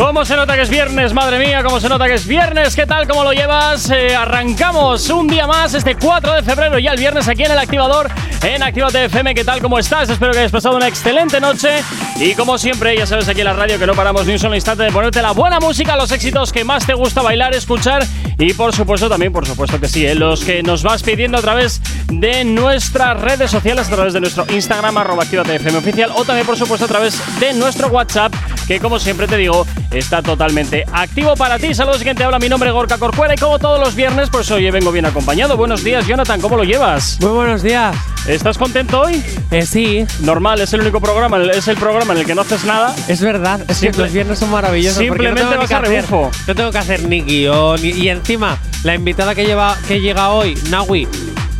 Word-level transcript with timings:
¿Cómo 0.00 0.24
se 0.24 0.34
nota 0.34 0.54
que 0.54 0.62
es 0.62 0.70
viernes? 0.70 1.12
Madre 1.12 1.38
mía, 1.38 1.62
¿cómo 1.62 1.78
se 1.78 1.86
nota 1.86 2.08
que 2.08 2.14
es 2.14 2.26
viernes? 2.26 2.74
¿Qué 2.74 2.86
tal? 2.86 3.06
¿Cómo 3.06 3.22
lo 3.22 3.34
llevas? 3.34 3.90
Eh, 3.90 4.16
arrancamos 4.16 5.10
un 5.10 5.28
día 5.28 5.46
más, 5.46 5.74
este 5.74 5.94
4 5.94 6.36
de 6.36 6.42
febrero, 6.42 6.78
ya 6.78 6.92
el 6.92 6.98
viernes 6.98 7.28
aquí 7.28 7.44
en 7.44 7.52
el 7.52 7.58
activador, 7.58 8.08
en 8.42 8.62
Actívate 8.62 9.04
FM. 9.04 9.34
¿Qué 9.34 9.44
tal? 9.44 9.60
¿Cómo 9.60 9.78
estás? 9.78 10.08
Espero 10.08 10.32
que 10.32 10.38
hayas 10.38 10.52
pasado 10.52 10.74
una 10.74 10.88
excelente 10.88 11.38
noche. 11.38 11.82
Y 12.16 12.34
como 12.34 12.56
siempre, 12.56 12.96
ya 12.96 13.06
sabes 13.06 13.28
aquí 13.28 13.40
en 13.40 13.44
la 13.44 13.52
radio 13.52 13.78
que 13.78 13.86
no 13.86 13.92
paramos 13.92 14.26
ni 14.26 14.32
un 14.32 14.38
solo 14.38 14.54
instante 14.54 14.84
de 14.84 14.90
ponerte 14.90 15.20
la 15.20 15.32
buena 15.32 15.60
música, 15.60 15.94
los 15.96 16.10
éxitos 16.12 16.50
que 16.50 16.64
más 16.64 16.86
te 16.86 16.94
gusta 16.94 17.20
bailar, 17.20 17.54
escuchar. 17.54 18.02
Y 18.38 18.54
por 18.54 18.74
supuesto, 18.74 19.06
también, 19.10 19.34
por 19.34 19.46
supuesto 19.46 19.78
que 19.78 19.86
sí, 19.86 20.06
eh, 20.06 20.14
los 20.14 20.44
que 20.44 20.62
nos 20.62 20.82
vas 20.82 21.02
pidiendo 21.02 21.36
a 21.36 21.42
través 21.42 21.82
de 22.08 22.42
nuestras 22.44 23.20
redes 23.20 23.50
sociales, 23.50 23.86
a 23.88 23.94
través 23.94 24.14
de 24.14 24.20
nuestro 24.20 24.46
Instagram, 24.50 24.96
arroba 24.96 25.24
FM 25.24 25.76
oficial, 25.76 26.10
o 26.14 26.24
también, 26.24 26.46
por 26.46 26.56
supuesto, 26.56 26.86
a 26.86 26.88
través 26.88 27.20
de 27.38 27.52
nuestro 27.52 27.88
WhatsApp, 27.88 28.32
que 28.70 28.78
como 28.78 29.00
siempre 29.00 29.26
te 29.26 29.36
digo, 29.36 29.66
está 29.90 30.22
totalmente 30.22 30.84
activo 30.92 31.34
para 31.34 31.58
ti. 31.58 31.74
Saludos, 31.74 32.04
quien 32.04 32.16
te 32.16 32.22
habla. 32.22 32.38
Mi 32.38 32.48
nombre 32.48 32.68
es 32.68 32.72
Gorka 32.72 32.98
Corcuera 32.98 33.34
y 33.34 33.36
como 33.36 33.58
todos 33.58 33.80
los 33.80 33.96
viernes, 33.96 34.28
pues 34.30 34.48
hoy 34.52 34.70
vengo 34.70 34.92
bien 34.92 35.06
acompañado. 35.06 35.56
Buenos 35.56 35.82
días, 35.82 36.06
Jonathan. 36.06 36.40
¿Cómo 36.40 36.56
lo 36.56 36.62
llevas? 36.62 37.18
Muy 37.20 37.32
buenos 37.32 37.64
días. 37.64 37.96
¿Estás 38.28 38.58
contento 38.58 39.00
hoy? 39.00 39.24
Eh, 39.50 39.66
sí. 39.66 40.06
Normal, 40.20 40.60
es 40.60 40.72
el 40.72 40.82
único 40.82 41.00
programa, 41.00 41.42
es 41.52 41.66
el 41.66 41.78
programa 41.78 42.12
en 42.12 42.20
el 42.20 42.26
que 42.26 42.36
no 42.36 42.42
haces 42.42 42.62
nada. 42.62 42.94
Es 43.08 43.20
verdad, 43.20 43.60
es 43.66 43.80
que 43.80 43.90
los 43.90 44.12
viernes 44.12 44.38
son 44.38 44.52
maravillosos. 44.52 44.98
Simplemente 44.98 45.42
no 45.52 45.58
vas 45.58 45.72
a 45.72 45.80
rebufo. 45.80 46.30
No 46.46 46.54
tengo 46.54 46.70
que 46.70 46.78
hacer 46.78 47.02
ni 47.02 47.22
guion. 47.22 47.84
Y, 47.84 48.08
encima, 48.08 48.56
la 48.84 48.94
invitada 48.94 49.34
que, 49.34 49.46
lleva, 49.46 49.76
que 49.88 50.00
llega 50.00 50.30
hoy, 50.30 50.56
Nawi, 50.70 51.08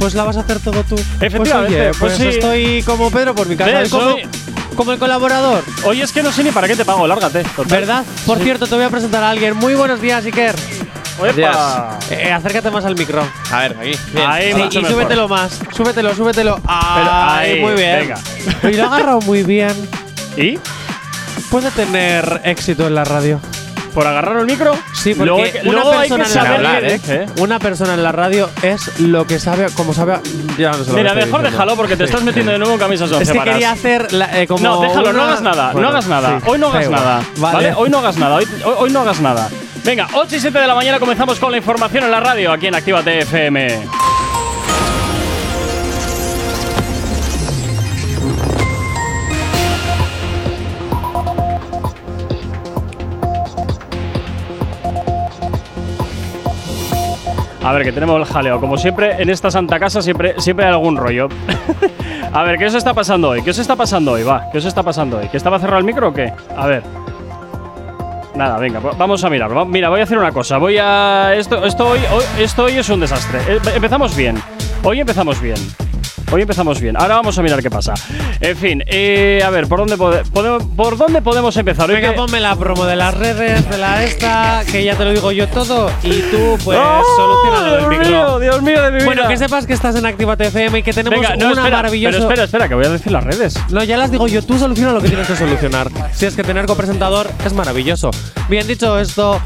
pues 0.01 0.15
la 0.15 0.25
vas 0.25 0.39
a 0.39 0.41
hacer 0.41 0.59
todo 0.61 0.83
tú. 0.83 0.97
Efectivamente, 1.21 1.91
pues, 1.91 1.99
pues, 1.99 2.17
pues 2.17 2.35
estoy 2.35 2.83
como 2.85 3.11
Pedro 3.11 3.35
por 3.35 3.47
mi 3.47 3.55
casa. 3.55 3.89
Como, 3.91 4.17
como, 4.75 4.93
el 4.93 4.99
colaborador. 4.99 5.63
Oye, 5.85 6.03
es 6.03 6.11
que 6.11 6.23
no 6.23 6.33
sé 6.33 6.43
ni 6.43 6.51
para 6.51 6.67
qué 6.67 6.75
te 6.75 6.87
pago, 6.87 7.07
lárgate. 7.07 7.45
¿Verdad? 7.69 8.03
Por 8.27 8.39
cierto, 8.39 8.67
te 8.67 8.75
voy 8.75 8.85
a 8.85 8.89
presentar 8.89 9.23
a 9.23 9.31
alguien. 9.31 9.55
Muy 9.55 9.75
buenos 9.75 10.01
días, 10.01 10.25
Iker. 10.25 10.57
¡Epa! 11.23 11.99
Eh, 12.11 12.33
acércate 12.33 12.71
más 12.71 12.87
al 12.87 12.97
micro. 12.97 13.23
A 13.53 13.61
ver, 13.61 13.77
aquí. 13.79 13.93
Ahí, 14.27 14.55
y 14.71 14.85
súbetelo 14.87 15.29
más. 15.29 15.61
Súbetelo, 15.77 16.15
súbetelo. 16.15 16.59
ahí, 16.67 17.61
muy 17.61 17.75
bien. 17.75 17.99
Venga. 18.01 18.19
Y 18.71 18.77
lo 18.77 18.85
ha 18.85 18.87
agarrado 18.87 19.21
muy 19.21 19.43
bien. 19.43 19.75
¿Y? 20.35 20.59
Puede 21.51 21.71
tener 21.73 22.41
éxito 22.45 22.87
en 22.87 22.95
la 22.95 23.05
radio. 23.05 23.39
¿Por 23.95 24.07
agarrar 24.07 24.39
el 24.39 24.47
micro? 24.47 24.73
Sí, 24.93 25.15
porque 25.15 25.61
una 25.65 25.83
persona 25.83 26.01
hay 26.01 26.11
que 26.11 26.25
saber 26.27 26.57
en 26.57 26.63
la, 26.63 26.79
¿eh? 26.81 27.27
Una 27.39 27.59
persona 27.59 27.95
en 27.95 28.03
la 28.03 28.13
radio 28.13 28.51
es 28.63 29.01
lo 29.01 29.27
que 29.27 29.39
sabe, 29.39 29.67
como 29.75 29.93
sabe. 29.93 30.19
Ya 30.59 30.73
no 30.73 30.85
Mira, 30.95 31.15
mejor 31.15 31.43
déjalo 31.43 31.77
porque 31.77 31.97
te 31.97 32.05
estás 32.05 32.23
metiendo 32.23 32.53
de 32.53 32.59
nuevo 32.59 32.75
en 32.75 32.79
camisas 32.79 33.11
Es 33.13 33.31
que 33.31 33.39
quería 33.39 33.73
hacer 33.73 34.13
la, 34.13 34.41
eh, 34.41 34.47
como. 34.47 34.63
No, 34.63 34.81
déjalo, 34.81 35.13
no 35.13 35.23
hagas 35.23 35.43
nada, 35.43 35.73
no 35.73 35.89
hagas 35.89 36.07
nada. 36.07 36.41
hoy 36.47 36.59
no 36.59 36.69
hagas 36.69 36.91
nada. 36.91 37.23
Vale. 37.37 37.75
Hoy 37.77 37.91
no 37.91 37.99
hagas 37.99 38.17
nada, 38.17 38.37
hoy, 38.37 38.47
hoy, 38.65 38.91
no 38.91 39.01
hagas 39.01 39.21
nada. 39.21 39.49
Venga, 39.85 40.09
8 40.13 40.37
y 40.37 40.41
7 40.41 40.59
de 40.59 40.67
la 40.67 40.75
mañana 40.75 40.99
comenzamos 40.99 41.39
con 41.39 41.51
la 41.51 41.59
información 41.59 42.05
en 42.05 42.11
la 42.11 42.21
radio 42.21 42.53
aquí 42.53 42.67
en 42.67 42.75
Activa 42.75 43.01
FM. 43.01 44.10
A 57.63 57.73
ver, 57.73 57.85
que 57.85 57.93
tenemos 57.93 58.19
el 58.19 58.25
jaleo. 58.25 58.61
Como 58.61 58.79
siempre, 58.79 59.21
en 59.23 59.29
esta 59.29 59.51
santa 59.51 59.79
casa 59.79 60.01
siempre, 60.01 60.35
siempre 60.39 60.67
hay 60.67 60.73
algún 60.73 60.97
rollo. 60.97 61.29
a 62.33 62.43
ver, 62.43 62.59
¿qué 62.59 62.67
os 62.67 62.75
está 62.75 62.95
pasando 62.95 63.31
hoy? 63.31 63.43
¿Qué 63.43 63.51
os 63.51 63.59
está 63.59 63.77
pasando 63.77 64.13
hoy? 64.13 64.23
Va, 64.23 64.49
¿qué 64.51 64.59
os 64.59 64.65
está 64.65 64.83
pasando 64.83 65.19
hoy? 65.19 65.29
¿Que 65.29 65.37
estaba 65.37 65.59
cerrado 65.59 65.79
el 65.79 65.85
micro 65.85 66.09
o 66.09 66.13
qué? 66.13 66.33
A 66.57 66.67
ver. 66.67 66.83
Nada, 68.35 68.59
venga, 68.59 68.81
vamos 68.97 69.23
a 69.25 69.29
mirar. 69.29 69.51
Mira, 69.67 69.91
voy 69.91 70.01
a 70.01 70.05
hacer 70.05 70.17
una 70.17 70.33
cosa. 70.33 70.57
Voy 70.57 70.79
a. 70.79 71.35
Esto, 71.35 71.65
esto, 71.67 71.89
hoy, 71.89 72.01
esto 72.39 72.65
hoy 72.65 72.79
es 72.79 72.89
un 72.89 73.01
desastre. 73.01 73.41
Eh, 73.47 73.61
empezamos 73.75 74.17
bien. 74.17 74.37
Hoy 74.83 75.01
empezamos 75.01 75.41
bien. 75.41 75.57
Hoy 76.33 76.43
empezamos 76.43 76.81
bien. 76.81 76.97
Ahora 76.97 77.17
vamos 77.17 77.37
a 77.39 77.43
mirar 77.43 77.61
qué 77.61 77.71
pasa. 77.71 77.93
En 78.41 78.57
fin, 78.57 78.85
eh, 78.87 79.43
a 79.45 79.51
ver, 79.51 79.67
¿por 79.67 79.81
dónde, 79.81 79.97
podemos, 79.97 80.63
¿por 80.77 80.97
dónde 80.97 81.23
podemos 81.23 81.57
empezar? 81.57 81.91
Venga, 81.91 82.15
ponme 82.15 82.39
la 82.39 82.55
promo 82.55 82.85
de 82.87 82.95
las 82.95 83.15
redes, 83.15 83.69
de 83.69 83.79
la 83.79 84.05
esta, 84.05 84.63
que 84.71 84.85
ya 84.85 84.95
te 84.95 85.05
lo 85.05 85.13
digo 85.13 85.33
yo 85.33 85.49
todo, 85.49 85.91
y 86.05 86.23
tú, 86.31 86.57
pues, 86.65 86.79
¡Oh, 86.81 87.03
solucionalo 87.17 87.77
Dios 87.79 87.89
micro. 87.89 88.09
Mío, 88.09 88.39
Dios 88.39 88.63
mío 88.63 88.83
de 88.83 88.91
mi 88.93 88.97
vida. 88.99 89.07
Bueno, 89.07 89.29
que 89.29 89.37
sepas 89.37 89.67
que 89.67 89.73
estás 89.73 89.97
en 89.97 90.07
Activate 90.07 90.47
FM 90.47 90.79
y 90.79 90.83
que 90.85 90.93
tenemos 90.93 91.19
una 91.19 91.69
maravillosa. 91.69 92.19
Pero 92.19 92.29
espera, 92.29 92.45
espera, 92.45 92.69
que 92.69 92.75
voy 92.77 92.87
a 92.87 92.91
decir 92.91 93.11
las 93.11 93.25
redes. 93.25 93.59
No, 93.71 93.83
ya 93.83 93.97
las 93.97 94.13
digo 94.13 94.29
yo. 94.29 94.41
Tú 94.43 94.57
soluciona 94.57 94.93
lo 94.93 95.01
que 95.01 95.09
tienes 95.09 95.27
que 95.27 95.35
solucionar. 95.35 95.89
Si 96.13 96.27
es 96.27 96.37
que 96.37 96.45
tener 96.45 96.67
copresentador 96.67 97.29
es 97.45 97.53
maravilloso. 97.53 98.13
Bien 98.49 98.69
dicho 98.69 99.01
esto, 99.01 99.41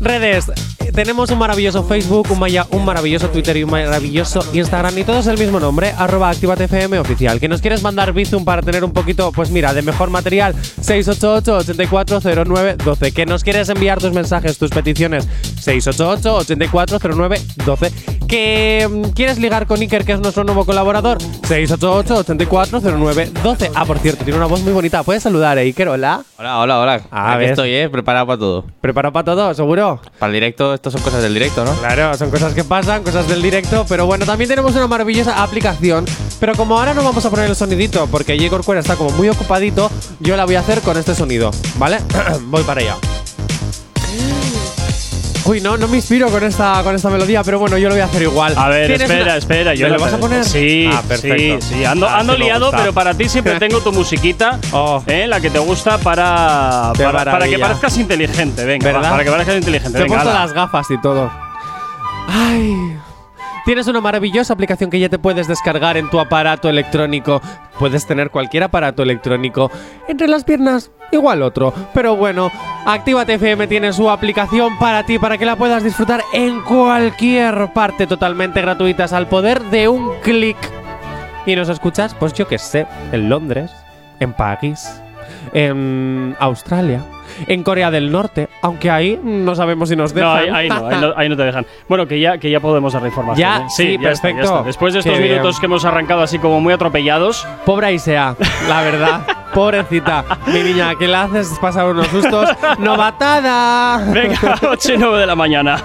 redes 0.00 0.46
tenemos 0.94 1.30
un 1.30 1.38
maravilloso 1.38 1.82
Facebook, 1.82 2.28
un, 2.30 2.40
un, 2.70 2.84
maravilloso 2.84 3.28
Twitter 3.28 3.56
y 3.56 3.64
un 3.64 3.70
maravilloso 3.70 4.46
Instagram 4.52 4.96
y 4.98 5.02
todos 5.02 5.26
el 5.26 5.36
mismo 5.36 5.58
nombre, 5.58 5.92
arroba 5.98 6.30
ActivateFM 6.30 7.00
oficial. 7.00 7.40
¿Que 7.40 7.48
nos 7.48 7.60
quieres 7.60 7.82
mandar 7.82 8.12
Bizum 8.12 8.44
para 8.44 8.62
tener 8.62 8.84
un 8.84 8.92
poquito, 8.92 9.32
pues 9.32 9.50
mira, 9.50 9.74
de 9.74 9.82
mejor 9.82 10.10
material? 10.10 10.54
688-8409-12. 10.54 13.12
¿Que 13.12 13.26
nos 13.26 13.42
quieres 13.42 13.68
enviar 13.70 13.98
tus 13.98 14.12
mensajes, 14.12 14.56
tus 14.56 14.70
peticiones? 14.70 15.28
688-8409-12. 15.64 17.90
¿Que 18.28 18.88
mm, 18.88 19.02
quieres 19.14 19.38
ligar 19.38 19.66
con 19.66 19.80
Iker, 19.80 20.04
que 20.04 20.12
es 20.12 20.20
nuestro 20.20 20.44
nuevo 20.44 20.64
colaborador? 20.64 21.18
688-8409-12. 21.18 23.72
Ah, 23.74 23.84
por 23.84 23.98
cierto, 23.98 24.22
tiene 24.22 24.38
una 24.38 24.46
voz 24.46 24.62
muy 24.62 24.72
bonita. 24.72 25.02
¿Puedes 25.02 25.24
saludar, 25.24 25.58
eh, 25.58 25.62
Iker? 25.62 25.88
Hola. 25.88 26.22
Hola, 26.38 26.60
hola, 26.60 26.78
hola. 26.78 27.00
Ah, 27.10 27.34
Aquí 27.34 27.46
estoy, 27.46 27.74
eh, 27.74 27.88
preparado 27.88 28.28
para 28.28 28.38
todo. 28.38 28.64
¿Preparado 28.80 29.12
para 29.12 29.24
todo, 29.24 29.52
seguro? 29.54 29.83
Para 30.18 30.30
el 30.30 30.34
directo 30.34 30.78
son 30.90 31.00
cosas 31.02 31.22
del 31.22 31.34
directo, 31.34 31.64
¿no? 31.64 31.72
Claro, 31.74 32.16
son 32.16 32.30
cosas 32.30 32.54
que 32.54 32.64
pasan, 32.64 33.02
cosas 33.02 33.28
del 33.28 33.42
directo. 33.42 33.84
Pero 33.88 34.06
bueno, 34.06 34.26
también 34.26 34.48
tenemos 34.48 34.74
una 34.74 34.86
maravillosa 34.86 35.42
aplicación. 35.42 36.04
Pero 36.40 36.54
como 36.54 36.78
ahora 36.78 36.94
no 36.94 37.02
vamos 37.02 37.24
a 37.24 37.30
poner 37.30 37.48
el 37.48 37.56
sonidito 37.56 38.06
porque 38.08 38.36
J. 38.36 38.50
Corcuera 38.50 38.80
está 38.80 38.96
como 38.96 39.10
muy 39.10 39.28
ocupadito, 39.28 39.90
yo 40.20 40.36
la 40.36 40.44
voy 40.44 40.56
a 40.56 40.60
hacer 40.60 40.80
con 40.80 40.96
este 40.96 41.14
sonido, 41.14 41.50
¿vale? 41.78 41.98
Voy 42.46 42.62
para 42.64 42.80
allá. 42.80 42.96
Uy, 45.46 45.60
no, 45.60 45.76
no 45.76 45.88
me 45.88 45.96
inspiro 45.96 46.30
con 46.30 46.42
esta, 46.42 46.82
con 46.82 46.94
esta 46.94 47.10
melodía, 47.10 47.42
pero 47.44 47.58
bueno, 47.58 47.76
yo 47.76 47.88
lo 47.88 47.94
voy 47.94 48.00
a 48.00 48.06
hacer 48.06 48.22
igual. 48.22 48.54
A 48.56 48.68
ver, 48.68 48.90
espera, 48.90 49.36
espera. 49.36 49.74
Yo 49.74 49.88
¿Me 49.88 49.94
lo 49.94 50.00
vas 50.00 50.14
a 50.14 50.18
poner? 50.18 50.44
Sí, 50.44 50.88
ah, 50.90 51.02
perfecto. 51.06 51.60
Sí, 51.60 51.74
sí. 51.74 51.84
Ando, 51.84 52.08
ah, 52.08 52.20
ando 52.20 52.36
liado, 52.36 52.70
pero 52.70 52.94
para 52.94 53.12
ti 53.12 53.28
siempre 53.28 53.54
tengo 53.58 53.80
tu 53.80 53.92
musiquita, 53.92 54.58
oh. 54.72 55.02
¿eh? 55.06 55.26
la 55.26 55.40
que 55.40 55.50
te 55.50 55.58
gusta 55.58 55.98
para, 55.98 56.92
para, 56.96 57.46
que 57.46 57.58
parezcas 57.58 57.98
inteligente. 57.98 58.64
Venga, 58.64 58.86
¿verdad? 58.86 59.10
para 59.10 59.24
que 59.24 59.30
parezcas 59.30 59.56
inteligente. 59.56 59.98
Te 59.98 60.04
he 60.04 60.06
puesto 60.06 60.32
las 60.32 60.52
gafas 60.54 60.90
y 60.90 61.00
todo. 61.00 61.30
Ay. 62.26 62.96
Tienes 63.64 63.86
una 63.86 64.02
maravillosa 64.02 64.52
aplicación 64.52 64.90
que 64.90 65.00
ya 65.00 65.08
te 65.08 65.18
puedes 65.18 65.48
descargar 65.48 65.96
en 65.96 66.10
tu 66.10 66.20
aparato 66.20 66.68
electrónico. 66.68 67.40
Puedes 67.78 68.06
tener 68.06 68.30
cualquier 68.30 68.64
aparato 68.64 69.02
electrónico 69.02 69.70
entre 70.06 70.28
las 70.28 70.44
piernas, 70.44 70.90
igual 71.12 71.42
otro. 71.42 71.72
Pero 71.94 72.14
bueno, 72.14 72.50
Actívate 72.84 73.34
FM 73.34 73.66
tiene 73.66 73.94
su 73.94 74.10
aplicación 74.10 74.78
para 74.78 75.06
ti, 75.06 75.18
para 75.18 75.38
que 75.38 75.46
la 75.46 75.56
puedas 75.56 75.82
disfrutar 75.82 76.22
en 76.34 76.60
cualquier 76.60 77.72
parte 77.72 78.06
totalmente 78.06 78.60
gratuitas 78.60 79.14
al 79.14 79.28
poder 79.28 79.62
de 79.64 79.88
un 79.88 80.10
clic. 80.20 80.58
Y 81.46 81.56
nos 81.56 81.70
escuchas, 81.70 82.14
pues 82.14 82.34
yo 82.34 82.46
que 82.46 82.58
sé, 82.58 82.86
en 83.12 83.30
Londres, 83.30 83.70
en 84.20 84.34
París, 84.34 85.00
en 85.54 86.36
Australia, 86.40 87.04
en 87.46 87.62
Corea 87.62 87.90
del 87.90 88.10
Norte, 88.10 88.48
aunque 88.60 88.90
ahí 88.90 89.18
no 89.22 89.54
sabemos 89.54 89.88
si 89.88 89.96
nos 89.96 90.12
dejan. 90.12 90.48
No, 90.48 90.56
ahí, 90.56 90.68
no, 90.68 91.14
ahí 91.16 91.28
no, 91.28 91.36
te 91.36 91.44
dejan. 91.44 91.64
Bueno, 91.88 92.06
que 92.06 92.20
ya, 92.20 92.38
que 92.38 92.50
ya 92.50 92.60
podemos 92.60 92.92
dar 92.92 93.06
información. 93.06 93.38
Ya, 93.38 93.64
¿eh? 93.64 93.70
sí, 93.70 93.96
perfecto. 93.96 94.62
Después 94.64 94.92
de 94.92 95.00
estos 95.00 95.18
minutos 95.18 95.58
que 95.58 95.66
hemos 95.66 95.84
arrancado 95.84 96.22
así 96.22 96.38
como 96.38 96.60
muy 96.60 96.74
atropellados. 96.74 97.46
Pobre 97.64 97.86
Aisea, 97.86 98.36
la 98.68 98.82
verdad. 98.82 99.20
Pobrecita, 99.54 100.24
mi 100.48 100.64
niña, 100.64 100.96
¿qué 100.98 101.06
le 101.06 101.14
haces 101.14 101.56
pasar 101.60 101.86
unos 101.86 102.08
sustos. 102.08 102.50
¡Novatada! 102.80 104.04
Venga, 104.12 104.58
8 104.68 104.94
y 104.94 104.98
9 104.98 105.18
de 105.20 105.26
la 105.26 105.36
mañana. 105.36 105.76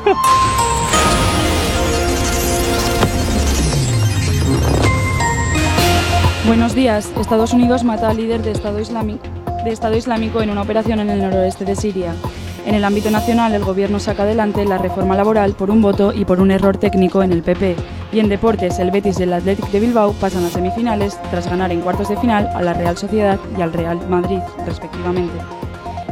Buenos 6.48 6.74
días. 6.74 7.12
Estados 7.20 7.54
Unidos 7.54 7.84
mata 7.84 8.10
al 8.10 8.18
líder 8.18 8.42
de 8.42 8.54
Estado 8.54 8.80
Islámico 8.80 9.39
de 9.64 9.72
Estado 9.72 9.96
Islámico 9.96 10.42
en 10.42 10.50
una 10.50 10.62
operación 10.62 11.00
en 11.00 11.10
el 11.10 11.22
noroeste 11.22 11.66
de 11.66 11.76
Siria. 11.76 12.14
En 12.66 12.76
el 12.76 12.84
ámbito 12.84 13.10
nacional, 13.10 13.54
el 13.54 13.64
Gobierno 13.64 14.00
saca 14.00 14.24
adelante 14.24 14.66
la 14.66 14.78
reforma 14.78 15.16
laboral 15.16 15.54
por 15.54 15.72
un 15.72 15.82
voto 15.82 16.14
y 16.14 16.26
por 16.26 16.40
un 16.40 16.52
error 16.52 16.78
técnico 16.78 17.24
en 17.24 17.32
el 17.32 17.42
PP. 17.42 17.76
Y 18.12 18.20
en 18.20 18.30
deportes, 18.30 18.80
el 18.80 18.92
Betis 18.92 19.20
y 19.20 19.24
el 19.24 19.34
Athletic 19.34 19.70
de 19.72 19.80
Bilbao 19.80 20.14
pasan 20.14 20.46
a 20.46 20.50
semifinales 20.50 21.20
tras 21.32 21.50
ganar 21.50 21.72
en 21.72 21.82
cuartos 21.82 22.10
de 22.10 22.18
final 22.18 22.48
a 22.54 22.62
la 22.62 22.74
Real 22.74 22.98
Sociedad 22.98 23.40
y 23.58 23.62
al 23.62 23.74
Real 23.74 24.00
Madrid, 24.10 24.40
respectivamente. 24.66 25.59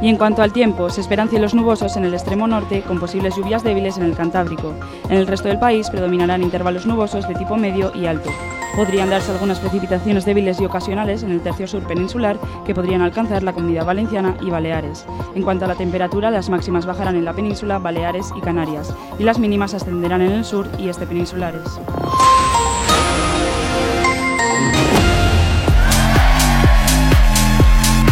Y 0.01 0.09
en 0.09 0.17
cuanto 0.17 0.41
al 0.43 0.53
tiempo, 0.53 0.89
se 0.89 1.01
esperan 1.01 1.29
cielos 1.29 1.53
nubosos 1.53 1.97
en 1.97 2.05
el 2.05 2.13
extremo 2.13 2.47
norte 2.47 2.81
con 2.81 2.99
posibles 2.99 3.35
lluvias 3.35 3.63
débiles 3.63 3.97
en 3.97 4.03
el 4.03 4.15
Cantábrico. 4.15 4.73
En 5.09 5.17
el 5.17 5.27
resto 5.27 5.47
del 5.47 5.59
país 5.59 5.89
predominarán 5.89 6.43
intervalos 6.43 6.85
nubosos 6.85 7.27
de 7.27 7.35
tipo 7.35 7.57
medio 7.57 7.91
y 7.95 8.05
alto. 8.05 8.29
Podrían 8.75 9.09
darse 9.09 9.31
algunas 9.31 9.59
precipitaciones 9.59 10.23
débiles 10.23 10.61
y 10.61 10.65
ocasionales 10.65 11.23
en 11.23 11.31
el 11.31 11.41
tercio 11.41 11.67
sur 11.67 11.81
peninsular 11.87 12.37
que 12.63 12.75
podrían 12.75 13.01
alcanzar 13.01 13.41
la 13.41 13.53
comunidad 13.53 13.85
valenciana 13.85 14.37
y 14.39 14.51
Baleares. 14.51 15.03
En 15.33 15.41
cuanto 15.41 15.65
a 15.65 15.67
la 15.67 15.75
temperatura, 15.75 16.29
las 16.29 16.49
máximas 16.49 16.85
bajarán 16.85 17.15
en 17.15 17.25
la 17.25 17.33
península, 17.33 17.79
Baleares 17.79 18.31
y 18.37 18.41
Canarias, 18.41 18.93
y 19.17 19.23
las 19.23 19.39
mínimas 19.39 19.73
ascenderán 19.73 20.21
en 20.21 20.31
el 20.31 20.45
sur 20.45 20.67
y 20.77 20.89
este 20.89 21.07
peninsulares. 21.07 21.79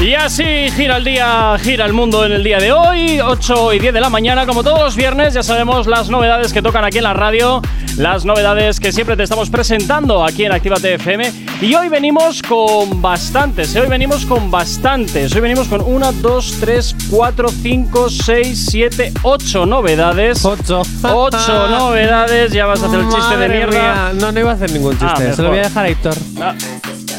Y 0.05 0.13
así 0.13 0.43
gira 0.75 0.97
el 0.97 1.03
día, 1.03 1.57
gira 1.59 1.83
el 1.87 1.93
mundo 1.93 2.23
en 2.27 2.31
el 2.33 2.43
día 2.43 2.59
de 2.59 2.71
hoy, 2.71 3.19
8 3.19 3.73
y 3.73 3.79
10 3.79 3.91
de 3.91 3.99
la 3.99 4.11
mañana, 4.11 4.45
como 4.45 4.61
todos 4.63 4.79
los 4.79 4.95
viernes, 4.95 5.33
ya 5.33 5.41
sabemos 5.41 5.87
las 5.87 6.09
novedades 6.11 6.53
que 6.53 6.61
tocan 6.61 6.85
aquí 6.85 6.99
en 6.99 7.05
la 7.05 7.13
radio, 7.15 7.59
las 7.97 8.23
novedades 8.23 8.79
que 8.79 8.91
siempre 8.91 9.17
te 9.17 9.23
estamos 9.23 9.49
presentando 9.49 10.23
aquí 10.23 10.45
en 10.45 10.51
Actívate 10.51 10.93
FM. 10.93 11.33
Y 11.59 11.73
hoy 11.73 11.89
venimos 11.89 12.43
con 12.43 13.01
bastantes, 13.01 13.75
¿eh? 13.75 13.81
hoy 13.81 13.87
venimos 13.87 14.27
con 14.27 14.51
bastantes, 14.51 15.33
hoy 15.33 15.41
venimos 15.41 15.67
con 15.67 15.81
1, 15.81 16.11
2, 16.11 16.57
3, 16.59 16.95
4, 17.09 17.49
5, 17.49 18.09
6, 18.11 18.65
7, 18.69 19.11
8 19.23 19.65
novedades. 19.65 20.45
8. 20.45 20.81
8 21.01 21.67
novedades, 21.79 22.51
ya 22.51 22.67
vas 22.67 22.83
a 22.83 22.85
hacer 22.85 22.99
el 22.99 23.09
chiste 23.09 23.37
de 23.37 23.49
mierda. 23.49 23.71
mía. 23.71 24.11
No, 24.13 24.31
no 24.31 24.39
iba 24.39 24.51
a 24.51 24.53
hacer 24.53 24.71
ningún 24.71 24.95
Ah, 25.01 25.15
chiste. 25.15 25.33
Se 25.33 25.41
lo 25.41 25.49
voy 25.49 25.57
a 25.57 25.63
dejar 25.63 25.85
a 25.85 25.89
Héctor. 25.89 26.13
Ah, 26.39 26.53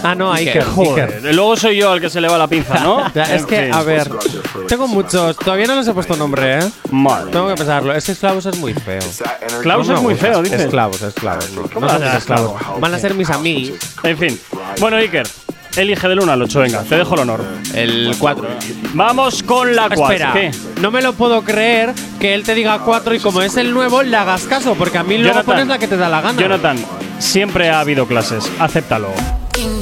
Ah, 0.03 0.15
no, 0.15 0.33
a 0.33 0.37
Iker. 0.37 0.65
joder, 0.65 1.15
Iker. 1.17 1.35
luego 1.35 1.57
soy 1.57 1.77
yo 1.77 1.93
al 1.93 2.01
que 2.01 2.11
se 2.11 2.21
le 2.21 2.29
va 2.29 2.39
la 2.39 2.47
pinza, 2.49 2.81
¿no? 2.81 3.05
Es 3.15 3.45
que, 3.47 3.71
a 3.73 3.83
ver, 3.83 4.11
tengo 4.69 4.87
muchos. 4.89 5.37
Todavía 5.37 5.67
no 5.67 5.77
les 5.77 5.87
he 5.89 5.93
puesto 5.93 6.17
nombre, 6.17 6.59
¿eh? 6.59 6.71
Madre 6.91 7.31
Tengo 7.33 7.49
que 7.49 7.55
pensarlo. 7.55 7.95
Es 7.95 8.05
que 8.07 8.13
esclavos 8.13 8.47
es 8.47 8.57
muy 8.59 8.73
feo. 8.75 9.01
Klaus 9.63 9.89
No 9.89 9.95
es 9.95 10.01
me 10.01 10.07
muy 10.07 10.15
feo, 10.15 10.43
dices. 10.43 10.61
Esclavos, 10.63 11.03
esclavos. 11.03 11.47
¿Cómo 11.73 11.87
No 11.87 11.93
son 11.93 12.01
vas 12.01 12.03
a 12.03 12.15
mis 12.15 12.15
esclavos. 12.19 12.63
Van 12.81 12.95
a 12.95 12.99
ser 12.99 13.15
mis 13.15 13.31
amigos. 13.31 13.79
En 14.03 14.17
fin. 14.19 14.41
Bueno, 14.81 14.97
Iker, 14.97 15.27
elige 15.77 16.09
del 16.09 16.21
1 16.21 16.33
al 16.33 16.43
8, 16.43 16.61
venga, 16.61 16.83
te 16.83 16.97
dejo 16.97 17.15
el 17.15 17.21
honor. 17.21 17.45
El 17.75 18.15
4. 18.19 18.49
Vamos 18.95 19.43
con 19.43 19.75
la 19.75 19.89
4. 19.89 20.05
Espera, 20.05 20.33
¿Qué? 20.33 20.51
no 20.81 20.91
me 20.91 21.03
lo 21.03 21.13
puedo 21.15 21.43
creer 21.43 21.93
que 22.21 22.35
él 22.35 22.43
te 22.45 22.55
diga 22.55 22.79
4 22.81 23.15
y 23.15 23.19
como 23.21 23.43
es 23.43 23.57
el 23.57 23.73
nuevo, 23.75 24.03
le 24.03 24.17
hagas 24.17 24.45
caso, 24.45 24.75
porque 24.75 24.99
a 24.99 25.03
mí 25.03 25.19
luego 25.19 25.35
Jonathan, 25.35 25.45
pones 25.55 25.67
la 25.69 25.79
que 25.79 25.89
te 25.89 25.97
da 25.97 26.09
la 26.09 26.21
gana. 26.21 26.41
Jonathan, 26.41 26.77
siempre 27.19 27.71
ha 27.71 27.81
habido 27.81 28.07
clases, 28.07 28.51
acéptalo. 28.59 29.09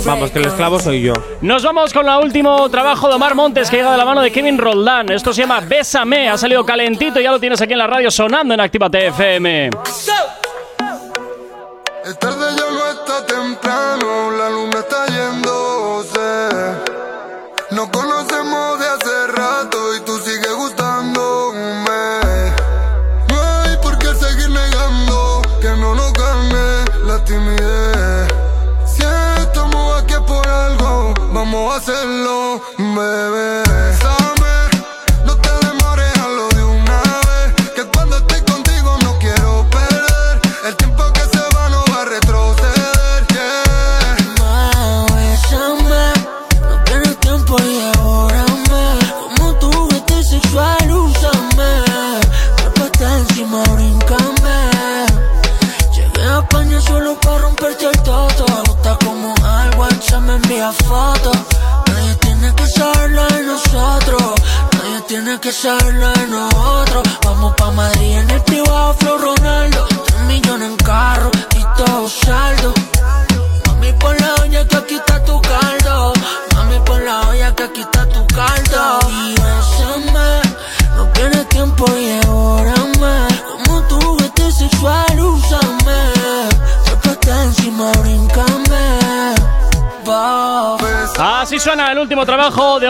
Vamos, 0.04 0.30
que 0.30 0.38
el 0.38 0.46
esclavo 0.46 0.78
soy 0.78 1.02
yo. 1.02 1.12
Nos 1.40 1.62
vamos 1.62 1.92
con 1.92 2.08
el 2.08 2.16
último 2.22 2.68
trabajo 2.68 3.08
de 3.08 3.14
Omar 3.14 3.34
Montes 3.34 3.70
que 3.70 3.76
llega 3.76 3.92
de 3.92 3.98
la 3.98 4.04
mano 4.04 4.20
de 4.20 4.30
Kevin 4.30 4.58
Roldán. 4.58 5.10
Esto 5.10 5.32
se 5.32 5.42
llama 5.42 5.60
Bésame, 5.60 6.28
ha 6.28 6.38
salido 6.38 6.64
calentito, 6.64 7.20
ya 7.20 7.30
lo 7.30 7.40
tienes 7.40 7.60
aquí 7.60 7.72
en 7.72 7.78
la 7.78 7.86
radio 7.86 8.10
sonando 8.10 8.54
en 8.54 8.60
Actívate 8.60 9.06
FM. 9.08 9.70
Es 12.04 12.18
tarde 12.18 12.46
ya 12.56 12.70
no 12.70 12.90
está 12.90 13.24
temprano, 13.26 14.30
la 14.32 14.50
luna 14.50 14.78
está 14.78 15.06
yéndose. 15.06 16.48
Nos 17.70 17.88
conocemos 17.88 18.13
hacerlo, 31.76 32.60
bebé. 32.78 33.63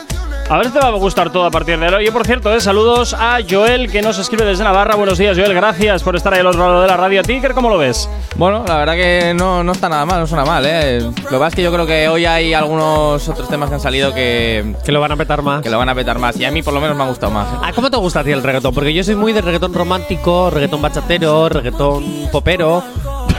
A 0.49 0.57
ver 0.57 0.67
si 0.67 0.73
te 0.73 0.79
va 0.79 0.87
a 0.89 0.91
gustar 0.91 1.31
todo 1.31 1.45
a 1.45 1.51
partir 1.51 1.79
de 1.79 1.85
ahora. 1.85 1.97
Oye, 1.97 2.11
por 2.11 2.27
cierto, 2.27 2.53
eh, 2.53 2.61
saludos 2.61 3.15
a 3.17 3.39
Joel, 3.49 3.89
que 3.89 4.03
nos 4.03 4.19
escribe 4.19 4.45
desde 4.45 4.63
Navarra. 4.63 4.93
Buenos 4.95 5.17
días, 5.17 5.35
Joel. 5.35 5.51
Gracias 5.53 6.03
por 6.03 6.15
estar 6.15 6.31
ahí 6.33 6.41
al 6.41 6.47
otro 6.47 6.59
lado 6.67 6.81
de 6.83 6.87
la 6.87 6.95
radio. 6.97 7.23
Ticker, 7.23 7.53
¿cómo 7.55 7.69
lo 7.69 7.77
ves? 7.79 8.07
Bueno, 8.35 8.63
la 8.67 8.77
verdad 8.77 8.93
que 8.93 9.33
no, 9.35 9.63
no 9.63 9.71
está 9.71 9.89
nada 9.89 10.05
mal, 10.05 10.19
no 10.19 10.27
suena 10.27 10.45
mal, 10.45 10.63
¿eh? 10.67 10.99
Lo 11.01 11.11
que 11.11 11.37
pasa 11.37 11.47
es 11.47 11.55
que 11.55 11.63
yo 11.63 11.71
creo 11.73 11.87
que 11.87 12.07
hoy 12.07 12.25
hay 12.25 12.53
algunos 12.53 13.27
otros 13.27 13.47
temas 13.49 13.69
que 13.69 13.75
han 13.75 13.81
salido 13.81 14.13
que, 14.13 14.75
Que 14.85 14.91
lo 14.91 14.99
van 15.01 15.13
a 15.13 15.15
petar 15.17 15.41
más. 15.41 15.63
que 15.63 15.71
lo 15.71 15.79
van 15.79 15.89
a 15.89 15.95
petar 15.95 16.19
más. 16.19 16.37
Y 16.39 16.45
a 16.45 16.51
mí 16.51 16.61
por 16.61 16.73
lo 16.73 16.81
menos 16.81 16.95
me 16.97 17.03
ha 17.03 17.07
gustado 17.07 17.31
más. 17.31 17.47
¿eh? 17.51 17.57
Ah, 17.63 17.71
¿Cómo 17.73 17.89
te 17.89 17.97
gusta 17.97 18.19
a 18.19 18.23
ti 18.23 18.31
el 18.31 18.43
reggaetón? 18.43 18.75
Porque 18.75 18.93
yo 18.93 19.03
soy 19.03 19.15
muy 19.15 19.33
de 19.33 19.41
reggaetón 19.41 19.73
romántico, 19.73 20.51
reggaetón 20.51 20.81
bachatero, 20.83 21.49
reggaetón 21.49 22.29
popero, 22.31 22.83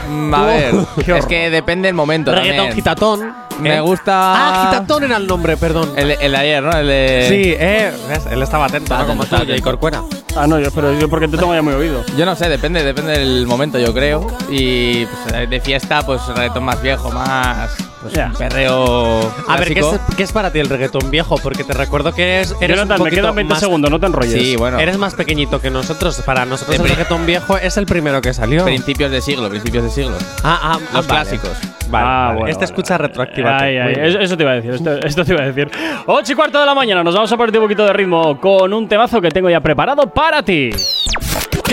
Mm, 0.07 0.33
A 0.35 0.45
ver, 0.45 0.75
es 1.17 1.25
que 1.25 1.49
depende 1.49 1.87
del 1.87 1.95
momento 1.95 2.29
reggaetón 2.31 2.57
también. 2.57 2.75
gitatón. 2.75 3.33
Me 3.59 3.77
¿eh? 3.77 3.79
gusta- 3.79 4.33
Ah, 4.65 4.67
gitatón 4.71 5.03
era 5.05 5.17
el 5.17 5.27
nombre, 5.27 5.55
perdón. 5.57 5.93
El, 5.95 6.11
el 6.11 6.31
de 6.31 6.37
ayer, 6.37 6.63
¿no? 6.63 6.71
El 6.77 6.87
de... 6.87 7.25
sí, 7.29 7.55
eh. 7.57 7.91
¿ves? 8.09 8.25
Él 8.29 8.41
estaba 8.41 8.65
atento, 8.65 8.97
¿no? 8.97 9.05
Como 9.07 9.19
tú, 9.23 9.35
estaba 9.35 9.45
Jay 9.45 9.61
Corcuera. 9.61 10.01
Ah, 10.35 10.45
no, 10.47 10.59
yo, 10.59 10.69
pero 10.71 10.93
yo 10.93 11.07
porque 11.09 11.27
te 11.27 11.37
tengo 11.37 11.53
ya 11.55 11.61
muy 11.61 11.73
oído. 11.73 12.03
Yo 12.17 12.25
no 12.25 12.35
sé, 12.35 12.49
depende, 12.49 12.83
depende 12.83 13.13
del 13.17 13.47
momento, 13.47 13.79
yo 13.79 13.93
creo. 13.93 14.27
Y 14.49 15.05
pues, 15.05 15.49
de 15.49 15.61
fiesta, 15.61 16.05
pues 16.05 16.21
reggaetón 16.27 16.63
más 16.65 16.81
viejo, 16.81 17.09
más 17.11 17.69
pues, 18.13 18.27
un 18.27 18.33
perreo. 18.33 19.33
A 19.47 19.57
ver, 19.57 19.73
¿qué 19.73 19.79
es, 19.79 19.85
clásico. 19.85 20.13
qué 20.17 20.23
es 20.23 20.31
para 20.31 20.51
ti 20.51 20.59
el 20.59 20.69
reggaetón 20.69 21.09
viejo? 21.11 21.37
Porque 21.37 21.63
te 21.63 21.73
recuerdo 21.73 22.13
que 22.13 22.41
es, 22.41 22.55
eres 22.61 22.77
Jonathan, 22.77 23.01
un 23.01 23.05
me 23.09 23.11
quedan 23.15 23.35
20 23.35 23.53
más, 23.53 23.59
segundos, 23.59 23.91
no 23.91 23.99
te 23.99 24.05
enrolles. 24.05 24.33
Sí, 24.33 24.55
bueno. 24.55 24.79
Eres 24.79 24.97
más 24.97 25.13
pequeñito 25.15 25.59
que 25.61 25.69
nosotros. 25.69 26.21
Para 26.25 26.45
nosotros 26.45 26.77
el 26.79 26.87
reggaetón 26.87 27.25
viejo 27.25 27.57
es 27.57 27.77
el 27.77 27.85
primero 27.85 28.21
que 28.21 28.33
salió. 28.33 28.63
Principios 28.65 29.11
de 29.11 29.21
siglo, 29.21 29.49
principios 29.49 29.83
de 29.83 29.89
siglo. 29.89 30.17
Ah, 30.43 30.59
ah, 30.61 30.79
Los 30.79 30.89
ah, 30.89 30.93
vale. 30.93 31.07
clásicos. 31.07 31.51
Vale, 31.87 32.05
Ah, 32.07 32.23
vale. 32.27 32.33
bueno, 32.39 32.47
Este 32.47 32.55
vale, 32.59 32.65
escucha 32.65 32.97
retroactiva. 32.97 33.57
Ay, 33.59 33.77
ay, 33.77 33.93
eso, 33.99 34.19
eso 34.19 34.37
te 34.37 34.43
iba 34.43 34.51
a 34.51 34.55
decir, 34.55 34.71
esto, 34.73 34.93
esto 35.05 35.23
te 35.25 35.33
iba 35.33 35.43
a 35.43 35.45
decir. 35.47 35.69
8 36.07 36.31
y 36.31 36.35
cuarto 36.35 36.59
de 36.59 36.65
la 36.65 36.73
mañana, 36.75 37.03
nos 37.03 37.13
vamos 37.13 37.31
a 37.31 37.37
poner 37.37 37.55
un 37.57 37.63
poquito 37.65 37.85
de 37.85 37.93
ritmo 37.93 38.39
con 38.39 38.73
un 38.73 38.87
temazo 38.87 39.21
que 39.21 39.29
tengo 39.29 39.49
ya 39.49 39.59
preparado 39.61 40.07
para 40.11 40.41
ti. 40.43 40.69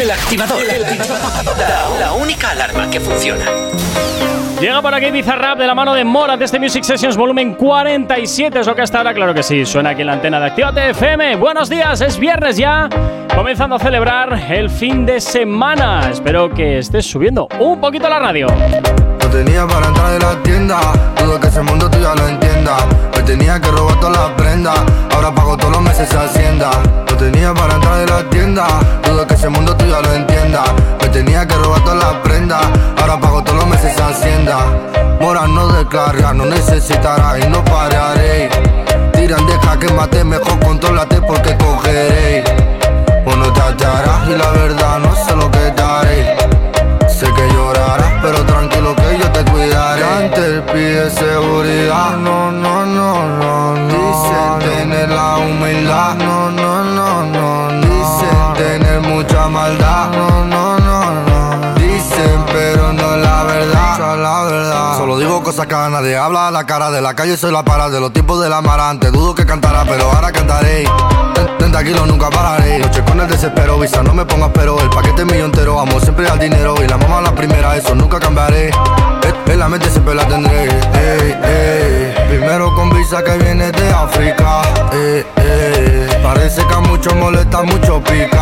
El 0.00 0.10
activador. 0.10 0.58
La, 1.58 1.98
la 2.00 2.12
única 2.14 2.50
alarma 2.50 2.90
que 2.90 2.98
funciona. 3.00 3.44
Llega 4.62 4.80
por 4.80 4.94
aquí 4.94 5.10
Bizarrap 5.10 5.58
de 5.58 5.66
la 5.66 5.74
mano 5.74 5.92
de 5.92 6.04
Mora 6.04 6.36
de 6.36 6.44
este 6.44 6.60
Music 6.60 6.84
Sessions 6.84 7.16
volumen 7.16 7.54
47. 7.54 8.60
Es 8.60 8.66
lo 8.68 8.76
que 8.76 8.82
hasta 8.82 8.98
ahora, 8.98 9.12
claro 9.12 9.34
que 9.34 9.42
sí. 9.42 9.66
Suena 9.66 9.90
aquí 9.90 10.02
en 10.02 10.06
la 10.06 10.12
antena 10.12 10.38
de 10.38 10.46
Actívate 10.46 10.90
FM. 10.90 11.34
Buenos 11.34 11.68
días, 11.68 12.00
es 12.00 12.16
viernes 12.16 12.58
ya. 12.58 12.88
Comenzando 13.34 13.74
a 13.74 13.80
celebrar 13.80 14.40
el 14.48 14.70
fin 14.70 15.04
de 15.04 15.20
semana. 15.20 16.08
Espero 16.08 16.48
que 16.48 16.78
estés 16.78 17.04
subiendo 17.04 17.48
un 17.58 17.80
poquito 17.80 18.08
la 18.08 18.20
radio. 18.20 18.46
Tenía 19.32 19.66
para 19.66 19.86
entrar 19.86 20.12
de 20.12 20.18
la 20.18 20.42
tienda. 20.42 20.78
Dudo 21.18 21.40
que 21.40 21.48
ese 21.48 21.62
mundo 21.62 21.90
tú 21.90 21.98
ya 21.98 22.14
lo 22.14 22.28
entienda. 22.28 22.76
Me 23.16 23.22
tenía 23.22 23.58
que 23.58 23.70
robar 23.70 23.98
todas 23.98 24.16
las 24.16 24.30
prendas. 24.32 24.78
Ahora 25.14 25.34
pago 25.34 25.56
todos 25.56 25.72
los 25.72 25.82
meses 25.82 26.14
hacienda. 26.14 26.70
Lo 27.08 27.16
tenía 27.16 27.54
para 27.54 27.74
entrar 27.74 27.96
de 27.98 28.06
la 28.06 28.30
tienda. 28.30 28.66
Dudo 29.02 29.26
que 29.26 29.34
ese 29.34 29.48
mundo 29.48 29.74
tú 29.74 29.86
ya 29.86 30.00
lo 30.00 30.12
entienda. 30.12 30.62
Me 31.00 31.08
tenía 31.08 31.46
que 31.48 31.54
robar 31.54 31.82
todas 31.82 31.98
las 32.04 32.14
prendas. 32.22 32.62
Ahora 33.00 33.18
pago 33.18 33.42
todos 33.42 33.58
los 33.58 33.66
meses 33.68 33.98
hacienda. 33.98 34.58
Mora 35.20 35.46
no 35.46 35.68
descarga, 35.68 36.34
no 36.34 36.44
necesitará 36.44 37.38
y 37.38 37.48
no 37.48 37.64
pararé. 37.64 38.50
Tiran, 39.14 39.46
deja 39.46 39.78
que 39.78 39.92
mate, 39.94 40.24
mejor 40.24 40.58
controlate 40.60 41.20
porque 41.22 41.56
cogeré. 41.56 42.44
Bueno, 43.24 43.50
te 43.52 43.60
y 44.30 44.36
la 44.36 44.50
verdad 44.50 44.98
no 44.98 45.14
sé 45.14 45.34
lo 45.36 45.50
que 45.50 45.70
daré. 45.76 46.36
Sé 47.08 47.26
que 47.32 47.54
llorarás, 47.54 48.12
pero 48.20 48.44
te 48.44 48.51
Antes 50.22 50.62
pide 50.72 51.10
seguridad, 51.10 52.16
no, 52.16 52.52
no, 52.52 52.86
no, 52.86 53.26
no, 53.26 53.74
no. 53.74 53.88
Dicen 53.88 54.70
tener 54.70 55.08
la 55.08 55.38
humildad, 55.38 56.14
no, 56.14 56.50
no, 56.50 56.84
no, 56.84 57.22
no, 57.24 57.70
no. 57.70 57.80
Dicen 57.80 58.54
tener 58.56 59.00
mucha 59.00 59.48
maldad, 59.48 60.10
no, 60.12 60.44
no, 60.44 60.78
no, 60.78 61.12
no. 61.12 61.74
Dicen, 61.74 62.44
pero 62.52 62.92
no 62.92 63.16
la 63.16 63.42
verdad, 63.42 64.14
es 64.14 64.18
la 64.20 64.42
verdad. 64.44 64.96
Solo 64.98 65.18
digo 65.18 65.42
cosas 65.42 65.66
que 65.66 65.74
nadie 65.74 66.16
habla 66.16 66.48
a 66.48 66.50
la 66.52 66.64
cara 66.66 66.90
de 66.92 67.00
la 67.02 67.14
calle, 67.14 67.36
soy 67.36 67.50
la 67.50 67.64
para 67.64 67.90
de 67.90 67.98
los 68.00 68.12
tiempos 68.12 68.40
del 68.40 68.52
amarante. 68.52 69.10
Dudo 69.10 69.34
que 69.34 69.44
cantará, 69.44 69.84
pero 69.84 70.04
ahora 70.12 70.30
cantaré. 70.30 70.84
Ten- 71.34 71.58
30 71.58 71.82
kilos 71.84 72.06
nunca 72.06 72.30
pararé. 72.30 72.78
Noche 72.78 73.02
con 73.04 73.20
el 73.20 73.26
desespero, 73.28 73.78
visa, 73.80 74.02
no 74.04 74.14
me 74.14 74.24
pongas 74.24 74.50
pero. 74.54 74.78
El 74.78 74.88
paquete 74.90 75.24
mío 75.24 75.46
entero, 75.46 75.80
amo 75.80 75.98
siempre 75.98 76.28
al 76.28 76.38
dinero. 76.38 76.74
Y 76.82 76.86
la 76.86 76.96
mamá 76.96 77.20
la 77.20 77.34
primera, 77.34 77.76
eso 77.76 77.94
nunca 77.96 78.20
cambiaré. 78.20 78.70
La 79.62 79.68
mente 79.68 79.88
siempre 79.90 80.16
la 80.16 80.26
tendré. 80.26 80.64
Ey, 80.64 81.38
ey. 81.44 82.14
Primero 82.28 82.74
con 82.74 82.90
visa 82.90 83.22
que 83.22 83.38
viene 83.38 83.70
de 83.70 83.90
África. 83.90 84.62
Ey. 84.92 85.24
Parece 86.20 86.66
que 86.66 86.74
a 86.74 86.80
muchos 86.80 87.14
molesta, 87.14 87.62
mucho 87.62 88.02
pica. 88.02 88.41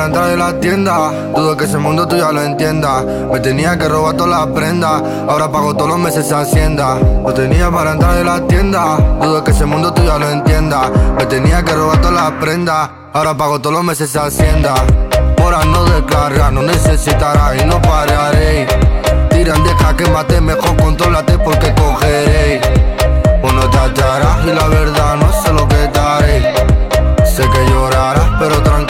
Para 0.00 0.06
entrar 0.06 0.30
de 0.30 0.36
la 0.38 0.58
tienda. 0.58 1.12
Dudo 1.36 1.54
que 1.58 1.66
ese 1.66 1.76
mundo 1.76 2.08
tú 2.08 2.16
ya 2.16 2.32
lo 2.32 2.40
entienda. 2.40 3.04
Me 3.30 3.38
tenía 3.38 3.76
que 3.76 3.86
robar 3.86 4.16
todas 4.16 4.30
las 4.30 4.46
prendas. 4.46 5.02
Ahora 5.28 5.52
pago 5.52 5.74
todos 5.74 5.90
los 5.90 5.98
meses 5.98 6.32
hacienda. 6.32 6.96
Lo 7.22 7.34
tenía 7.34 7.70
para 7.70 7.92
entrar 7.92 8.14
de 8.14 8.24
la 8.24 8.40
tienda. 8.46 8.96
Dudo 9.20 9.44
que 9.44 9.50
ese 9.50 9.66
mundo 9.66 9.92
tú 9.92 10.02
ya 10.02 10.16
lo 10.16 10.30
entienda. 10.30 10.90
Me 11.18 11.26
tenía 11.26 11.62
que 11.62 11.74
robar 11.74 12.00
todas 12.00 12.14
las 12.14 12.30
prendas. 12.40 12.88
Ahora 13.12 13.36
pago 13.36 13.60
todos 13.60 13.76
los 13.76 13.84
meses 13.84 14.16
hacienda. 14.16 14.72
Mora 15.38 15.66
no 15.66 15.84
descarga, 15.84 16.50
no 16.50 16.62
necesitará 16.62 17.54
y 17.54 17.66
no 17.66 17.78
pararé. 17.82 18.66
Tiran, 19.28 19.62
deja 19.62 19.94
que 19.98 20.06
mate, 20.08 20.40
mejor 20.40 20.76
controlate 20.78 21.36
porque 21.40 21.74
cogeré. 21.74 22.62
Uno 23.42 23.68
te 23.68 23.76
hallarás 23.76 24.46
y 24.46 24.52
la 24.54 24.66
verdad 24.66 25.16
no 25.16 25.30
sé 25.42 25.52
lo 25.52 25.68
que 25.68 25.88
daré. 25.92 26.54
Sé 27.26 27.42
que 27.42 27.70
llorarás, 27.70 28.30
pero 28.38 28.62
tranquilo 28.62 28.89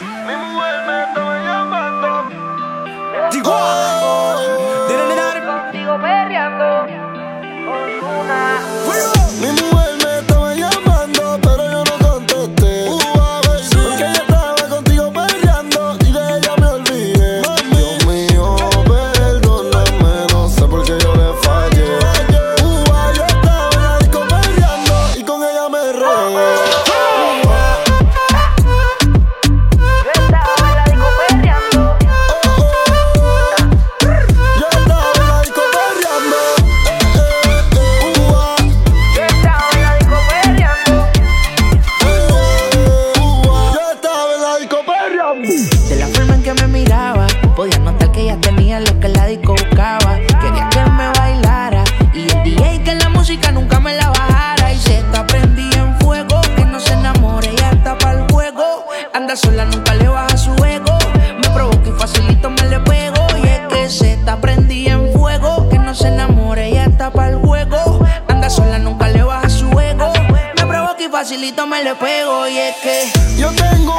Mi 0.00 0.34
mujer 0.34 0.82
me 0.86 1.04
está 1.04 1.44
llamando. 1.44 3.30
Digo. 3.30 4.03
Me 71.66 71.82
le 71.82 71.94
pego. 71.94 72.46
Y 72.48 72.58
es 72.58 72.76
que 72.76 73.36
Yo 73.36 73.50
tengo 73.52 73.98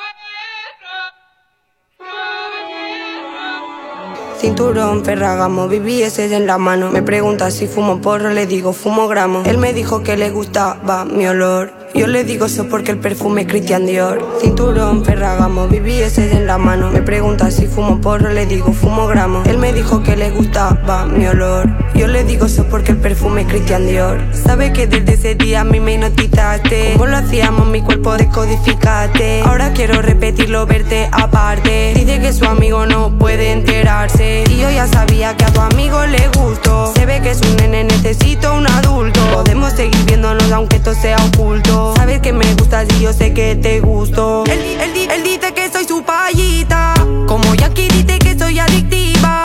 Cinturón, 4.41 5.05
ferragamo, 5.05 5.67
BBS 5.67 6.17
en 6.17 6.47
la 6.47 6.57
mano. 6.57 6.89
Me 6.89 7.03
pregunta 7.03 7.51
si 7.51 7.67
fumo 7.67 8.01
porro, 8.01 8.31
le 8.31 8.47
digo 8.47 8.73
fumo 8.73 9.07
gramo. 9.07 9.43
Él 9.45 9.59
me 9.59 9.71
dijo 9.71 10.01
que 10.01 10.17
le 10.17 10.31
gustaba 10.31 11.05
mi 11.05 11.27
olor. 11.27 11.71
Yo 11.93 12.07
le 12.07 12.23
digo 12.23 12.47
eso 12.47 12.67
porque 12.67 12.89
el 12.89 12.97
perfume 12.97 13.41
es 13.41 13.47
Christian 13.47 13.85
Dior. 13.85 14.25
Cinturón, 14.41 15.05
ferragamo, 15.05 15.67
BBS 15.67 16.17
en 16.17 16.47
la 16.47 16.57
mano. 16.57 16.89
Me 16.89 17.03
pregunta 17.03 17.51
si 17.51 17.67
fumo 17.67 18.01
porro, 18.01 18.29
le 18.29 18.47
digo 18.47 18.73
fumo 18.73 19.05
gramo. 19.05 19.43
Él 19.45 19.59
me 19.59 19.73
dijo 19.73 20.01
que 20.01 20.15
le 20.15 20.31
gustaba 20.31 21.05
mi 21.05 21.27
olor. 21.27 21.69
Yo 21.95 22.07
le 22.07 22.23
digo 22.23 22.45
eso 22.45 22.65
porque 22.69 22.91
el 22.91 22.97
perfume 22.97 23.41
es 23.41 23.47
Christian 23.47 23.87
Dior. 23.87 24.19
Sabe 24.33 24.73
que 24.73 24.87
desde 24.87 25.13
ese 25.13 25.35
día 25.35 25.61
a 25.61 25.63
mí 25.63 25.79
me 25.79 25.93
hipnotizaste. 25.93 26.93
Como 26.93 27.07
lo 27.07 27.17
hacíamos, 27.17 27.67
mi 27.67 27.81
cuerpo 27.81 28.17
descodificaste. 28.17 29.41
Ahora 29.41 29.71
quiero 29.73 30.01
repetirlo, 30.01 30.65
verte 30.65 31.09
aparte. 31.11 31.93
Dice 31.95 32.19
que 32.19 32.33
su 32.33 32.45
amigo 32.45 32.85
no 32.85 33.17
puede 33.17 33.51
enterarse. 33.51 34.43
Y 34.49 34.57
yo 34.57 34.71
ya 34.71 34.87
sabía 34.87 35.35
que 35.37 35.45
a 35.45 35.53
tu 35.53 35.61
amigo 35.61 36.05
le 36.05 36.27
gustó. 36.29 36.91
Se 36.95 37.05
ve 37.05 37.21
que 37.21 37.31
es 37.31 37.41
un 37.41 37.55
nene, 37.57 37.83
necesito 37.83 38.55
un 38.55 38.67
adulto. 38.67 39.19
Podemos 39.33 39.73
seguir 39.73 40.03
viéndonos 40.05 40.51
aunque 40.51 40.77
esto 40.77 40.93
sea 40.93 41.17
oculto. 41.17 41.93
Sabes 41.95 42.21
que 42.21 42.33
me 42.33 42.53
gustas 42.55 42.87
y 42.97 43.03
yo 43.03 43.13
sé 43.13 43.33
que 43.33 43.55
te 43.55 43.79
gusto. 43.79 44.43
Él, 44.47 44.59
él 44.81 44.91
él 45.11 45.23
dice 45.23 45.53
que 45.53 45.69
soy 45.69 45.85
su 45.85 46.03
payita. 46.03 46.93
Como 47.27 47.53
Jackie 47.55 47.89
dice 47.89 48.17
que 48.19 48.37
soy 48.37 48.59
adictiva. 48.59 49.43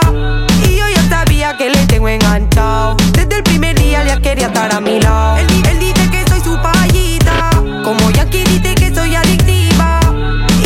Ya 1.47 1.53
sabía 1.53 1.57
que 1.57 1.69
le 1.69 1.85
tengo 1.87 2.09
enganchado. 2.09 2.97
Desde 3.13 3.37
el 3.37 3.43
primer 3.43 3.77
día 3.79 4.03
ya 4.03 4.19
quería 4.19 4.47
estar 4.47 4.73
a 4.73 4.81
mi 4.81 4.99
lado. 4.99 5.37
Él, 5.37 5.47
di- 5.47 5.63
él 5.69 5.79
dice 5.79 6.09
que 6.11 6.27
soy 6.29 6.41
su 6.41 6.57
payita. 6.61 7.49
Como 7.85 8.11
Jackie 8.11 8.43
dice 8.43 8.75
que 8.75 8.93
soy 8.93 9.15
adictiva. 9.15 9.99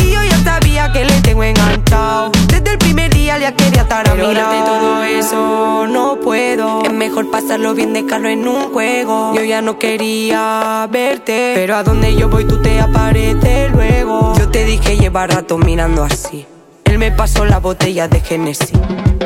Y 0.00 0.10
yo 0.10 0.22
ya 0.24 0.36
sabía 0.42 0.90
que 0.92 1.04
le 1.04 1.20
tengo 1.20 1.44
enganchado. 1.44 2.32
Desde 2.48 2.72
el 2.72 2.78
primer 2.78 3.12
día 3.14 3.38
ya 3.38 3.52
quería 3.54 3.82
estar 3.82 4.08
a 4.08 4.14
mi 4.14 4.34
lado. 4.34 4.52
de 4.52 4.58
todo 4.66 5.02
eso 5.04 5.86
no 5.88 6.16
puedo. 6.20 6.82
Es 6.82 6.92
mejor 6.92 7.30
pasarlo 7.30 7.74
bien 7.74 7.92
de 7.92 8.04
carro 8.06 8.28
en 8.28 8.46
un 8.48 8.72
juego. 8.72 9.34
Yo 9.36 9.44
ya 9.44 9.62
no 9.62 9.78
quería 9.78 10.88
verte. 10.90 11.52
Pero 11.54 11.76
a 11.76 11.84
donde 11.84 12.16
yo 12.16 12.28
voy 12.28 12.44
tú 12.44 12.60
te 12.60 12.80
apareces 12.80 13.70
luego. 13.70 14.34
Yo 14.36 14.48
te 14.48 14.64
dije 14.64 14.96
lleva 14.98 15.26
rato 15.28 15.58
mirando 15.58 16.02
así. 16.02 16.44
Él 16.92 16.98
me 16.98 17.10
pasó 17.10 17.46
la 17.46 17.58
botella 17.58 18.06
de 18.06 18.20
Genesis. 18.20 18.70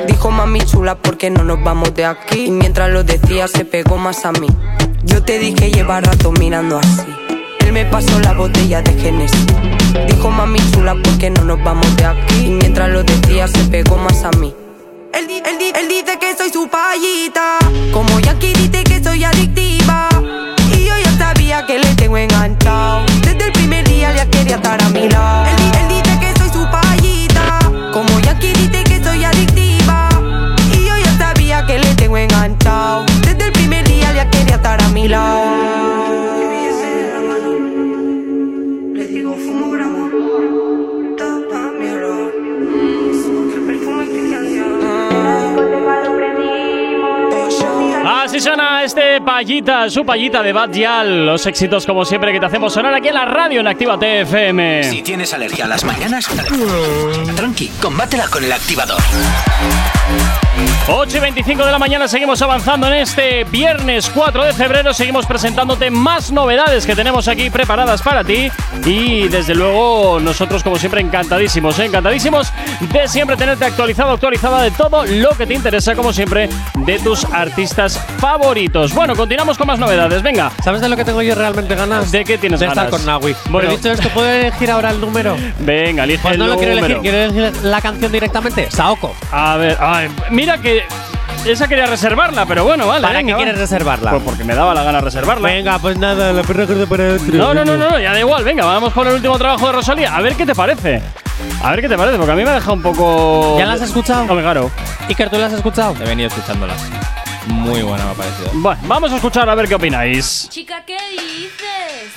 Dijo 0.07 0.31
mami 0.31 0.61
chula, 0.61 0.95
¿por 0.95 1.19
qué 1.19 1.31
no 1.31 1.43
nos 1.43 1.61
vamos 1.65 1.93
de 1.97 2.05
aquí? 2.05 2.45
Y 2.45 2.51
mientras 2.53 2.91
lo 2.91 3.03
decía, 3.03 3.49
se 3.49 3.65
pegó 3.65 3.97
más 3.97 4.25
a 4.25 4.31
mí. 4.31 4.47
Yo 5.03 5.25
te 5.25 5.41
dije 5.41 5.73
lleva 5.73 6.01
rato 6.01 6.31
mirando 6.31 6.79
así. 6.79 7.03
Él 7.59 7.73
me 7.73 7.85
pasó 7.85 8.21
la 8.21 8.35
botella 8.35 8.83
de 8.83 8.93
Genesis. 8.93 9.47
Dijo 10.07 10.31
mami 10.31 10.61
chula, 10.71 10.95
¿por 10.95 11.19
qué 11.19 11.31
no 11.31 11.43
nos 11.43 11.61
vamos 11.65 11.97
de 11.97 12.05
aquí? 12.05 12.47
Y 12.47 12.51
mientras 12.51 12.89
lo 12.89 13.03
decía, 13.03 13.49
se 13.49 13.65
pegó 13.65 13.97
más 13.97 14.23
a 14.23 14.31
mí. 14.39 14.55
Él, 15.13 15.29
él 15.29 15.73
él 15.75 15.89
dice 15.89 16.21
que 16.21 16.37
soy 16.37 16.51
su 16.51 16.69
payita. 16.69 17.59
Como 17.93 18.21
Jackie 18.21 18.53
dice 18.53 18.85
que 18.85 19.03
soy 19.03 19.25
adictiva. 19.25 20.09
Y 20.73 20.85
yo 20.85 20.95
ya 21.05 21.19
sabía 21.19 21.67
que 21.67 21.81
le 21.81 21.93
tengo 21.97 22.17
enganchado. 22.17 23.05
Desde 23.23 23.47
el 23.47 23.53
primer 23.53 23.89
día 23.89 24.15
ya 24.15 24.31
quería 24.31 24.55
estar 24.55 24.81
a 24.81 24.89
mi 24.91 25.09
lado. 25.09 25.47
Él, 25.81 25.96
quería 35.07 35.56
Así 48.27 48.41
suena 48.41 48.83
este 48.83 49.21
payita, 49.21 49.89
su 49.89 50.05
payita 50.05 50.43
de 50.43 50.53
Bad 50.53 50.73
Yal. 50.73 51.27
Los 51.27 51.47
éxitos, 51.47 51.87
como 51.87 52.05
siempre, 52.05 52.33
que 52.33 52.41
te 52.41 52.47
hacemos 52.47 52.73
sonar 52.73 52.93
aquí 52.93 53.07
en 53.07 53.15
la 53.15 53.25
radio 53.25 53.61
en 53.61 53.69
Activa 53.69 53.97
TFM. 53.97 54.83
Si 54.83 55.01
tienes 55.03 55.33
alergia 55.33 55.65
a 55.65 55.69
las 55.69 55.85
mañanas, 55.85 56.27
tranqui, 57.37 57.69
combátela 57.81 58.27
con 58.27 58.43
el 58.43 58.51
activador. 58.51 59.01
8 60.89 61.17
y 61.17 61.21
25 61.21 61.67
de 61.67 61.73
la 61.73 61.79
mañana 61.79 62.09
seguimos 62.09 62.41
avanzando 62.43 62.87
en 62.87 62.95
este 62.95 63.45
viernes 63.45 64.11
4 64.13 64.45
de 64.45 64.53
febrero. 64.53 64.95
Seguimos 64.95 65.27
presentándote 65.27 65.91
más 65.91 66.33
novedades 66.33 66.87
que 66.87 66.95
tenemos 66.95 67.29
aquí 67.29 67.51
preparadas 67.51 68.03
para 68.03 68.25
ti. 68.25 68.51
Y 68.85 69.29
desde 69.29 69.55
luego, 69.55 70.19
nosotros, 70.21 70.63
como 70.63 70.77
siempre, 70.79 71.01
encantadísimos, 71.01 71.79
¿eh? 71.79 71.87
encantadísimos 71.87 72.53
de 72.81 73.09
siempre 73.09 73.37
tenerte 73.37 73.65
actualizado, 73.65 74.13
actualizada 74.13 74.63
de 74.63 74.71
todo 74.71 75.05
lo 75.05 75.31
que 75.31 75.47
te 75.47 75.55
interesa, 75.55 75.95
como 75.95 76.13
siempre, 76.13 76.49
de 76.75 76.99
tus 77.01 77.25
artistas 77.25 78.01
favoritos. 78.17 78.93
Bueno, 78.95 79.15
continuamos 79.15 79.57
con 79.59 79.67
más 79.67 79.79
novedades. 79.79 80.23
Venga, 80.23 80.51
¿Sabes 80.65 80.81
de 80.81 80.89
lo 80.89 80.97
que 80.97 81.05
tengo 81.05 81.23
yo 81.23 81.35
realmente 81.35 81.75
ganas? 81.75 82.11
¿de 82.11 82.25
qué 82.25 82.39
tienes 82.39 82.61
de 82.61 82.67
ganas? 82.67 82.85
estar 82.87 82.99
con 82.99 83.07
Nawi. 83.07 83.33
Bueno, 83.33 83.51
Bueno, 83.51 83.71
dicho 83.71 83.91
esto, 83.93 84.09
¿puedo 84.11 84.29
elegir 84.31 84.71
ahora 84.71 84.91
el 84.91 85.01
número? 85.01 85.37
venga, 85.61 86.05
elige 86.05 86.23
Pues 86.23 86.35
el 86.35 86.41
no 86.41 86.47
lo 86.49 86.57
quiero 86.57 86.73
elegir, 86.73 86.99
quiero 87.01 87.19
elegir 87.19 87.65
la 87.65 87.81
canción 87.81 88.11
directamente. 88.13 88.71
Saoko. 88.71 89.15
A 89.33 89.57
ver, 89.57 89.77
ay, 89.81 90.09
mira 90.31 90.59
que 90.59 90.85
esa 91.45 91.69
quería 91.69 91.87
reservarla, 91.87 92.45
pero 92.47 92.65
bueno, 92.65 92.87
vale. 92.89 93.03
¿Para 93.03 93.19
venga, 93.19 93.29
qué 93.29 93.33
va. 93.35 93.39
quieres 93.39 93.59
reservarla? 93.61 94.11
Pues 94.11 94.23
porque 94.25 94.43
me 94.45 94.55
daba 94.55 94.75
la 94.75 94.83
gana 94.83 95.01
reservarla. 95.01 95.49
Venga, 95.49 95.79
pues 95.79 95.97
nada, 95.99 96.33
la 96.33 96.43
perra 96.43 96.67
corta 96.67 96.87
para 96.87 97.13
otro. 97.15 97.35
No, 97.35 97.55
no, 97.55 97.65
no, 97.65 97.77
no, 97.77 97.99
ya 98.01 98.13
da 98.13 98.19
igual. 98.19 98.43
Venga, 98.43 98.65
vamos 98.65 98.93
con 98.93 99.07
el 99.07 99.15
último 99.15 99.39
trabajo 99.39 99.67
de 99.67 99.73
Rosalía. 99.73 100.17
A 100.17 100.21
ver 100.21 100.35
qué 100.35 100.45
te 100.45 100.55
parece. 100.55 101.01
A 101.63 101.71
ver 101.71 101.83
qué 101.83 101.89
te 101.89 101.97
parece, 101.97 102.17
porque 102.17 102.33
a 102.33 102.35
mí 102.35 102.43
me 102.45 102.51
ha 102.51 102.55
dejado 102.55 102.73
un 102.75 102.83
poco. 102.83 103.57
¿Ya 103.59 103.67
la 103.67 103.75
has 103.75 103.83
escuchado? 103.83 104.23
Hombre, 104.23 104.43
claro. 104.43 104.71
Iker, 105.09 105.31
¿tú 105.31 105.39
la 105.39 105.47
has 105.47 105.53
escuchado? 105.53 105.95
He 106.03 106.05
venido 106.09 106.29
escuchándolas. 106.29 106.83
Muy 107.47 107.83
buena 107.83 108.05
me 108.07 108.11
ha 108.11 108.15
parecido. 108.15 108.51
Bueno, 108.55 108.81
vamos 108.85 109.13
a 109.13 109.17
escuchar 109.17 109.49
a 109.49 109.55
ver 109.55 109.69
qué 109.69 109.75
opináis. 109.77 110.49
Chica, 110.51 110.85
¿qué 110.85 110.99
dices? 111.11 112.13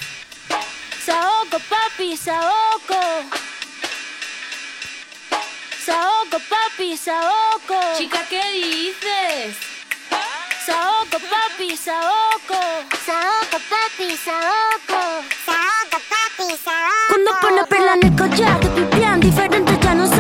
Saoko, 1.06 1.58
papi, 1.70 2.18
Saoko. 2.18 3.00
Saoko, 5.86 6.38
papi, 6.50 6.98
Saoko. 6.98 7.98
Chica, 7.98 8.20
¿qué 8.30 8.42
dices? 8.54 9.56
Saoko, 10.66 11.18
papi, 11.30 11.78
Saoko. 11.78 12.60
Saoko, 13.06 13.58
papi, 13.70 14.18
Saoko. 14.18 15.02
Saoko, 15.46 15.98
papi, 16.10 16.58
Saoko. 16.64 17.10
Cuando 17.10 17.32
pone 17.42 17.64
perla 17.66 17.94
en 17.94 18.04
el 18.08 18.16
collar, 18.16 18.60
te 18.60 18.68
pipián 18.70 19.20
diferentes, 19.20 19.80
ya 19.80 19.94
no 19.96 20.08
son 20.08 20.19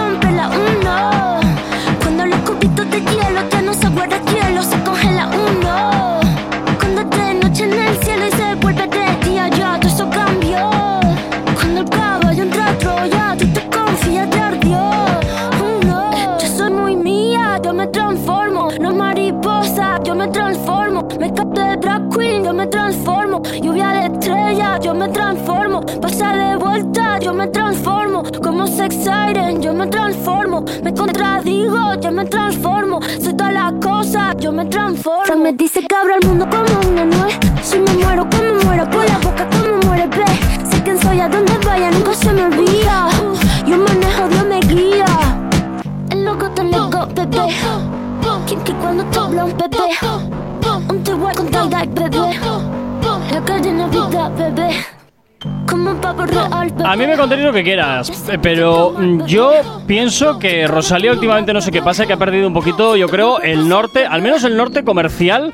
A 56.83 56.95
mí 56.95 57.07
me 57.07 57.15
contéis 57.17 57.41
lo 57.43 57.53
que 57.53 57.63
quieras, 57.63 58.11
pero 58.41 58.99
yo 59.25 59.51
pienso 59.87 60.37
que 60.39 60.67
Rosalía 60.67 61.11
últimamente 61.11 61.53
no 61.53 61.61
sé 61.61 61.71
qué 61.71 61.81
pasa, 61.81 62.05
que 62.05 62.13
ha 62.13 62.17
perdido 62.17 62.47
un 62.47 62.53
poquito, 62.53 62.95
yo 62.95 63.07
creo, 63.07 63.39
el 63.39 63.67
norte, 63.67 64.05
al 64.05 64.21
menos 64.21 64.43
el 64.43 64.57
norte 64.57 64.83
comercial, 64.83 65.51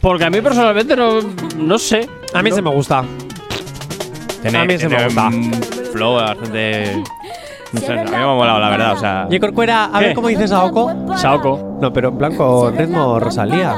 porque 0.00 0.24
a 0.24 0.30
mí 0.30 0.40
personalmente 0.40 0.94
no, 0.96 1.20
no 1.56 1.78
sé. 1.78 2.08
A 2.34 2.42
mí 2.42 2.50
se 2.52 2.62
me 2.62 2.70
gusta. 2.70 3.04
Tiene, 4.42 4.58
A 4.58 4.64
mí 4.64 4.78
se 4.78 4.88
me 4.88 5.04
gusta. 5.04 5.26
un 5.28 5.52
flow 5.92 6.14
bastante. 6.14 7.02
No 7.72 7.80
sé, 7.80 7.92
a 7.92 8.04
mí 8.04 8.10
me 8.10 8.16
ha 8.16 8.26
molado, 8.26 8.58
la 8.60 8.70
verdad. 8.70 8.92
O 8.92 8.98
sea, 8.98 9.26
Y 9.30 9.38
Corcuera, 9.38 9.86
a 9.92 9.98
¿Qué? 9.98 10.06
ver 10.06 10.14
cómo 10.14 10.28
dices 10.28 10.50
Saoko. 10.50 11.16
Saoko. 11.16 11.78
No, 11.80 11.92
pero 11.92 12.08
en 12.10 12.18
plan 12.18 12.34
con 12.36 12.76
ritmo 12.76 13.18
Rosalía. 13.18 13.74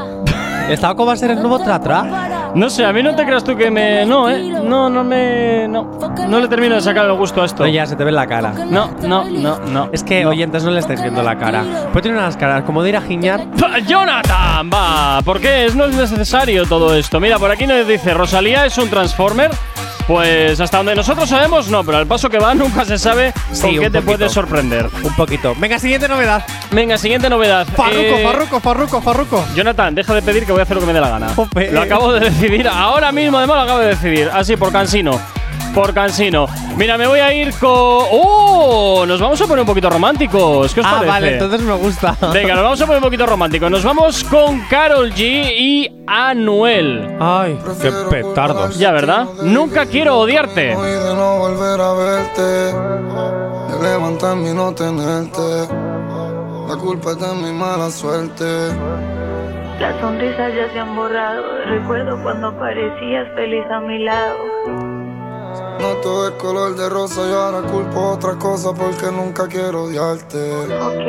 ¿El 0.69 0.79
Saoko 0.81 1.07
va 1.07 1.15
a 1.15 1.17
ser 1.17 1.31
el 1.33 1.39
nuevo 1.41 1.59
Tratra? 1.59 2.20
No 2.55 2.69
sé, 2.69 2.85
a 2.85 2.93
mí 2.93 3.03
no 3.03 3.15
te 3.15 3.25
creas 3.25 3.45
tú 3.45 3.57
que 3.57 3.71
me. 3.71 4.05
No, 4.05 4.29
¿eh? 4.31 4.43
No, 4.65 4.91
no 4.91 5.05
me. 5.05 5.69
No, 5.69 5.91
no 6.29 6.41
le 6.41 6.49
termino 6.49 6.75
de 6.75 6.81
sacar 6.81 7.07
el 7.07 7.13
gusto 7.15 7.43
a 7.43 7.45
esto. 7.47 7.65
No, 7.65 7.69
ya 7.71 7.87
se 7.87 7.97
te 7.97 8.05
ve 8.05 8.11
la 8.13 8.27
cara. 8.27 8.53
No, 8.69 8.91
no, 9.03 9.25
no, 9.25 9.59
no. 9.61 9.89
Es 9.93 10.03
que, 10.03 10.27
oyentes, 10.27 10.65
no 10.65 10.71
le 10.71 10.81
estáis 10.81 11.01
viendo 11.03 11.23
la 11.23 11.39
cara. 11.39 11.65
Pues 11.93 12.03
tiene 12.03 12.19
unas 12.19 12.37
caras 12.37 12.65
como 12.65 12.83
de 12.83 12.89
ir 12.91 12.97
a 12.97 13.01
giñar. 13.03 13.47
Jonathan, 13.87 14.71
va, 14.73 15.21
¿por 15.25 15.41
qué? 15.41 15.67
Es- 15.67 15.75
No 15.77 15.85
es 15.87 15.95
necesario 15.97 16.65
todo 16.67 16.95
esto. 16.95 17.21
Mira, 17.21 17.39
por 17.39 17.51
aquí 17.51 17.67
nos 17.67 17.87
dice, 17.87 18.13
Rosalía 18.15 18.67
es 18.67 18.77
un 18.79 18.89
Transformer. 18.91 19.51
Pues 20.11 20.59
hasta 20.59 20.79
donde 20.79 20.97
nosotros 20.97 21.29
sabemos, 21.29 21.69
no, 21.69 21.85
pero 21.85 21.99
al 21.99 22.07
paso 22.09 22.29
que 22.29 22.41
va 22.41 22.53
nunca 22.57 22.85
se 22.85 22.99
sabe 22.99 23.33
Sí, 23.53 23.63
con 23.63 23.71
qué 23.79 23.79
te 23.83 24.01
poquito. 24.01 24.05
puede 24.07 24.29
sorprender. 24.29 24.91
Un 25.05 25.15
poquito. 25.15 25.55
Venga, 25.57 25.79
siguiente 25.79 26.09
novedad. 26.09 26.45
Venga, 26.73 26.99
siguiente 26.99 27.31
novedad. 27.31 27.65
Farruco, 27.77 28.01
Eh, 28.01 28.23
Farruco, 28.25 28.59
Farruco, 28.61 29.01
Farruco. 29.01 29.45
Jonathan, 29.55 29.95
deja 29.95 30.13
de 30.13 30.23
pedir 30.23 30.45
que 30.47 30.51
voy 30.51 30.59
a 30.59 30.65
hacer 30.65 30.75
lo 30.75 30.81
que 30.81 30.89
me 30.89 30.93
dé 30.95 31.01
la 31.01 31.11
gana. 31.11 31.29
Lo 31.71 31.81
acabo 31.81 32.13
de 32.13 32.21
decidir, 32.29 32.67
ahora 32.67 33.13
mismo 33.13 33.39
además 33.39 33.59
lo 33.59 33.63
acabo 33.63 33.79
de 33.79 33.87
decidir. 33.87 34.29
Así, 34.35 34.57
por 34.57 34.73
cansino. 34.73 35.13
Por 35.75 35.95
cansino. 35.95 36.47
Mira, 36.77 36.99
me 36.99 37.07
voy 37.07 37.21
a 37.21 37.33
ir 37.33 37.53
con. 37.59 37.71
¡Oh! 37.73 39.05
Nos 39.07 39.21
vamos 39.21 39.41
a 39.41 39.45
poner 39.47 39.61
un 39.61 39.67
poquito 39.67 39.89
románticos. 39.89 40.75
¿Qué 40.75 40.81
os 40.81 40.87
Ah, 40.87 40.91
parece? 40.97 41.09
vale, 41.09 41.33
entonces 41.35 41.61
me 41.63 41.75
gusta. 41.75 42.17
Venga, 42.33 42.55
nos 42.55 42.65
vamos 42.65 42.81
a 42.81 42.87
poner 42.87 42.99
un 42.99 43.05
poquito 43.05 43.27
románticos. 43.27 43.71
Nos 43.71 43.85
vamos 43.85 44.25
con 44.25 44.61
Carol 44.69 45.13
G 45.13 45.53
y 45.57 46.03
Anuel. 46.07 47.17
Ay, 47.21 47.59
qué 47.81 47.93
petardos. 48.11 48.79
Ya, 48.79 48.91
¿verdad? 48.91 49.27
Nunca 49.43 49.87
quiero 49.87 50.19
odiarte. 50.19 50.75
De 50.77 51.15
no 51.15 51.39
volver 51.39 51.81
a 51.81 51.93
verte, 51.95 52.43
de 52.43 53.83
levantarme 53.83 54.51
y 54.51 54.55
no 54.55 54.75
tenerte. 54.75 55.69
La 56.69 56.77
culpa 56.77 57.11
es 57.13 57.19
de 57.21 57.35
mi 57.35 57.53
mala 57.53 57.91
suerte. 57.91 58.45
Las 59.81 59.99
sonrisas 60.01 60.53
ya 60.55 60.73
se 60.73 60.79
han 60.79 60.95
borrado. 60.95 61.43
Recuerdo 61.67 62.21
cuando 62.23 62.57
parecías 62.59 63.27
feliz 63.35 63.65
a 63.71 63.81
mi 63.81 63.99
lado. 64.05 65.00
No 65.81 65.95
todo 66.03 66.29
es 66.29 66.35
color 66.35 66.77
de 66.77 66.89
rosa 66.89 67.21
y 67.29 67.33
ahora 67.33 67.63
culpo 67.63 68.11
otra 68.13 68.35
cosa 68.37 68.73
porque 68.73 69.07
nunca 69.11 69.49
quiero 69.49 69.85
odiarte. 69.85 70.39
Ok, 70.77 71.07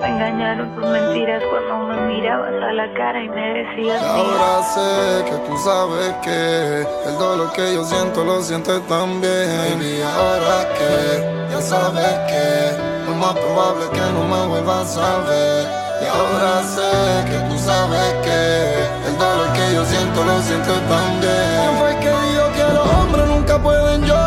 me 0.00 0.08
engañaron 0.08 0.74
tus 0.74 0.88
mentiras 0.88 1.42
cuando 1.48 1.86
me 1.86 2.00
mirabas 2.12 2.62
a 2.62 2.72
la 2.72 2.92
cara 2.94 3.22
y 3.22 3.28
me 3.28 3.54
decías 3.54 4.02
Y 4.02 4.04
ahora 4.04 4.62
sé 4.74 5.24
que 5.30 5.36
tú 5.46 5.56
sabes 5.58 6.12
que 6.24 7.08
el 7.08 7.18
dolor 7.18 7.52
que 7.52 7.74
yo 7.74 7.84
siento 7.84 8.24
lo 8.24 8.42
sientes 8.42 8.84
también. 8.88 9.80
Y 9.80 10.02
ahora 10.02 10.68
que 10.76 11.52
ya 11.52 11.60
sabes 11.62 12.12
que 12.28 13.08
lo 13.08 13.14
más 13.14 13.34
probable 13.34 13.84
es 13.84 13.90
que 13.90 14.12
no 14.12 14.24
me 14.24 14.46
vuelvas 14.48 14.96
a 14.98 15.18
ver. 15.28 15.82
Y 16.02 16.06
ahora 16.06 16.62
sé 16.64 17.30
que 17.30 17.38
tú 17.48 17.58
sabes 17.58 18.14
que 18.24 19.08
el 19.08 19.16
dolor 19.16 19.52
que 19.52 19.74
yo 19.74 19.84
siento 19.84 20.24
lo 20.24 20.42
sientes 20.42 20.88
también. 20.88 21.51
Nunca 23.42 23.58
pueden 23.58 24.02
llorar? 24.02 24.21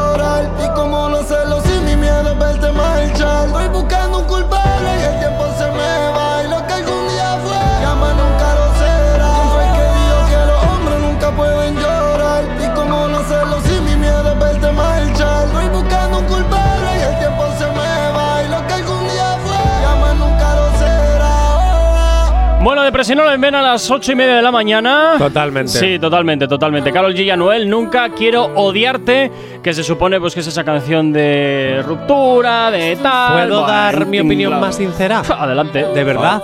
Será. 23.03 23.23
Bueno, 23.23 23.25
Depresionol 23.25 23.33
en 23.33 23.41
Ven 23.41 23.55
a 23.55 23.61
las 23.61 23.91
ocho 23.91 24.11
y 24.11 24.15
media 24.15 24.35
de 24.35 24.41
la 24.41 24.51
mañana. 24.51 25.15
Totalmente. 25.17 25.71
Sí, 25.71 25.99
totalmente, 25.99 26.47
totalmente. 26.47 26.91
Carol 26.91 27.13
G 27.13 27.23
y 27.25 27.29
Anuel, 27.29 27.69
Nunca 27.69 28.09
Quiero 28.09 28.45
Odiarte, 28.55 29.31
que 29.61 29.73
se 29.73 29.83
supone 29.83 30.19
pues 30.19 30.33
que 30.33 30.39
es 30.39 30.47
esa 30.47 30.63
canción 30.63 31.11
de 31.11 31.83
ruptura, 31.85 32.71
de 32.71 32.95
tal. 32.95 33.33
¿Puedo 33.47 33.61
Bueno, 33.61 33.67
dar 33.67 34.05
mi 34.05 34.19
opinión 34.19 34.59
más 34.59 34.75
sincera? 34.77 35.19
Adelante. 35.19 35.85
¿De 35.93 36.03
verdad? 36.03 36.41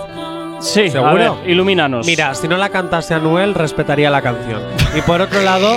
Sí, 0.60 0.90
¿Seguro? 0.90 1.10
a 1.10 1.14
ver, 1.14 1.50
ilumínanos. 1.50 2.06
Mira, 2.06 2.34
si 2.34 2.46
no 2.46 2.56
la 2.56 2.68
cantase 2.68 3.14
Anuel, 3.14 3.52
respetaría 3.52 4.10
la 4.10 4.22
canción. 4.22 4.60
Y 4.96 5.00
por 5.00 5.20
otro 5.20 5.40
lado, 5.42 5.76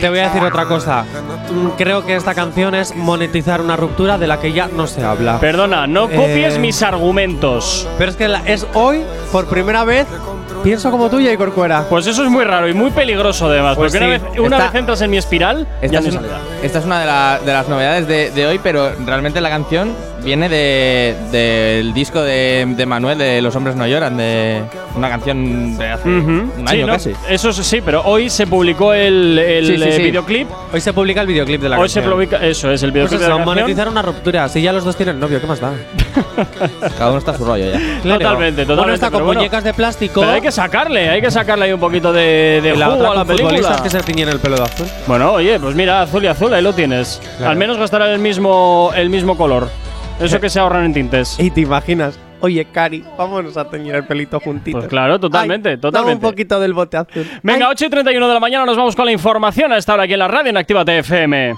te 0.00 0.08
voy 0.08 0.20
a 0.20 0.28
decir 0.28 0.42
otra 0.44 0.66
cosa. 0.66 1.04
Mm, 1.50 1.68
Creo 1.76 2.04
que 2.06 2.14
esta 2.16 2.34
canción 2.34 2.74
es 2.74 2.94
monetizar 2.94 3.60
una 3.60 3.76
ruptura 3.76 4.18
de 4.18 4.26
la 4.26 4.38
que 4.40 4.52
ya 4.52 4.68
no 4.68 4.86
se 4.86 5.02
habla. 5.04 5.38
Perdona, 5.40 5.86
no 5.86 6.02
copies 6.08 6.54
Eh, 6.54 6.58
mis 6.58 6.82
argumentos. 6.82 7.88
Pero 7.98 8.10
es 8.10 8.16
que 8.16 8.28
la- 8.28 8.42
es 8.46 8.66
hoy, 8.74 9.02
por 9.32 9.46
primera 9.48 9.84
vez, 9.84 10.06
pienso 10.62 10.90
como 10.90 11.08
tú, 11.10 11.18
y 11.20 11.36
Corcuera. 11.36 11.86
Pues 11.88 12.06
eso 12.06 12.22
es 12.24 12.30
muy 12.30 12.44
raro 12.44 12.68
y 12.68 12.74
muy 12.74 12.90
peligroso 12.90 13.46
además, 13.46 13.76
Pues 13.76 13.92
porque 13.92 14.04
una, 14.04 14.12
vez, 14.18 14.22
una 14.38 14.56
Esta- 14.56 14.70
vez 14.70 14.74
entras 14.80 15.00
en 15.02 15.10
mi 15.10 15.16
espiral, 15.16 15.66
Esta 15.80 15.92
ya 15.92 15.98
es, 16.00 16.04
una, 16.14 16.20
salida. 16.20 16.38
esta 16.62 16.78
es 16.78 16.84
una 16.84 17.00
de, 17.00 17.06
la- 17.06 17.40
de 17.44 17.52
las 17.52 17.68
novedades 17.68 18.06
de, 18.06 18.30
de 18.30 18.46
hoy, 18.46 18.60
pero 18.62 18.92
realmente 19.06 19.40
la 19.40 19.50
canción 19.50 19.94
viene 20.24 20.48
de- 20.48 21.14
del 21.30 21.92
disco 21.94 22.20
de, 22.22 22.64
de 22.76 22.86
Manuel 22.86 23.18
de 23.18 23.40
Los 23.42 23.54
hombres 23.56 23.76
no 23.76 23.86
lloran, 23.86 24.16
de 24.16 24.62
una 24.94 25.08
canción 25.08 25.76
de 25.78 25.88
hace 25.90 26.08
Ujú. 26.08 26.30
un 26.30 26.52
Sí, 26.66 26.74
año 26.74 26.86
no, 26.86 26.92
casi. 26.94 27.12
Eso 27.28 27.50
es- 27.50 27.56
sí, 27.56 27.80
pero 27.84 28.02
hoy 28.04 28.28
se 28.30 28.46
publicó 28.46 28.92
el, 28.92 29.38
el, 29.38 29.66
Sí, 29.66 29.76
sí, 29.76 29.82
eh, 29.82 29.92
sí. 29.92 30.02
videoclip. 30.02 30.48
Hoy 30.72 30.80
se 30.80 30.92
publica 30.92 31.20
el 31.22 31.26
videoclip 31.26 31.60
de 31.62 31.68
la 31.68 31.78
Hoy 31.78 31.88
se 31.88 32.00
canción. 32.00 32.14
publica, 32.14 32.36
eso 32.38 32.70
es 32.70 32.82
el 32.82 32.90
Pues 32.90 32.94
videoclip 32.94 33.18
de 33.20 33.24
eso, 33.26 33.30
la 33.30 33.36
canción. 33.44 33.56
monetizar 33.64 33.88
una 33.88 34.02
ruptura. 34.02 34.48
Si 34.48 34.62
ya 34.62 34.72
los 34.72 34.84
dos 34.84 34.96
tienen 34.96 35.18
novio, 35.20 35.40
¿qué 35.40 35.46
más 35.46 35.60
da? 35.60 35.72
Cada 36.98 37.10
uno 37.10 37.18
está 37.18 37.32
a 37.32 37.36
su 37.36 37.44
rollo 37.44 37.64
ya. 37.64 37.78
Claro. 38.02 38.18
Totalmente, 38.20 38.62
totalmente, 38.62 38.74
Bueno, 38.74 38.94
está 38.94 39.10
con 39.10 39.24
bueno. 39.24 39.40
muñecas 39.40 39.64
de 39.64 39.74
plástico. 39.74 40.20
Pero 40.20 40.32
hay 40.32 40.40
que 40.40 40.52
sacarle, 40.52 41.08
hay 41.08 41.20
que 41.20 41.30
sacarle 41.30 41.66
ahí 41.66 41.72
un 41.72 41.80
poquito 41.80 42.12
de, 42.12 42.60
de 42.62 42.76
la 42.76 42.86
jugo 42.86 42.98
otra 42.98 43.10
a 43.10 43.14
la 43.14 43.24
película. 43.24 43.50
futbolistas 43.58 43.80
que 43.82 43.90
se 43.90 44.00
tiñen 44.02 44.28
el 44.28 44.38
pelo 44.38 44.56
de 44.56 44.62
azul. 44.64 44.86
Bueno, 45.06 45.32
oye, 45.32 45.58
pues 45.60 45.74
mira, 45.74 46.02
azul 46.02 46.24
y 46.24 46.26
azul, 46.26 46.52
ahí 46.52 46.62
lo 46.62 46.72
tienes. 46.72 47.20
Claro. 47.38 47.50
Al 47.52 47.56
menos 47.56 47.78
gastará 47.78 48.12
el 48.12 48.18
mismo, 48.18 48.90
el 48.96 49.10
mismo 49.10 49.36
color. 49.36 49.68
Eso 50.20 50.40
que 50.40 50.50
se 50.50 50.60
ahorran 50.60 50.84
en 50.84 50.92
tintes. 50.94 51.38
Y 51.40 51.50
te 51.50 51.62
imaginas, 51.62 52.18
oye, 52.40 52.64
Cari, 52.66 53.02
vámonos 53.16 53.56
a 53.56 53.68
teñir 53.68 53.94
el 53.94 54.04
pelito 54.06 54.38
juntitos. 54.38 54.82
Pues 54.82 54.88
claro, 54.88 55.18
totalmente, 55.18 55.70
Ay, 55.70 55.76
dame 55.76 55.80
totalmente. 55.80 56.26
un 56.26 56.30
poquito 56.32 56.60
del 56.60 56.74
bote 56.74 56.96
azul. 56.98 57.26
Venga, 57.42 57.66
Ay. 57.66 57.72
8 57.72 57.86
y 57.86 57.90
31 57.90 58.28
de 58.28 58.34
la 58.34 58.40
mañana 58.40 58.66
nos 58.66 58.76
vamos 58.76 58.94
con 58.94 59.06
la 59.06 59.12
información 59.12 59.72
a 59.72 59.78
esta 59.78 59.94
hora 59.94 60.02
aquí 60.04 60.12
en 60.12 60.18
la 60.18 60.28
radio 60.28 60.50
en 60.50 60.56
Actívate 60.58 60.98
FM. 60.98 61.54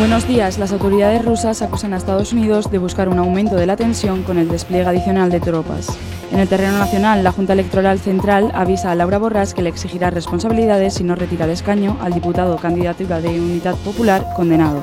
Buenos 0.00 0.26
días. 0.26 0.58
Las 0.58 0.72
autoridades 0.72 1.22
rusas 1.24 1.60
acusan 1.60 1.92
a 1.92 1.98
Estados 1.98 2.32
Unidos 2.32 2.70
de 2.70 2.78
buscar 2.78 3.08
un 3.10 3.18
aumento 3.18 3.56
de 3.56 3.66
la 3.66 3.76
tensión 3.76 4.22
con 4.22 4.38
el 4.38 4.48
despliegue 4.48 4.86
adicional 4.86 5.30
de 5.30 5.40
tropas. 5.40 5.88
En 6.32 6.40
el 6.40 6.48
terreno 6.48 6.78
nacional, 6.78 7.22
la 7.22 7.32
Junta 7.32 7.52
Electoral 7.52 7.98
Central 7.98 8.50
avisa 8.54 8.90
a 8.90 8.94
Laura 8.94 9.20
Borràs 9.20 9.52
que 9.52 9.60
le 9.62 9.68
exigirá 9.68 10.08
responsabilidades 10.10 10.94
si 10.94 11.04
no 11.04 11.16
retira 11.16 11.44
el 11.44 11.50
escaño 11.50 11.98
al 12.00 12.14
diputado 12.14 12.56
candidatura 12.56 13.20
de 13.20 13.28
Unidad 13.40 13.74
Popular 13.76 14.26
condenado. 14.34 14.82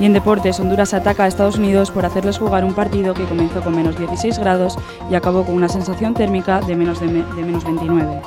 Y 0.00 0.06
en 0.06 0.12
deportes, 0.12 0.58
Honduras 0.60 0.92
ataca 0.94 1.24
a 1.24 1.28
Estados 1.28 1.56
Unidos 1.58 1.90
por 1.92 2.04
hacerles 2.04 2.38
jugar 2.38 2.64
un 2.64 2.74
partido 2.74 3.14
que 3.14 3.24
comenzó 3.24 3.60
con 3.62 3.76
menos 3.76 3.96
16 3.98 4.38
grados 4.38 4.76
y 5.10 5.14
acabó 5.14 5.44
con 5.44 5.54
una 5.54 5.68
sensación 5.68 6.14
térmica 6.14 6.60
de 6.60 6.74
menos, 6.76 7.00
de 7.00 7.06
me- 7.06 7.34
de 7.34 7.42
menos 7.44 7.64
29. 7.64 8.20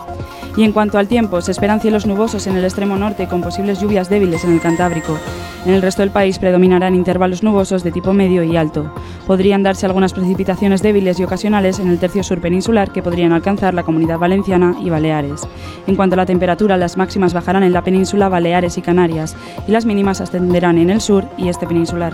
Y 0.57 0.63
en 0.63 0.73
cuanto 0.73 0.97
al 0.97 1.07
tiempo, 1.07 1.39
se 1.41 1.51
esperan 1.51 1.79
cielos 1.79 2.05
nubosos 2.05 2.45
en 2.47 2.57
el 2.57 2.65
extremo 2.65 2.97
norte 2.97 3.27
con 3.27 3.41
posibles 3.41 3.79
lluvias 3.79 4.09
débiles 4.09 4.43
en 4.43 4.51
el 4.51 4.61
Cantábrico. 4.61 5.17
En 5.65 5.73
el 5.73 5.81
resto 5.81 6.01
del 6.01 6.11
país 6.11 6.39
predominarán 6.39 6.95
intervalos 6.95 7.43
nubosos 7.43 7.83
de 7.83 7.91
tipo 7.91 8.13
medio 8.13 8.43
y 8.43 8.57
alto. 8.57 8.93
Podrían 9.27 9.63
darse 9.63 9.85
algunas 9.85 10.11
precipitaciones 10.13 10.81
débiles 10.81 11.19
y 11.19 11.23
ocasionales 11.23 11.79
en 11.79 11.87
el 11.87 11.99
tercio 11.99 12.23
sur 12.23 12.41
peninsular 12.41 12.91
que 12.91 13.03
podrían 13.03 13.31
alcanzar 13.31 13.73
la 13.73 13.83
comunidad 13.83 14.19
valenciana 14.19 14.75
y 14.83 14.89
Baleares. 14.89 15.47
En 15.87 15.95
cuanto 15.95 16.15
a 16.15 16.17
la 16.17 16.25
temperatura, 16.25 16.77
las 16.77 16.97
máximas 16.97 17.33
bajarán 17.33 17.63
en 17.63 17.73
la 17.73 17.83
península, 17.83 18.27
Baleares 18.27 18.77
y 18.77 18.81
Canarias, 18.81 19.35
y 19.67 19.71
las 19.71 19.85
mínimas 19.85 20.19
ascenderán 20.19 20.77
en 20.77 20.89
el 20.89 20.99
sur 20.99 21.25
y 21.37 21.47
este 21.47 21.67
peninsular. 21.67 22.13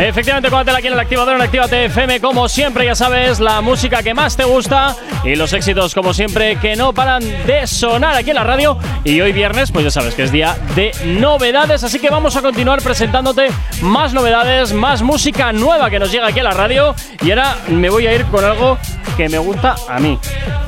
Efectivamente, 0.00 0.48
combátela 0.48 0.78
aquí 0.78 0.86
en 0.86 0.94
el 0.94 1.00
activador 1.00 1.36
en 1.36 1.42
Actívate 1.42 1.84
FM. 1.84 2.20
Como 2.20 2.48
siempre, 2.48 2.86
ya 2.86 2.94
sabes, 2.94 3.38
la 3.38 3.60
música 3.60 4.02
que 4.02 4.14
más 4.14 4.34
te 4.34 4.44
gusta 4.44 4.96
y 5.24 5.36
los 5.36 5.52
éxitos, 5.52 5.94
como 5.94 6.14
siempre, 6.14 6.56
que 6.56 6.74
no 6.74 6.94
paran 6.94 7.22
de 7.46 7.66
sonar 7.66 8.16
aquí 8.16 8.30
en 8.30 8.36
la 8.36 8.44
radio. 8.44 8.78
Y 9.04 9.20
hoy 9.20 9.32
viernes, 9.32 9.70
pues 9.70 9.84
ya 9.84 9.90
sabes 9.90 10.14
que 10.14 10.22
es 10.22 10.32
día 10.32 10.56
de 10.74 10.92
novedades. 11.04 11.84
Así 11.84 11.98
que 11.98 12.08
vamos 12.08 12.34
a 12.36 12.40
continuar 12.40 12.80
presentándote 12.80 13.48
más 13.82 14.14
novedades, 14.14 14.72
más 14.72 15.02
música 15.02 15.52
nueva 15.52 15.90
que 15.90 15.98
nos 15.98 16.10
llega 16.10 16.28
aquí 16.28 16.40
a 16.40 16.44
la 16.44 16.52
radio. 16.52 16.94
Y 17.22 17.30
ahora 17.30 17.58
me 17.68 17.90
voy 17.90 18.06
a 18.06 18.14
ir 18.14 18.24
con 18.24 18.42
algo 18.42 18.78
que 19.18 19.28
me 19.28 19.36
gusta 19.36 19.76
a 19.86 20.00
mí. 20.00 20.18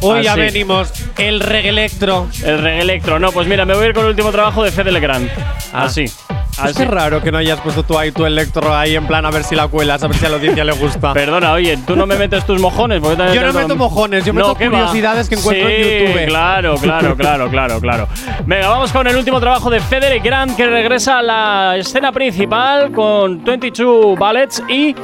Hoy 0.03 0.25
ya 0.25 0.35
venimos 0.35 0.93
el 1.17 1.41
reggae 1.41 1.71
electro. 1.71 2.29
El 2.45 2.61
reggae 2.61 2.83
electro. 2.83 3.19
No, 3.19 3.33
pues 3.33 3.49
mira, 3.49 3.65
me 3.65 3.75
voy 3.75 3.87
a 3.87 3.89
ir 3.89 3.95
con 3.95 4.05
el 4.05 4.11
último 4.11 4.31
trabajo 4.31 4.63
de 4.63 4.71
Fede 4.71 4.93
Legrand. 4.93 5.31
Ah. 5.73 5.85
Así. 5.85 6.05
Es 6.53 6.59
Así. 6.59 6.75
que 6.75 6.85
raro 6.85 7.23
que 7.23 7.33
no 7.33 7.39
hayas 7.39 7.59
puesto 7.61 7.83
tú 7.83 7.99
ahí 7.99 8.13
tu 8.13 8.27
electro 8.27 8.77
ahí 8.77 8.95
en 8.95 9.07
plan 9.07 9.25
a 9.25 9.31
ver 9.31 9.43
si 9.43 9.55
la 9.55 9.69
cuelas, 9.69 10.03
a 10.03 10.09
ver 10.09 10.17
si 10.19 10.27
a 10.27 10.29
la 10.29 10.37
audiencia 10.37 10.65
le 10.65 10.73
gusta. 10.73 11.13
Perdona, 11.15 11.53
oye, 11.53 11.79
tú 11.87 11.97
no 11.97 12.07
me 12.07 12.17
metes 12.17 12.45
tus 12.45 12.61
mojones. 12.61 13.01
porque 13.01 13.17
Yo 13.35 13.43
no 13.43 13.53
meto 13.55 13.75
mojones, 13.75 14.25
yo 14.25 14.35
meto 14.35 14.55
¿qué 14.55 14.69
va? 14.69 14.79
curiosidades 14.81 15.29
que 15.29 15.37
encuentro 15.37 15.69
en 15.69 15.77
Sí, 15.85 15.99
YouTube. 16.07 16.27
Claro, 16.27 16.75
claro, 16.77 17.17
claro, 17.17 17.49
claro, 17.51 17.81
claro. 17.81 18.09
Venga, 18.47 18.69
vamos 18.69 18.93
con 18.93 19.07
el 19.07 19.17
último 19.17 19.41
trabajo 19.41 19.71
de 19.71 19.81
Federic 19.81 20.23
Grant 20.23 20.55
que 20.57 20.67
regresa 20.67 21.19
a 21.19 21.23
la 21.23 21.77
escena 21.79 22.13
principal 22.13 22.93
con 22.93 23.43
22 23.43 24.19
Ballets 24.19 24.63
y 24.69 24.95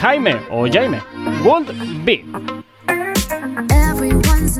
Jaime 0.00 0.36
o 0.50 0.66
Jaime. 0.68 1.00
Won't 1.44 1.70
be. 2.04 2.24
Everyone's. 3.70 4.56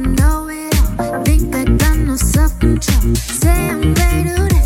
Think 1.25 1.53
no 2.07 2.17
self-control. 2.17 3.15
Say 3.17 3.69
I'm 3.69 3.95
difficult. 3.95 4.51
To 4.51 4.66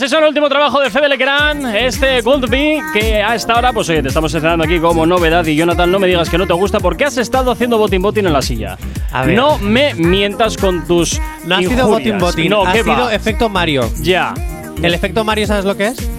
Así 0.00 0.06
es 0.06 0.12
el 0.14 0.24
último 0.24 0.48
trabajo 0.48 0.80
de 0.80 0.88
Fede 0.88 1.10
Legrand, 1.10 1.76
este 1.76 2.22
Gold 2.22 2.48
Be, 2.48 2.80
que 2.90 3.16
a 3.22 3.34
esta 3.34 3.58
hora, 3.58 3.70
pues 3.70 3.86
oye, 3.90 4.00
te 4.00 4.08
estamos 4.08 4.32
estrenando 4.32 4.64
aquí 4.64 4.80
como 4.80 5.04
novedad. 5.04 5.44
Y 5.44 5.54
Jonathan, 5.54 5.92
no 5.92 5.98
me 5.98 6.06
digas 6.06 6.30
que 6.30 6.38
no 6.38 6.46
te 6.46 6.54
gusta 6.54 6.80
porque 6.80 7.04
has 7.04 7.18
estado 7.18 7.50
haciendo 7.50 7.76
botín 7.76 8.00
botín 8.00 8.26
en 8.26 8.32
la 8.32 8.40
silla. 8.40 8.78
A 9.12 9.26
ver. 9.26 9.36
No 9.36 9.58
me 9.58 9.92
mientas 9.92 10.56
con 10.56 10.86
tus. 10.86 11.20
No 11.44 11.56
ha 11.56 11.58
sido 11.58 11.86
botín 11.86 12.18
botín, 12.18 12.48
No, 12.48 12.66
ha 12.66 12.72
¿qué 12.72 12.82
sido 12.82 12.96
va? 12.96 13.14
efecto 13.14 13.50
Mario. 13.50 13.90
Ya. 14.00 14.32
¿El 14.82 14.94
efecto 14.94 15.22
Mario 15.22 15.46
sabes 15.46 15.66
lo 15.66 15.76
que 15.76 15.88
es? 15.88 16.10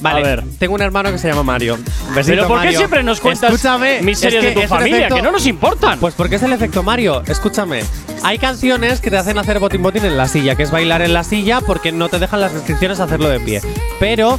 Vale, 0.00 0.20
A 0.20 0.22
ver. 0.22 0.44
tengo 0.58 0.74
un 0.74 0.82
hermano 0.82 1.10
que 1.10 1.18
se 1.18 1.28
llama 1.28 1.42
Mario. 1.42 1.76
Besito, 2.14 2.36
Pero 2.36 2.48
¿por 2.48 2.58
qué 2.60 2.64
Mario. 2.66 2.78
siempre 2.78 3.02
nos 3.02 3.20
cuentas 3.20 3.52
Escúchame, 3.52 4.00
miserias 4.02 4.44
es 4.44 4.54
de 4.54 4.62
tu 4.62 4.68
familia 4.68 5.08
que 5.08 5.22
no 5.22 5.32
nos 5.32 5.46
importan? 5.46 5.98
Pues 5.98 6.14
porque 6.14 6.36
es 6.36 6.42
el 6.42 6.52
efecto 6.52 6.82
Mario. 6.82 7.22
Escúchame. 7.26 7.82
Hay 8.22 8.38
canciones 8.38 9.00
que 9.00 9.10
te 9.10 9.16
hacen 9.16 9.38
hacer 9.38 9.58
botín 9.58 9.82
botín 9.82 10.04
en 10.04 10.16
la 10.16 10.28
silla, 10.28 10.54
que 10.54 10.62
es 10.62 10.70
bailar 10.70 11.02
en 11.02 11.12
la 11.14 11.24
silla 11.24 11.60
porque 11.60 11.92
no 11.92 12.08
te 12.08 12.18
dejan 12.18 12.40
las 12.40 12.52
restricciones 12.52 13.00
hacerlo 13.00 13.28
de 13.28 13.40
pie. 13.40 13.60
Pero 14.00 14.38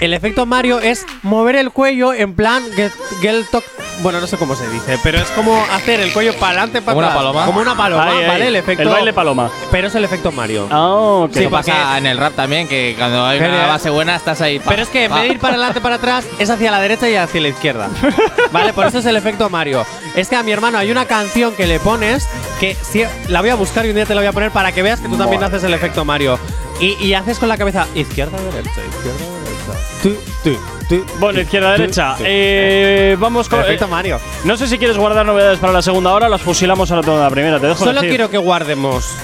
el 0.00 0.14
efecto 0.14 0.46
Mario 0.46 0.80
es 0.80 1.04
mover 1.22 1.56
el 1.56 1.70
cuello 1.70 2.12
en 2.14 2.34
plan 2.34 2.62
get, 2.74 2.92
get 3.20 3.44
talk- 3.50 3.64
Bueno, 4.02 4.18
no 4.20 4.26
sé 4.26 4.38
cómo 4.38 4.56
se 4.56 4.66
dice, 4.70 4.98
pero 5.02 5.18
es 5.18 5.28
como 5.32 5.62
hacer 5.72 6.00
el 6.00 6.12
cuello 6.12 6.32
para 6.34 6.48
adelante, 6.52 6.80
para 6.80 6.94
Como 6.94 6.98
una 7.00 7.08
atrás. 7.08 7.22
paloma. 7.22 7.46
Como 7.46 7.60
una 7.60 7.76
paloma, 7.76 8.04
Ahí, 8.10 8.18
ahí. 8.22 8.26
¿vale? 8.28 8.46
El 8.48 8.56
efecto. 8.56 8.82
El 8.82 8.88
baile 8.88 9.12
paloma. 9.12 9.50
Pero 9.70 9.88
es 9.88 9.94
el 9.94 10.04
efecto 10.04 10.32
Mario. 10.32 10.68
Ah, 10.70 10.88
ok. 11.24 11.32
Sí, 11.34 11.40
Eso 11.40 11.50
porque- 11.50 11.70
pasa 11.70 11.98
en 11.98 12.06
el 12.06 12.16
rap 12.16 12.34
también, 12.34 12.66
que 12.66 12.94
cuando 12.96 13.26
hay 13.26 13.38
una 13.38 13.46
Genial. 13.48 13.68
base 13.68 13.90
buena 13.90 14.16
estás 14.16 14.40
ahí. 14.40 14.58
pa, 14.58 14.70
Pero 14.70 14.82
es 14.82 14.88
que 14.88 15.04
en 15.04 15.10
pa. 15.10 15.16
vez 15.16 15.24
de 15.28 15.34
ir 15.34 15.38
para 15.40 15.54
adelante 15.54 15.80
para 15.82 15.96
atrás, 15.96 16.24
es 16.38 16.48
hacia 16.48 16.70
la 16.70 16.80
derecha 16.80 17.08
y 17.10 17.16
hacia 17.16 17.40
la 17.42 17.48
izquierda. 17.48 17.88
¿Vale? 18.52 18.72
Por 18.72 18.86
eso 18.86 18.98
es 19.00 19.06
el 19.06 19.16
efecto 19.16 19.50
Mario. 19.50 19.84
Es 20.16 20.28
que 20.28 20.36
a 20.36 20.42
mi 20.42 20.52
hermano 20.52 20.78
hay 20.78 20.90
una 20.90 21.04
canción 21.04 21.54
que 21.54 21.66
le 21.66 21.78
pones 21.78 22.26
que 22.58 22.74
si- 22.82 23.04
la 23.28 23.40
voy 23.42 23.50
a 23.50 23.54
buscar 23.54 23.84
y 23.84 23.90
un 23.90 23.96
día 23.96 24.06
te 24.06 24.14
la 24.14 24.22
voy 24.22 24.28
a 24.28 24.32
poner 24.32 24.50
para 24.50 24.72
que 24.72 24.82
veas 24.82 25.00
que 25.00 25.08
tú 25.08 25.16
también 25.16 25.44
haces 25.44 25.62
el 25.64 25.74
efecto 25.74 26.04
Mario. 26.06 26.38
Y, 26.80 26.94
y 27.04 27.12
haces 27.12 27.38
con 27.38 27.50
la 27.50 27.58
cabeza 27.58 27.86
izquierda, 27.94 28.38
derecha, 28.38 28.70
izquierda, 28.70 29.18
derecha. 29.18 29.39
Tú, 30.02 30.16
tú, 30.42 30.56
tú. 30.88 31.04
Bueno, 31.18 31.34
tú, 31.38 31.40
izquierda, 31.42 31.74
tú, 31.74 31.80
derecha. 31.82 32.14
tú. 32.16 32.24
Eh, 32.26 33.16
vamos 33.18 33.48
con. 33.48 33.60
El 33.60 33.66
efecto 33.66 33.84
eh, 33.86 33.88
Mario. 33.88 34.20
no 34.44 34.56
sé 34.56 34.66
si 34.66 34.78
quieres 34.78 34.96
guardar 34.96 35.26
novedades 35.26 35.58
para 35.58 35.72
la 35.72 35.82
segunda 35.82 36.12
hora, 36.12 36.28
las 36.28 36.42
fusilamos 36.42 36.90
ahora 36.90 37.04
toda 37.04 37.24
la 37.24 37.30
primera. 37.30 37.58
Te 37.60 37.66
dejo 37.66 37.78
Solo 37.78 37.92
elegir. 37.92 38.10
quiero 38.10 38.30
que 38.30 38.38
guardemos 38.38 39.16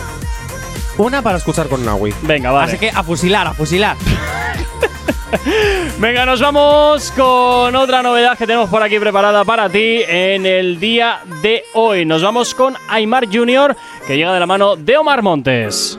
una 0.98 1.22
para 1.22 1.38
escuchar 1.38 1.68
con 1.68 1.84
Nawi. 1.84 2.14
Venga, 2.22 2.50
vale. 2.50 2.68
Así 2.68 2.78
que 2.78 2.90
a 2.90 3.02
fusilar, 3.02 3.46
a 3.46 3.52
fusilar. 3.54 3.96
Venga, 5.98 6.24
nos 6.26 6.40
vamos 6.40 7.12
con 7.12 7.74
otra 7.74 8.02
novedad 8.02 8.36
que 8.38 8.46
tenemos 8.46 8.70
por 8.70 8.82
aquí 8.82 8.98
preparada 8.98 9.44
para 9.44 9.68
ti 9.68 10.02
en 10.06 10.46
el 10.46 10.78
día 10.78 11.20
de 11.42 11.64
hoy. 11.74 12.04
Nos 12.04 12.22
vamos 12.22 12.54
con 12.54 12.76
Aymar 12.88 13.26
Junior, 13.30 13.76
que 14.06 14.16
llega 14.16 14.32
de 14.32 14.40
la 14.40 14.46
mano 14.46 14.76
de 14.76 14.96
Omar 14.96 15.22
Montes. 15.22 15.98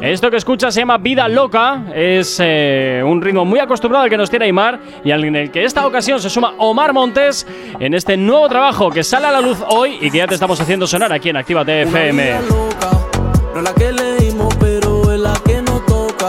Esto 0.00 0.30
que 0.30 0.36
escuchas 0.36 0.72
se 0.74 0.80
llama 0.80 0.98
Vida 0.98 1.28
Loca, 1.28 1.84
es 1.94 2.38
eh, 2.42 3.02
un 3.04 3.20
ritmo 3.20 3.44
muy 3.44 3.58
acostumbrado 3.60 4.04
al 4.04 4.10
que 4.10 4.16
nos 4.16 4.30
tiene 4.30 4.46
Aymar 4.46 4.78
y 5.04 5.10
al- 5.10 5.24
en 5.24 5.36
el 5.36 5.50
que 5.50 5.64
esta 5.64 5.86
ocasión 5.86 6.20
se 6.20 6.30
suma 6.30 6.54
Omar 6.58 6.92
Montes 6.92 7.46
en 7.78 7.94
este 7.94 8.16
nuevo 8.16 8.48
trabajo 8.48 8.90
que 8.90 9.02
sale 9.04 9.26
a 9.26 9.30
la 9.32 9.40
luz 9.40 9.58
hoy 9.68 9.98
y 10.00 10.10
que 10.10 10.18
ya 10.18 10.26
te 10.26 10.34
estamos 10.34 10.60
haciendo 10.60 10.86
sonar 10.86 11.12
aquí 11.12 11.28
en 11.28 11.36
Actívate 11.36 11.82
FM. 11.82 12.34
No 13.54 13.62
la 13.62 13.74
que 13.74 13.92
leímos, 13.92 14.54
pero 14.60 15.12
es 15.12 15.20
la 15.20 15.32
que 15.44 15.60
nos 15.62 15.84
toca. 15.86 16.28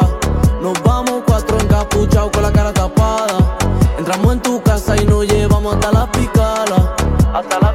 Nos 0.62 0.82
vamos 0.84 1.22
cuatro 1.26 1.58
encapuchados 1.60 2.32
con 2.32 2.44
la 2.44 2.52
cara 2.52 2.74
tapada. 2.74 3.58
Entramos 3.98 4.34
en 4.34 4.40
tu 4.42 4.62
casa 4.62 4.96
y 5.02 5.06
nos 5.06 5.26
llevamos 5.28 5.76
hasta 5.76 5.92
la. 5.92 6.08
Hasta 7.34 7.60
la 7.62 7.71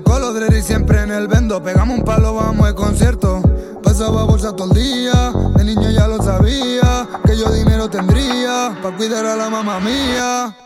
los 0.00 0.34
dreadis 0.34 0.64
siempre 0.64 1.02
en 1.02 1.10
el 1.10 1.28
vendo. 1.28 1.62
Pegamos 1.62 1.98
un 1.98 2.04
palo, 2.04 2.34
vamos 2.34 2.66
de 2.66 2.74
concierto. 2.74 3.42
Pasaba 3.82 4.24
bolsa 4.24 4.54
todo 4.54 4.72
el 4.72 4.74
día. 4.74 5.32
De 5.56 5.64
niño 5.64 5.90
ya 5.90 6.06
lo 6.06 6.22
sabía. 6.22 7.06
Que 7.26 7.36
yo 7.36 7.50
dinero 7.50 7.90
tendría. 7.90 8.76
para 8.82 8.96
cuidar 8.96 9.26
a 9.26 9.36
la 9.36 9.50
mamá 9.50 9.80
mía. 9.80 10.56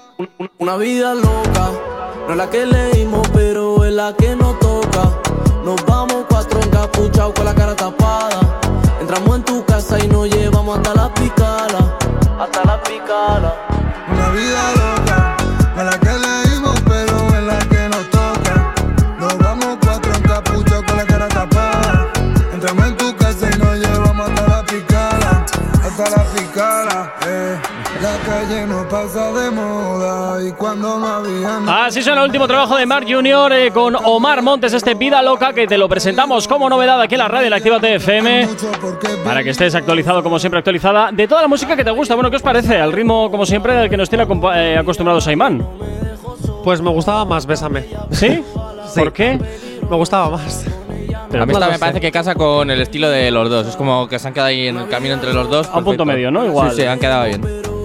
Una 0.58 0.76
vida 0.76 1.14
loca, 1.14 1.70
no 2.26 2.30
es 2.30 2.36
la 2.36 2.48
que 2.48 2.64
leímos, 2.64 3.28
pero 3.34 3.84
es 3.84 3.92
la 3.92 4.14
que 4.14 4.34
nos 4.36 4.58
toca. 4.60 5.10
Nos 5.64 5.84
vamos 5.86 6.24
cuatro 6.28 6.60
encapuchados 6.60 7.34
con 7.34 7.44
la 7.44 7.54
cara 7.54 7.74
tapada. 7.74 8.40
Entramos 9.00 9.36
en 9.36 9.44
tu 9.44 9.64
casa 9.64 9.98
y 10.02 10.08
nos 10.08 10.28
llevamos 10.28 10.78
hasta 10.78 10.94
la 10.94 11.12
picala. 11.12 11.98
Hasta 12.38 12.64
la 12.64 12.82
picala. 12.82 13.54
Una 14.10 14.30
vida 14.30 14.62
loca, 14.76 15.05
La 28.02 28.18
calle 28.18 28.66
no 28.66 28.86
pasa 28.88 29.32
de 29.32 29.50
moda 29.50 30.42
y 30.46 30.52
cuando 30.52 30.98
no 30.98 31.06
había 31.06 31.60
nada. 31.60 31.86
Así 31.86 32.02
suena 32.02 32.20
el 32.20 32.26
último 32.26 32.46
trabajo 32.46 32.76
de 32.76 32.84
Mark 32.84 33.06
Junior 33.08 33.50
eh, 33.52 33.70
con 33.70 33.96
Omar 33.96 34.42
Montes, 34.42 34.74
este 34.74 34.94
Vida 34.94 35.22
Loca, 35.22 35.54
que 35.54 35.66
te 35.66 35.78
lo 35.78 35.88
presentamos 35.88 36.46
como 36.46 36.68
novedad 36.68 37.00
aquí 37.00 37.14
en 37.14 37.20
la 37.20 37.28
radio 37.28 37.46
en 37.46 37.50
la 37.50 37.56
Activa 37.56 37.80
TFM. 37.80 38.48
Para 39.24 39.42
que 39.42 39.50
estés 39.50 39.74
actualizado, 39.74 40.22
como 40.22 40.38
siempre, 40.38 40.58
actualizada 40.58 41.10
de 41.10 41.26
toda 41.26 41.42
la 41.42 41.48
música 41.48 41.74
que 41.74 41.84
te 41.84 41.90
gusta. 41.90 42.14
Bueno, 42.14 42.28
¿qué 42.28 42.36
os 42.36 42.42
parece? 42.42 42.76
Al 42.76 42.92
ritmo, 42.92 43.30
como 43.30 43.46
siempre, 43.46 43.72
del 43.72 43.88
que 43.88 43.96
nos 43.96 44.10
tiene 44.10 44.26
eh, 44.54 44.76
acostumbrados 44.78 45.26
Ayman. 45.26 45.66
Pues 46.64 46.82
me 46.82 46.90
gustaba 46.90 47.24
más 47.24 47.46
Bésame. 47.46 47.86
¿Sí? 48.10 48.42
¿Por 48.94 49.12
qué? 49.12 49.40
Me 49.88 49.96
gustaba 49.96 50.30
más. 50.30 50.66
a 50.66 51.46
mí 51.46 51.52
esta 51.52 51.70
me 51.70 51.78
parece 51.78 52.00
que 52.00 52.12
casa 52.12 52.34
con 52.34 52.70
el 52.70 52.80
estilo 52.82 53.08
de 53.08 53.30
los 53.30 53.48
dos. 53.48 53.68
Es 53.68 53.76
como 53.76 54.06
que 54.06 54.18
se 54.18 54.28
han 54.28 54.34
quedado 54.34 54.48
ahí 54.48 54.68
en 54.68 54.76
el 54.76 54.88
camino 54.88 55.14
entre 55.14 55.32
los 55.32 55.48
dos. 55.48 55.68
A 55.72 55.78
un 55.78 55.84
punto 55.84 56.04
medio, 56.04 56.30
¿no? 56.30 56.44
Igual. 56.44 56.72
Sí, 56.72 56.82
sí, 56.82 56.84
han 56.84 56.98
quedado 56.98 57.24
bien. 57.24 57.75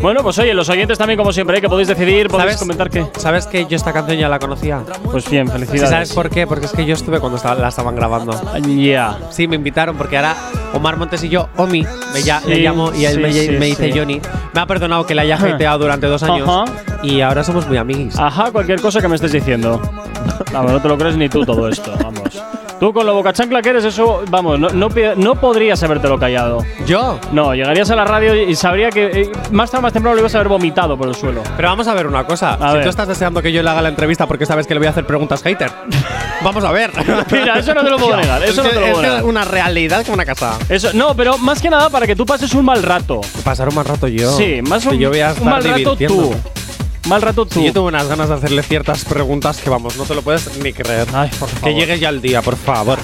Bueno, 0.00 0.22
pues 0.22 0.38
oye, 0.38 0.52
los 0.54 0.68
oyentes 0.68 0.98
también, 0.98 1.16
como 1.18 1.32
siempre, 1.32 1.58
eh, 1.58 1.60
que 1.60 1.68
podéis 1.68 1.88
decidir, 1.88 2.28
podéis 2.28 2.42
¿Sabes? 2.52 2.56
comentar 2.58 2.90
que. 2.90 3.06
¿Sabes 3.18 3.46
que 3.46 3.66
yo 3.66 3.76
esta 3.76 3.92
canción 3.92 4.18
ya 4.18 4.28
la 4.28 4.38
conocía? 4.38 4.82
Pues 5.10 5.28
bien, 5.30 5.46
¿Sí 5.46 5.52
felicidades. 5.52 5.90
¿Sabes 5.90 6.12
por 6.12 6.30
qué? 6.30 6.46
Porque 6.46 6.66
es 6.66 6.72
que 6.72 6.84
yo 6.84 6.94
estuve 6.94 7.18
cuando 7.20 7.38
la 7.58 7.68
estaban 7.68 7.96
grabando. 7.96 8.38
Ya. 8.66 9.18
Sí, 9.30 9.48
me 9.48 9.56
invitaron 9.56 9.96
porque 9.96 10.16
ahora 10.16 10.36
Omar 10.74 10.96
Montes 10.96 11.22
y 11.24 11.28
yo, 11.28 11.48
Omi, 11.56 11.84
me 12.12 12.22
ya- 12.22 12.40
Sí, 12.40 12.48
le 12.50 12.58
llamo 12.60 12.92
y 12.94 13.04
él 13.06 13.14
sí, 13.32 13.48
me, 13.50 13.58
me 13.58 13.66
dice. 13.66 13.92
Johnny. 13.96 14.20
Me 14.54 14.60
ha 14.60 14.66
perdonado 14.66 15.06
que 15.06 15.14
le 15.14 15.22
haya 15.22 15.36
hateado 15.36 15.78
durante 15.78 16.06
dos 16.06 16.22
años 16.22 16.48
Ajá. 16.48 16.64
y 17.02 17.20
ahora 17.20 17.42
somos 17.44 17.66
muy 17.66 17.76
amiguis. 17.76 18.18
Ajá, 18.18 18.50
cualquier 18.52 18.80
cosa 18.80 19.00
que 19.00 19.08
me 19.08 19.16
estés 19.16 19.32
diciendo. 19.32 19.80
Vamos, 20.52 20.72
no 20.72 20.80
te 20.82 20.88
lo 20.88 20.98
crees 20.98 21.16
ni 21.16 21.28
tú 21.28 21.44
todo 21.44 21.68
esto, 21.68 21.92
vamos. 22.02 22.42
Tú 22.78 22.92
con 22.92 23.06
lo 23.06 23.14
boca 23.14 23.32
chancla 23.32 23.62
que 23.62 23.70
eres, 23.70 23.84
eso, 23.84 24.22
vamos, 24.28 24.60
no, 24.60 24.68
no, 24.68 24.88
no 25.16 25.34
podrías 25.40 25.82
habértelo 25.82 26.18
callado. 26.18 26.58
¿Yo? 26.86 27.18
No, 27.32 27.54
llegarías 27.54 27.90
a 27.90 27.96
la 27.96 28.04
radio 28.04 28.34
y 28.34 28.54
sabría 28.54 28.90
que 28.90 29.06
eh, 29.06 29.32
más 29.50 29.70
tarde 29.70 29.80
o 29.80 29.82
más 29.82 29.92
temprano 29.94 30.14
lo 30.14 30.20
ibas 30.20 30.34
a 30.34 30.38
haber 30.38 30.48
vomitado 30.48 30.96
por 30.96 31.08
el 31.08 31.14
suelo. 31.14 31.42
Pero 31.56 31.68
vamos 31.68 31.88
a 31.88 31.94
ver 31.94 32.06
una 32.06 32.24
cosa. 32.26 32.54
A 32.54 32.68
si 32.68 32.74
ver. 32.74 32.82
tú 32.84 32.90
estás 32.90 33.08
deseando 33.08 33.40
que 33.40 33.50
yo 33.50 33.62
le 33.62 33.70
haga 33.70 33.80
la 33.80 33.88
entrevista 33.88 34.26
porque 34.26 34.44
sabes 34.44 34.66
que 34.66 34.74
le 34.74 34.80
voy 34.80 34.88
a 34.88 34.90
hacer 34.90 35.06
preguntas 35.06 35.42
hater, 35.42 35.70
vamos 36.44 36.64
a 36.64 36.72
ver. 36.72 36.90
Mira, 37.30 37.58
eso 37.58 37.72
no 37.72 37.82
te 37.82 37.90
lo 37.90 37.98
puedo 37.98 38.16
negar, 38.16 38.42
eso 38.42 38.60
Es 38.60 38.66
no 38.66 38.68
te 38.68 38.74
lo 38.74 38.86
puedo 38.92 39.02
negar. 39.02 39.18
es 39.20 39.24
una 39.24 39.44
realidad 39.44 40.02
como 40.02 40.14
una 40.14 40.26
casa. 40.26 40.58
Eso, 40.68 40.90
no, 40.92 41.14
pero 41.16 41.38
más 41.38 41.62
que 41.62 41.70
nada 41.70 41.88
para 41.88 42.06
que 42.06 42.14
tú 42.14 42.26
pases 42.26 42.52
un 42.52 42.64
mal 42.66 42.82
rato. 42.82 43.22
Pasar 43.42 43.70
un 43.70 43.74
mal 43.74 43.86
rato 43.86 44.06
yo. 44.06 44.36
Sí, 44.36 44.60
más 44.62 44.82
Que 44.82 44.90
un, 44.90 44.98
yo 44.98 45.08
voy 45.08 45.20
a 45.20 45.28
un 45.28 45.32
estar 45.32 45.44
mal 45.50 45.64
rato 45.64 45.96
tú. 45.96 46.34
Mal 47.06 47.22
rato 47.22 47.46
tú. 47.46 47.60
Sí, 47.60 47.66
yo 47.66 47.72
tuve 47.72 47.88
unas 47.88 48.08
ganas 48.08 48.28
de 48.28 48.34
hacerle 48.34 48.62
ciertas 48.62 49.04
preguntas 49.04 49.58
que 49.58 49.70
vamos, 49.70 49.96
no 49.96 50.04
te 50.04 50.14
lo 50.14 50.22
puedes 50.22 50.56
ni 50.58 50.72
creer. 50.72 51.06
Ay, 51.14 51.30
por 51.38 51.48
favor. 51.48 51.68
que 51.68 51.74
llegue 51.74 51.98
ya 51.98 52.08
el 52.08 52.20
día, 52.20 52.42
por 52.42 52.56
favor. 52.56 52.98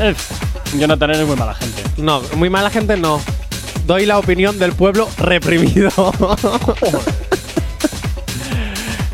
Eh, 0.00 0.14
Jonathan 0.76 1.10
eres 1.10 1.26
muy 1.26 1.36
mala 1.36 1.54
gente. 1.54 1.82
No, 1.96 2.20
muy 2.36 2.50
mala 2.50 2.70
gente 2.70 2.96
no. 2.96 3.20
Doy 3.86 4.06
la 4.06 4.18
opinión 4.18 4.58
del 4.58 4.72
pueblo 4.72 5.08
reprimido. 5.18 5.90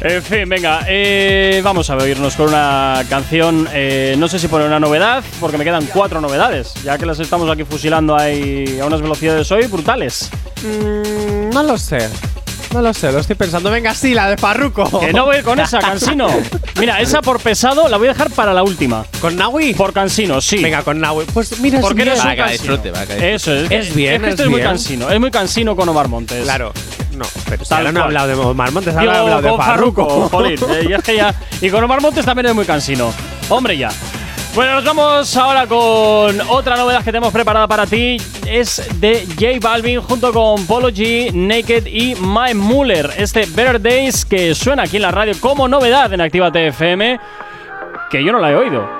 En 0.02 0.22
fin, 0.22 0.48
venga, 0.48 0.80
eh, 0.88 1.60
vamos 1.62 1.90
a 1.90 1.96
oírnos 1.96 2.34
con 2.34 2.48
una 2.48 3.04
canción. 3.10 3.68
eh, 3.70 4.14
no 4.16 4.28
sé 4.28 4.38
si 4.38 4.48
poner 4.48 4.66
una 4.66 4.80
novedad, 4.80 5.22
porque 5.38 5.58
me 5.58 5.64
quedan 5.64 5.84
cuatro 5.92 6.22
novedades, 6.22 6.72
ya 6.82 6.96
que 6.96 7.04
las 7.04 7.20
estamos 7.20 7.50
aquí 7.50 7.64
fusilando 7.64 8.16
ahí 8.16 8.78
a 8.80 8.86
unas 8.86 9.02
velocidades 9.02 9.52
hoy 9.52 9.66
brutales. 9.66 10.30
Mm, 10.62 11.50
no 11.52 11.62
lo 11.64 11.76
sé. 11.76 12.08
No 12.72 12.80
lo 12.80 12.94
sé, 12.94 13.10
lo 13.10 13.18
estoy 13.18 13.34
pensando. 13.34 13.68
Venga, 13.70 13.92
sí, 13.94 14.14
la 14.14 14.28
de 14.30 14.36
Farruko. 14.36 15.00
Que 15.00 15.12
no 15.12 15.24
voy 15.24 15.36
a 15.36 15.38
ir 15.40 15.44
con 15.44 15.58
esa, 15.58 15.80
Cansino. 15.80 16.28
Mira, 16.78 17.00
esa 17.00 17.20
por 17.20 17.40
pesado 17.40 17.88
la 17.88 17.96
voy 17.96 18.06
a 18.08 18.12
dejar 18.12 18.30
para 18.30 18.54
la 18.54 18.62
última. 18.62 19.04
¿Con 19.20 19.34
Naui? 19.36 19.74
Por 19.74 19.92
Cansino, 19.92 20.40
sí. 20.40 20.62
Venga, 20.62 20.82
con 20.82 21.00
Naui. 21.00 21.24
Pues 21.34 21.58
mira, 21.60 21.80
Porque 21.80 22.02
eres 22.02 22.22
un 22.22 22.30
que 22.30 22.36
cansino. 22.36 22.76
disfrute. 22.76 23.34
Eso 23.34 23.52
es. 23.54 23.70
Es 23.70 23.94
bien, 23.94 24.14
Es 24.14 24.22
que 24.22 24.28
esto 24.30 24.42
es 24.44 24.48
muy 24.48 24.58
bien. 24.60 24.68
cansino. 24.70 25.10
Es 25.10 25.18
muy 25.18 25.30
cansino 25.32 25.74
con 25.74 25.88
Omar 25.88 26.06
Montes. 26.08 26.44
Claro. 26.44 26.72
No, 27.12 27.24
pero 27.48 27.64
si 27.64 27.68
Tal 27.70 27.78
ahora 27.78 27.92
no 27.92 28.00
cual. 28.00 28.06
hablado 28.16 28.28
de 28.28 28.34
Omar 28.34 28.70
Montes, 28.72 28.94
ahora 28.94 29.02
Digo, 29.02 29.12
he 29.14 29.18
hablado 29.18 29.42
de 29.42 29.48
con 29.48 29.58
Farruko. 29.58 30.06
Farruko, 30.08 30.28
jolín, 30.28 30.58
eh, 30.70 30.86
y 30.88 30.92
es 30.92 31.02
que 31.02 31.16
ya. 31.16 31.34
Y 31.60 31.70
con 31.70 31.82
Omar 31.82 32.00
Montes 32.00 32.24
también 32.24 32.46
es 32.46 32.54
muy 32.54 32.64
cansino. 32.64 33.12
Hombre, 33.48 33.76
ya. 33.76 33.90
Bueno, 34.52 34.74
nos 34.74 34.84
vamos 34.84 35.36
ahora 35.36 35.66
con 35.68 36.40
otra 36.48 36.76
novedad 36.76 36.98
que 36.98 37.12
tenemos 37.12 37.32
preparada 37.32 37.68
para 37.68 37.86
ti. 37.86 38.16
Es 38.46 38.82
de 39.00 39.24
J 39.38 39.60
Balvin 39.60 40.00
junto 40.00 40.32
con 40.32 40.66
Polo 40.66 40.88
G, 40.90 41.32
Naked 41.32 41.86
y 41.86 42.16
Mae 42.16 42.52
Muller. 42.54 43.10
Este 43.16 43.46
Better 43.46 43.80
Days 43.80 44.24
que 44.24 44.54
suena 44.56 44.82
aquí 44.82 44.96
en 44.96 45.02
la 45.02 45.12
radio 45.12 45.34
como 45.38 45.68
novedad 45.68 46.12
en 46.12 46.20
Activa 46.20 46.50
TFM, 46.50 47.20
que 48.10 48.24
yo 48.24 48.32
no 48.32 48.40
la 48.40 48.50
he 48.50 48.56
oído. 48.56 48.99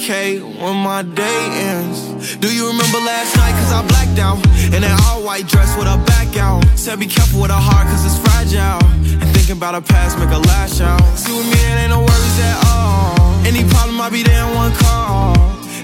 300k 0.00 0.42
when 0.62 0.76
my 0.76 1.02
day 1.02 1.46
ends. 1.52 2.36
Do 2.36 2.52
you 2.52 2.66
remember 2.68 2.98
last 2.98 3.36
night? 3.36 3.52
Cause 3.52 3.72
I 3.72 3.86
blacked 3.86 4.18
out. 4.18 4.38
In 4.74 4.82
an 4.84 4.96
all 5.04 5.22
white 5.22 5.46
dress 5.46 5.76
with 5.76 5.86
a 5.86 5.96
back 6.06 6.36
out. 6.36 6.64
Said 6.76 6.98
be 6.98 7.06
careful 7.06 7.42
with 7.42 7.50
a 7.50 7.54
heart 7.54 7.86
cause 7.88 8.04
it's 8.04 8.18
fragile. 8.18 8.80
And 9.20 9.28
thinking 9.34 9.56
about 9.56 9.74
a 9.74 9.82
past 9.82 10.18
make 10.18 10.30
a 10.30 10.38
lash 10.38 10.80
out. 10.80 11.02
See 11.16 11.32
with 11.32 11.46
me, 11.46 11.52
it 11.52 11.76
ain't 11.82 11.90
no 11.90 12.00
worries 12.00 12.38
at 12.40 12.56
all. 12.66 13.34
Any 13.46 13.64
problem, 13.68 14.00
I'll 14.00 14.10
be 14.10 14.22
there 14.22 14.44
in 14.46 14.54
one 14.54 14.72
call. 14.74 15.36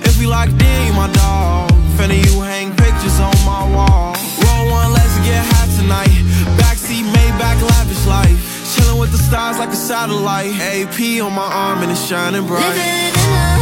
If 0.03 0.19
we 0.19 0.27
locked 0.27 0.57
in, 0.61 0.87
you 0.87 0.93
my 0.95 1.11
dog. 1.13 1.71
Finna 1.97 2.17
you 2.17 2.41
hang 2.41 2.75
pictures 2.77 3.21
on 3.21 3.37
my 3.45 3.65
wall. 3.75 4.17
Roll 4.45 4.65
one, 4.71 4.93
let's 4.93 5.17
get 5.29 5.45
high 5.45 5.69
tonight. 5.77 6.17
Backseat, 6.61 7.05
Maybach, 7.05 7.61
lavish 7.61 8.07
life. 8.07 8.39
Chilling 8.77 8.99
with 8.99 9.13
the 9.13 9.19
stars 9.19 9.59
like 9.59 9.71
a 9.71 9.77
satellite. 9.77 10.53
AP 10.61 11.21
on 11.21 11.33
my 11.33 11.49
arm 11.49 11.83
and 11.83 11.91
it's 11.93 12.05
shining 12.07 12.47
bright. 12.47 13.56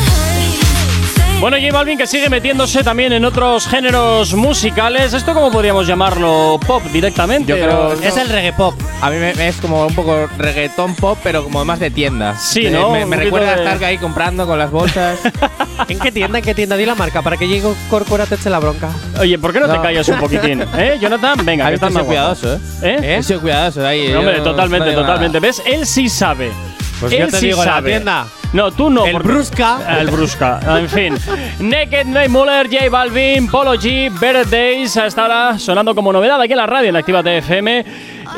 Bueno, 1.45 1.59
J 1.61 1.71
Balvin 1.75 1.99
que 1.99 2.07
sigue 2.07 2.31
metiéndose 2.31 2.83
también 2.83 3.13
en 3.13 3.23
otros 3.23 3.69
géneros 3.69 4.33
musicales. 4.33 5.13
¿Esto 5.13 5.35
cómo 5.35 5.51
podríamos 5.51 5.87
llamarlo? 5.87 6.59
¿Pop 6.67 6.83
directamente? 6.85 7.51
Yo 7.51 7.57
creo 7.57 7.89
o- 7.89 7.93
es 7.93 8.17
el 8.17 8.31
reggae 8.31 8.55
pop. 8.55 8.73
A 9.03 9.11
mí 9.11 9.17
me, 9.19 9.35
me 9.35 9.49
es 9.49 9.57
como 9.57 9.85
un 9.87 9.95
poco 9.95 10.27
reggaetón 10.39 10.95
pop, 10.95 11.19
pero 11.23 11.45
como 11.45 11.63
más 11.67 11.81
de 11.81 11.91
tienda. 11.91 12.35
Sí, 12.39 12.69
Eh, 12.69 12.71
¿no? 12.71 12.93
Me, 12.93 13.05
me 13.05 13.17
recuerda 13.17 13.51
a 13.53 13.57
de- 13.57 13.63
estar 13.65 13.85
ahí 13.85 13.99
comprando 13.99 14.47
con 14.47 14.59
las 14.59 14.71
bolsas. 14.71 15.19
¿En 15.89 15.99
qué 15.99 16.11
tienda? 16.11 16.39
¿En 16.39 16.45
qué 16.47 16.55
tienda? 16.55 16.79
Di 16.79 16.87
la 16.87 16.95
marca 16.95 17.21
para 17.21 17.37
que 17.37 17.47
llegue 17.47 17.69
Corcora 17.91 18.25
te 18.25 18.37
eche 18.37 18.49
la 18.49 18.59
bronca. 18.59 18.89
Oye, 19.21 19.39
¿por 19.39 19.53
qué 19.53 19.61
no, 19.61 19.67
te 19.69 19.77
No. 19.77 19.83
callas 19.83 20.09
un 20.09 20.19
poquitín? 20.21 20.63
¿Eh, 20.79 20.97
Jonathan? 20.99 21.45
Venga, 21.45 21.69
que 21.69 21.75
estás 21.75 21.91
he 21.91 21.93
más 21.93 22.03
sido 22.05 22.07
cuidadoso. 22.07 22.55
¿eh? 22.55 22.59
¿Eh? 23.03 23.17
He 23.19 23.23
sido 23.23 23.41
cuidadoso 23.43 23.87
ahí. 23.87 24.09
No, 24.09 24.21
hombre, 24.21 24.41
totalmente, 24.41 24.93
no 24.95 25.01
totalmente. 25.03 25.41
¿Ves? 25.41 25.61
Él 25.67 25.85
sí 25.85 26.09
sabe. 26.09 26.53
Pues 27.01 27.13
Él 27.13 27.19
yo 27.21 27.27
te 27.29 27.39
sí 27.39 27.47
digo, 27.47 27.65
la 27.65 27.73
sabe. 27.75 27.91
tienda. 27.91 28.27
No, 28.53 28.71
tú 28.71 28.89
no. 28.91 29.07
El 29.07 29.13
porque- 29.13 29.29
Brusca. 29.29 29.99
El 30.01 30.11
Brusca. 30.11 30.61
En 30.79 30.89
fin. 30.89 31.17
Naked, 31.59 32.07
Nate 32.07 32.29
Muller, 32.29 32.69
J 32.71 32.89
Balvin, 32.89 33.49
Polo 33.49 33.75
G, 33.75 34.11
Better 34.21 34.49
Days. 34.49 34.97
Hasta 34.97 35.23
ahora 35.23 35.59
sonando 35.59 35.93
como 35.95 36.13
novedad 36.13 36.41
aquí 36.41 36.53
en 36.53 36.59
la 36.59 36.67
radio 36.67 36.91
en 36.91 36.97
Activa 36.97 37.23
TFM. 37.23 37.85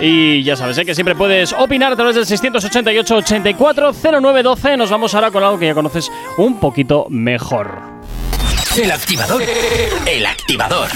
Y 0.01 0.43
ya 0.43 0.57
sabes, 0.57 0.77
¿eh? 0.79 0.85
que 0.85 0.95
siempre 0.95 1.15
puedes 1.15 1.53
opinar 1.53 1.93
a 1.93 1.97
través 1.97 2.15
del 2.17 2.27
688-840912. 2.27 4.77
Nos 4.77 4.91
vamos 4.91 5.15
ahora 5.15 5.31
con 5.31 5.43
algo 5.45 5.59
que 5.59 5.67
ya 5.67 5.75
conoces 5.75 6.11
un 6.39 6.59
poquito 6.61 7.07
mejor. 7.11 7.81
El 8.77 8.91
activador. 8.91 9.43
El 10.07 10.27
activador. 10.27 10.89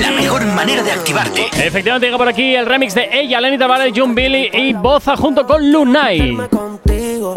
La 0.00 0.10
mejor 0.12 0.44
manera 0.46 0.82
de 0.82 0.92
activarte. 0.92 1.46
Efectivamente 1.52 2.06
llega 2.06 2.18
por 2.18 2.28
aquí 2.28 2.54
el 2.54 2.66
remix 2.66 2.94
de 2.94 3.08
ella, 3.12 3.40
Lenny 3.40 3.58
Tavares, 3.58 3.92
Jun 3.96 4.14
Billy 4.14 4.50
y 4.52 4.72
Boza 4.72 5.16
junto 5.16 5.46
con 5.46 5.70
Lunay. 5.70 6.36
contigo. 6.48 7.34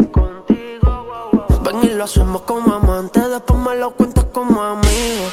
Ven 1.62 1.76
y 1.82 1.94
lo 1.94 2.04
hacemos 2.04 2.42
como 2.42 2.74
amantes, 2.74 3.28
después 3.30 3.58
me 3.58 3.74
lo 3.76 3.90
cuentas 3.92 4.24
como 4.32 4.62
amigo. 4.62 5.28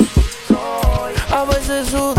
A 1.31 1.45
veces 1.45 1.87
su 1.87 2.13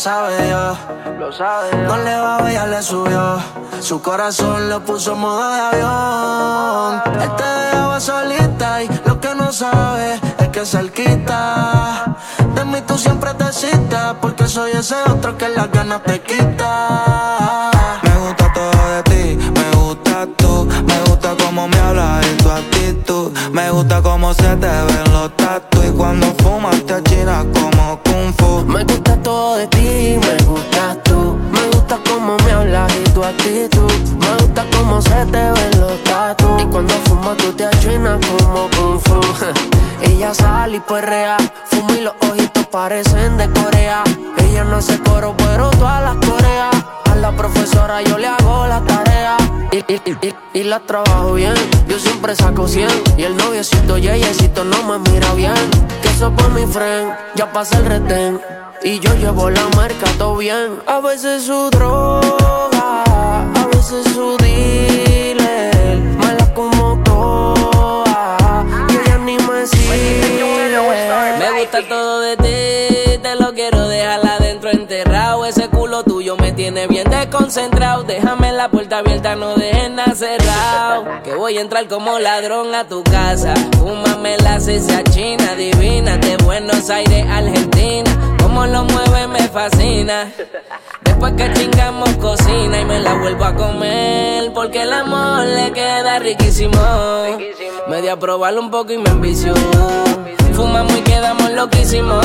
sabe. 0.00 0.50
Lo 1.18 1.30
sabe 1.30 1.76
No 1.86 1.96
le 1.98 2.16
va 2.16 2.50
ella 2.50 2.66
le 2.66 2.82
subió. 2.82 3.38
Su 3.80 4.00
corazón 4.00 4.68
lo 4.70 4.80
puso 4.80 5.12
en 5.12 5.18
modo 5.18 5.52
de 5.52 5.60
avión. 5.60 7.02
Él 7.22 7.36
te 7.36 7.44
dejaba 7.44 8.00
solita 8.00 8.82
y 8.82 8.88
lo 9.06 9.20
que 9.20 9.34
no 9.34 9.52
sabe 9.52 10.18
es 10.38 10.48
que 10.48 10.64
cerquita. 10.64 12.16
De 12.54 12.64
mí 12.64 12.80
tú 12.86 12.96
siempre 12.96 13.34
te 13.34 13.52
citas 13.52 14.14
porque 14.20 14.46
soy 14.46 14.72
ese 14.72 14.96
otro 15.10 15.36
que 15.36 15.48
las 15.48 15.70
ganas 15.70 16.02
te 16.04 16.20
quita. 16.22 17.70
Me 18.02 18.16
gusta 18.24 18.52
todo 18.54 18.80
de 18.94 19.02
ti, 19.02 19.50
me 19.58 19.76
gusta 19.76 20.26
tú, 20.36 20.66
me 20.86 20.98
gusta 21.08 21.34
cómo 21.44 21.68
me 21.68 21.78
hablas 21.78 22.26
y 22.26 22.36
tu 22.42 22.50
actitud, 22.50 23.32
me 23.52 23.70
gusta 23.70 24.00
cómo 24.02 24.32
se 24.34 24.56
te 24.56 24.68
ven 24.68 25.12
los 25.12 25.39
tatu 25.50 25.82
y 25.82 25.90
cuando 25.90 26.26
fumas 26.42 26.80
te 26.86 26.94
achinas 26.94 27.44
como 27.54 27.98
kung 28.04 28.32
fu. 28.38 28.64
Me 28.66 28.84
gusta 28.84 29.16
todo 29.22 29.56
de 29.56 29.66
ti, 29.66 30.18
me 30.24 30.44
gustas 30.44 31.02
tú. 31.02 31.36
Me 31.50 31.62
gusta 31.72 31.98
cómo 32.08 32.36
me 32.44 32.52
hablas 32.52 32.92
y 32.94 33.10
tu 33.10 33.24
actitud. 33.24 33.92
Me 34.22 34.32
gusta 34.42 34.64
cómo 34.76 35.02
se 35.02 35.26
te 35.34 35.44
ven 35.56 35.80
los 35.80 36.04
tatus. 36.04 36.62
Y 36.62 36.66
cuando 36.66 36.94
fumas 37.06 37.36
tú 37.38 37.52
te 37.52 37.64
achinas 37.66 38.18
como 38.26 38.68
kung 38.76 39.00
fu. 39.00 39.20
Ella 40.08 40.32
sale 40.34 40.76
y 40.76 40.80
perrea. 40.80 41.36
Fuma 41.64 41.92
y 41.98 42.02
los 42.02 42.14
ojitos 42.28 42.66
parecen 42.66 43.36
de 43.36 43.50
Corea. 43.50 44.04
Ella 44.38 44.64
no 44.64 44.76
hace 44.76 44.98
coro, 45.00 45.34
pero 45.36 45.70
todas 45.70 46.02
las 46.02 46.16
coreas. 46.26 46.69
Y, 50.52 50.62
la 50.64 50.80
trabajo 50.80 51.34
bien. 51.34 51.54
Yo 51.88 51.98
siempre 51.98 52.34
saco 52.34 52.68
100. 52.68 52.88
Y 53.16 53.22
el 53.22 53.36
noviecito 53.36 53.98
Yeyecito 53.98 54.64
no 54.64 54.82
me 54.82 55.10
mira 55.10 55.32
bien. 55.34 55.54
Que 56.02 56.08
eso 56.08 56.32
por 56.32 56.50
mi 56.50 56.66
friend. 56.66 57.12
Ya 57.34 57.52
pasa 57.52 57.78
el 57.78 57.86
retén. 57.86 58.40
Y 58.82 58.98
yo 59.00 59.14
llevo 59.14 59.50
la 59.50 59.68
marca 59.76 60.06
todo 60.18 60.36
bien. 60.36 60.80
A 60.86 61.00
veces 61.00 61.44
su 61.44 61.70
droga, 61.70 63.04
a 63.04 63.66
veces 63.72 64.06
su 64.14 64.36
dealer. 64.38 65.09
Desconcentrado. 77.30 78.02
Déjame 78.02 78.52
la 78.52 78.68
puerta 78.68 78.98
abierta, 78.98 79.36
no 79.36 79.54
dejes 79.54 79.90
nada 79.90 80.14
cerrado. 80.14 81.04
Que 81.22 81.34
voy 81.34 81.56
a 81.58 81.60
entrar 81.60 81.86
como 81.86 82.18
ladrón 82.18 82.74
a 82.74 82.84
tu 82.84 83.02
casa. 83.04 83.54
Fúmame 83.78 84.36
la 84.38 84.58
cesa 84.58 85.02
china 85.04 85.54
divina 85.54 86.16
de 86.16 86.36
Buenos 86.38 86.90
Aires, 86.90 87.24
Argentina. 87.28 88.36
Como 88.42 88.66
lo 88.66 88.84
mueve 88.84 89.28
me 89.28 89.48
fascina. 89.48 90.32
Después 91.04 91.32
que 91.34 91.52
chingamos 91.52 92.10
cocina 92.16 92.80
y 92.80 92.84
me 92.84 92.98
la 93.00 93.14
vuelvo 93.14 93.44
a 93.44 93.54
comer 93.54 94.52
Porque 94.54 94.82
el 94.82 94.92
amor 94.92 95.44
le 95.44 95.70
queda 95.72 96.18
riquísimo 96.18 96.78
Me 97.88 98.00
di 98.00 98.08
a 98.08 98.18
probarlo 98.18 98.60
un 98.60 98.70
poco 98.70 98.92
y 98.92 98.98
me 98.98 99.10
envició 99.10 99.52
Fumamos 100.60 100.94
y 100.94 101.00
quedamos 101.00 101.50
loquísimos. 101.52 102.22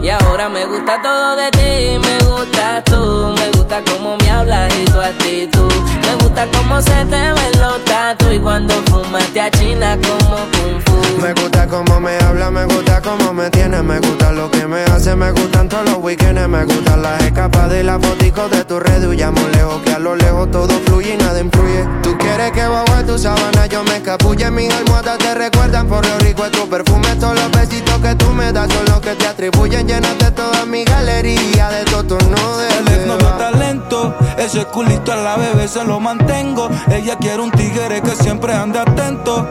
Y 0.00 0.08
ahora 0.08 0.48
me 0.48 0.64
gusta 0.64 1.02
todo 1.02 1.34
de 1.34 1.50
ti 1.50 1.98
Me 1.98 2.18
gusta 2.24 2.84
tú, 2.84 3.34
me 3.36 3.50
gusta 3.50 3.82
cómo 3.90 4.16
me 4.18 4.30
hablas 4.30 4.72
y 4.78 4.84
tu 4.84 5.00
actitud. 5.00 5.72
Me 6.02 6.14
gusta 6.22 6.46
cómo 6.56 6.80
se 6.80 7.04
te 7.06 7.32
ven 7.32 7.60
los 7.60 7.84
tatu 7.84 8.30
Y 8.30 8.38
cuando 8.38 8.74
fumas 8.84 9.26
te 9.32 9.40
achinas 9.40 9.98
como 10.06 10.36
kung 10.36 10.93
Me 11.20 11.32
gusta 11.32 11.66
cómo 11.66 12.00
me 12.00 12.18
habla, 12.18 12.50
me 12.50 12.64
gusta 12.66 13.00
cómo 13.00 13.32
me 13.32 13.48
tiene, 13.50 13.82
me 13.82 13.98
gusta 13.98 14.32
lo 14.32 14.50
que 14.50 14.66
me 14.66 14.82
hace, 14.84 15.16
me 15.16 15.30
gustan 15.32 15.68
todos 15.68 15.88
los 15.88 15.98
weekends, 15.98 16.48
me 16.48 16.64
gustan 16.64 17.02
las 17.02 17.22
escapadas 17.22 17.78
y 17.80 17.82
las 17.82 18.00
foticos 18.04 18.50
de 18.50 18.64
tu 18.64 18.78
red, 18.78 19.08
huyamos 19.08 19.42
lejos, 19.52 19.80
que 19.82 19.92
a 19.92 19.98
lo 19.98 20.16
lejos 20.16 20.50
todo 20.50 20.68
fluye 20.84 21.14
y 21.14 21.16
nada 21.16 21.40
influye. 21.40 21.88
Tú 22.02 22.16
quieres 22.18 22.52
que 22.52 22.66
bajo 22.66 22.96
de 22.96 23.04
tu 23.04 23.18
sábana 23.18 23.66
yo 23.66 23.82
me 23.84 23.96
escapulle, 23.96 24.50
mis 24.50 24.72
almohadas 24.72 25.18
te 25.18 25.34
recuerdan 25.34 25.88
por 25.88 26.06
lo 26.06 26.18
rico 26.18 26.44
de 26.44 26.50
tu 26.50 26.68
perfume, 26.68 27.08
todos 27.16 27.34
los 27.34 27.50
besitos 27.52 27.98
que 28.00 28.14
tú 28.16 28.30
me 28.32 28.52
das 28.52 28.70
son 28.70 28.84
los 28.84 29.00
que 29.00 29.14
te 29.14 29.26
atribuyen, 29.26 29.88
llenaste 29.88 30.30
toda 30.32 30.66
mi 30.66 30.84
galería 30.84 31.70
de 31.70 31.84
todo 31.84 32.04
tu 32.04 32.18
El 32.18 32.88
exnovio 32.88 33.28
talento, 33.38 34.14
ese 34.36 34.64
culito 34.66 35.12
a 35.12 35.16
la 35.16 35.36
bebé 35.36 35.68
se 35.68 35.84
lo 35.84 36.00
mantengo. 36.00 36.68
Ella 36.90 37.16
quiere 37.16 37.40
un 37.40 37.50
tigre 37.50 38.02
que 38.02 38.14
siempre 38.16 38.52
ande 38.52 38.78
atento, 38.78 39.48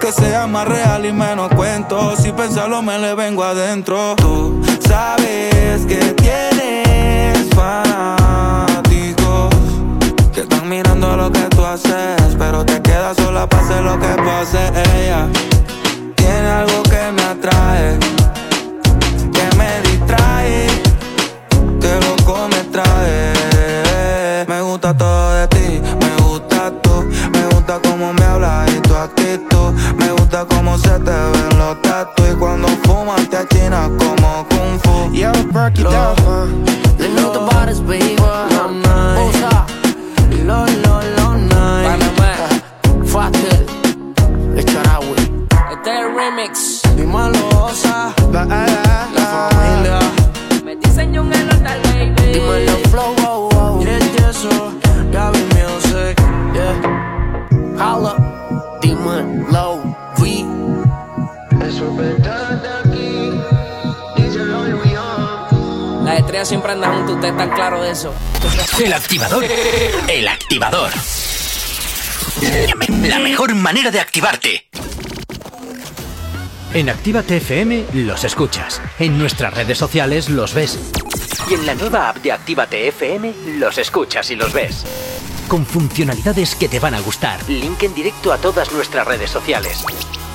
que 0.00 0.12
sea 0.12 0.46
más 0.46 0.66
real 0.82 1.06
y 1.06 1.12
menos 1.12 1.48
cuento. 1.54 2.16
Si 2.16 2.32
pensarlo 2.32 2.82
me 2.82 2.98
le 2.98 3.14
vengo 3.14 3.44
adentro. 3.44 4.16
Tú 4.16 4.60
sabes 4.86 5.86
que 5.86 5.96
tienes 6.14 7.48
fanáticos 7.54 9.50
que 10.32 10.40
están 10.40 10.68
mirando 10.68 11.16
lo 11.16 11.30
que 11.30 11.42
tú 11.54 11.64
haces, 11.64 12.36
pero 12.38 12.64
te 12.64 12.80
quedas 12.82 13.16
sola 13.16 13.48
hacer 13.50 13.82
lo 13.82 13.98
que 13.98 14.08
pase. 14.08 14.58
Ella 14.96 15.28
tiene 16.16 16.48
algo 16.48 16.82
que 16.84 17.12
me 17.12 17.22
atrae, 17.22 17.98
gusta 30.42 30.56
cómo 30.56 30.78
se 30.78 30.90
te 31.00 31.10
ven 31.10 31.58
los 31.58 31.82
tatu 31.82 32.22
y 32.30 32.34
cuando 32.36 32.68
fumas 32.84 33.28
te 33.28 33.36
achinas 33.36 33.88
como 33.98 34.46
kung 34.48 34.78
fu. 34.82 35.12
Yeah, 35.12 35.32
break 35.52 35.78
it 35.78 35.84
down. 35.84 36.64
Le 36.98 37.08
noto 37.10 37.46
bares, 37.46 37.80
baby. 37.80 38.16
Usa. 38.16 39.66
Lo, 40.44 40.66
lo, 40.66 41.02
lo, 41.16 41.34
nice. 41.34 42.10
Pues. 42.16 43.10
Fatel. 43.10 43.66
Echarawi. 44.56 45.46
Este 45.70 46.08
remix. 46.08 46.82
Mi 46.96 47.06
malosa. 47.06 48.12
La, 48.32 48.44
la, 48.44 48.66
la 49.14 49.48
familia. 49.50 49.98
Me 50.64 50.76
diseñó 50.76 51.22
un 51.22 51.32
elotal, 51.32 51.80
baby. 51.82 52.32
Dímelo, 52.32 52.72
flow, 52.90 53.14
wow, 53.18 53.48
wow. 53.52 53.84
Yeah, 53.84 53.98
yeah, 53.98 54.32
so. 54.32 54.72
Gaby 55.12 55.40
Music. 55.54 56.18
Yeah. 56.54 56.74
Holla. 57.78 58.16
Demon. 58.80 59.46
Las 66.04 66.18
estrellas 66.18 66.48
siempre 66.48 66.72
andan 66.72 66.94
juntos, 66.94 67.14
ustedes 67.14 67.32
están 67.32 67.50
claros 67.50 67.82
de 67.82 67.90
eso. 67.90 68.14
El 68.82 68.92
activador. 68.92 69.44
El 70.08 70.28
activador. 70.28 70.90
La 73.04 73.18
mejor 73.18 73.54
manera 73.54 73.90
de 73.90 74.00
activarte. 74.00 74.66
En 76.74 76.88
Actívate 76.88 77.36
FM 77.36 77.84
los 77.94 78.24
escuchas. 78.24 78.80
En 78.98 79.18
nuestras 79.18 79.54
redes 79.54 79.78
sociales 79.78 80.30
los 80.30 80.54
ves. 80.54 80.78
Y 81.50 81.54
en 81.54 81.66
la 81.66 81.74
nueva 81.74 82.08
app 82.08 82.16
de 82.16 82.32
Actívate 82.32 82.88
FM 82.88 83.32
los 83.58 83.78
escuchas 83.78 84.30
y 84.30 84.36
los 84.36 84.52
ves. 84.52 84.84
Con 85.48 85.66
funcionalidades 85.66 86.54
que 86.54 86.68
te 86.68 86.80
van 86.80 86.94
a 86.94 87.00
gustar. 87.00 87.40
Link 87.48 87.82
en 87.82 87.94
directo 87.94 88.32
a 88.32 88.38
todas 88.38 88.72
nuestras 88.72 89.06
redes 89.06 89.30
sociales. 89.30 89.84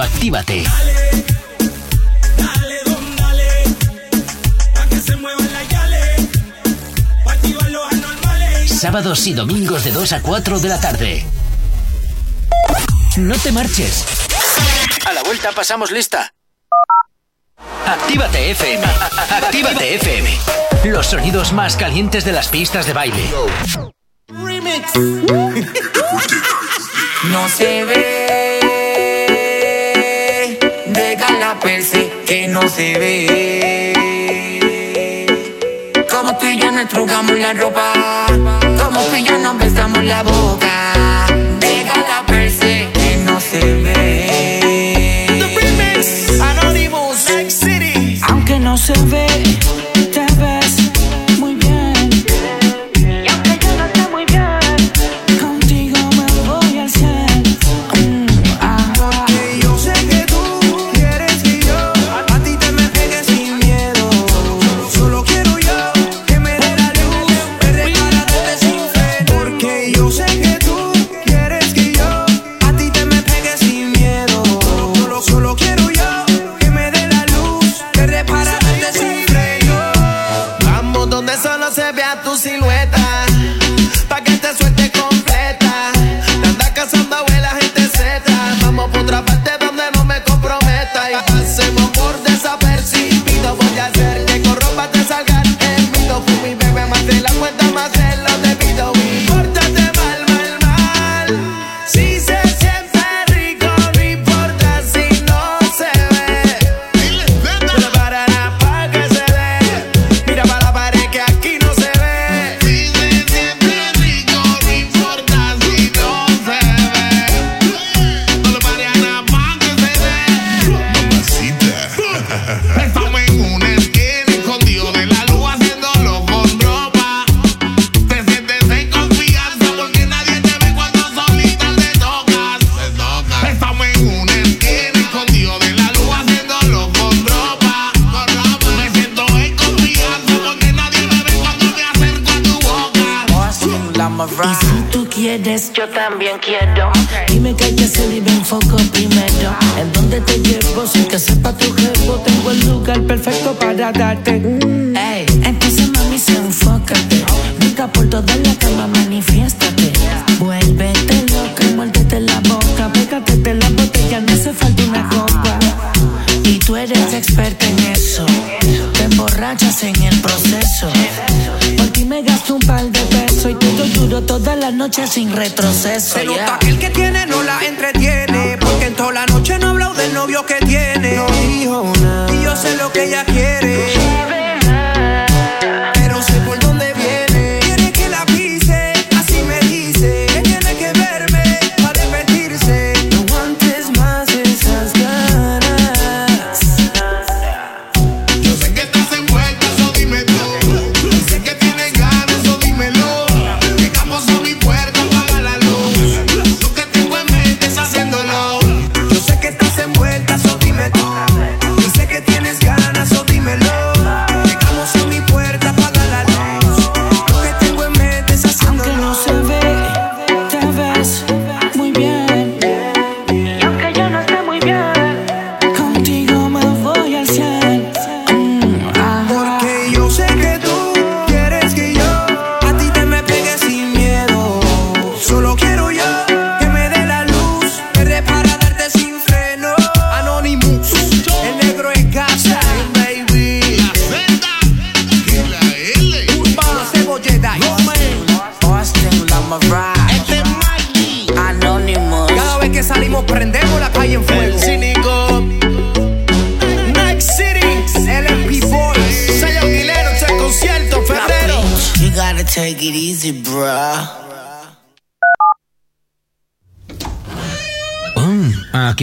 Actívate. 0.00 0.62
Dale, 0.62 1.22
dale, 2.36 2.80
don, 2.84 3.16
dale. 3.16 3.64
Anormales. 7.90 8.70
Sábados 8.80 9.26
y 9.26 9.34
domingos 9.34 9.84
de 9.84 9.92
2 9.92 10.12
a 10.12 10.22
4 10.22 10.60
de 10.60 10.68
la 10.68 10.80
tarde. 10.80 11.24
No 13.16 13.36
te 13.36 13.52
marches. 13.52 14.04
A 15.06 15.12
la 15.12 15.22
vuelta 15.22 15.52
pasamos 15.52 15.90
lista. 15.90 16.32
Actívate 17.86 18.50
FM. 18.50 18.84
Actívate 19.30 19.94
FM. 19.94 20.30
Los 20.84 21.06
sonidos 21.06 21.52
más 21.52 21.76
calientes 21.76 22.24
de 22.24 22.32
las 22.32 22.48
pistas 22.48 22.86
de 22.86 22.92
baile. 22.92 23.30
Remix. 24.28 24.92
No 27.30 27.48
se 27.48 27.84
ve 27.84 28.43
pensé 31.64 32.12
que 32.26 32.46
no 32.46 32.68
se 32.68 32.98
ve. 32.98 33.94
Como 36.10 36.36
tú 36.36 36.46
y 36.46 36.58
yo 36.58 36.70
nos 36.70 36.88
trugamos 36.88 37.36
la 37.38 37.52
ropa, 37.54 37.92
como 38.80 39.00
tú 39.06 39.16
y 39.16 39.24
yo 39.24 39.38
nos 39.38 39.58
besamos 39.58 40.04
la 40.04 40.22
boca. 40.22 41.26
Déjala 41.58 42.24
per 42.26 42.50
se 42.50 42.88
que 42.92 43.16
no 43.24 43.40
se 43.40 43.60
ve. 43.82 45.26
The 45.40 45.46
remix, 45.58 46.40
Anonymous, 46.40 47.28
Next 47.30 47.64
City. 47.64 48.20
Aunque 48.28 48.58
no 48.60 48.76
se 48.76 48.92
ve. 49.06 49.23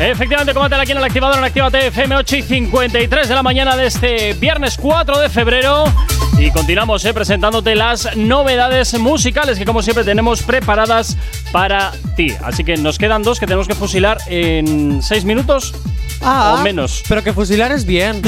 Efectivamente, 0.00 0.54
combátela 0.54 0.82
aquí 0.84 0.92
en 0.92 0.98
el 0.98 1.04
activador 1.04 1.38
en 1.38 1.44
Actívate 1.44 1.88
FM 1.88 2.14
8 2.14 2.36
y 2.36 2.42
53 2.42 3.28
de 3.28 3.34
la 3.34 3.42
mañana 3.42 3.76
de 3.76 3.86
este 3.86 4.32
viernes 4.34 4.76
4 4.80 5.18
de 5.18 5.28
febrero. 5.28 5.86
Y 6.38 6.52
continuamos 6.52 7.04
eh, 7.04 7.12
presentándote 7.12 7.74
las 7.74 8.16
novedades 8.16 8.96
musicales 8.96 9.58
que 9.58 9.64
como 9.64 9.82
siempre 9.82 10.04
tenemos 10.04 10.44
preparadas 10.44 11.16
para 11.50 11.90
ti. 12.14 12.32
Así 12.44 12.62
que 12.62 12.76
nos 12.76 12.96
quedan 12.96 13.24
dos 13.24 13.40
que 13.40 13.46
tenemos 13.46 13.66
que 13.66 13.74
fusilar 13.74 14.18
en 14.28 15.02
6 15.02 15.24
minutos. 15.24 15.74
Ah, 16.30 16.56
o 16.58 16.62
menos. 16.62 17.02
Pero 17.08 17.22
que 17.24 17.32
fusilar 17.32 17.72
es 17.72 17.84
bien. 17.84 18.22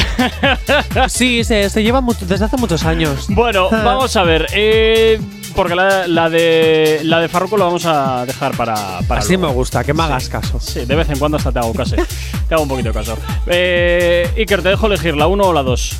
sí, 1.09 1.44
se, 1.44 1.68
se 1.70 1.82
lleva 1.82 2.01
mucho- 2.01 2.24
desde 2.26 2.44
hace 2.46 2.57
muchos 2.57 2.84
años. 2.84 3.26
Bueno, 3.28 3.68
vamos 3.70 4.16
a 4.16 4.22
ver. 4.22 4.46
eh, 4.53 5.20
porque 5.55 5.74
la, 5.74 6.07
la 6.07 6.30
de 6.30 7.01
la 7.03 7.20
de 7.20 7.28
Farruko 7.28 7.57
lo 7.57 7.64
vamos 7.66 7.84
a 7.84 8.24
dejar 8.24 8.57
para, 8.57 9.01
para 9.09 9.20
Así 9.20 9.32
luego. 9.34 9.48
me 9.48 9.55
gusta, 9.55 9.82
que 9.84 9.92
me 9.92 10.03
hagas 10.05 10.28
caso. 10.28 10.61
Sí, 10.61 10.84
de 10.84 10.94
vez 10.94 11.09
en 11.11 11.18
cuando 11.18 11.36
hasta 11.36 11.51
te 11.53 11.59
hago 11.59 11.74
caso. 11.74 11.96
te 12.48 12.55
hago 12.55 12.62
un 12.62 12.68
poquito 12.68 12.88
de 12.90 12.94
caso. 12.94 13.18
Eh, 13.46 14.30
Iker, 14.38 14.62
te 14.62 14.68
dejo 14.70 14.86
elegir 14.86 15.16
la 15.16 15.26
1 15.26 15.44
o 15.44 15.53
la 15.53 15.62
2. 15.62 15.96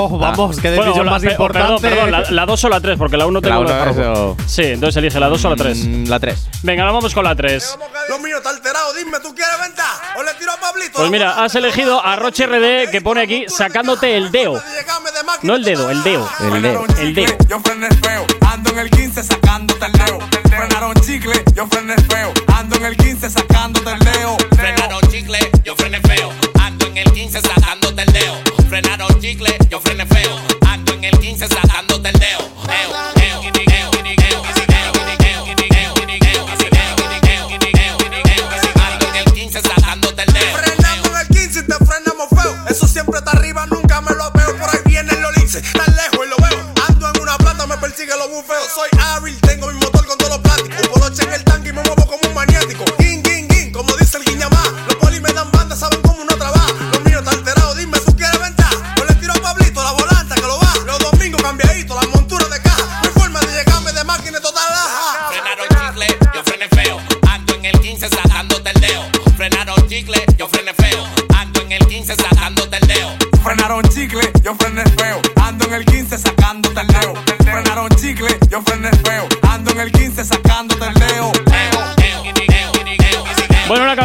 Oh, 0.00 0.16
vamos, 0.18 0.58
qué 0.60 0.70
decisión 0.70 1.06
la- 1.06 1.12
más 1.12 1.22
pe- 1.22 1.30
importante. 1.32 1.80
Perdón, 1.82 2.10
perdón, 2.10 2.36
la 2.36 2.46
2 2.46 2.64
o 2.64 2.68
la 2.68 2.80
3, 2.80 2.96
porque 2.98 3.16
la 3.16 3.26
1 3.26 3.40
tengo 3.42 3.64
La 3.64 3.68
la 3.68 3.74
de 3.74 3.82
uno 3.82 3.90
es 3.90 3.96
Farruko. 3.96 4.30
o- 4.30 4.36
Sí, 4.48 4.62
entonces 4.64 4.96
elige 4.98 5.18
la 5.18 5.28
2 5.28 5.44
o 5.44 5.50
la 5.50 5.56
3. 5.56 5.84
La 6.08 6.20
3. 6.20 6.48
Venga, 6.62 6.84
nos 6.84 6.92
vamos 6.94 7.12
con 7.14 7.24
la 7.24 7.34
3. 7.34 7.76
Lo 8.08 8.18
mío 8.20 8.36
está 8.36 8.50
alterado, 8.50 8.92
dime, 8.94 9.18
¿tú 9.22 9.34
quieres 9.34 9.54
venta? 9.60 9.84
¿O 10.16 10.22
le 10.22 10.32
tiro 10.34 10.52
a 10.52 10.56
Pablito? 10.60 10.98
Pues 10.98 11.10
mira, 11.10 11.42
has 11.42 11.54
elegido 11.56 12.04
a 12.04 12.16
Roche 12.16 12.46
RD 12.46 12.90
que 12.90 13.00
pone 13.00 13.22
aquí 13.22 13.46
sacándote 13.48 14.16
el 14.16 14.30
deo. 14.30 14.60
No 15.42 15.54
el 15.56 15.64
dedo, 15.64 15.90
el 15.90 16.02
deo. 16.02 16.28
El 16.40 16.62
dedo. 16.62 16.84
El 17.00 17.14
deo. 17.14 17.36
Yo 17.48 17.60
frené 17.60 17.88
feo, 18.02 18.24
ando 18.52 18.70
en 18.70 18.78
el 18.78 18.90
15 18.90 19.22
sacándote 19.22 19.86
el 19.86 19.92
dedo. 19.92 20.18
Frenaron 20.48 20.94
chicle, 20.94 21.44
yo 21.54 21.66
frené 21.66 21.94
feo, 21.96 22.32
ando 22.56 22.76
en 22.76 22.84
el 22.86 22.96
15 22.96 23.30
sacándote 23.30 23.90
el 23.92 23.98
dedo. 24.00 24.36
Frenaron 24.68 25.00
chicle, 25.10 25.38
yo 25.64 25.74
frené 25.76 25.98
feo. 26.00 26.30
Ando 26.60 26.88
en 26.88 26.98
el 26.98 27.10
15 27.12 27.40
sacándote 27.40 28.02
el 28.02 28.12
dedo. 28.12 28.34
Frenaron 28.68 29.18
chicle, 29.18 29.56
yo 29.70 29.80
frené 29.80 30.04
feo. 30.04 30.38
Ando 30.66 30.92
en 30.92 31.04
el 31.04 31.18
15 31.18 31.48
sacándote 31.48 32.10
el 32.10 32.18
dedo. 32.20 32.40
Eo, 32.68 32.90
en 33.08 33.46
el 33.46 33.54
15 41.28 41.60
y 41.60 41.62
te 41.62 41.74
frenamos 41.86 42.28
feo. 42.28 42.54
Eso 42.68 42.86
siempre 42.86 43.20
está 43.20 43.30
arriba, 43.30 43.64
nunca 43.68 44.02
me 44.02 44.10
lo 44.10 44.30
veo. 44.32 44.54
Por 44.58 44.68
ahí 44.68 44.80
vienen 44.84 45.22
los 45.22 45.34
linces. 45.38 45.62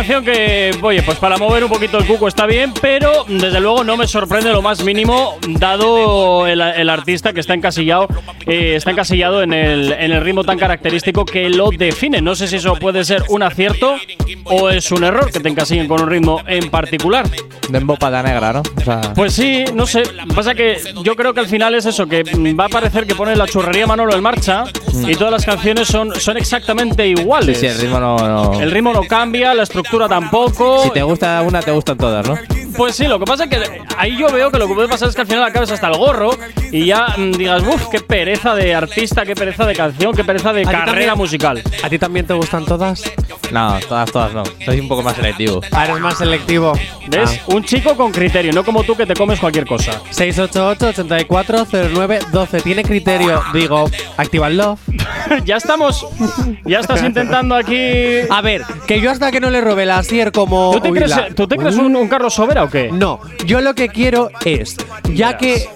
Que, 0.07 0.75
oye, 0.81 1.01
pues 1.01 1.17
para 1.17 1.37
mover 1.37 1.63
un 1.63 1.69
poquito 1.69 1.97
el 1.97 2.05
cuco 2.05 2.27
está 2.27 2.45
bien, 2.45 2.73
pero 2.81 3.25
desde 3.27 3.59
luego 3.61 3.83
no 3.85 3.95
me 3.95 4.05
sorprende 4.05 4.51
lo 4.51 4.61
más 4.61 4.83
mínimo, 4.83 5.37
dado 5.47 6.45
el, 6.45 6.59
el 6.61 6.89
artista 6.89 7.31
que 7.33 7.39
está 7.39 7.53
encasillado, 7.53 8.07
eh, 8.45 8.73
está 8.75 8.91
encasillado 8.91 9.41
en 9.43 9.53
el, 9.53 9.91
en 9.93 10.11
el 10.11 10.21
ritmo 10.21 10.43
tan 10.43 10.57
característico 10.59 11.23
que 11.25 11.49
lo 11.49 11.69
define. 11.69 12.21
No 12.21 12.35
sé 12.35 12.47
si 12.47 12.57
eso 12.57 12.75
puede 12.75 13.03
ser 13.05 13.23
un 13.29 13.43
acierto 13.43 13.95
o 14.45 14.69
es 14.69 14.91
un 14.91 15.03
error 15.05 15.31
que 15.31 15.39
te 15.39 15.47
encasillen 15.49 15.87
con 15.87 16.01
un 16.01 16.09
ritmo 16.09 16.41
en 16.47 16.69
particular. 16.69 17.25
De 17.69 17.77
embopada 17.77 18.21
negra, 18.21 18.51
¿no? 18.53 18.61
O 18.75 18.81
sea, 18.81 18.99
Pues 19.15 19.33
sí, 19.33 19.63
no 19.73 19.87
sé. 19.87 20.03
Pasa 20.35 20.53
que 20.53 20.77
yo 21.01 21.15
creo 21.15 21.33
que 21.33 21.39
al 21.39 21.47
final 21.47 21.73
es 21.75 21.85
eso, 21.85 22.05
que 22.07 22.23
mm, 22.25 22.59
va 22.59 22.65
a 22.65 22.69
parecer 22.69 23.07
que 23.07 23.15
pone 23.15 23.35
la 23.37 23.47
churrería 23.47 23.87
Manolo 23.87 24.13
en 24.13 24.21
marcha 24.21 24.65
y 25.07 25.15
todas 25.15 25.31
las 25.31 25.45
canciones 25.45 25.87
son, 25.87 26.13
son 26.19 26.35
exactamente 26.37 27.03
sí, 27.03 27.09
iguales. 27.21 27.57
sí, 27.57 27.67
el 27.67 27.77
ritmo 27.79 27.99
no. 27.99 28.17
no- 28.17 28.61
El 28.61 28.69
ritmo 28.69 28.91
no 28.93 29.03
cambia, 29.03 29.53
la 29.53 29.63
estructura 29.63 29.92
tampoco. 29.99 30.83
Si 30.83 30.89
te 30.91 31.03
gusta 31.03 31.41
una, 31.41 31.61
te 31.61 31.71
gustan 31.71 31.97
todas, 31.97 32.27
¿no? 32.27 32.37
Pues 32.75 32.95
sí, 32.95 33.05
lo 33.05 33.19
que 33.19 33.25
pasa 33.25 33.43
es 33.43 33.51
que 33.51 33.81
ahí 33.97 34.17
yo 34.17 34.27
veo 34.29 34.49
que 34.51 34.57
lo 34.57 34.67
que 34.67 34.73
puede 34.73 34.87
pasar 34.87 35.07
es 35.07 35.13
que 35.15 35.21
al 35.21 35.27
final 35.27 35.43
acabes 35.43 35.69
hasta 35.71 35.89
el 35.89 35.97
gorro 35.97 36.31
y 36.71 36.87
ya 36.87 37.13
mm, 37.17 37.33
digas, 37.33 37.61
uff, 37.63 37.87
qué 37.89 37.99
pereza 37.99 38.55
de 38.55 38.73
artista, 38.73 39.23
qué 39.25 39.35
pereza 39.35 39.65
de 39.65 39.75
canción, 39.75 40.15
qué 40.15 40.23
pereza 40.23 40.53
de 40.53 40.61
¿A 40.61 40.65
ti 40.65 40.71
carrera 40.71 40.91
también? 40.91 41.17
musical. 41.17 41.61
¿A 41.83 41.89
ti 41.89 41.99
también 41.99 42.25
te 42.25 42.33
gustan 42.33 42.65
todas? 42.65 43.03
No, 43.51 43.77
todas, 43.87 44.11
todas 44.11 44.33
no. 44.33 44.41
Soy 44.65 44.79
un 44.79 44.87
poco 44.87 45.03
más 45.03 45.15
selectivo. 45.15 45.61
Ah, 45.71 45.85
eres 45.85 45.99
más 45.99 46.17
selectivo. 46.17 46.73
¿Ves? 47.07 47.39
Un 47.47 47.63
chico 47.63 47.95
con 47.95 48.11
criterio, 48.11 48.51
no 48.51 48.65
como 48.65 48.83
tú 48.83 48.95
que 48.95 49.05
te 49.05 49.13
comes 49.13 49.39
cualquier 49.39 49.67
cosa. 49.67 50.01
688-8409-12. 50.11 52.63
Tiene 52.63 52.83
criterio. 52.83 53.43
Digo, 53.53 53.87
activarlo. 54.17 54.79
ya 55.45 55.57
estamos. 55.57 56.07
Ya 56.65 56.79
estás 56.79 57.03
intentando 57.03 57.53
aquí. 57.55 58.21
A 58.29 58.41
ver, 58.41 58.63
que 58.87 58.99
yo 58.99 59.11
hasta 59.11 59.31
que 59.31 59.39
no 59.39 59.51
le 59.51 59.61
robe 59.61 59.82
la 59.85 59.97
Asier 59.99 60.31
como. 60.31 60.71
¿Tú 60.73 60.79
te 60.81 60.91
Uy, 60.91 60.97
crees, 60.97 61.11
la- 61.11 61.29
¿tú 61.35 61.47
te 61.47 61.57
crees 61.57 61.75
un, 61.75 61.95
un 61.95 62.07
Carlos 62.07 62.33
Sobera 62.33 62.63
o 62.63 62.69
qué? 62.69 62.89
No, 62.91 63.19
yo 63.45 63.61
lo 63.61 63.73
que 63.75 63.89
quiero 63.89 64.29
es, 64.45 64.75
ya 65.13 65.37
que 65.37 65.67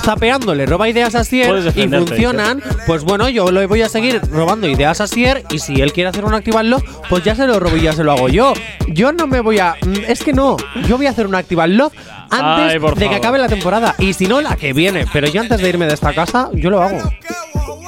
zapeando 0.00 0.54
le 0.54 0.66
roba 0.66 0.88
ideas 0.88 1.14
a 1.14 1.18
Puedes 1.18 1.28
Sier 1.28 1.50
y 1.58 1.62
defenderte, 1.62 2.06
funcionan, 2.08 2.62
pues 2.86 3.04
bueno, 3.04 3.28
yo 3.28 3.50
le 3.52 3.66
voy 3.66 3.82
a 3.82 3.88
seguir 3.88 4.20
robando 4.32 4.66
ideas 4.66 5.00
a 5.00 5.06
Sier 5.06 5.44
y 5.50 5.58
si 5.58 5.80
él 5.80 5.92
quiere 5.92 6.08
hacer 6.08 6.24
un 6.24 6.34
activarlo, 6.34 6.82
pues 7.08 7.22
ya 7.24 7.34
se 7.34 7.46
lo 7.46 7.60
robo 7.60 7.76
y 7.76 7.82
ya 7.82 7.92
se 7.92 8.02
lo 8.02 8.12
hago 8.12 8.28
yo. 8.28 8.52
Yo 8.88 9.12
no 9.12 9.26
me 9.26 9.40
voy 9.40 9.58
a... 9.60 9.76
mm, 9.80 9.94
Es 10.08 10.22
que 10.24 10.32
no, 10.32 10.56
yo 10.88 10.96
voy 10.96 11.06
a 11.06 11.10
hacer 11.10 11.26
un 11.26 11.34
activarlo 11.34 11.92
antes 12.30 12.72
Ay, 12.74 12.78
por 12.80 12.94
de 12.94 13.00
que 13.00 13.04
favor. 13.06 13.16
acabe 13.18 13.38
la 13.38 13.48
temporada 13.48 13.94
y 13.98 14.14
si 14.14 14.26
no, 14.26 14.40
la 14.40 14.56
que 14.56 14.72
viene. 14.72 15.04
Pero 15.12 15.28
yo 15.28 15.40
antes 15.42 15.60
de 15.60 15.68
irme 15.68 15.86
de 15.86 15.94
esta 15.94 16.12
casa, 16.14 16.48
yo 16.54 16.70
lo 16.70 16.82
hago. 16.82 16.98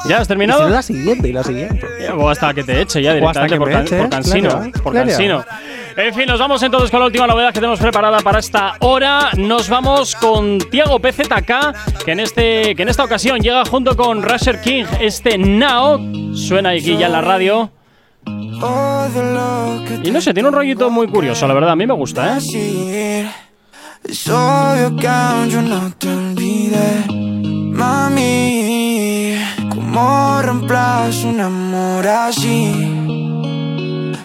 ¿Ya 0.08 0.18
has 0.18 0.28
terminado? 0.28 0.68
la 0.68 0.82
siguiente 0.82 1.28
y 1.28 1.32
la 1.32 1.42
siguiente. 1.42 1.86
O 2.16 2.28
hasta 2.28 2.52
que 2.52 2.62
te 2.64 2.80
eche 2.80 3.00
ya 3.02 3.14
directamente 3.14 3.56
por, 3.56 3.68
me 3.68 3.74
can- 3.74 3.84
eche, 3.84 3.98
por 3.98 4.08
cansino. 4.10 4.50
claro, 4.50 4.70
por 4.82 4.92
claro. 4.92 5.08
cansino. 5.08 5.44
En 5.96 6.12
fin, 6.14 6.26
nos 6.26 6.40
vamos 6.40 6.60
entonces 6.62 6.90
con 6.90 7.00
la 7.00 7.06
última 7.06 7.26
novedad 7.26 7.48
que 7.52 7.60
tenemos 7.60 7.78
preparada 7.78 8.18
para 8.18 8.40
esta 8.40 8.74
hora. 8.80 9.30
Nos 9.36 9.68
vamos 9.68 10.14
con 10.16 10.58
Tiago 10.58 10.98
PZK, 10.98 12.04
que 12.04 12.12
en, 12.12 12.20
este, 12.20 12.74
que 12.74 12.82
en 12.82 12.88
esta 12.88 13.04
ocasión 13.04 13.40
llega 13.40 13.64
junto 13.64 13.96
con 13.96 14.22
Rusher 14.22 14.60
King. 14.60 14.84
Este 15.00 15.38
Now 15.38 16.34
suena 16.34 16.70
aquí 16.70 16.96
ya 16.96 17.06
en 17.06 17.12
la 17.12 17.20
radio. 17.20 17.70
Y 20.02 20.10
no 20.10 20.20
sé, 20.20 20.34
tiene 20.34 20.48
un 20.48 20.54
rollito 20.54 20.90
muy 20.90 21.06
curioso, 21.06 21.46
la 21.46 21.54
verdad. 21.54 21.70
A 21.70 21.76
mí 21.76 21.86
me 21.86 21.94
gusta, 21.94 22.38
¿eh? 22.38 23.28
Es 24.02 24.28
obvio 24.28 24.96
que 24.96 25.06
aún 25.08 25.48
yo 25.48 25.62
no 25.62 25.92
te 25.96 26.08
olvidé, 26.08 27.04
mami. 27.08 28.83
¿Cómo 29.70 30.40
reemplazo 30.42 31.28
un 31.28 31.40
amor 31.40 32.06
así? 32.06 32.72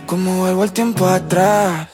¿Cómo 0.06 0.38
vuelvo 0.40 0.64
el 0.64 0.72
tiempo 0.72 1.08
atrás? 1.08 1.88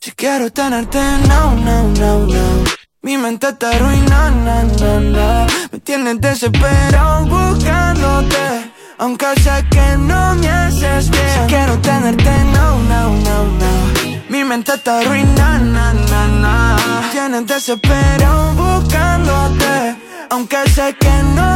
Si 0.00 0.12
quiero 0.12 0.50
tenerte 0.50 0.98
now, 1.28 1.54
now, 1.56 1.88
now, 1.88 2.26
now. 2.26 2.64
Mi 3.02 3.16
mente 3.16 3.48
está 3.48 3.70
arruinando, 3.70 4.44
na, 4.44 4.62
na, 4.64 5.00
na. 5.00 5.46
Me 5.70 5.78
tienes 5.80 6.20
desesperado 6.20 7.24
buscándote. 7.26 8.72
Aunque 8.98 9.26
sé 9.40 9.64
que 9.70 9.96
no 9.98 10.34
me 10.36 10.48
haces 10.48 11.10
bien. 11.10 11.28
Si 11.34 11.40
quiero 11.48 11.78
tenerte 11.78 12.30
now, 12.52 12.78
now, 12.88 13.10
now, 13.26 13.44
now. 13.60 13.82
Mi 14.28 14.44
mente 14.44 14.74
está 14.74 15.00
arruinando, 15.00 15.72
na, 15.72 15.92
na, 15.92 16.26
na. 16.42 16.76
Me 17.00 17.08
tienes 17.12 17.46
desesperado 17.46 18.54
buscándote. 18.54 19.96
Aunque 20.30 20.56
sé 20.70 20.96
que 20.98 21.12
no 21.34 21.51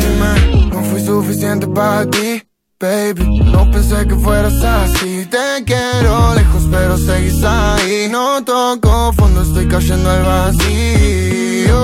Dime, 0.00 0.66
no 0.72 0.82
fui 0.84 1.00
suficiente 1.04 1.66
para 1.66 2.06
ti. 2.06 2.42
Baby, 2.80 3.40
no 3.52 3.70
pensé 3.70 4.06
que 4.06 4.14
fueras 4.16 4.54
así. 4.64 5.26
Te 5.26 5.62
quiero 5.66 6.34
lejos, 6.34 6.66
pero 6.70 6.96
seguís 6.96 7.44
ahí. 7.44 8.08
No 8.10 8.42
toco 8.42 9.12
fondo, 9.12 9.42
estoy 9.42 9.68
cayendo 9.68 10.08
al 10.08 10.22
vacío. 10.22 11.78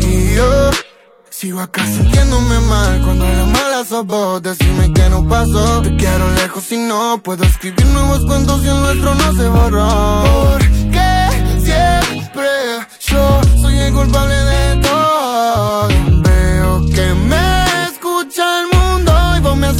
Y 0.00 0.34
yo 0.34 0.70
sigo 1.30 1.60
acá 1.60 1.86
sintiéndome 1.86 2.58
mal. 2.68 3.00
Cuando 3.04 3.24
la 3.24 3.46
mala 3.46 3.84
sos 3.84 4.04
vos, 4.04 4.42
decime 4.42 4.92
que 4.92 5.08
no 5.10 5.28
pasó. 5.28 5.80
Te 5.82 5.94
quiero 5.94 6.28
lejos 6.32 6.72
y 6.72 6.78
no 6.78 7.20
puedo 7.22 7.44
escribir 7.44 7.86
nuevos 7.86 8.26
cuentos 8.26 8.64
y 8.64 8.68
el 8.68 8.80
nuestro 8.80 9.14
no 9.14 9.32
se 9.32 9.48
borró. 9.48 10.24
Porque 10.50 11.60
siempre 11.62 12.48
yo 12.98 13.40
soy 13.62 13.78
el 13.78 13.92
culpable 13.94 14.34
de 14.34 14.76
todo. 14.82 16.19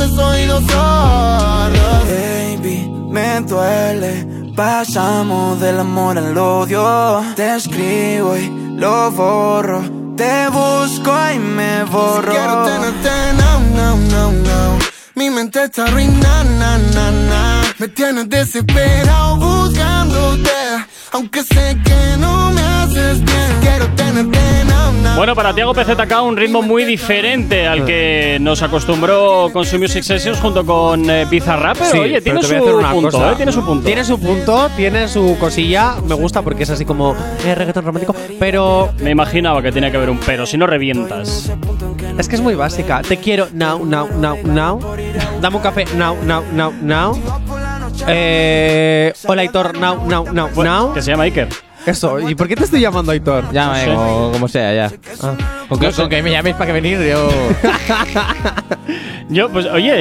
Haces 0.00 0.18
oídos 0.18 0.64
sordos. 0.64 2.04
Baby, 2.08 2.90
me 3.10 3.40
duele. 3.40 4.26
Pasamos 4.56 5.60
del 5.60 5.80
amor 5.80 6.18
al 6.18 6.36
odio. 6.36 7.22
Te 7.36 7.56
escribo 7.56 8.36
y 8.36 8.76
lo 8.76 9.10
borro. 9.10 9.82
Te 10.16 10.48
busco 10.48 11.12
y 11.34 11.38
me 11.38 11.84
borro. 11.84 12.32
Quiero 12.32 12.64
tenerte 12.64 13.10
now, 13.36 13.60
now, 13.74 13.96
now, 13.96 14.32
now. 14.32 14.78
Mi 15.14 15.30
mente 15.30 15.64
está 15.64 15.84
arruinada, 15.84 16.44
na, 16.44 16.78
na, 16.78 17.10
na. 17.10 17.62
Me 17.78 17.88
tienes 17.88 18.28
desesperado 18.28 19.36
buscándote. 19.36 20.50
Aunque 21.12 21.42
sé 21.42 21.76
que 21.84 22.16
no 22.18 22.39
haces 22.90 23.24
bien. 23.24 23.36
Quiero 23.60 23.86
tenerte 23.94 24.38
now, 24.66 24.92
now. 25.02 25.16
Bueno, 25.16 25.34
para 25.34 25.54
Tiago 25.54 25.74
PZK 25.74 26.22
un 26.22 26.36
ritmo 26.36 26.62
muy 26.62 26.84
diferente 26.84 27.66
al 27.66 27.84
que 27.84 28.38
nos 28.40 28.62
acostumbró 28.62 29.50
con 29.52 29.64
su 29.64 29.78
Music 29.78 30.02
Sessions 30.02 30.38
junto 30.40 30.64
con 30.64 31.08
eh, 31.08 31.26
Bizarrap, 31.30 31.76
pero 31.78 31.90
Sí, 31.90 31.98
oye, 31.98 32.20
tiene 32.20 32.42
su 32.42 32.54
punto. 32.92 33.30
¿eh? 33.30 33.34
Tiene 33.36 33.52
su 33.52 33.64
punto. 33.64 33.84
Tiene 33.84 34.04
su 34.04 34.18
punto, 34.20 34.70
tiene 34.76 35.08
su 35.08 35.36
cosilla. 35.38 35.96
Me 36.06 36.14
gusta 36.14 36.42
porque 36.42 36.62
es 36.64 36.70
así 36.70 36.84
como 36.84 37.14
eh, 37.44 37.54
reggaetón 37.54 37.84
romántico. 37.84 38.14
Pero 38.38 38.90
Me 38.98 39.10
imaginaba 39.10 39.62
que 39.62 39.72
tenía 39.72 39.90
que 39.90 39.96
haber 39.96 40.10
un 40.10 40.18
pero, 40.18 40.46
si 40.46 40.56
no 40.56 40.66
revientas. 40.66 41.52
es 42.18 42.28
que 42.28 42.36
es 42.36 42.40
muy 42.42 42.54
básica. 42.54 43.02
Te 43.02 43.18
quiero 43.18 43.48
now, 43.52 43.84
now, 43.84 44.08
now, 44.18 44.36
now. 44.44 44.80
Dame 45.40 45.56
un 45.56 45.62
café 45.62 45.84
now, 45.96 46.16
now, 46.24 46.42
now, 46.52 46.72
now. 46.82 47.18
Eh, 48.06 49.12
hola, 49.26 49.42
Aitor, 49.42 49.76
now, 49.78 50.06
now, 50.06 50.24
now, 50.32 50.48
now. 50.62 50.94
Que 50.94 51.02
se 51.02 51.10
llama 51.10 51.24
Iker. 51.24 51.48
Eso, 51.86 52.20
¿y 52.28 52.34
por 52.34 52.48
qué 52.48 52.56
te 52.56 52.64
estoy 52.64 52.80
llamando 52.80 53.12
Aitor? 53.12 53.50
Llámame 53.52 53.86
No 53.86 53.90
sé. 53.92 53.96
como, 53.96 54.32
como 54.32 54.48
sea, 54.48 54.74
ya. 54.74 54.92
Ah. 55.22 55.59
Con, 55.70 55.78
que, 55.78 55.90
con 55.92 56.08
que 56.10 56.22
me 56.22 56.30
llaméis 56.32 56.54
para 56.56 56.66
que 56.66 56.72
venir, 56.72 56.98
yo. 57.00 57.28
Yo, 59.28 59.48
pues, 59.48 59.64
oye, 59.66 59.92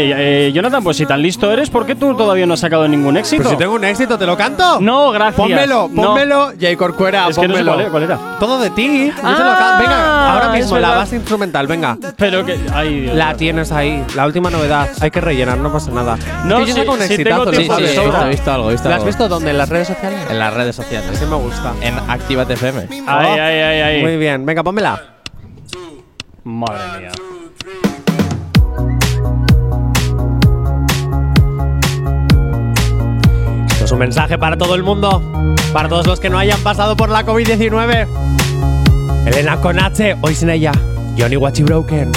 eh, 0.48 0.52
Jonathan, 0.52 0.84
pues 0.84 0.98
si 0.98 1.06
tan 1.06 1.22
listo 1.22 1.52
eres, 1.52 1.70
¿por 1.70 1.86
qué 1.86 1.94
tú 1.94 2.16
todavía 2.16 2.48
no 2.48 2.56
has 2.56 2.60
sacado 2.62 2.88
ningún 2.88 3.16
éxito? 3.16 3.44
Pero 3.44 3.50
si 3.52 3.58
tengo 3.58 3.76
un 3.76 3.84
éxito, 3.86 4.18
¿te 4.18 4.26
lo 4.26 4.36
canto. 4.36 4.80
No, 4.82 5.12
gracias. 5.12 5.36
Pónmelo, 5.36 5.88
No. 5.94 6.02
pónmelo, 6.04 6.52
Jay 6.60 6.76
Corcuera, 6.76 7.28
Es 7.30 7.38
que 7.38 7.48
no 7.48 7.54
sé 7.54 7.64
pónmelo. 7.64 7.72
cuál 7.74 7.82
era, 7.82 7.90
cuál 7.92 8.04
era. 8.04 8.40
Todo 8.40 8.58
de 8.60 8.72
ti. 8.72 9.06
yo 9.10 9.14
te 9.14 9.22
lo 9.22 9.28
Ah, 9.52 9.56
can- 9.60 9.80
venga, 9.82 10.34
ahora 10.34 10.50
mismo 10.54 10.80
la 10.80 10.90
base 10.96 11.16
instrumental, 11.18 11.68
venga. 11.68 11.96
Pero 12.18 12.44
que. 12.44 12.58
Ay, 12.74 13.02
Dios 13.02 13.16
La 13.16 13.36
tienes 13.36 13.72
ahí, 13.72 14.04
la 14.16 14.26
última 14.26 14.50
novedad. 14.50 14.90
Hay 15.00 15.12
que 15.12 15.22
rellenar, 15.22 15.60
no 15.60 15.72
pasa 15.72 15.92
nada. 15.92 16.18
No, 16.46 16.58
Es 16.58 16.62
que 16.64 16.70
yo 16.70 16.74
sí, 16.74 16.80
saco 16.82 16.94
un 16.94 17.00
sí 17.02 17.14
exitazo, 17.14 17.46
lo 17.46 17.52
tiempo 17.52 17.76
sí, 17.76 17.82
de 17.84 17.88
sabes, 17.94 18.10
he 18.26 18.30
visto, 18.30 18.50
¿no? 18.50 18.56
algo, 18.56 18.70
he 18.70 18.72
visto 18.72 18.90
¿Lo 18.90 18.96
has 18.96 19.00
algo. 19.02 19.06
visto 19.06 19.28
dónde? 19.30 19.52
¿En 19.52 19.58
las 19.60 19.70
redes 19.70 19.88
sociales? 19.90 20.20
En 20.28 20.40
las 20.40 20.54
redes 20.56 20.76
sociales. 20.76 21.20
Sí 21.20 21.26
me 21.30 21.36
gusta. 21.36 21.74
En 21.82 21.94
Actívate 22.10 22.54
FM. 22.54 22.88
Ay, 23.06 23.28
ay, 23.40 23.60
ay, 23.60 23.82
ay. 23.82 24.02
Muy 24.02 24.18
bien, 24.18 24.44
venga, 24.44 24.64
pónmela. 24.64 25.00
Madre 26.50 27.00
mía. 27.00 27.12
Esto 33.70 33.86
es 33.86 33.92
un 33.92 34.00
mensaje 34.00 34.38
para 34.40 34.58
todo 34.58 34.74
el 34.74 34.82
mundo, 34.82 35.22
para 35.72 35.88
todos 35.88 36.08
los 36.08 36.20
que 36.20 36.30
no 36.30 36.40
hayan 36.40 36.60
pasado 36.62 36.98
por 36.98 37.10
la 37.10 37.24
COVID-19. 37.24 38.08
Elena 39.28 39.62
con 39.62 39.80
H, 39.80 40.18
hoy 40.22 40.34
sin 40.34 40.50
ella. 40.50 40.72
Johnny 41.18 41.38
Wachi 41.38 41.62
Broken. 41.62 42.12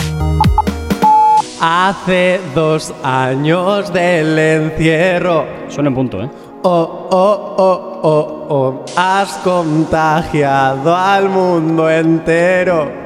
Hace 1.60 2.40
dos 2.54 2.94
años 3.04 3.92
del 3.92 4.38
encierro. 4.38 5.44
Suena 5.68 5.90
en 5.90 5.94
punto, 5.94 6.22
¿eh? 6.22 6.30
Oh, 6.62 7.08
oh, 7.10 7.54
oh, 7.58 8.00
oh, 8.02 8.46
oh. 8.48 8.84
Has 8.96 9.34
contagiado 9.44 10.96
al 10.96 11.28
mundo 11.28 11.90
entero. 11.90 13.01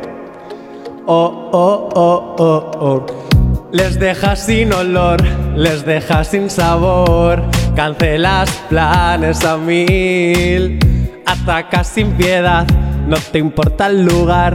Oh, 1.09 1.51
oh, 1.53 1.89
oh, 1.95 2.35
oh, 2.37 2.71
oh. 2.81 3.07
Les 3.71 3.97
dejas 3.97 4.41
sin 4.47 4.73
olor, 4.73 5.23
les 5.55 5.85
dejas 5.87 6.27
sin 6.27 6.51
sabor. 6.51 7.41
Cancelas 7.77 8.51
planes 8.69 9.45
a 9.45 9.57
mil. 9.57 10.81
Atacas 11.25 11.87
sin 11.87 12.11
piedad, 12.13 12.67
no 13.07 13.19
te 13.19 13.39
importa 13.39 13.87
el 13.87 14.05
lugar. 14.05 14.55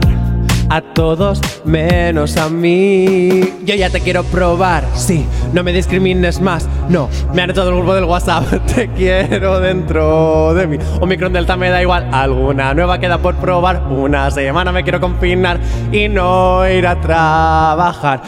A 0.72 0.80
todos 0.80 1.38
menos 1.66 2.38
a 2.38 2.48
mí. 2.48 3.42
Yo 3.62 3.74
ya 3.74 3.90
te 3.90 4.00
quiero 4.00 4.24
probar, 4.24 4.86
sí, 4.94 5.26
no 5.52 5.62
me 5.62 5.70
discrimines 5.70 6.40
más. 6.40 6.66
No, 6.88 7.10
me 7.34 7.42
han 7.42 7.50
hecho 7.50 7.66
del 7.66 7.74
grupo 7.74 7.94
del 7.94 8.04
WhatsApp. 8.04 8.46
Te 8.74 8.88
quiero 8.88 9.60
dentro 9.60 10.54
de 10.54 10.66
mí. 10.66 10.78
Omicron 10.98 11.34
Delta 11.34 11.58
me 11.58 11.68
da 11.68 11.82
igual. 11.82 12.08
Alguna 12.10 12.72
nueva 12.72 12.98
queda 12.98 13.18
por 13.18 13.34
probar. 13.34 13.82
Una 13.90 14.30
semana 14.30 14.72
me 14.72 14.82
quiero 14.82 14.98
confinar 14.98 15.60
y 15.92 16.08
no 16.08 16.66
ir 16.66 16.86
a 16.86 16.98
trabajar. 16.98 18.22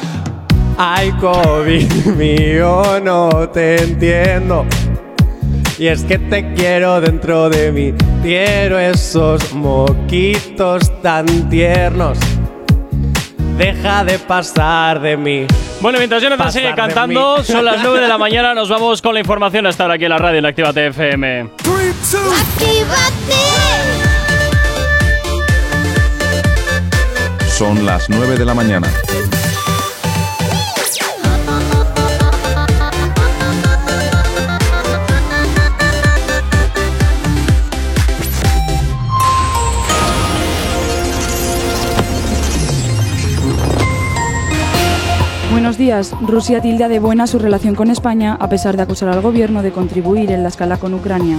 Ay, 0.77 1.13
COVID 1.13 2.05
mío, 2.19 3.01
no 3.03 3.49
te 3.55 3.83
entiendo. 3.83 4.67
Y 5.79 5.89
es 5.89 6.05
que 6.05 6.19
te 6.19 6.55
quiero 6.55 7.01
dentro 7.01 7.49
de 7.51 7.73
mí. 7.73 7.95
Quiero 8.23 8.79
esos 8.79 9.53
moquitos 9.53 11.03
tan 11.03 11.27
tiernos. 11.49 12.19
Deja 13.59 14.05
de 14.05 14.19
pasar 14.19 15.01
de 15.01 15.17
mí. 15.17 15.47
Bueno, 15.81 15.99
mientras 15.99 16.23
Jonathan 16.23 16.47
Pasar 16.47 16.63
sigue 16.63 16.75
cantando, 16.75 17.43
son 17.43 17.65
las 17.65 17.83
9 17.83 18.01
de 18.01 18.09
la 18.09 18.19
mañana, 18.19 18.55
nos 18.55 18.69
vamos 18.69 19.03
con 19.03 19.15
la 19.15 19.21
información 19.21 19.67
hasta 19.67 19.85
ahora 19.85 19.95
aquí 19.95 20.05
en 20.05 20.11
la 20.11 20.19
radio 20.19 20.39
en 20.39 20.47
Actívate 20.47 20.87
FM. 20.87 21.51
Son 27.49 27.85
las 27.87 28.09
9 28.09 28.37
de 28.37 28.45
la 28.45 28.55
mañana. 28.55 28.89
Buenos 45.65 45.79
días. 45.79 46.15
Rusia 46.21 46.61
tilda 46.61 46.89
de 46.89 46.99
buena 46.99 47.27
su 47.27 47.39
relación 47.39 47.75
con 47.75 47.89
España 47.89 48.37
a 48.39 48.51
pesar 48.51 48.77
de 48.77 48.83
acusar 48.83 49.09
al 49.09 49.23
gobierno 49.23 49.63
de 49.63 49.73
contribuir 49.73 50.31
en 50.31 50.43
la 50.43 50.51
escala 50.51 50.77
con 50.77 50.93
Ucrania. 50.93 51.39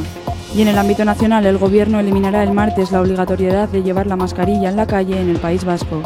Y 0.55 0.63
en 0.63 0.67
el 0.67 0.79
ámbito 0.79 1.05
nacional, 1.05 1.45
el 1.45 1.59
gobierno 1.59 1.99
eliminará 1.99 2.41
el 2.41 2.51
martes 2.51 2.91
la 2.91 3.01
obligatoriedad 3.01 3.69
de 3.69 3.83
llevar 3.83 4.07
la 4.07 4.15
mascarilla 4.15 4.69
en 4.69 4.77
la 4.77 4.87
calle 4.87 5.21
en 5.21 5.29
el 5.29 5.37
País 5.37 5.63
Vasco. 5.63 6.01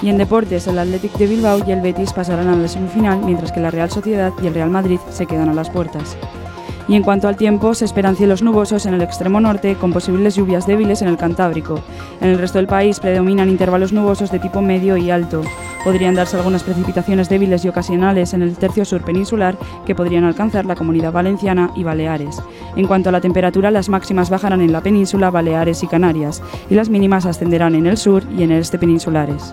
Y 0.00 0.08
en 0.08 0.18
deportes, 0.18 0.68
el 0.68 0.78
Athletic 0.78 1.14
de 1.14 1.26
Bilbao 1.26 1.62
y 1.66 1.72
el 1.72 1.80
Betis 1.80 2.12
pasarán 2.12 2.46
a 2.46 2.54
la 2.54 2.68
semifinal, 2.68 3.18
mientras 3.24 3.50
que 3.50 3.58
la 3.58 3.72
Real 3.72 3.90
Sociedad 3.90 4.32
y 4.40 4.46
el 4.46 4.54
Real 4.54 4.70
Madrid 4.70 5.00
se 5.10 5.26
quedan 5.26 5.48
a 5.48 5.54
las 5.54 5.68
puertas. 5.68 6.16
Y 6.86 6.96
en 6.96 7.02
cuanto 7.02 7.28
al 7.28 7.36
tiempo, 7.36 7.74
se 7.74 7.86
esperan 7.86 8.16
cielos 8.16 8.42
nubosos 8.42 8.84
en 8.84 8.94
el 8.94 9.02
extremo 9.02 9.40
norte 9.40 9.74
con 9.76 9.92
posibles 9.92 10.34
lluvias 10.34 10.66
débiles 10.66 11.00
en 11.00 11.08
el 11.08 11.16
Cantábrico. 11.16 11.80
En 12.20 12.28
el 12.28 12.38
resto 12.38 12.58
del 12.58 12.66
país 12.66 13.00
predominan 13.00 13.48
intervalos 13.48 13.92
nubosos 13.92 14.30
de 14.30 14.38
tipo 14.38 14.60
medio 14.60 14.96
y 14.96 15.10
alto. 15.10 15.42
Podrían 15.82 16.14
darse 16.14 16.36
algunas 16.36 16.62
precipitaciones 16.62 17.28
débiles 17.28 17.64
y 17.64 17.68
ocasionales 17.68 18.32
en 18.34 18.42
el 18.42 18.56
tercio 18.56 18.84
sur 18.84 19.02
peninsular 19.02 19.56
que 19.86 19.94
podrían 19.94 20.24
alcanzar 20.24 20.64
la 20.66 20.76
comunidad 20.76 21.12
valenciana 21.12 21.70
y 21.74 21.84
Baleares. 21.84 22.42
En 22.76 22.86
cuanto 22.86 23.08
a 23.08 23.12
la 23.12 23.20
temperatura, 23.20 23.70
las 23.70 23.88
máximas 23.88 24.30
bajarán 24.30 24.60
en 24.60 24.72
la 24.72 24.80
península, 24.80 25.30
Baleares 25.30 25.82
y 25.82 25.86
Canarias, 25.86 26.42
y 26.70 26.74
las 26.74 26.88
mínimas 26.88 27.26
ascenderán 27.26 27.74
en 27.74 27.86
el 27.86 27.96
sur 27.96 28.22
y 28.36 28.42
en 28.42 28.52
el 28.52 28.60
este 28.60 28.78
peninsulares. 28.78 29.52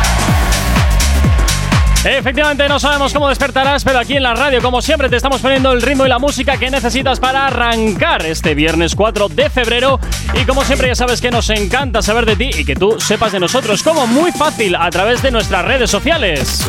Efectivamente, 2.03 2.67
no 2.67 2.79
sabemos 2.79 3.13
cómo 3.13 3.29
despertarás, 3.29 3.83
pero 3.83 3.99
aquí 3.99 4.15
en 4.15 4.23
la 4.23 4.33
radio, 4.33 4.59
como 4.59 4.81
siempre, 4.81 5.07
te 5.07 5.17
estamos 5.17 5.39
poniendo 5.39 5.71
el 5.71 5.83
ritmo 5.83 6.03
y 6.05 6.09
la 6.09 6.17
música 6.17 6.57
que 6.57 6.71
necesitas 6.71 7.19
para 7.19 7.45
arrancar 7.45 8.25
este 8.25 8.55
viernes 8.55 8.95
4 8.95 9.29
de 9.29 9.51
febrero. 9.51 9.99
Y 10.33 10.45
como 10.45 10.63
siempre, 10.63 10.87
ya 10.87 10.95
sabes 10.95 11.21
que 11.21 11.29
nos 11.29 11.49
encanta 11.51 12.01
saber 12.01 12.25
de 12.25 12.35
ti 12.35 12.49
y 12.57 12.65
que 12.65 12.75
tú 12.75 12.99
sepas 12.99 13.31
de 13.31 13.39
nosotros, 13.39 13.83
como 13.83 14.07
muy 14.07 14.31
fácil, 14.31 14.75
a 14.75 14.89
través 14.89 15.21
de 15.21 15.29
nuestras 15.29 15.63
redes 15.63 15.91
sociales. 15.91 16.65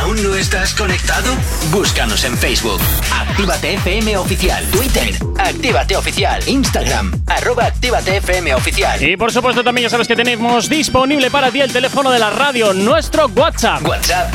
¿Aún 0.00 0.22
no 0.22 0.36
estás 0.36 0.72
conectado? 0.74 1.34
Búscanos 1.72 2.22
en 2.24 2.38
Facebook. 2.38 2.80
Actívate 3.12 3.74
FM 3.74 4.16
Oficial. 4.18 4.64
Twitter. 4.70 5.16
Actívate 5.38 5.96
Oficial. 5.96 6.40
Instagram. 6.46 7.12
Arroba 7.26 7.64
Actívate 7.64 8.18
FM 8.18 8.54
Oficial. 8.54 9.02
Y 9.02 9.16
por 9.16 9.32
supuesto, 9.32 9.64
también 9.64 9.86
ya 9.86 9.90
sabes 9.90 10.06
que 10.06 10.14
tenemos 10.14 10.68
disponible 10.68 11.28
para 11.30 11.50
ti 11.50 11.60
el 11.60 11.72
teléfono 11.72 12.10
de 12.10 12.20
la 12.20 12.30
radio, 12.30 12.72
nuestro 12.72 13.26
WhatsApp. 13.34 13.84
WhatsApp 13.84 14.32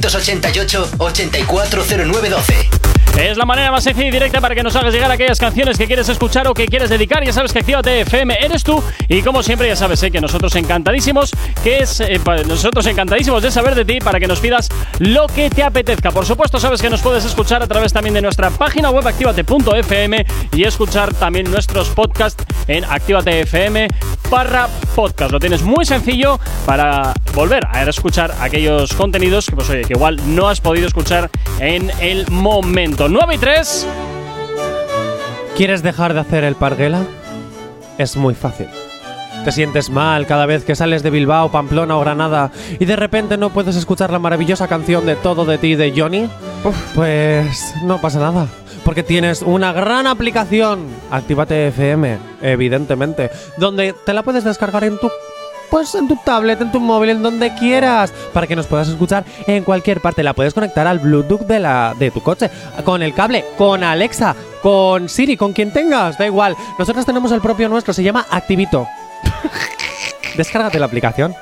688-840912. 0.00 2.82
Es 3.18 3.36
la 3.36 3.44
manera 3.44 3.70
más 3.70 3.84
sencilla 3.84 4.08
y 4.08 4.10
directa 4.10 4.40
para 4.40 4.54
que 4.54 4.62
nos 4.62 4.74
hagas 4.74 4.92
llegar 4.92 5.10
aquellas 5.10 5.38
canciones 5.38 5.76
que 5.76 5.86
quieres 5.86 6.08
escuchar 6.08 6.48
o 6.48 6.54
que 6.54 6.66
quieres 6.66 6.88
dedicar. 6.88 7.22
Ya 7.22 7.32
sabes 7.32 7.52
que 7.52 7.58
Actívate 7.58 8.00
FM 8.00 8.38
eres 8.40 8.64
tú. 8.64 8.82
Y 9.06 9.20
como 9.20 9.42
siempre, 9.42 9.68
ya 9.68 9.76
sabes 9.76 10.02
eh, 10.02 10.10
que 10.10 10.20
nosotros 10.20 10.56
encantadísimos, 10.56 11.30
que 11.62 11.80
es 11.80 12.00
eh, 12.00 12.18
nosotros 12.46 12.86
encantadísimos 12.86 13.42
de 13.42 13.50
saber 13.50 13.74
de 13.74 13.84
ti 13.84 13.98
para 13.98 14.18
que 14.18 14.26
nos 14.26 14.40
pidas 14.40 14.70
lo 14.98 15.26
que 15.26 15.50
te 15.50 15.62
apetezca. 15.62 16.10
Por 16.10 16.24
supuesto, 16.24 16.58
sabes 16.58 16.80
que 16.80 16.88
nos 16.88 17.02
puedes 17.02 17.24
escuchar 17.26 17.62
a 17.62 17.66
través 17.66 17.92
también 17.92 18.14
de 18.14 18.22
nuestra 18.22 18.50
página 18.50 18.90
web 18.90 19.06
activate.fm 19.06 20.26
y 20.54 20.64
escuchar 20.64 21.12
también 21.12 21.50
nuestros 21.50 21.90
podcasts 21.90 22.42
en 22.66 22.84
Actívate 22.86 23.40
FM 23.40 23.88
barra 24.30 24.68
podcast. 24.92 25.32
Lo 25.32 25.40
tienes 25.40 25.62
muy 25.62 25.84
sencillo 25.84 26.38
para 26.64 27.12
volver 27.34 27.66
a 27.70 27.82
escuchar 27.82 28.34
aquellos 28.40 28.92
contenidos 28.92 29.46
que, 29.46 29.56
pues, 29.56 29.68
oye, 29.70 29.82
que 29.82 29.94
igual 29.94 30.20
no 30.34 30.48
has 30.48 30.60
podido 30.60 30.86
escuchar 30.86 31.30
en 31.58 31.90
el 32.00 32.30
momento. 32.30 33.08
9 33.08 33.34
y 33.34 33.38
3. 33.38 33.86
¿Quieres 35.56 35.82
dejar 35.82 36.14
de 36.14 36.20
hacer 36.20 36.44
el 36.44 36.54
parguela? 36.54 37.02
Es 37.98 38.16
muy 38.16 38.34
fácil. 38.34 38.68
Te 39.44 39.50
sientes 39.50 39.90
mal 39.90 40.26
cada 40.26 40.46
vez 40.46 40.64
que 40.64 40.76
sales 40.76 41.02
de 41.02 41.10
Bilbao, 41.10 41.50
Pamplona 41.50 41.96
o 41.96 42.00
Granada 42.00 42.52
y 42.78 42.84
de 42.84 42.94
repente 42.94 43.36
no 43.36 43.50
puedes 43.50 43.74
escuchar 43.74 44.10
la 44.12 44.20
maravillosa 44.20 44.68
canción 44.68 45.04
de 45.04 45.16
Todo 45.16 45.44
de 45.44 45.58
ti 45.58 45.74
de 45.74 45.92
Johnny. 45.96 46.28
Pues 46.94 47.74
no 47.82 48.00
pasa 48.00 48.20
nada. 48.20 48.46
Porque 48.92 49.02
tienes 49.04 49.40
una 49.40 49.72
gran 49.72 50.06
aplicación, 50.06 50.86
Actívate 51.10 51.68
FM, 51.68 52.18
evidentemente, 52.42 53.30
donde 53.56 53.94
te 54.04 54.12
la 54.12 54.22
puedes 54.22 54.44
descargar 54.44 54.84
en 54.84 54.98
tu 54.98 55.10
pues 55.70 55.94
en 55.94 56.08
tu 56.08 56.16
tablet, 56.16 56.60
en 56.60 56.70
tu 56.70 56.78
móvil, 56.78 57.08
en 57.08 57.22
donde 57.22 57.54
quieras, 57.54 58.12
para 58.34 58.46
que 58.46 58.54
nos 58.54 58.66
puedas 58.66 58.88
escuchar 58.88 59.24
en 59.46 59.64
cualquier 59.64 60.02
parte. 60.02 60.22
La 60.22 60.34
puedes 60.34 60.52
conectar 60.52 60.86
al 60.86 60.98
Bluetooth 60.98 61.46
de, 61.46 61.58
la, 61.58 61.94
de 61.98 62.10
tu 62.10 62.22
coche, 62.22 62.50
con 62.84 63.00
el 63.00 63.14
cable, 63.14 63.46
con 63.56 63.82
Alexa, 63.82 64.36
con 64.60 65.08
Siri, 65.08 65.38
con 65.38 65.54
quien 65.54 65.72
tengas, 65.72 66.18
da 66.18 66.26
igual. 66.26 66.54
Nosotros 66.78 67.06
tenemos 67.06 67.32
el 67.32 67.40
propio 67.40 67.70
nuestro, 67.70 67.94
se 67.94 68.02
llama 68.02 68.26
Activito. 68.28 68.86
Descárgate 70.36 70.78
la 70.78 70.84
aplicación. 70.84 71.34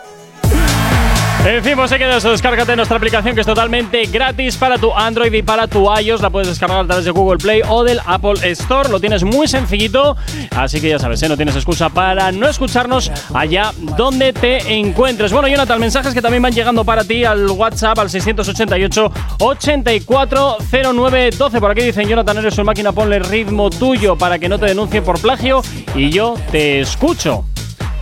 En 1.43 1.65
fin, 1.65 1.73
pues 1.75 1.89
se 1.89 1.99
queda 1.99 2.19
eso. 2.19 2.31
Descárgate 2.31 2.77
nuestra 2.77 2.99
aplicación 2.99 3.35
que 3.35 3.41
es 3.41 3.47
totalmente 3.47 4.05
gratis 4.05 4.57
para 4.57 4.77
tu 4.77 4.93
Android 4.93 5.33
y 5.33 5.43
para 5.43 5.67
tu 5.67 5.91
iOS. 5.91 6.21
La 6.21 6.29
puedes 6.29 6.49
descargar 6.49 6.81
a 6.81 6.87
través 6.87 7.07
de 7.07 7.11
Google 7.11 7.39
Play 7.39 7.63
o 7.67 7.83
del 7.83 7.99
Apple 8.05 8.35
Store. 8.51 8.91
Lo 8.91 9.01
tienes 9.01 9.25
muy 9.25 9.49
sencillito. 9.49 10.19
Así 10.55 10.83
que 10.83 10.91
ya 10.91 10.99
sabes, 10.99 11.23
¿eh? 11.23 11.31
no 11.31 11.37
tienes 11.37 11.57
excusa 11.57 11.89
para 11.89 12.31
no 12.31 12.47
escucharnos 12.47 13.11
allá 13.33 13.73
donde 13.97 14.35
te 14.35 14.75
encuentres. 14.75 15.33
Bueno, 15.33 15.49
Jonathan, 15.49 15.81
mensajes 15.81 16.13
que 16.13 16.21
también 16.21 16.43
van 16.43 16.53
llegando 16.53 16.85
para 16.85 17.05
ti 17.05 17.25
al 17.25 17.49
WhatsApp 17.49 17.99
al 17.99 18.11
688 18.11 19.11
840912. 19.39 21.61
Por 21.61 21.71
aquí 21.71 21.81
dicen, 21.81 22.07
Jonathan, 22.07 22.37
eres 22.37 22.59
un 22.59 22.67
máquina, 22.67 22.93
ponle 22.93 23.19
ritmo 23.19 23.71
tuyo 23.71 24.17
para 24.17 24.39
que 24.39 24.47
no 24.49 24.59
te 24.59 24.67
denuncien 24.67 25.03
por 25.03 25.19
plagio 25.19 25.63
y 25.95 26.11
yo 26.11 26.35
te 26.51 26.81
escucho. 26.81 27.47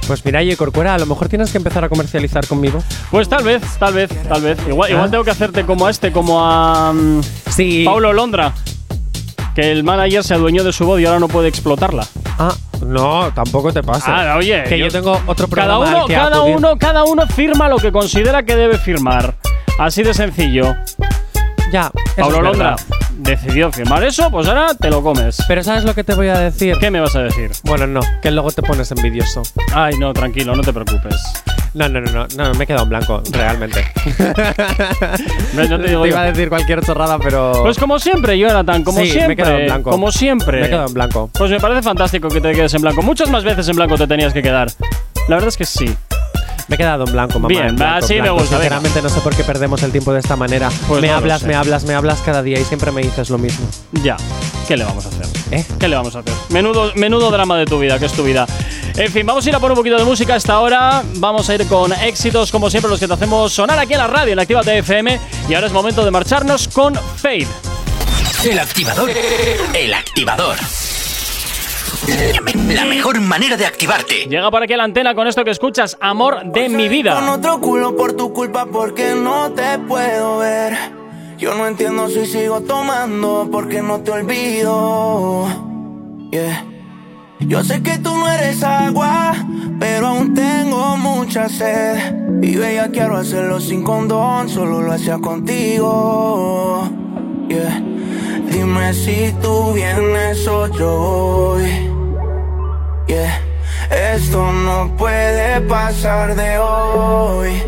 Pues 0.08 0.24
mira, 0.24 0.42
y 0.42 0.56
Corcuera, 0.56 0.94
a 0.94 0.98
lo 0.98 1.04
mejor 1.04 1.28
tienes 1.28 1.52
que 1.52 1.58
empezar 1.58 1.84
a 1.84 1.90
comercializar 1.90 2.46
conmigo. 2.46 2.82
Pues 3.10 3.28
tal 3.28 3.44
vez, 3.44 3.62
tal 3.78 3.92
vez, 3.92 4.08
tal 4.26 4.40
vez. 4.40 4.58
Igual, 4.66 4.90
igual 4.90 5.06
¿Ah? 5.06 5.10
tengo 5.10 5.22
que 5.22 5.30
hacerte 5.30 5.64
como 5.64 5.86
a 5.86 5.90
este, 5.90 6.10
como 6.12 6.42
a 6.42 6.94
mm, 6.94 7.20
Sí. 7.50 7.82
Paulo 7.84 8.14
Londra. 8.14 8.54
Que 9.54 9.70
el 9.70 9.84
manager 9.84 10.24
se 10.24 10.32
adueñó 10.32 10.64
de 10.64 10.72
su 10.72 10.86
voz 10.86 10.98
y 10.98 11.04
ahora 11.04 11.20
no 11.20 11.28
puede 11.28 11.48
explotarla. 11.48 12.06
Ah, 12.38 12.54
no, 12.86 13.30
tampoco 13.34 13.70
te 13.70 13.82
pasa. 13.82 14.32
Ah, 14.32 14.36
oye, 14.38 14.64
que 14.66 14.78
yo, 14.78 14.88
tengo 14.88 15.20
otro 15.26 15.46
Cada 15.46 15.76
programa 15.78 15.78
uno, 15.90 16.00
al 16.02 16.06
que 16.06 16.14
cada 16.14 16.36
acudir. 16.38 16.56
uno, 16.56 16.78
cada 16.78 17.04
uno 17.04 17.26
firma 17.26 17.68
lo 17.68 17.76
que 17.76 17.92
considera 17.92 18.42
que 18.44 18.56
debe 18.56 18.78
firmar. 18.78 19.34
Así 19.78 20.02
de 20.02 20.14
sencillo. 20.14 20.74
Ya, 21.72 21.90
es 22.16 22.28
Londra 22.28 22.76
decidió 23.18 23.70
firmar 23.70 24.02
eso, 24.04 24.30
pues 24.30 24.48
ahora 24.48 24.74
te 24.74 24.90
lo 24.90 25.02
comes. 25.02 25.38
Pero 25.46 25.62
¿sabes 25.62 25.84
lo 25.84 25.94
que 25.94 26.04
te 26.04 26.14
voy 26.14 26.28
a 26.28 26.38
decir? 26.38 26.76
¿Qué 26.78 26.90
me 26.90 27.00
vas 27.00 27.14
a 27.16 27.22
decir? 27.22 27.50
Bueno, 27.64 27.86
no, 27.86 28.00
que 28.22 28.30
luego 28.30 28.50
te 28.50 28.62
pones 28.62 28.90
envidioso. 28.90 29.42
Ay, 29.74 29.96
no, 29.98 30.12
tranquilo, 30.12 30.54
no 30.56 30.62
te 30.62 30.72
preocupes. 30.72 31.16
No, 31.74 31.88
no, 31.88 32.00
no, 32.00 32.10
no, 32.10 32.26
no, 32.36 32.54
me 32.54 32.64
he 32.64 32.66
quedado 32.66 32.84
en 32.84 32.88
blanco, 32.88 33.22
realmente. 33.30 33.84
No, 35.54 35.64
no 35.64 35.80
te 35.80 35.88
digo 35.88 36.06
iba 36.06 36.22
a 36.22 36.24
decir 36.24 36.48
cualquier 36.48 36.84
chorrada, 36.84 37.18
pero. 37.18 37.52
Pues 37.62 37.78
como 37.78 37.98
siempre, 37.98 38.38
Jonathan, 38.38 38.84
como 38.84 38.98
Sí, 38.98 39.04
me 39.04 39.08
he 39.08 39.12
siempre. 39.12 39.36
quedado 39.36 39.58
en 39.58 39.66
blanco. 39.66 39.90
Como 39.90 40.12
siempre. 40.12 40.60
Me 40.60 40.66
he 40.66 40.70
quedado 40.70 40.86
en 40.88 40.94
blanco. 40.94 41.30
Pues 41.32 41.50
me 41.50 41.60
parece 41.60 41.82
fantástico 41.82 42.28
que 42.28 42.40
te 42.40 42.52
quedes 42.52 42.74
en 42.74 42.82
blanco. 42.82 43.02
Muchas 43.02 43.28
más 43.30 43.44
veces 43.44 43.68
en 43.68 43.76
blanco 43.76 43.96
te 43.96 44.06
tenías 44.06 44.32
que 44.32 44.42
quedar. 44.42 44.68
La 45.28 45.36
verdad 45.36 45.48
es 45.48 45.56
que 45.56 45.64
sí. 45.64 45.94
Me 46.68 46.74
he 46.74 46.78
quedado 46.78 47.04
en 47.06 47.12
blanco, 47.12 47.38
mamá. 47.38 47.48
Bien, 47.48 47.68
en 47.68 47.76
blanco, 47.76 48.04
así 48.04 48.14
en 48.14 48.22
me 48.22 48.30
gusta, 48.30 48.58
venga. 48.58 48.76
Sinceramente, 48.76 49.02
no 49.02 49.08
sé 49.08 49.20
por 49.20 49.34
qué 49.34 49.42
perdemos 49.42 49.82
el 49.82 49.90
tiempo 49.90 50.12
de 50.12 50.20
esta 50.20 50.36
manera. 50.36 50.70
Pues 50.86 51.00
me 51.00 51.08
no 51.08 51.14
hablas, 51.14 51.42
me 51.42 51.54
hablas, 51.54 51.84
me 51.84 51.94
hablas 51.94 52.20
cada 52.20 52.42
día 52.42 52.60
y 52.60 52.64
siempre 52.64 52.92
me 52.92 53.00
dices 53.00 53.30
lo 53.30 53.38
mismo. 53.38 53.66
Ya. 54.02 54.16
¿Qué 54.68 54.76
le 54.76 54.84
vamos 54.84 55.06
a 55.06 55.08
hacer? 55.08 55.26
¿Eh? 55.50 55.64
¿Qué 55.78 55.88
le 55.88 55.96
vamos 55.96 56.14
a 56.14 56.18
hacer? 56.18 56.34
Menudo, 56.50 56.92
menudo 56.94 57.30
drama 57.30 57.56
de 57.56 57.64
tu 57.64 57.78
vida, 57.78 57.98
que 57.98 58.04
es 58.04 58.12
tu 58.12 58.22
vida. 58.22 58.46
En 58.96 59.10
fin, 59.10 59.24
vamos 59.24 59.46
a 59.46 59.48
ir 59.48 59.56
a 59.56 59.60
por 59.60 59.70
un 59.70 59.76
poquito 59.76 59.96
de 59.96 60.04
música 60.04 60.34
hasta 60.34 60.52
ahora. 60.52 61.02
Vamos 61.14 61.48
a 61.48 61.54
ir 61.54 61.66
con 61.66 61.92
éxitos, 61.92 62.52
como 62.52 62.68
siempre, 62.68 62.90
los 62.90 63.00
que 63.00 63.08
te 63.08 63.14
hacemos 63.14 63.50
sonar 63.50 63.78
aquí 63.78 63.94
en 63.94 64.00
la 64.00 64.06
radio, 64.06 64.34
en 64.34 64.38
Activa 64.38 64.60
FM. 64.60 65.18
Y 65.48 65.54
ahora 65.54 65.68
es 65.68 65.72
momento 65.72 66.04
de 66.04 66.10
marcharnos 66.10 66.68
con 66.68 66.94
Fade. 66.94 67.46
El 68.44 68.58
activador. 68.58 69.10
El 69.72 69.94
activador. 69.94 70.56
La 72.74 72.84
mejor 72.84 73.20
manera 73.20 73.56
de 73.56 73.66
activarte. 73.66 74.26
Llega 74.28 74.50
por 74.50 74.62
aquí 74.62 74.72
a 74.72 74.76
la 74.76 74.84
antena 74.84 75.14
con 75.14 75.26
esto 75.26 75.44
que 75.44 75.50
escuchas, 75.50 75.96
Amor 76.00 76.52
de 76.52 76.68
mi 76.68 76.84
Con 76.84 76.90
vida. 76.90 77.32
otro 77.32 77.60
culo 77.60 77.96
por 77.96 78.12
tu 78.12 78.32
culpa 78.32 78.66
porque 78.66 79.14
no 79.14 79.50
te 79.52 79.78
puedo 79.80 80.38
ver. 80.38 80.76
Yo 81.38 81.54
no 81.54 81.66
entiendo 81.66 82.08
si 82.08 82.26
sigo 82.26 82.60
tomando 82.60 83.48
porque 83.50 83.82
no 83.82 84.00
te 84.00 84.10
olvido. 84.12 85.46
Yeah. 86.30 86.64
Yo 87.40 87.62
sé 87.64 87.82
que 87.82 87.98
tú 87.98 88.14
no 88.16 88.28
eres 88.30 88.62
agua, 88.62 89.34
pero 89.78 90.08
aún 90.08 90.34
tengo 90.34 90.96
mucha 90.96 91.48
sed. 91.48 92.14
Y 92.42 92.56
bella 92.56 92.88
quiero 92.90 93.16
hacerlo 93.16 93.60
sin 93.60 93.82
condón, 93.82 94.48
solo 94.48 94.82
lo 94.82 94.92
hacía 94.92 95.18
contigo. 95.18 96.88
Yeah. 97.48 97.82
Dime 98.50 98.94
si 98.94 99.32
tú 99.42 99.72
vienes 99.72 100.46
o 100.46 100.66
yo 100.68 100.96
voy. 100.98 101.70
Yeah. 103.06 103.40
Esto 103.90 104.52
no 104.52 104.94
puede 104.96 105.60
pasar 105.62 106.34
de 106.34 106.58
hoy. 106.58 107.62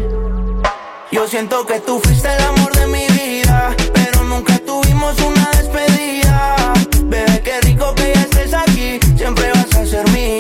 Yo 1.13 1.27
siento 1.27 1.67
que 1.67 1.81
tú 1.81 2.01
fuiste 2.01 2.29
el 2.35 2.43
amor 2.43 2.73
de 2.75 2.87
mi 2.87 3.07
vida, 3.09 3.75
pero 3.93 4.23
nunca 4.25 4.59
tuvimos 4.59 5.19
una 5.21 5.51
despedida. 5.53 6.57
Bebé, 7.05 7.41
qué 7.43 7.61
rico 7.63 7.95
que 7.95 8.13
ya 8.15 8.21
estés 8.23 8.55
aquí, 8.55 9.01
siempre 9.17 9.51
vas 9.53 9.75
a 9.77 9.87
ser 9.87 10.09
mía. 10.11 10.40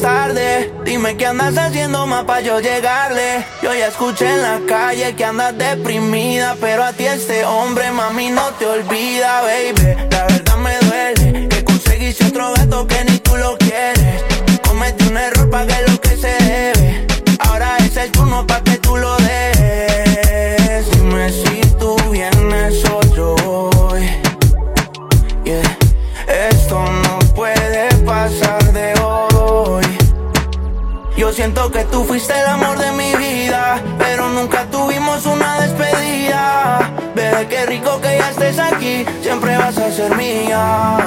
Tarde. 0.00 0.72
Dime 0.84 1.16
qué 1.16 1.26
andas 1.26 1.56
haciendo 1.56 2.06
más 2.06 2.24
pa' 2.24 2.40
yo 2.40 2.60
llegarle. 2.60 3.44
Yo 3.62 3.74
ya 3.74 3.88
escuché 3.88 4.28
en 4.28 4.42
la 4.42 4.60
calle 4.66 5.14
que 5.14 5.24
andas 5.24 5.56
deprimida. 5.56 6.56
Pero 6.60 6.84
a 6.84 6.92
ti 6.92 7.06
este 7.06 7.44
hombre, 7.44 7.90
mami, 7.90 8.30
no 8.30 8.48
te 8.58 8.66
olvida, 8.66 9.42
baby. 9.42 10.08
La 10.10 10.24
verdad 10.24 10.56
me 10.56 10.78
duele 10.78 11.48
que 11.48 11.64
conseguiste 11.64 12.26
otro 12.26 12.52
gato 12.54 12.86
siento 31.42 31.72
que 31.72 31.82
tú 31.86 32.04
fuiste 32.04 32.32
el 32.38 32.46
amor 32.46 32.78
de 32.78 32.92
mi 32.92 33.16
vida, 33.16 33.82
pero 33.98 34.28
nunca 34.28 34.64
tuvimos 34.70 35.26
una 35.26 35.60
despedida. 35.60 36.88
Bebé, 37.16 37.48
qué 37.48 37.66
rico 37.66 38.00
que 38.00 38.16
ya 38.16 38.30
estés 38.30 38.60
aquí, 38.60 39.04
siempre 39.22 39.56
vas 39.56 39.76
a 39.76 39.90
ser 39.90 40.14
mía. 40.14 40.98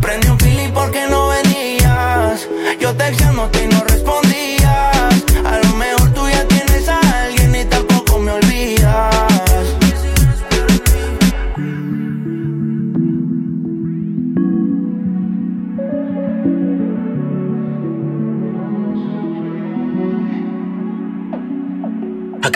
Prendí 0.00 0.28
un 0.28 0.38
fili 0.40 0.68
porque 0.72 1.06
no 1.06 1.28
venías. 1.28 2.48
Yo 2.80 2.94
no 2.94 3.50
respondías. 3.50 3.85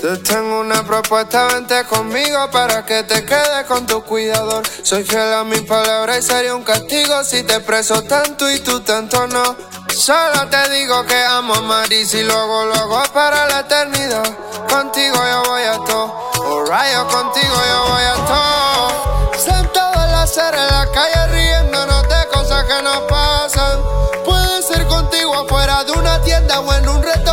Te 0.00 0.16
tengo 0.16 0.60
una 0.60 0.82
propuesta, 0.82 1.44
vente 1.48 1.84
conmigo 1.84 2.50
para 2.50 2.86
que 2.86 3.02
te 3.02 3.22
quedes 3.22 3.66
con 3.68 3.84
tu 3.84 4.02
cuidador. 4.02 4.62
Soy 4.82 5.04
fiel 5.04 5.34
a 5.34 5.44
mi 5.44 5.60
palabra 5.60 6.16
y 6.16 6.22
sería 6.22 6.54
un 6.54 6.62
castigo 6.62 7.22
si 7.22 7.42
te 7.42 7.60
preso 7.60 8.02
tanto 8.04 8.50
y 8.50 8.60
tú 8.60 8.80
tanto 8.80 9.26
no. 9.26 9.54
Solo 9.94 10.48
te 10.48 10.70
digo 10.70 11.04
que 11.04 11.22
amo 11.22 11.52
a 11.52 11.60
Maris 11.60 12.14
y 12.14 12.22
luego, 12.22 12.64
luego 12.64 13.02
para 13.12 13.46
la 13.48 13.60
eternidad. 13.60 14.24
Contigo 14.70 15.16
yo 15.16 15.42
voy 15.50 15.62
a 15.64 15.76
todo. 15.84 16.30
Alright, 16.46 16.94
yo 16.94 17.06
contigo 17.06 17.54
yo 17.54 17.92
voy 17.92 18.02
a 18.02 18.14
todo. 18.26 19.38
Sentado 19.38 20.02
en 20.02 20.12
la 20.12 20.22
acera 20.22 20.62
en 20.62 20.74
la 20.78 20.90
calle 20.92 21.26
riéndonos 21.26 22.08
de 22.08 22.28
cosas 22.32 22.64
que 22.64 22.82
nos 22.82 23.00
pasan. 23.00 23.78
Puede 24.24 24.62
ser 24.62 24.86
contigo 24.86 25.34
afuera 25.34 25.84
de 25.84 25.92
una 25.92 26.22
tienda 26.22 26.60
o 26.60 26.72
en 26.72 26.88
un 26.88 27.02
restaurante 27.02 27.29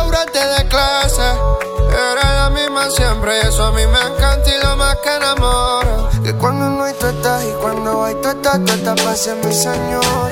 siempre 3.28 3.48
eso 3.48 3.64
a 3.64 3.72
mí 3.72 3.82
me 3.86 4.00
encanta 4.00 4.48
y 4.48 4.62
lo 4.62 4.76
más 4.76 4.96
que 4.96 5.16
enamora. 5.16 6.08
Que 6.22 6.32
cuando 6.34 6.68
no 6.70 6.84
hay 6.84 6.94
tú 6.94 7.06
estás 7.06 7.44
y 7.44 7.52
cuando 7.60 8.04
hay 8.04 8.14
tú 8.22 8.28
estás, 8.28 8.64
tú 8.64 8.72
estás 8.72 9.00
para 9.00 9.16
ser 9.16 9.36
mi 9.44 9.52
señora. 9.52 10.30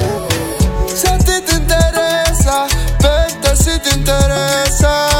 Si 0.94 1.07
a 1.07 1.18
ti 1.18 1.40
te 1.47 1.55
interesa, 1.55 2.66
vente 3.01 3.57
si 3.57 3.78
te 3.80 3.90
interesa. 3.90 5.16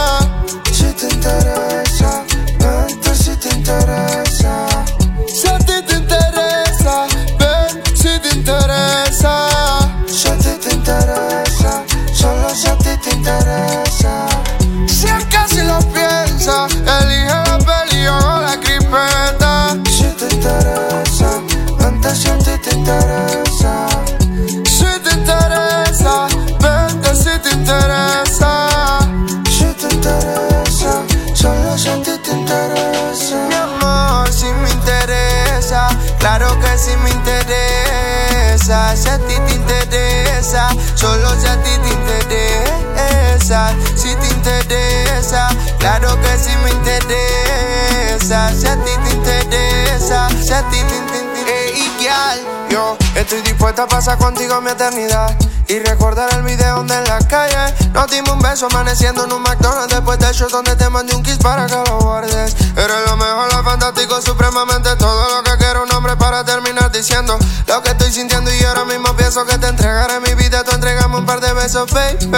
Estoy 53.16 53.40
dispuesta 53.42 53.84
a 53.84 53.88
pasar 53.88 54.18
contigo 54.18 54.60
mi 54.60 54.70
eternidad. 54.70 55.36
Y 55.68 55.80
recordar 55.80 56.32
el 56.34 56.42
video 56.42 56.76
donde 56.76 56.94
en 56.94 57.04
la 57.04 57.18
calle 57.26 57.74
nos 57.92 58.08
dimos 58.08 58.34
un 58.34 58.38
beso 58.40 58.66
amaneciendo 58.66 59.24
en 59.24 59.32
un 59.32 59.42
McDonald's 59.42 59.92
después 59.92 60.16
del 60.20 60.32
show 60.32 60.48
donde 60.48 60.76
te 60.76 60.88
mandé 60.88 61.12
un 61.16 61.24
kiss 61.24 61.38
para 61.38 61.66
que 61.66 61.74
lo 61.74 61.98
guardes. 61.98 62.54
Eres 62.76 62.96
lo 63.08 63.16
mejor, 63.16 63.52
lo 63.52 63.64
fantástico, 63.64 64.22
supremamente 64.22 64.94
todo 64.94 65.36
lo 65.36 65.42
que 65.42 65.56
quiero 65.58 65.82
un 65.82 65.92
hombre 65.92 66.16
para 66.16 66.44
terminar 66.44 66.92
diciendo 66.92 67.36
lo 67.66 67.82
que 67.82 67.90
estoy 67.90 68.12
sintiendo 68.12 68.54
y 68.54 68.62
ahora 68.62 68.84
mismo 68.84 69.12
pienso 69.16 69.44
que 69.44 69.58
te 69.58 69.66
entregaré 69.66 70.20
mi 70.20 70.34
vida, 70.34 70.62
tú 70.62 70.70
entregame 70.70 71.16
un 71.16 71.26
par 71.26 71.40
de 71.40 71.52
besos, 71.52 71.90
baby. 71.92 72.30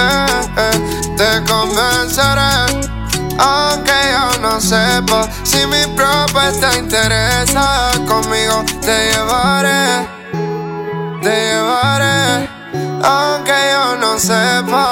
Te 1.18 1.44
convenceré. 1.44 2.88
Aunque 3.38 3.92
yo 4.10 4.40
no 4.40 4.60
sepa 4.60 5.28
si 5.44 5.64
mi 5.66 5.86
propuesta 5.94 6.76
interesa 6.76 7.90
conmigo, 8.06 8.64
te 8.80 9.12
llevaré, 9.12 10.08
te 11.22 11.30
llevaré. 11.30 12.48
Aunque 13.02 13.52
yo 13.72 13.96
no 13.96 14.18
sepa. 14.18 14.84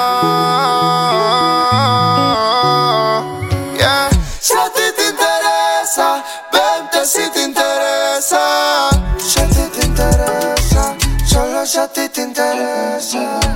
Yeah. 3.77 4.09
Si 4.39 4.53
a 4.53 4.69
ti 4.69 4.81
te 4.95 5.07
interesa, 5.09 6.23
vente 6.51 7.05
si 7.05 7.29
te 7.31 7.43
interesa. 7.43 8.89
Si 9.17 9.39
a 9.39 9.47
ti 9.47 9.63
te 9.73 9.85
interesa, 9.85 10.95
solo 11.25 11.65
si 11.65 11.77
a 11.77 11.87
ti 11.87 12.09
te 12.09 12.21
interesa. 12.21 13.46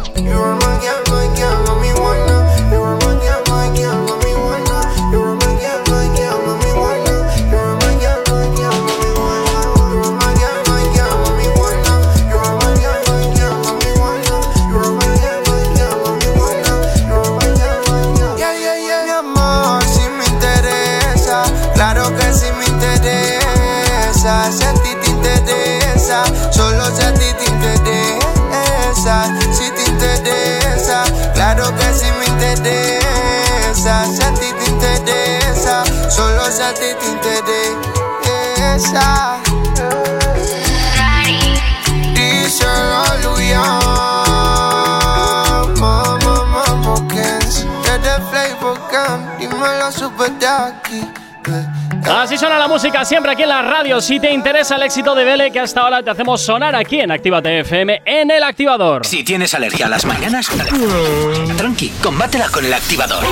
Así 52.09 52.37
suena 52.37 52.59
la 52.59 52.67
música 52.67 53.03
siempre 53.03 53.31
aquí 53.31 53.43
en 53.43 53.49
la 53.49 53.61
radio. 53.61 53.99
Si 54.01 54.19
te 54.19 54.31
interesa 54.31 54.75
el 54.75 54.83
éxito 54.83 55.15
de 55.15 55.23
Vele, 55.23 55.51
que 55.51 55.59
hasta 55.59 55.81
ahora 55.81 56.03
te 56.03 56.09
hacemos 56.09 56.41
sonar 56.41 56.75
aquí 56.75 56.99
en 56.99 57.11
Actívate 57.11 57.61
FM 57.61 58.03
en 58.05 58.31
el 58.31 58.43
activador. 58.43 59.05
Si 59.05 59.23
tienes 59.23 59.53
alergia 59.53 59.87
a 59.87 59.89
las 59.89 60.05
mañanas, 60.05 60.47
mm. 60.51 61.57
tranqui, 61.57 61.89
combátela 62.01 62.49
con 62.49 62.65
el 62.65 62.73
activador. 62.73 63.23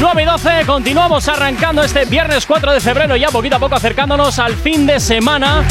9 0.00 0.22
y 0.22 0.24
12, 0.24 0.50
continuamos 0.66 1.28
arrancando 1.28 1.82
este 1.82 2.06
viernes 2.06 2.46
4 2.46 2.72
de 2.72 2.80
febrero, 2.80 3.16
ya 3.16 3.28
poquito 3.28 3.56
a 3.56 3.58
poco 3.58 3.74
acercándonos 3.74 4.38
al 4.38 4.54
fin 4.54 4.86
de 4.86 4.98
semana. 4.98 5.62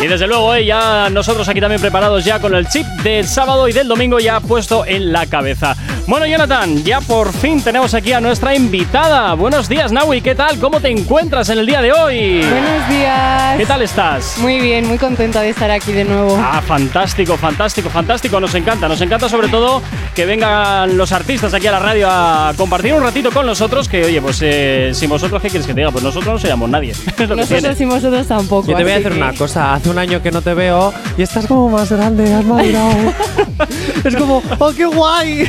Y 0.00 0.06
desde 0.06 0.28
luego, 0.28 0.54
eh, 0.54 0.64
ya 0.64 1.08
nosotros 1.10 1.48
aquí 1.48 1.60
también 1.60 1.80
preparados 1.80 2.24
ya 2.24 2.38
con 2.38 2.54
el 2.54 2.68
chip 2.68 2.86
del 3.02 3.26
sábado 3.26 3.66
y 3.66 3.72
del 3.72 3.88
domingo 3.88 4.20
ya 4.20 4.38
puesto 4.38 4.84
en 4.86 5.10
la 5.10 5.26
cabeza. 5.26 5.74
Bueno, 6.06 6.26
Jonathan, 6.26 6.84
ya 6.84 7.00
por 7.00 7.32
fin 7.32 7.60
tenemos 7.62 7.92
aquí 7.94 8.12
a 8.12 8.20
nuestra 8.20 8.54
invitada. 8.54 9.34
Buenos 9.34 9.68
días, 9.68 9.90
Naui, 9.90 10.20
¿qué 10.20 10.36
tal? 10.36 10.60
¿Cómo 10.60 10.80
te 10.80 10.88
encuentras 10.90 11.48
en 11.48 11.58
el 11.58 11.66
día 11.66 11.80
de 11.80 11.92
hoy? 11.92 12.42
Buenos 12.42 12.88
días. 12.88 13.56
¿Qué 13.56 13.66
tal 13.66 13.82
estás? 13.82 14.38
Muy 14.38 14.60
bien, 14.60 14.86
muy 14.86 14.98
contenta 14.98 15.40
de 15.40 15.48
estar 15.48 15.70
aquí 15.70 15.90
de 15.90 16.04
nuevo. 16.04 16.38
Ah, 16.40 16.62
fantástico, 16.64 17.36
fantástico, 17.36 17.88
fantástico. 17.88 18.38
Nos 18.38 18.54
encanta, 18.54 18.86
nos 18.86 19.00
encanta 19.00 19.28
sobre 19.28 19.48
todo 19.48 19.82
que 20.14 20.26
vengan 20.26 20.96
los 20.96 21.10
artistas 21.10 21.54
aquí 21.54 21.66
a 21.66 21.72
la 21.72 21.80
radio 21.80 22.08
a 22.08 22.52
compartir 22.56 22.92
un 22.94 23.02
ratito 23.02 23.32
con 23.32 23.46
nosotros. 23.46 23.55
Que 23.90 24.04
oye, 24.04 24.20
pues 24.20 24.38
eh, 24.42 24.90
sin 24.92 25.08
vosotros, 25.08 25.40
¿qué 25.40 25.48
quieres 25.48 25.66
que 25.66 25.72
te 25.72 25.80
diga? 25.80 25.90
Pues 25.90 26.04
nosotros 26.04 26.34
no 26.34 26.38
seríamos 26.38 26.68
nadie. 26.68 26.92
Nosotros 27.18 27.80
y 27.80 27.84
vosotros 27.86 28.26
tampoco. 28.26 28.70
Yo 28.70 28.76
te 28.76 28.82
voy 28.82 28.92
a 28.92 28.96
decir 28.96 29.12
que- 29.12 29.16
una 29.18 29.32
cosa, 29.32 29.72
hace 29.72 29.88
un 29.88 29.96
año 29.98 30.20
que 30.22 30.30
no 30.30 30.42
te 30.42 30.52
veo 30.52 30.92
y 31.16 31.22
estás 31.22 31.46
como 31.46 31.70
más 31.70 31.90
grande, 31.90 32.34
has 32.34 32.44
madurado. 32.44 33.14
es 34.04 34.14
como, 34.14 34.42
¡oh, 34.58 34.72
qué 34.76 34.84
guay! 34.84 35.46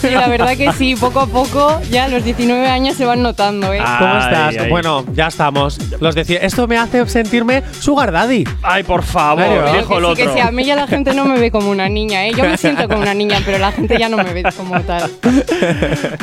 Sí, 0.00 0.10
la 0.10 0.28
verdad 0.28 0.56
que 0.56 0.72
sí, 0.72 0.94
poco 0.94 1.18
a 1.18 1.26
poco 1.26 1.80
ya 1.90 2.06
los 2.06 2.22
19 2.24 2.64
años 2.68 2.96
se 2.96 3.04
van 3.04 3.22
notando, 3.22 3.72
¿eh? 3.74 3.78
¿Cómo 3.78 4.12
Ay, 4.14 4.20
estás? 4.20 4.56
ay. 4.64 4.70
Bueno, 4.70 5.04
ya 5.12 5.26
estamos. 5.26 5.78
Los 6.00 6.14
decía, 6.14 6.38
esto 6.42 6.68
me 6.68 6.78
hace 6.78 7.04
sentirme 7.08 7.64
sugar 7.80 8.12
daddy. 8.12 8.44
Ay, 8.62 8.84
por 8.84 9.02
favor, 9.02 9.44
Claro. 9.44 9.72
dijo 9.78 9.98
el 9.98 10.04
que 10.04 10.10
sí, 10.10 10.16
que 10.16 10.22
otro. 10.28 10.34
sí, 10.34 10.40
a 10.40 10.50
mí 10.52 10.64
ya 10.64 10.76
la 10.76 10.86
gente 10.86 11.12
no 11.12 11.24
me 11.24 11.38
ve 11.40 11.50
como 11.50 11.70
una 11.70 11.88
niña, 11.88 12.24
¿eh? 12.26 12.32
Yo 12.36 12.44
me 12.44 12.56
siento 12.56 12.86
como 12.88 13.00
una 13.02 13.14
niña, 13.14 13.40
pero 13.44 13.58
la 13.58 13.72
gente 13.72 13.96
ya 13.98 14.08
no 14.08 14.16
me 14.18 14.32
ve 14.32 14.44
como 14.56 14.80
tal. 14.82 15.10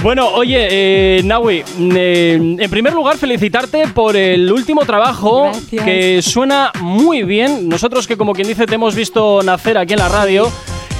Bueno, 0.02 0.28
oye, 0.30 0.68
eh, 0.72 1.09
Naui, 1.24 1.64
eh, 1.80 2.58
en 2.60 2.70
primer 2.70 2.94
lugar, 2.94 3.18
felicitarte 3.18 3.88
por 3.88 4.16
el 4.16 4.52
último 4.52 4.86
trabajo 4.86 5.46
Gracias. 5.46 5.84
que 5.84 6.22
suena 6.22 6.72
muy 6.82 7.24
bien. 7.24 7.68
Nosotros 7.68 8.08
que, 8.08 8.18
como 8.18 8.34
quien 8.34 8.48
dice, 8.48 8.66
te 8.66 8.76
hemos 8.76 8.96
visto 8.96 9.42
nacer 9.44 9.78
aquí 9.78 9.94
en 9.94 10.00
la 10.00 10.10
radio. 10.10 10.52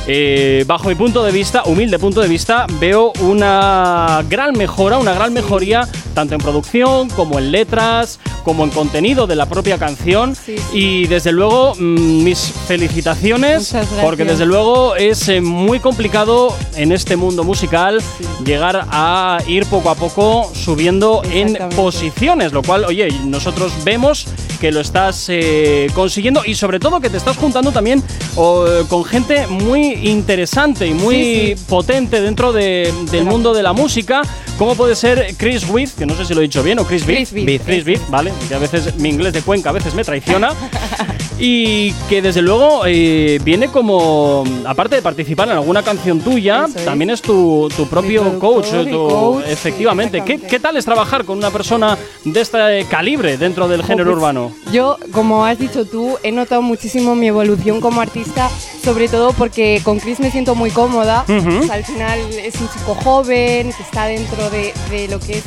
Eh, 0.08 0.64
bajo 0.66 0.90
mi 0.90 0.96
punto 0.96 1.24
de 1.24 1.32
vista, 1.32 1.64
humilde 1.66 2.00
punto 2.00 2.22
de 2.22 2.28
vista, 2.28 2.66
veo 2.80 3.12
una 3.22 4.24
gran 4.28 4.58
mejora, 4.58 4.98
una 4.98 5.14
gran 5.14 5.34
mejoría, 5.34 5.88
tanto 6.14 6.36
en 6.36 6.42
producción 6.42 7.10
como 7.10 7.38
en 7.38 7.52
letras, 7.52 8.20
como 8.44 8.64
en 8.64 8.72
contenido 8.72 9.28
de 9.28 9.36
la 9.36 9.46
propia 9.48 9.78
canción. 9.78 10.36
Y 10.74 11.08
desde 11.08 11.32
luego, 11.32 11.76
mm, 11.76 12.24
mis 12.24 12.40
felicitaciones, 12.68 13.76
porque 14.02 14.26
desde 14.26 14.46
luego 14.46 14.96
es 14.96 15.28
eh, 15.28 15.42
muy 15.42 15.80
complicado 15.80 16.56
en 16.76 16.92
este 16.92 17.16
mundo 17.16 17.44
musical 17.44 18.02
llegar 18.44 18.88
a 18.90 19.40
ir 19.48 19.66
poco 19.66 19.90
a 19.90 19.96
poco 19.96 20.50
subiendo 20.54 21.22
en 21.32 21.58
posiciones, 21.76 22.54
lo 22.54 22.64
cual, 22.64 22.86
oye, 22.86 23.10
nosotros 23.26 23.72
vemos 23.84 24.26
que 24.60 24.72
lo 24.72 24.82
estás 24.82 25.28
eh, 25.30 25.88
consiguiendo 25.94 26.42
y 26.46 26.56
sobre 26.56 26.80
todo 26.80 27.00
que 27.00 27.10
te 27.10 27.18
estás 27.18 27.38
juntando 27.38 27.72
también 27.72 28.04
con 28.36 29.06
gente 29.06 29.48
muy 29.48 29.99
interesante 30.04 30.88
y 30.88 30.94
muy 30.94 31.16
Sí, 31.16 31.54
sí. 31.58 31.66
potente 31.68 32.22
dentro 32.22 32.52
de- 32.54 32.94
del 33.12 33.26
mundo 33.26 33.54
de 33.54 33.64
la 33.64 33.74
música, 33.74 34.22
como 34.58 34.76
puede 34.76 34.96
ser 34.96 35.36
Chris 35.38 35.66
With, 35.70 35.90
que 35.98 36.06
no 36.06 36.16
sé 36.16 36.26
si 36.26 36.34
lo 36.34 36.40
he 36.42 36.44
dicho 36.44 36.64
bien, 36.64 36.80
o 36.80 36.86
Chris 36.86 37.06
Beat. 37.06 37.30
Chris 37.30 37.46
Beat, 37.46 37.62
Chris 37.66 37.84
Beat, 37.84 38.10
vale, 38.10 38.32
que 38.48 38.56
a 38.56 38.60
veces 38.60 38.96
mi 38.96 39.10
inglés 39.10 39.34
de 39.34 39.42
Cuenca 39.42 39.70
a 39.70 39.74
veces 39.74 39.94
me 39.94 40.04
traiciona. 40.04 40.50
Y 41.42 41.94
que 42.10 42.22
desde 42.22 42.42
luego 42.42 42.82
eh, 42.86 43.40
viene 43.44 43.70
como, 43.70 44.44
aparte 44.66 44.96
de 44.98 45.02
participar 45.02 45.48
en 45.48 45.54
alguna 45.56 45.84
canción 45.84 46.20
tuya, 46.20 46.66
es. 46.68 46.84
también 46.84 47.10
es 47.12 47.22
tu, 47.22 47.70
tu 47.78 47.88
propio 47.88 48.38
coach. 48.40 48.68
eh, 48.74 48.84
y 48.86 48.92
tu- 48.92 49.08
coach, 49.08 49.46
sí, 49.46 49.52
efectivamente. 49.54 50.22
¿Qué, 50.26 50.38
qué 50.40 50.60
tal 50.60 50.76
es 50.76 50.84
trabajar 50.84 51.24
con 51.24 51.38
una 51.38 51.50
persona 51.50 51.98
de 52.26 52.42
este 52.42 52.86
calibre 52.90 53.38
dentro 53.38 53.70
del 53.70 53.84
género 53.84 54.10
pues, 54.12 54.18
urbano? 54.18 54.52
Yo, 54.74 54.98
como 55.14 55.46
has 55.46 55.58
dicho 55.58 55.86
tú, 55.86 56.18
he 56.24 56.32
notado 56.34 56.62
muchísimo 56.62 57.16
mi 57.16 57.28
evolución 57.28 57.80
como 57.80 58.02
artista, 58.02 58.50
sobre 58.84 59.08
todo 59.08 59.32
porque 59.32 59.82
con 59.84 60.00
Chris 60.00 60.20
me 60.20 60.32
siento 60.32 60.56
muy 60.56 60.72
cómoda. 60.72 61.24
Al 61.72 61.86
final 61.86 62.20
es 62.44 62.56
un 62.56 62.70
chico 62.70 62.96
joven 62.96 63.72
que 63.72 63.84
está 63.84 64.08
dentro 64.08 64.50
de, 64.50 64.74
de 64.90 65.08
lo 65.08 65.20
que 65.20 65.38
es 65.38 65.44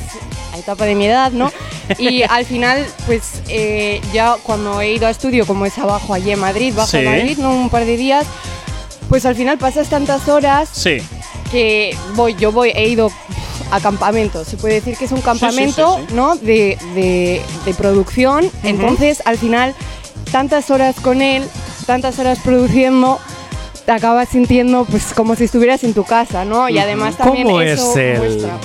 etapa 0.59 0.85
de 0.85 0.95
mi 0.95 1.07
edad, 1.07 1.33
¿no? 1.33 1.51
Y 1.99 2.23
al 2.29 2.45
final, 2.45 2.87
pues 3.07 3.43
eh, 3.49 4.01
ya 4.13 4.37
cuando 4.43 4.81
he 4.81 4.93
ido 4.95 5.07
a 5.07 5.11
estudio, 5.11 5.47
como 5.47 5.67
es 5.67 5.77
abajo 5.79 6.15
allí 6.15 6.31
en 6.33 6.39
Madrid, 6.41 6.73
bajo 6.75 6.89
Sí. 6.91 6.99
Madrid, 7.05 7.39
¿no? 7.39 7.51
Un 7.51 7.71
par 7.71 7.85
de 7.85 7.97
días, 7.97 8.27
pues 9.09 9.27
al 9.27 9.35
final 9.35 9.59
pasas 9.59 9.89
tantas 9.89 10.29
horas 10.29 10.69
Sí. 10.73 10.99
que 11.51 11.97
voy, 12.15 12.35
yo 12.35 12.53
voy, 12.53 12.71
he 12.75 12.89
ido 12.89 13.11
a 13.71 13.81
campamentos. 13.81 14.49
Se 14.49 14.57
puede 14.57 14.75
decir 14.75 14.97
que 14.97 15.05
es 15.07 15.13
un 15.13 15.21
campamento, 15.23 15.99
sí. 16.09 16.15
¿no? 16.15 16.37
De, 16.37 16.79
de- 16.95 17.43
de 17.65 17.75
producción. 17.75 18.51
Entonces, 18.63 19.23
al 19.25 19.39
final, 19.39 19.75
tantas 20.31 20.71
horas 20.71 20.97
con 21.01 21.23
él, 21.23 21.43
tantas 21.87 22.19
horas 22.19 22.39
produciendo, 22.45 23.19
acabas 23.87 24.29
sintiendo 24.29 24.85
pues 24.85 25.13
como 25.15 25.35
si 25.35 25.45
estuvieras 25.45 25.83
en 25.85 25.95
tu 25.95 26.05
casa, 26.05 26.45
¿no? 26.45 26.69
Y 26.69 26.79
además 26.79 27.17
también 27.17 27.47
¿Cómo 27.47 27.61
eso 27.61 27.91
es 27.93 27.97
él? 27.97 28.19
muestra. 28.19 28.59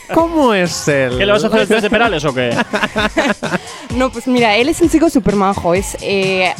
¿Cómo 0.14 0.54
es 0.54 0.88
él? 0.88 1.18
¿Qué 1.18 1.26
le 1.26 1.32
vas 1.32 1.44
a 1.44 1.48
hacer 1.48 1.80
de 1.82 1.90
Perales 1.90 2.24
o 2.24 2.34
qué? 2.34 2.56
No, 3.96 4.10
pues 4.10 4.26
mira, 4.28 4.56
él 4.56 4.68
es 4.68 4.80
un 4.80 4.88
chico 4.88 5.10
súper 5.10 5.34
majo. 5.34 5.74
Es. 5.74 5.96
eh, 6.00 6.52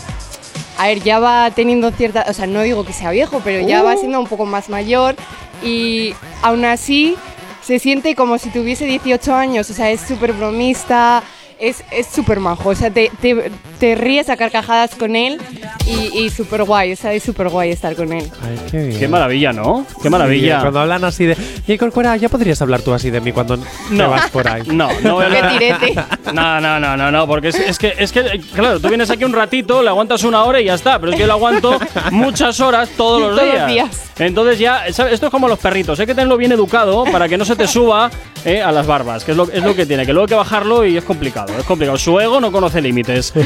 a 0.78 0.86
ver, 0.88 1.00
ya 1.02 1.18
va 1.20 1.50
teniendo 1.52 1.90
cierta. 1.92 2.26
O 2.28 2.32
sea, 2.32 2.46
no 2.46 2.62
digo 2.62 2.84
que 2.84 2.92
sea 2.92 3.10
viejo, 3.10 3.40
pero 3.44 3.66
ya 3.66 3.82
Uh. 3.82 3.84
va 3.86 3.96
siendo 3.96 4.18
un 4.18 4.26
poco 4.26 4.46
más 4.46 4.68
mayor. 4.68 5.14
Y 5.62 6.14
aún 6.42 6.64
así 6.64 7.16
se 7.62 7.78
siente 7.78 8.14
como 8.16 8.38
si 8.38 8.50
tuviese 8.50 8.84
18 8.86 9.34
años. 9.34 9.70
O 9.70 9.74
sea, 9.74 9.90
es 9.90 10.00
súper 10.00 10.32
bromista. 10.32 11.22
Es 11.60 11.84
es 11.90 12.06
súper 12.06 12.40
majo. 12.40 12.70
O 12.70 12.74
sea, 12.74 12.90
te, 12.90 13.10
te- 13.20 13.50
te 13.78 13.94
ríes 13.94 14.28
a 14.30 14.36
carcajadas 14.36 14.94
con 14.94 15.14
él. 15.16 15.38
Y, 15.86 16.18
y 16.24 16.30
súper 16.30 16.64
guay. 16.64 16.92
O 16.92 16.96
sea, 16.96 17.12
es 17.12 17.22
súper 17.22 17.48
guay 17.48 17.70
estar 17.70 17.94
con 17.96 18.12
él. 18.12 18.30
Ay, 18.42 18.58
qué 18.70 18.78
bien. 18.86 18.98
Qué 18.98 19.08
maravilla, 19.08 19.52
¿no? 19.52 19.84
Qué 20.02 20.08
maravilla. 20.10 20.56
Sí, 20.56 20.60
cuando 20.62 20.80
hablan 20.80 21.04
así 21.04 21.26
de. 21.26 21.36
Y 21.66 21.76
Corcuera, 21.78 22.16
ya 22.16 22.28
podrías 22.28 22.60
hablar 22.62 22.80
tú 22.82 22.92
así 22.94 23.10
de 23.10 23.20
mí 23.20 23.32
cuando 23.32 23.58
te 23.58 23.64
No. 23.90 24.10
vas 24.10 24.30
por 24.30 24.46
ahí. 24.48 24.62
No, 24.66 24.88
no. 25.02 25.20
No, 26.32 26.60
no, 26.60 26.78
no, 26.80 26.96
no, 26.96 27.10
no, 27.10 27.26
porque 27.26 27.48
es, 27.48 27.56
es 27.56 27.78
que, 27.78 27.92
es 27.98 28.12
que, 28.12 28.40
claro, 28.54 28.78
tú 28.80 28.88
vienes 28.88 29.10
aquí 29.10 29.24
un 29.24 29.32
ratito, 29.32 29.82
le 29.82 29.88
aguantas 29.88 30.22
una 30.24 30.44
hora 30.44 30.60
y 30.60 30.66
ya 30.66 30.74
está, 30.74 30.98
pero 30.98 31.10
es 31.12 31.16
que 31.16 31.22
yo 31.22 31.26
lo 31.26 31.32
aguanto 31.34 31.78
muchas 32.12 32.60
horas 32.60 32.88
todos 32.96 33.20
los 33.20 33.30
Todos 33.36 33.42
los 33.54 33.66
días. 33.66 33.90
días. 33.90 34.10
Entonces 34.18 34.58
ya, 34.58 34.84
¿sabes? 34.92 35.14
esto 35.14 35.26
es 35.26 35.30
como 35.32 35.48
los 35.48 35.58
perritos, 35.58 35.98
hay 35.98 36.06
que 36.06 36.14
tenerlo 36.14 36.36
bien 36.36 36.52
educado 36.52 37.04
para 37.10 37.28
que 37.28 37.36
no 37.36 37.44
se 37.44 37.56
te 37.56 37.66
suba 37.66 38.10
eh, 38.44 38.62
a 38.62 38.70
las 38.70 38.86
barbas, 38.86 39.24
que 39.24 39.32
es 39.32 39.36
lo, 39.36 39.50
es 39.50 39.62
lo 39.62 39.74
que 39.74 39.86
tiene, 39.86 40.06
que 40.06 40.12
luego 40.12 40.24
hay 40.26 40.28
que 40.28 40.34
bajarlo 40.36 40.84
y 40.86 40.96
es 40.96 41.04
complicado, 41.04 41.49
es 41.58 41.64
complicado. 41.64 41.98
Su 41.98 42.18
ego 42.20 42.40
no 42.40 42.52
conoce 42.52 42.80
límites. 42.80 43.32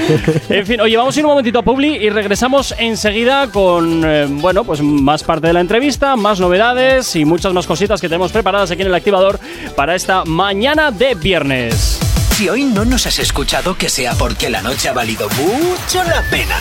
En 0.48 0.66
fin, 0.66 0.80
oye, 0.80 0.96
vamos 0.96 1.16
a 1.16 1.18
ir 1.18 1.24
un 1.24 1.30
momentito 1.30 1.58
a 1.58 1.62
Publi 1.62 1.96
y 1.96 2.10
regresamos 2.10 2.74
enseguida 2.78 3.48
con, 3.48 4.02
eh, 4.04 4.26
bueno, 4.28 4.64
pues 4.64 4.82
más 4.82 5.22
parte 5.22 5.46
de 5.48 5.52
la 5.52 5.60
entrevista, 5.60 6.16
más 6.16 6.38
novedades 6.38 7.16
y 7.16 7.24
muchas 7.24 7.52
más 7.52 7.66
cositas 7.66 8.00
que 8.00 8.08
tenemos 8.08 8.30
preparadas 8.30 8.70
aquí 8.70 8.82
en 8.82 8.88
el 8.88 8.94
activador 8.94 9.40
para 9.74 9.94
esta 9.94 10.24
mañana 10.24 10.90
de 10.90 11.14
viernes. 11.14 11.98
Si 12.36 12.48
hoy 12.48 12.64
no 12.64 12.84
nos 12.84 13.06
has 13.06 13.18
escuchado, 13.18 13.76
que 13.76 13.88
sea 13.88 14.14
porque 14.14 14.50
la 14.50 14.60
noche 14.60 14.88
ha 14.88 14.92
valido 14.92 15.28
mucho 15.30 16.02
la 16.04 16.22
pena. 16.30 16.60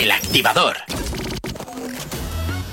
El 0.00 0.10
activador. 0.10 0.76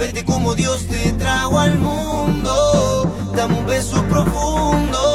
verte 0.00 0.24
como 0.24 0.54
Dios 0.54 0.86
te 0.86 1.12
trajo 1.12 1.58
al 1.58 1.78
mundo. 1.78 3.14
Dame 3.36 3.58
un 3.58 3.66
beso 3.66 4.02
profundo. 4.04 5.09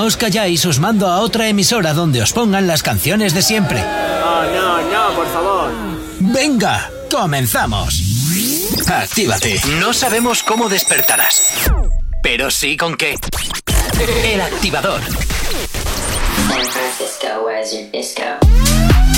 no 0.00 0.06
os 0.06 0.16
calláis, 0.16 0.64
os 0.64 0.80
mando 0.80 1.04
a 1.06 1.20
otra 1.20 1.52
emisora 1.52 1.92
donde 1.92 2.22
os 2.22 2.32
pongan 2.32 2.66
las 2.66 2.82
canciones 2.82 3.34
de 3.34 3.42
siempre. 3.42 3.82
No, 3.82 4.44
no, 4.48 4.80
no, 4.80 5.14
por 5.14 5.26
favor. 5.28 5.70
Venga, 6.20 6.88
comenzamos. 7.10 8.00
Actívate. 8.88 9.60
No 9.78 9.92
sabemos 9.92 10.42
cómo 10.42 10.70
despertarás, 10.70 11.42
pero 12.22 12.50
sí 12.50 12.78
con 12.78 12.96
qué. 12.96 13.18
El 14.24 14.40
activador. 14.40 15.02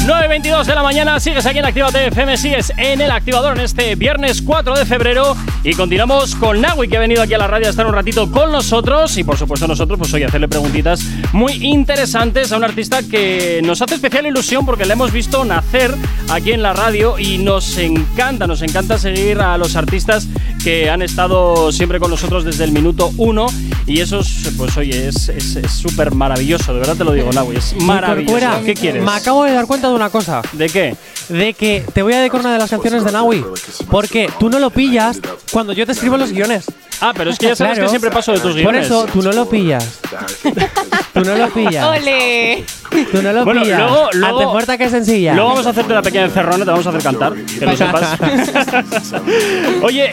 9.22 0.04 0.64
de 0.64 0.74
la 0.74 0.82
mañana, 0.82 1.20
sigues 1.20 1.46
aquí 1.46 1.60
en 1.60 1.64
Actívate 1.64 2.08
FM, 2.08 2.36
sigues 2.36 2.72
en 2.76 3.00
el 3.00 3.12
activador 3.12 3.56
en 3.56 3.62
este 3.62 3.94
viernes 3.94 4.42
4 4.42 4.74
de 4.74 4.84
febrero 4.84 5.36
y 5.64 5.74
continuamos 5.74 6.34
con 6.34 6.60
Nawi, 6.60 6.88
que 6.88 6.96
ha 6.96 7.00
venido 7.00 7.22
aquí 7.22 7.34
a 7.34 7.38
la 7.38 7.46
radio 7.46 7.68
a 7.68 7.70
estar 7.70 7.86
un 7.86 7.92
ratito 7.92 8.28
con 8.32 8.50
nosotros. 8.50 9.16
Y 9.16 9.22
por 9.22 9.36
supuesto, 9.36 9.68
nosotros, 9.68 9.96
pues 9.96 10.12
hoy 10.12 10.24
hacerle 10.24 10.48
preguntitas 10.48 11.06
muy 11.32 11.52
interesantes 11.52 12.50
a 12.50 12.56
un 12.56 12.64
artista 12.64 13.00
que 13.04 13.60
nos 13.64 13.80
hace 13.80 13.94
especial 13.94 14.26
ilusión 14.26 14.66
porque 14.66 14.84
la 14.84 14.94
hemos 14.94 15.12
visto 15.12 15.44
nacer 15.44 15.94
aquí 16.30 16.50
en 16.50 16.62
la 16.62 16.72
radio 16.72 17.16
y 17.16 17.38
nos 17.38 17.78
encanta, 17.78 18.48
nos 18.48 18.62
encanta 18.62 18.98
seguir 18.98 19.38
a 19.38 19.56
los 19.56 19.76
artistas 19.76 20.26
que 20.64 20.90
han 20.90 21.00
estado 21.00 21.70
siempre 21.70 22.00
con 22.00 22.10
nosotros 22.10 22.44
desde 22.44 22.64
el 22.64 22.72
minuto 22.72 23.12
uno 23.16 23.46
y 23.92 24.00
eso, 24.00 24.20
es, 24.20 24.50
pues 24.56 24.74
oye, 24.78 25.08
es 25.08 25.28
es- 25.28 25.56
es 25.56 25.70
súper 25.70 26.14
maravilloso, 26.14 26.72
de 26.72 26.78
verdad 26.80 26.96
te 26.96 27.04
lo 27.04 27.12
digo, 27.12 27.30
Naui, 27.30 27.56
es 27.56 27.74
maravilloso. 27.76 28.32
Corcuera, 28.32 28.60
¿Qué 28.64 28.72
quieres? 28.72 29.02
Me 29.04 29.10
acabo 29.12 29.44
de 29.44 29.52
dar 29.52 29.66
cuenta 29.66 29.88
de 29.90 29.94
una 29.94 30.08
cosa. 30.08 30.40
¿De 30.52 30.70
qué? 30.70 30.96
De 31.28 31.52
que 31.52 31.84
te 31.92 32.00
voy 32.02 32.14
a 32.14 32.18
dedicar 32.20 32.40
una 32.40 32.54
de 32.54 32.58
las 32.58 32.70
canciones 32.70 33.04
de 33.04 33.12
Naui. 33.12 33.44
Porque 33.90 34.30
tú 34.38 34.48
no 34.48 34.58
lo 34.60 34.70
pillas 34.70 35.20
cuando 35.52 35.74
yo 35.74 35.84
te 35.84 35.92
escribo 35.92 36.16
los 36.16 36.32
guiones. 36.32 36.64
Ah, 37.04 37.12
pero 37.16 37.30
es 37.30 37.38
que 37.38 37.46
ya 37.46 37.56
sabes 37.56 37.78
que 37.78 37.88
siempre 37.88 38.10
paso 38.10 38.32
de 38.32 38.38
tus 38.38 38.52
Por 38.52 38.60
guiones. 38.60 38.86
eso, 38.86 39.06
tú 39.12 39.20
no 39.22 39.32
lo 39.32 39.48
pillas. 39.48 40.00
tú 41.12 41.20
no 41.20 41.34
lo 41.34 41.48
pillas. 41.50 41.84
¡Ole! 41.84 42.64
Tú 43.10 43.22
no 43.22 43.32
lo 43.32 43.44
Bueno, 43.44 43.62
pillas. 43.62 43.78
luego- 43.80 44.08
luego- 44.12 44.38
Ante 44.40 44.52
puerta 44.52 44.78
que 44.78 44.88
sencilla. 44.88 45.34
Luego 45.34 45.48
vamos 45.50 45.66
a 45.66 45.70
hacerte 45.70 45.92
una 45.92 46.02
pequeña 46.02 46.24
encerrona, 46.26 46.64
te 46.64 46.70
vamos 46.70 46.86
a 46.86 46.90
hacer 46.90 47.02
cantar, 47.02 47.32
que 47.34 47.66
lo 47.66 47.76
sepas. 47.76 48.18
Oye, 49.82 50.10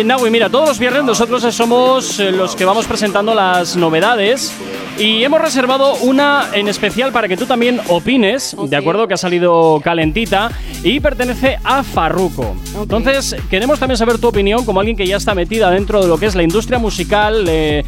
eh, 0.00 0.04
Naui, 0.04 0.30
mira, 0.30 0.48
todos 0.48 0.68
los 0.68 0.78
viernes 0.78 1.04
nosotros 1.04 1.42
somos 1.54 2.18
eh, 2.20 2.30
los 2.32 2.54
que 2.56 2.64
vamos 2.64 2.86
presentando 2.86 3.34
las 3.34 3.76
novedades 3.76 4.52
y 4.98 5.22
hemos 5.24 5.40
reservado 5.40 5.94
una 5.96 6.46
en 6.52 6.68
especial 6.68 7.12
para 7.12 7.28
que 7.28 7.36
tú 7.36 7.46
también 7.46 7.80
opines, 7.88 8.56
de 8.58 8.76
acuerdo, 8.76 9.06
que 9.08 9.14
ha 9.14 9.18
salido 9.18 9.80
calentita 9.84 10.50
y 10.82 11.00
pertenece 11.00 11.58
a 11.64 11.82
Farruko. 11.82 12.56
Entonces, 12.80 13.36
queremos 13.50 13.78
también 13.78 13.98
saber 13.98 14.18
tu 14.18 14.28
opinión 14.28 14.64
como 14.64 14.80
alguien 14.80 14.96
que 14.96 15.06
ya 15.06 15.16
está 15.16 15.34
metida 15.34 15.70
dentro 15.70 16.00
de 16.02 16.08
lo 16.08 16.18
que 16.18 16.25
es 16.26 16.34
la 16.34 16.42
industria 16.42 16.78
musical. 16.78 17.44
eh, 17.48 17.84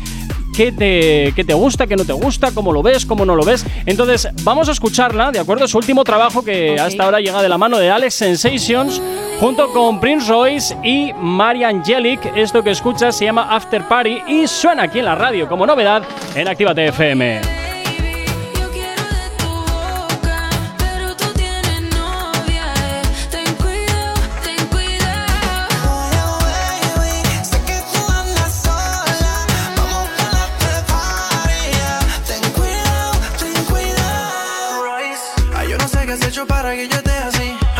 ¿Qué 0.56 0.73
te, 0.73 1.32
qué 1.36 1.44
te 1.44 1.55
gusta, 1.55 1.86
qué 1.86 1.94
no 1.94 2.05
te 2.05 2.12
gusta, 2.12 2.51
cómo 2.51 2.73
lo 2.73 2.82
ves, 2.82 3.06
cómo 3.06 3.24
no 3.24 3.36
lo 3.36 3.44
ves? 3.44 3.65
Entonces, 3.86 4.28
vamos 4.43 4.69
a 4.69 4.73
escucharla, 4.73 5.31
¿de 5.31 5.39
acuerdo? 5.39 5.69
Su 5.69 5.78
último 5.78 6.02
trabajo 6.02 6.43
que 6.43 6.77
hasta 6.81 7.05
ahora 7.05 7.20
llega 7.20 7.40
de 7.40 7.48
la 7.48 7.56
mano 7.59 7.78
de 7.78 7.89
Alex 7.89 8.15
Sensations, 8.15 9.01
junto 9.39 9.73
con 9.73 10.01
Prince 10.01 10.28
Royce 10.28 10.77
y 10.82 11.12
Mari 11.16 11.62
Angelic. 11.62 12.32
Esto 12.35 12.65
que 12.65 12.70
escuchas 12.70 13.16
se 13.16 13.27
llama 13.27 13.55
After 13.55 13.86
Party 13.86 14.23
y 14.27 14.48
suena 14.48 14.82
aquí 14.85 14.98
en 14.98 15.05
la 15.05 15.15
radio 15.15 15.48
como 15.48 15.65
novedad 15.65 16.02
en 16.35 16.48
Actívate 16.48 16.89
FM. 16.89 17.68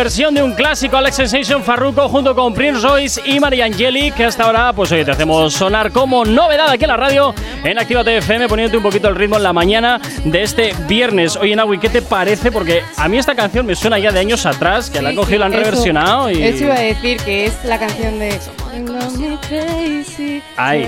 Esta 0.00 0.04
reversión 0.08 0.34
de 0.34 0.42
un 0.42 0.52
clásico 0.52 0.96
Alex 0.96 1.16
Sensation 1.16 1.62
Farruko 1.62 2.08
junto 2.08 2.34
con 2.34 2.54
Prince 2.54 2.80
Royce 2.80 3.20
y 3.26 3.38
María 3.38 3.66
Angelic, 3.66 4.14
que 4.14 4.24
hasta 4.24 4.44
ahora, 4.44 4.72
pues 4.72 4.90
oye, 4.92 5.04
te 5.04 5.10
hacemos 5.10 5.52
sonar 5.52 5.92
como 5.92 6.24
novedad 6.24 6.70
aquí 6.70 6.84
en 6.84 6.88
la 6.90 6.96
radio 6.96 7.34
en 7.62 7.78
Actívate 7.78 8.16
FM, 8.16 8.48
poniéndote 8.48 8.78
un 8.78 8.82
poquito 8.82 9.08
el 9.08 9.14
ritmo 9.16 9.36
en 9.36 9.42
la 9.42 9.52
mañana 9.52 10.00
de 10.24 10.42
este 10.42 10.74
viernes. 10.88 11.36
Oye, 11.36 11.54
Naui, 11.54 11.78
¿qué 11.78 11.90
te 11.90 12.00
parece? 12.00 12.50
Porque 12.50 12.82
a 12.96 13.08
mí 13.08 13.18
esta 13.18 13.34
canción 13.34 13.66
me 13.66 13.74
suena 13.74 13.98
ya 13.98 14.10
de 14.10 14.20
años 14.20 14.46
atrás, 14.46 14.88
que 14.88 15.02
la 15.02 15.10
han 15.10 15.16
cogido 15.16 15.36
y 15.36 15.38
la 15.40 15.46
han 15.46 15.52
Eso- 15.52 15.62
reversionado 15.64 16.30
y. 16.30 16.42
Eso 16.44 16.64
iba 16.64 16.74
a 16.76 16.80
decir 16.80 17.18
que 17.18 17.44
es 17.44 17.62
la 17.64 17.78
canción 17.78 18.18
de 18.18 18.28
You 18.76 18.86
Love 18.86 19.18
Me 19.18 19.36
Crazy. 19.48 20.42
Ahí. 20.56 20.84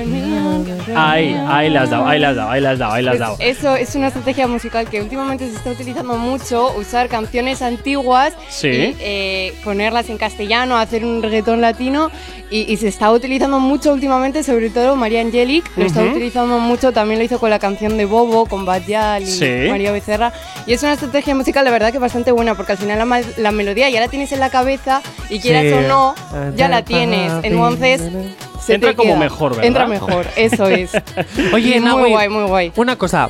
Ahí, 0.94 1.36
ahí 1.48 1.70
la 1.70 1.82
has 1.82 1.90
dado, 1.90 2.06
ahí 2.06 2.18
la 2.20 2.28
has 2.30 2.36
dado, 2.36 2.50
ahí 2.50 2.60
la 2.60 2.70
has 2.70 2.78
dado, 2.78 2.92
ahí 2.92 3.02
la 3.02 3.10
has 3.12 3.18
dado. 3.18 3.36
Pues 3.36 3.59
eso 3.59 3.76
es 3.76 3.94
una 3.94 4.09
estrategia 4.09 4.46
musical 4.46 4.88
que 4.88 5.00
últimamente 5.00 5.48
se 5.48 5.56
está 5.56 5.70
utilizando 5.70 6.16
mucho, 6.16 6.72
usar 6.76 7.09
canciones 7.09 7.62
antiguas 7.62 8.34
Sí. 8.48 8.68
y 8.68 8.96
eh, 9.00 9.54
ponerlas 9.64 10.09
en 10.10 10.18
castellano, 10.18 10.76
hacer 10.76 11.04
un 11.04 11.22
reggaetón 11.22 11.60
latino 11.60 12.10
y, 12.50 12.70
y 12.72 12.76
se 12.76 12.88
está 12.88 13.10
utilizando 13.10 13.59
mucho 13.60 13.92
últimamente, 13.92 14.42
sobre 14.42 14.70
todo 14.70 14.94
María 14.96 15.20
Angelic, 15.22 15.64
lo 15.76 15.86
está 15.86 16.00
Ujú. 16.02 16.10
utilizando 16.10 16.59
mucho, 16.59 16.92
también 16.92 17.18
lo 17.18 17.24
hizo 17.24 17.38
con 17.38 17.50
la 17.50 17.59
canción 17.59 17.96
de 17.96 18.04
Bobo, 18.04 18.46
con 18.46 18.64
Badial 18.66 19.22
y 19.22 19.26
Sí. 19.26 19.50
María 19.70 19.92
Becerra 19.92 20.32
y 20.66 20.74
es 20.74 20.82
una 20.82 20.92
estrategia 20.92 21.34
musical 21.34 21.64
de 21.64 21.70
verdad 21.70 21.90
que 21.92 21.98
bastante 21.98 22.30
buena 22.32 22.54
porque 22.54 22.72
al 22.72 22.78
final 22.78 22.98
la, 22.98 23.22
la 23.38 23.52
melodía 23.52 23.88
ya 23.90 24.00
la 24.00 24.09
tienes 24.09 24.32
en 24.32 24.40
la 24.40 24.50
cabeza 24.50 25.00
y 25.30 25.40
quieras 25.40 25.62
Sí. 25.62 25.72
o 25.72 25.80
no, 25.88 26.14
ya 26.56 26.68
la 26.68 26.82
tienes, 26.84 27.32
entonces... 27.74 28.32
se 28.60 28.74
Entra 28.74 28.94
como 28.94 29.10
queda. 29.10 29.18
mejor, 29.18 29.50
¿verdad? 29.50 29.64
Entra 29.66 29.86
mejor, 29.86 30.26
eso 30.36 30.66
es. 30.66 30.92
Oye, 31.52 31.80
muy 31.80 32.10
guay, 32.10 32.28
muy 32.28 32.44
guay. 32.44 32.72
Una 32.76 32.96
cosa, 32.96 33.28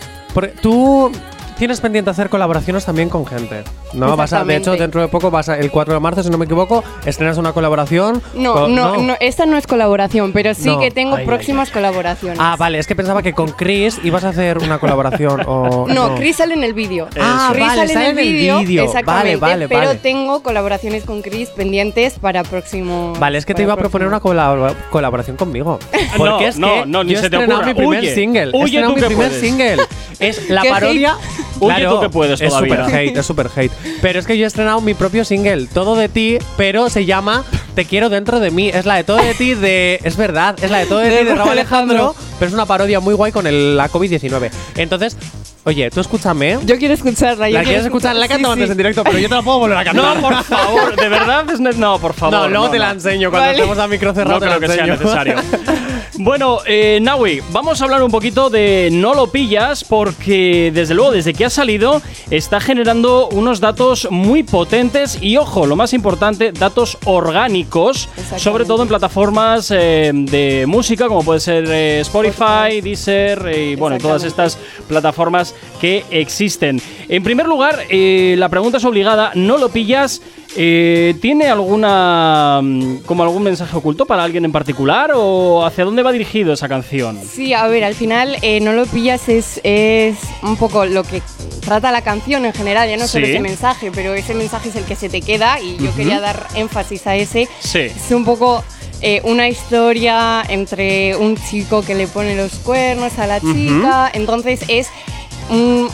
tú 0.61 1.11
tienes 1.63 1.81
pendiente 1.81 2.11
hacer 2.11 2.29
colaboraciones 2.29 2.85
también 2.85 3.09
con 3.09 3.25
gente. 3.25 3.63
¿no? 3.93 4.17
Vas 4.17 4.33
a, 4.33 4.45
de 4.45 4.57
hecho, 4.57 4.73
dentro 4.73 5.01
de 5.01 5.07
poco, 5.07 5.31
vas 5.31 5.49
a- 5.49 5.57
el 5.57 5.71
4 5.71 5.95
de 5.95 6.01
marzo, 6.01 6.25
si 6.25 6.29
no 6.31 6.37
me 6.37 6.47
equivoco, 6.47 6.83
estrenas 7.07 7.39
una 7.39 7.53
colaboración. 7.53 8.21
No, 8.35 8.55
con- 8.55 8.75
no, 8.75 8.97
no, 8.97 9.15
esta 9.21 9.47
no 9.47 9.57
es 9.57 9.69
colaboración, 9.69 10.33
pero 10.33 10.55
sí 10.55 10.67
No. 10.71 10.81
que 10.81 10.91
tengo 10.91 11.15
Ay, 11.15 11.21
ay, 11.21 11.27
próximas 11.29 11.71
colaboraciones. 11.71 12.37
Ah, 12.41 12.57
vale, 12.59 12.81
es 12.81 12.89
que 12.89 12.97
pensaba 12.97 13.23
que 13.23 13.33
con 13.33 13.51
Chris 13.53 14.01
ibas 14.03 14.25
a 14.25 14.31
hacer 14.31 14.59
una 14.59 14.81
colaboración 14.81 15.43
o. 15.47 15.87
no, 15.89 16.17
Chris 16.17 16.37
sale 16.39 16.55
en 16.55 16.65
el 16.65 16.75
vídeo. 16.75 17.07
Ah, 17.21 17.51
Chris 17.53 17.65
vale, 17.65 17.77
sale 17.83 17.93
sale 17.95 18.09
en 18.11 18.19
el 18.19 18.25
vídeo, 18.65 18.83
exactamente, 18.85 19.37
Vale, 19.37 19.55
vale, 19.55 19.69
pero 19.69 19.87
vale. 19.87 19.99
tengo 20.01 20.43
colaboraciones 20.43 21.05
con 21.05 21.23
Chris 21.23 21.49
pendientes 21.51 22.15
para 22.19 22.43
próximo. 22.43 23.13
Vale, 23.21 23.39
es 23.39 23.47
que 23.47 23.55
te 23.55 23.63
iba 23.63 23.75
a 23.75 23.77
proponer 23.77 24.09
una 24.09 24.19
colabora- 24.19 24.75
colaboración 24.91 25.37
conmigo. 25.37 25.79
Porque 26.17 26.33
No, 26.33 26.41
es 26.41 26.59
no, 26.59 26.75
que 26.83 26.87
no, 26.87 27.05
ni 27.05 27.13
yo 27.13 27.19
he 27.21 27.23
se 27.23 27.31
te 27.31 27.37
estrenado 27.37 27.61
ocurra. 27.61 27.67
mi 27.73 27.75
primer 27.79 28.01
Huye. 28.01 28.15
single. 28.17 28.43
He 28.53 28.57
Huye 28.57 28.65
estrenado 28.65 28.89
tú 28.89 28.97
mi 28.97 29.01
que 29.03 29.07
primer 29.07 29.27
puedes. 29.29 29.41
single. 29.41 29.77
Es 30.19 30.49
la 30.51 30.63
¿Qué 30.63 30.71
parodia. 30.71 31.17
Tú 31.69 32.01
que 32.01 32.09
puedes 32.11 32.41
es 32.41 32.49
todavía. 32.49 32.77
super 32.85 32.95
hate, 32.95 33.17
es 33.17 33.27
super 33.27 33.49
hate. 33.55 33.73
Pero 34.01 34.19
es 34.19 34.27
que 34.27 34.37
yo 34.39 34.45
he 34.45 34.47
estrenado 34.47 34.81
mi 34.81 34.95
propio 34.95 35.25
single, 35.25 35.67
Todo 35.73 35.97
de 35.97 36.09
ti, 36.09 36.39
pero 36.57 36.89
se 36.91 37.05
llama 37.05 37.45
Te 37.75 37.85
quiero 37.85 38.09
dentro 38.09 38.41
de 38.41 38.51
mí. 38.51 38.69
Es 38.69 38.85
la 38.87 38.97
de 38.97 39.05
Todo 39.05 39.17
de 39.19 39.35
ti 39.35 39.55
de. 39.55 40.01
Es 40.05 40.17
verdad, 40.17 40.57
es 40.63 40.71
la 40.71 40.79
de 40.79 40.87
Todo 40.87 40.99
de, 40.99 41.11
De 41.11 41.19
ti 41.19 41.25
de 41.25 41.31
Raúl 41.31 41.39
Raúl 41.39 41.51
Alejandro, 41.53 41.97
Alejandro. 41.97 42.25
pero 42.39 42.49
es 42.49 42.55
una 42.55 42.67
parodia 42.67 43.01
muy 43.01 43.15
guay 43.15 43.33
con 43.33 43.47
el- 43.47 43.77
la 43.77 43.89
COVID-19. 43.89 44.51
Entonces, 44.77 45.17
oye, 45.65 45.91
tú 45.91 46.01
escúchame. 46.01 46.59
Yo 46.65 46.79
quiero 46.79 46.95
escucharla. 46.95 47.49
yo 47.49 47.59
La 47.59 47.65
quieres 47.65 47.85
escuchar, 47.85 48.17
la 48.17 48.27
he 48.27 48.29
cantado 48.29 48.55
Sí, 48.55 48.63
en 48.63 48.77
directo, 48.77 49.05
pero 49.05 49.19
yo 49.19 49.29
te 49.29 49.35
la 49.35 49.43
puedo 49.43 49.59
volver 49.61 49.79
a 49.79 49.85
cantar. 49.85 50.17
No, 50.17 50.21
por 50.21 50.45
favor, 50.45 50.97
de 50.97 51.09
verdad, 51.09 51.45
no, 51.77 51.99
por 51.99 52.15
favor. 52.15 52.35
No, 52.35 52.49
luego 52.49 52.71
te 52.71 52.79
la 52.79 52.89
no. 52.89 52.93
enseño 52.95 53.31
cuando 53.31 53.47
Vale. 53.47 53.59
estemos 53.59 53.79
a 53.79 53.89
micro 53.89 54.15
cerrado. 54.15 54.41
No 54.41 54.47
creo 54.47 54.61
que 54.61 54.69
sea 54.69 54.87
necesario. 54.87 55.37
Bueno, 56.19 56.59
eh, 56.67 56.99
Naui, 57.01 57.43
vamos 57.53 57.81
a 57.81 57.85
hablar 57.85 58.03
un 58.03 58.11
poquito 58.11 58.51
de 58.51 58.91
No 58.93 59.15
lo 59.15 59.29
pillas 59.29 59.83
porque 59.83 60.71
desde 60.73 60.95
luego 60.95 61.11
desde 61.11 61.33
que 61.33 61.47
ha 61.47 61.51
salido 61.51 62.03
está 62.31 62.61
generando 62.61 63.29
unos 63.29 63.61
datos 63.61 64.07
muy 64.11 64.43
potentes 64.43 65.19
y 65.23 65.39
ojo, 65.39 65.67
lo 65.67 65.75
más 65.75 65.95
importante, 65.95 66.53
datos 66.53 66.99
orgánicos, 67.07 68.11
sobre 68.37 68.67
todo 68.67 68.83
en 68.83 68.89
plataformas 68.89 69.71
eh, 69.71 70.11
de 70.15 70.67
música 70.69 71.09
como 71.09 71.25
puede 71.25 71.41
ser 71.41 71.65
eh, 71.69 72.01
Spotify, 72.01 72.81
Deezer 72.83 73.49
eh, 73.49 73.71
y 73.71 73.75
bueno, 73.77 73.97
todas 73.99 74.23
estas 74.23 74.59
plataformas 74.87 75.52
que 75.81 76.05
existen. 76.11 76.81
En 77.09 77.23
primer 77.23 77.47
lugar, 77.47 77.81
eh, 77.89 78.37
la 78.39 78.49
pregunta 78.49 78.79
es 78.79 78.85
obligada, 78.85 79.33
¿no 79.35 79.59
lo 79.59 79.69
pillas? 79.69 80.23
Eh, 80.55 81.15
¿Tiene 81.21 81.49
alguna 81.49 82.61
mm, 82.63 82.99
como 83.07 83.23
algún 83.23 83.43
mensaje 83.43 83.75
oculto 83.77 84.05
para 84.05 84.23
alguien 84.23 84.45
en 84.45 84.53
particular 84.53 85.13
o 85.15 85.65
hacia 85.65 85.85
dónde 85.85 86.03
va 86.03 86.13
dirigido 86.13 86.53
esa 86.53 86.69
canción? 86.69 87.19
Sí, 87.25 87.55
a 87.55 87.67
ver, 87.69 87.85
al 87.85 87.95
final 87.95 88.37
eh, 88.43 88.61
no 88.61 88.73
lo 88.75 88.85
pillas 88.87 89.29
es, 89.29 89.61
es 89.65 90.19
un 90.43 90.57
poco 90.57 90.85
lo 90.85 91.05
que 91.05 91.23
trata 91.65 91.91
la 91.91 92.03
canción 92.03 92.45
en 92.45 92.53
general, 92.53 92.89
ya 92.89 92.97
no 92.97 93.07
solo 93.07 93.27
ese 93.27 93.41
mensaje, 93.41 93.91
pero 93.95 94.15
ese 94.15 94.35
mensaje 94.35 94.69
es 94.69 94.77
el 94.77 94.85
que 94.85 94.95
se 94.95 95.09
te 95.09 95.23
queda 95.23 95.59
y 95.59 95.79
yo 95.79 95.95
quería 95.95 96.21
dar 96.21 96.47
énfasis 96.55 97.07
a 97.07 97.17
ese. 97.17 97.49
Sí. 97.61 97.81
Es 97.81 98.11
un 98.11 98.25
poco 98.25 98.63
eh, 99.01 99.21
una 99.25 99.49
historia 99.49 100.45
entre 100.49 101.17
un 101.17 101.37
chico 101.37 101.83
que 101.83 101.95
le 101.95 102.07
pone 102.07 102.37
los 102.37 102.53
cuernos 102.57 103.19
a 103.19 103.27
la 103.27 103.41
chica, 103.41 104.11
entonces 104.15 104.61
es 104.69 104.89
un, 105.51 105.89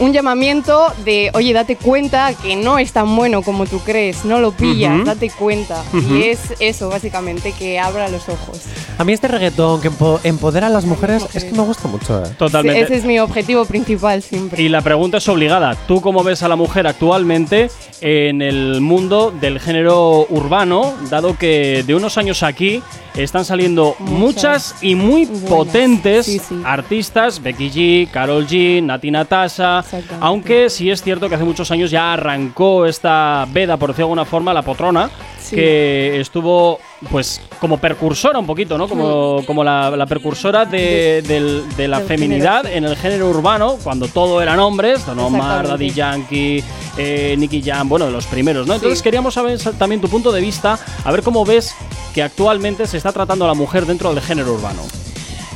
un 0.00 0.12
llamamiento 0.12 0.92
de, 1.04 1.30
oye, 1.34 1.52
date 1.52 1.76
cuenta 1.76 2.32
que 2.34 2.56
no 2.56 2.78
es 2.78 2.92
tan 2.92 3.14
bueno 3.14 3.42
como 3.42 3.64
tú 3.66 3.78
crees, 3.80 4.24
no 4.24 4.40
lo 4.40 4.50
pillas, 4.52 5.04
date 5.04 5.30
cuenta. 5.30 5.82
Y 6.10 6.24
es 6.24 6.40
eso, 6.58 6.88
básicamente, 6.88 7.52
que 7.52 7.78
abra 7.78 8.08
los 8.08 8.28
ojos. 8.28 8.60
A 8.98 9.04
mí 9.04 9.12
este 9.12 9.28
reggaetón 9.28 9.80
que 9.80 9.90
empo- 9.90 10.20
empodera 10.24 10.66
a 10.68 10.70
las 10.70 10.84
mujeres 10.84 11.24
es 11.34 11.44
que 11.44 11.52
me 11.52 11.62
gusta 11.62 11.88
mucho. 11.88 12.24
eh. 12.24 12.28
Totalmente. 12.38 12.82
Ese 12.82 12.96
es 12.96 13.04
mi 13.04 13.18
objetivo 13.18 13.64
principal 13.64 14.22
siempre. 14.22 14.62
Y 14.62 14.68
la 14.68 14.82
pregunta 14.82 15.18
es 15.18 15.28
obligada. 15.28 15.74
¿Tú 15.88 16.00
cómo 16.00 16.22
ves 16.24 16.42
a 16.42 16.48
la 16.48 16.56
mujer 16.56 16.86
actualmente 16.86 17.70
en 18.06 18.42
el 18.42 18.82
mundo 18.82 19.30
del 19.30 19.58
género 19.58 20.26
urbano, 20.28 20.92
dado 21.08 21.38
que 21.38 21.82
de 21.86 21.94
unos 21.94 22.18
años 22.18 22.42
aquí 22.42 22.82
están 23.14 23.46
saliendo 23.46 23.96
muchas, 23.98 24.74
y 24.82 24.94
muy 24.94 25.24
potentes 25.24 26.42
artistas, 26.66 27.42
Becky 27.42 27.70
G, 27.70 28.10
Carol 28.10 28.46
G, 28.46 28.82
Nati 28.82 29.10
Natasha, 29.10 29.82
aunque 30.20 30.68
sí 30.68 30.90
es 30.90 31.02
cierto 31.02 31.30
que 31.30 31.36
hace 31.36 31.44
muchos 31.44 31.70
años 31.70 31.90
ya 31.90 32.12
arrancó 32.12 32.84
esta 32.84 33.46
veda, 33.50 33.78
por 33.78 33.88
decirlo 33.90 34.08
de 34.08 34.10
alguna 34.12 34.24
forma, 34.26 34.52
la 34.52 34.60
potrona, 34.62 35.08
Sí. 35.38 35.56
que 35.56 36.20
estuvo 36.20 36.80
pues 37.10 37.40
como 37.60 37.78
precursora 37.78 38.38
un 38.38 38.46
poquito, 38.46 38.76
¿no? 38.78 38.88
Como, 38.88 39.44
como 39.46 39.62
la, 39.64 39.90
la 39.96 40.06
precursora 40.06 40.64
de, 40.64 41.22
del- 41.26 41.64
de 41.76 41.88
la 41.88 42.00
feminidad 42.00 42.66
en 42.66 42.84
el 42.84 42.96
género 42.96 43.28
urbano, 43.30 43.78
cuando 43.82 44.08
todo 44.08 44.40
eran 44.42 44.58
hombres, 44.58 45.04
Don 45.06 45.18
Omar. 45.18 45.68
Daddy 45.68 45.90
Yankee, 45.90 46.62
eh, 46.96 47.34
Nicky 47.38 47.62
Jam, 47.62 47.88
bueno, 47.88 48.06
de 48.06 48.12
los 48.12 48.26
primeros, 48.26 48.66
¿no? 48.66 48.74
Sí. 48.74 48.78
Entonces 48.78 49.02
queríamos 49.02 49.34
saber 49.34 49.58
sa- 49.58 49.72
también 49.72 50.00
tu 50.00 50.08
punto 50.08 50.32
de 50.32 50.40
vista, 50.40 50.78
a 51.04 51.12
ver 51.12 51.22
cómo 51.22 51.44
ves 51.44 51.74
que 52.14 52.22
actualmente 52.22 52.86
se 52.86 52.96
está 52.96 53.12
tratando 53.12 53.44
a 53.44 53.48
la 53.48 53.54
mujer 53.54 53.86
dentro 53.86 54.12
del 54.14 54.22
género 54.22 54.52
urbano. 54.54 54.82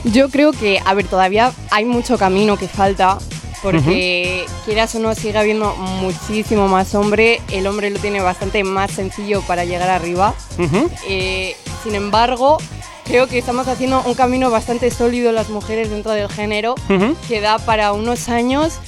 Yo 0.04 0.28
creo 0.28 0.52
que, 0.52 0.80
a 0.84 0.94
ver, 0.94 1.06
todavía 1.06 1.52
hay 1.70 1.84
mucho 1.84 2.16
camino 2.18 2.56
que 2.56 2.68
falta. 2.68 3.18
Porque 3.62 4.46
quieras 4.64 4.94
o 4.94 4.98
no, 4.98 5.14
sigue 5.14 5.38
habiendo 5.38 5.74
muchísimo 5.76 6.68
más 6.68 6.94
hombre. 6.94 7.40
El 7.50 7.66
hombre 7.66 7.90
lo 7.90 7.98
tiene 7.98 8.20
bastante 8.20 8.62
más 8.64 8.90
sencillo 8.92 9.42
para 9.42 9.64
llegar 9.64 9.90
arriba. 9.90 10.34
Eh, 11.08 11.56
sin 11.82 11.94
embargo, 11.94 12.58
creo 13.04 13.26
que 13.26 13.38
estamos 13.38 13.66
haciendo 13.68 14.02
un 14.02 14.14
camino 14.14 14.50
bastante 14.50 14.90
sólido 14.90 15.32
las 15.32 15.48
mujeres 15.48 15.90
dentro 15.90 16.12
del 16.12 16.28
género 16.28 16.74
que 17.26 17.40
da 17.40 17.58
para 17.58 17.92
unos 17.92 18.28
años. 18.28 18.78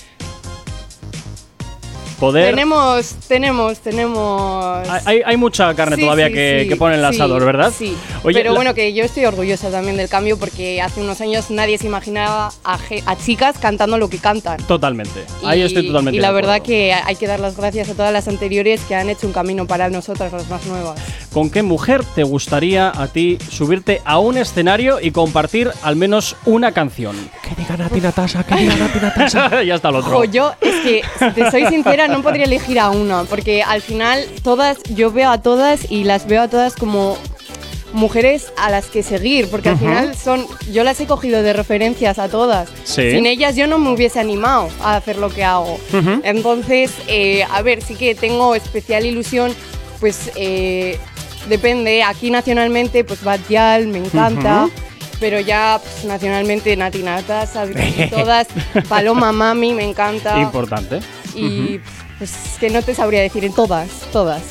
Poder... 2.21 2.51
Tenemos, 2.51 3.15
tenemos, 3.27 3.79
tenemos. 3.79 4.89
Hay- 5.07 5.23
Hay, 5.25 5.37
mucha 5.37 5.75
carne 5.75 5.97
Sí, 5.97 6.03
todavía 6.03 6.27
sí, 6.29 6.35
que, 6.35 6.61
sí, 6.65 6.69
que 6.69 6.77
pone 6.77 6.97
en 6.97 7.05
el 7.05 7.11
sí, 7.11 7.17
asador, 7.17 7.45
¿verdad? 7.45 7.73
Sí. 7.77 7.97
Oye, 8.23 8.39
Pero 8.39 8.51
la- 8.53 8.57
bueno, 8.59 8.75
que 8.75 8.93
yo 8.93 9.05
estoy 9.05 9.25
orgullosa 9.25 9.71
también 9.71 9.97
del 9.97 10.09
cambio 10.09 10.39
porque 10.39 10.83
hace 10.83 11.01
unos 11.01 11.21
años 11.23 11.51
nadie 11.51 11.79
se 11.79 11.87
imaginaba 11.87 12.53
a, 12.63 12.79
chicas 13.25 13.57
cantando 13.59 13.97
lo 13.99 14.09
que 14.11 14.19
cantan. 14.19 14.59
Totalmente. 14.67 15.25
Ahí 15.45 15.63
estoy 15.63 15.87
totalmente 15.87 16.19
Y 16.19 16.21
la 16.21 16.31
verdad 16.31 16.61
que 16.63 16.93
hay 16.93 17.17
que 17.17 17.27
dar 17.27 17.41
las 17.41 17.57
gracias 17.57 17.89
a 17.89 17.95
todas 17.95 18.13
las 18.13 18.29
anteriores 18.29 18.83
que 18.83 18.95
han 18.95 19.09
hecho 19.09 19.27
un 19.27 19.33
camino 19.33 19.67
para 19.67 19.89
nosotras, 19.89 20.31
las 20.33 20.49
más 20.51 20.67
nuevas. 20.67 21.01
¿Con 21.33 21.49
qué 21.49 21.63
mujer 21.63 22.05
te 22.15 22.23
gustaría 22.25 22.93
a 22.95 23.07
ti 23.07 23.39
subirte 23.51 24.03
a 24.05 24.19
un 24.19 24.37
escenario 24.37 25.01
y 25.01 25.11
compartir 25.13 25.71
al 25.83 25.97
menos 25.97 26.37
una 26.45 26.73
canción? 26.73 27.17
Que 27.43 27.55
diga 27.61 27.77
Nati 27.77 28.01
Natasha, 28.01 28.45
que 28.45 28.57
diga 28.57 28.77
Nati 28.77 28.99
Natasha. 29.01 29.63
ya 29.63 29.75
está 29.77 29.89
el 29.89 29.97
otro. 29.97 30.11
Ojo, 30.13 30.25
yo 30.25 30.53
es 30.61 30.75
que, 30.83 31.03
si 31.19 31.31
te 31.31 31.51
soy 31.51 31.67
sincera, 31.67 32.09
no 32.11 32.23
podría 32.23 32.45
elegir 32.45 32.78
a 32.78 32.91
una, 32.91 33.24
porque 33.24 33.62
al 33.62 33.81
final 33.81 34.24
todas, 34.43 34.78
yo 34.95 35.11
veo 35.12 35.31
a 35.31 35.43
todas 35.43 35.91
y 35.91 36.05
las 36.05 36.27
veo 36.27 36.43
a 36.43 36.49
todas 36.49 36.74
como 36.74 37.16
mujeres 37.93 38.53
a 38.57 38.70
las 38.70 38.87
que 38.87 39.03
seguir, 39.03 39.49
porque 39.49 39.70
al 39.70 39.78
final 39.78 40.16
son, 40.16 40.47
yo 40.73 40.85
las 40.85 41.01
he 41.01 41.07
cogido 41.07 41.43
de 41.43 41.53
referencias 41.53 42.19
a 42.19 42.28
todas. 42.28 42.69
Sí. 42.85 43.11
Sin 43.11 43.27
ellas 43.27 43.57
yo 43.57 43.66
no 43.66 43.78
me 43.78 43.91
hubiese 43.91 44.20
animado 44.20 44.69
a 44.82 44.97
hacer 44.97 45.16
lo 45.16 45.31
que 45.31 45.45
hago. 45.45 45.78
Entonces, 46.23 46.93
eh, 47.09 47.45
a 47.51 47.62
ver, 47.62 47.82
sí 47.82 47.95
que 47.95 48.15
tengo 48.15 48.55
especial 48.55 49.07
ilusión, 49.07 49.53
pues 49.99 50.31
eh, 50.37 50.99
depende, 51.49 52.03
aquí 52.03 52.31
nacionalmente, 52.31 53.05
pues 53.05 53.23
Batial, 53.23 53.87
me 53.89 53.99
encanta. 53.99 54.69
Pero 55.19 55.39
ya 55.39 55.78
pues, 55.82 56.07
nacionalmente 56.07 56.74
Nati 56.77 57.03
Natasha, 57.03 57.66
todas, 58.11 58.49
Paloma 58.89 59.32
Mami 59.32 59.74
me 59.74 59.85
encanta. 59.85 60.41
Importante. 60.41 61.01
Y 61.35 61.78
pues 62.21 62.59
que 62.61 62.69
no 62.69 62.83
te 62.83 62.95
sabría 62.95 63.23
decir 63.23 63.47
en 63.47 63.55
todas, 63.55 63.89
todas. 64.13 64.43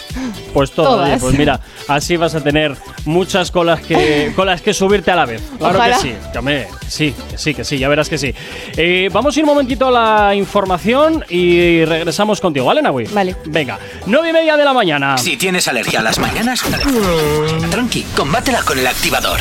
Pues 0.55 0.71
todo, 0.71 0.87
Todas. 0.87 1.07
oye, 1.07 1.19
pues 1.19 1.37
mira, 1.37 1.59
así 1.87 2.17
vas 2.17 2.33
a 2.33 2.41
tener 2.41 2.75
muchas 3.05 3.51
colas 3.51 3.79
que, 3.81 4.33
con 4.35 4.47
las 4.47 4.63
que 4.63 4.73
subirte 4.73 5.11
a 5.11 5.15
la 5.15 5.25
vez. 5.25 5.43
Claro 5.59 5.77
Ojalá. 5.77 5.97
que 5.97 6.01
sí, 6.01 6.15
que 6.33 6.67
sí, 6.89 7.13
que 7.29 7.37
sí, 7.37 7.53
que 7.53 7.63
sí, 7.63 7.77
ya 7.77 7.87
verás 7.87 8.09
que 8.09 8.17
sí. 8.17 8.33
Eh, 8.75 9.07
vamos 9.13 9.35
a 9.35 9.39
ir 9.39 9.43
un 9.45 9.49
momentito 9.51 9.87
a 9.87 9.91
la 9.91 10.33
información 10.33 11.23
y 11.29 11.85
regresamos 11.85 12.41
contigo, 12.41 12.65
¿vale, 12.65 12.81
Nahui? 12.81 13.05
Vale. 13.05 13.35
Venga, 13.45 13.77
nueve 14.07 14.29
y 14.29 14.33
media 14.33 14.57
de 14.57 14.65
la 14.65 14.73
mañana. 14.73 15.15
Si 15.19 15.37
tienes 15.37 15.67
alergia 15.67 15.99
a 15.99 16.03
las 16.03 16.17
mañanas, 16.17 16.63
tranqui, 17.69 18.01
combátela 18.15 18.63
con 18.63 18.79
el 18.79 18.87
activador. 18.87 19.39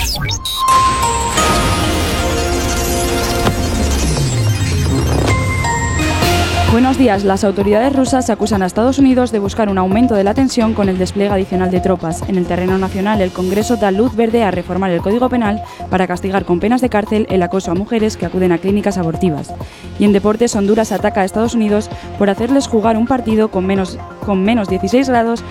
Buenos 6.70 6.98
días. 6.98 7.24
Las 7.24 7.44
autoridades 7.44 7.96
rusas 7.96 8.28
acusan 8.28 8.62
a 8.62 8.66
Estados 8.66 8.98
Unidos 8.98 9.32
de 9.32 9.38
buscar 9.38 9.70
un 9.70 9.78
aumento 9.78 10.14
de 10.14 10.22
la 10.22 10.34
tensión 10.34 10.74
con 10.74 10.90
el 10.90 10.98
despliegue 10.98 11.32
adicional 11.32 11.70
de 11.70 11.80
tropas. 11.80 12.22
En 12.28 12.36
el 12.36 12.44
terreno 12.44 12.76
nacional, 12.76 13.22
el 13.22 13.30
Congreso 13.30 13.76
da 13.76 13.90
luz 13.90 14.14
verde 14.14 14.44
a 14.44 14.50
reformar 14.50 14.90
el 14.90 15.00
Código 15.00 15.30
Penal 15.30 15.62
para 15.88 16.06
castigar 16.06 16.44
con 16.44 16.60
penas 16.60 16.82
de 16.82 16.90
cárcel 16.90 17.26
el 17.30 17.42
acoso 17.42 17.70
a 17.70 17.74
mujeres 17.74 18.18
que 18.18 18.26
acuden 18.26 18.52
a 18.52 18.58
clínicas 18.58 18.98
abortivas. 18.98 19.50
Y 19.98 20.04
en 20.04 20.12
deportes, 20.12 20.54
Honduras 20.56 20.92
ataca 20.92 21.22
a 21.22 21.24
Estados 21.24 21.54
Unidos 21.54 21.88
por 22.18 22.28
hacerles 22.28 22.66
jugar 22.66 22.98
un 22.98 23.06
partido 23.06 23.50
con 23.50 23.64
menos, 23.64 23.98
con 24.26 24.42
menos 24.42 24.68
16 24.68 25.08
grados 25.08 25.42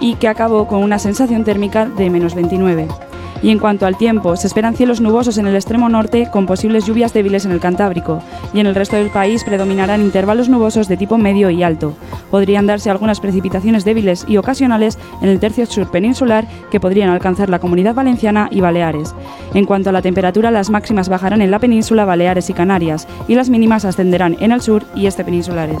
y 0.00 0.16
que 0.16 0.26
acabó 0.26 0.66
con 0.66 0.82
una 0.82 0.98
sensación 0.98 1.44
térmica 1.44 1.86
de 1.86 2.10
menos 2.10 2.34
29. 2.34 2.88
Y 3.44 3.50
en 3.50 3.58
cuanto 3.58 3.84
al 3.84 3.98
tiempo, 3.98 4.36
se 4.36 4.46
esperan 4.46 4.74
cielos 4.74 5.02
nubosos 5.02 5.36
en 5.36 5.46
el 5.46 5.54
extremo 5.54 5.90
norte 5.90 6.30
con 6.32 6.46
posibles 6.46 6.86
lluvias 6.86 7.12
débiles 7.12 7.44
en 7.44 7.52
el 7.52 7.60
Cantábrico, 7.60 8.22
y 8.54 8.60
en 8.60 8.66
el 8.66 8.74
resto 8.74 8.96
del 8.96 9.10
país 9.10 9.44
predominarán 9.44 10.00
intervalos 10.00 10.48
nubosos 10.48 10.88
de 10.88 10.96
tipo 10.96 11.18
medio 11.18 11.50
y 11.50 11.62
alto. 11.62 11.94
Podrían 12.30 12.66
darse 12.66 12.88
algunas 12.88 13.20
precipitaciones 13.20 13.84
débiles 13.84 14.24
y 14.26 14.38
ocasionales 14.38 14.98
en 15.20 15.28
el 15.28 15.40
tercio 15.40 15.66
sur 15.66 15.90
peninsular 15.90 16.46
que 16.70 16.80
podrían 16.80 17.10
alcanzar 17.10 17.50
la 17.50 17.58
comunidad 17.58 17.94
valenciana 17.94 18.48
y 18.50 18.62
Baleares. 18.62 19.14
En 19.52 19.66
cuanto 19.66 19.90
a 19.90 19.92
la 19.92 20.00
temperatura, 20.00 20.50
las 20.50 20.70
máximas 20.70 21.10
bajarán 21.10 21.42
en 21.42 21.50
la 21.50 21.58
península, 21.58 22.06
Baleares 22.06 22.48
y 22.48 22.54
Canarias, 22.54 23.06
y 23.28 23.34
las 23.34 23.50
mínimas 23.50 23.84
ascenderán 23.84 24.38
en 24.40 24.52
el 24.52 24.62
sur 24.62 24.84
y 24.94 25.04
este 25.04 25.22
peninsulares. 25.22 25.80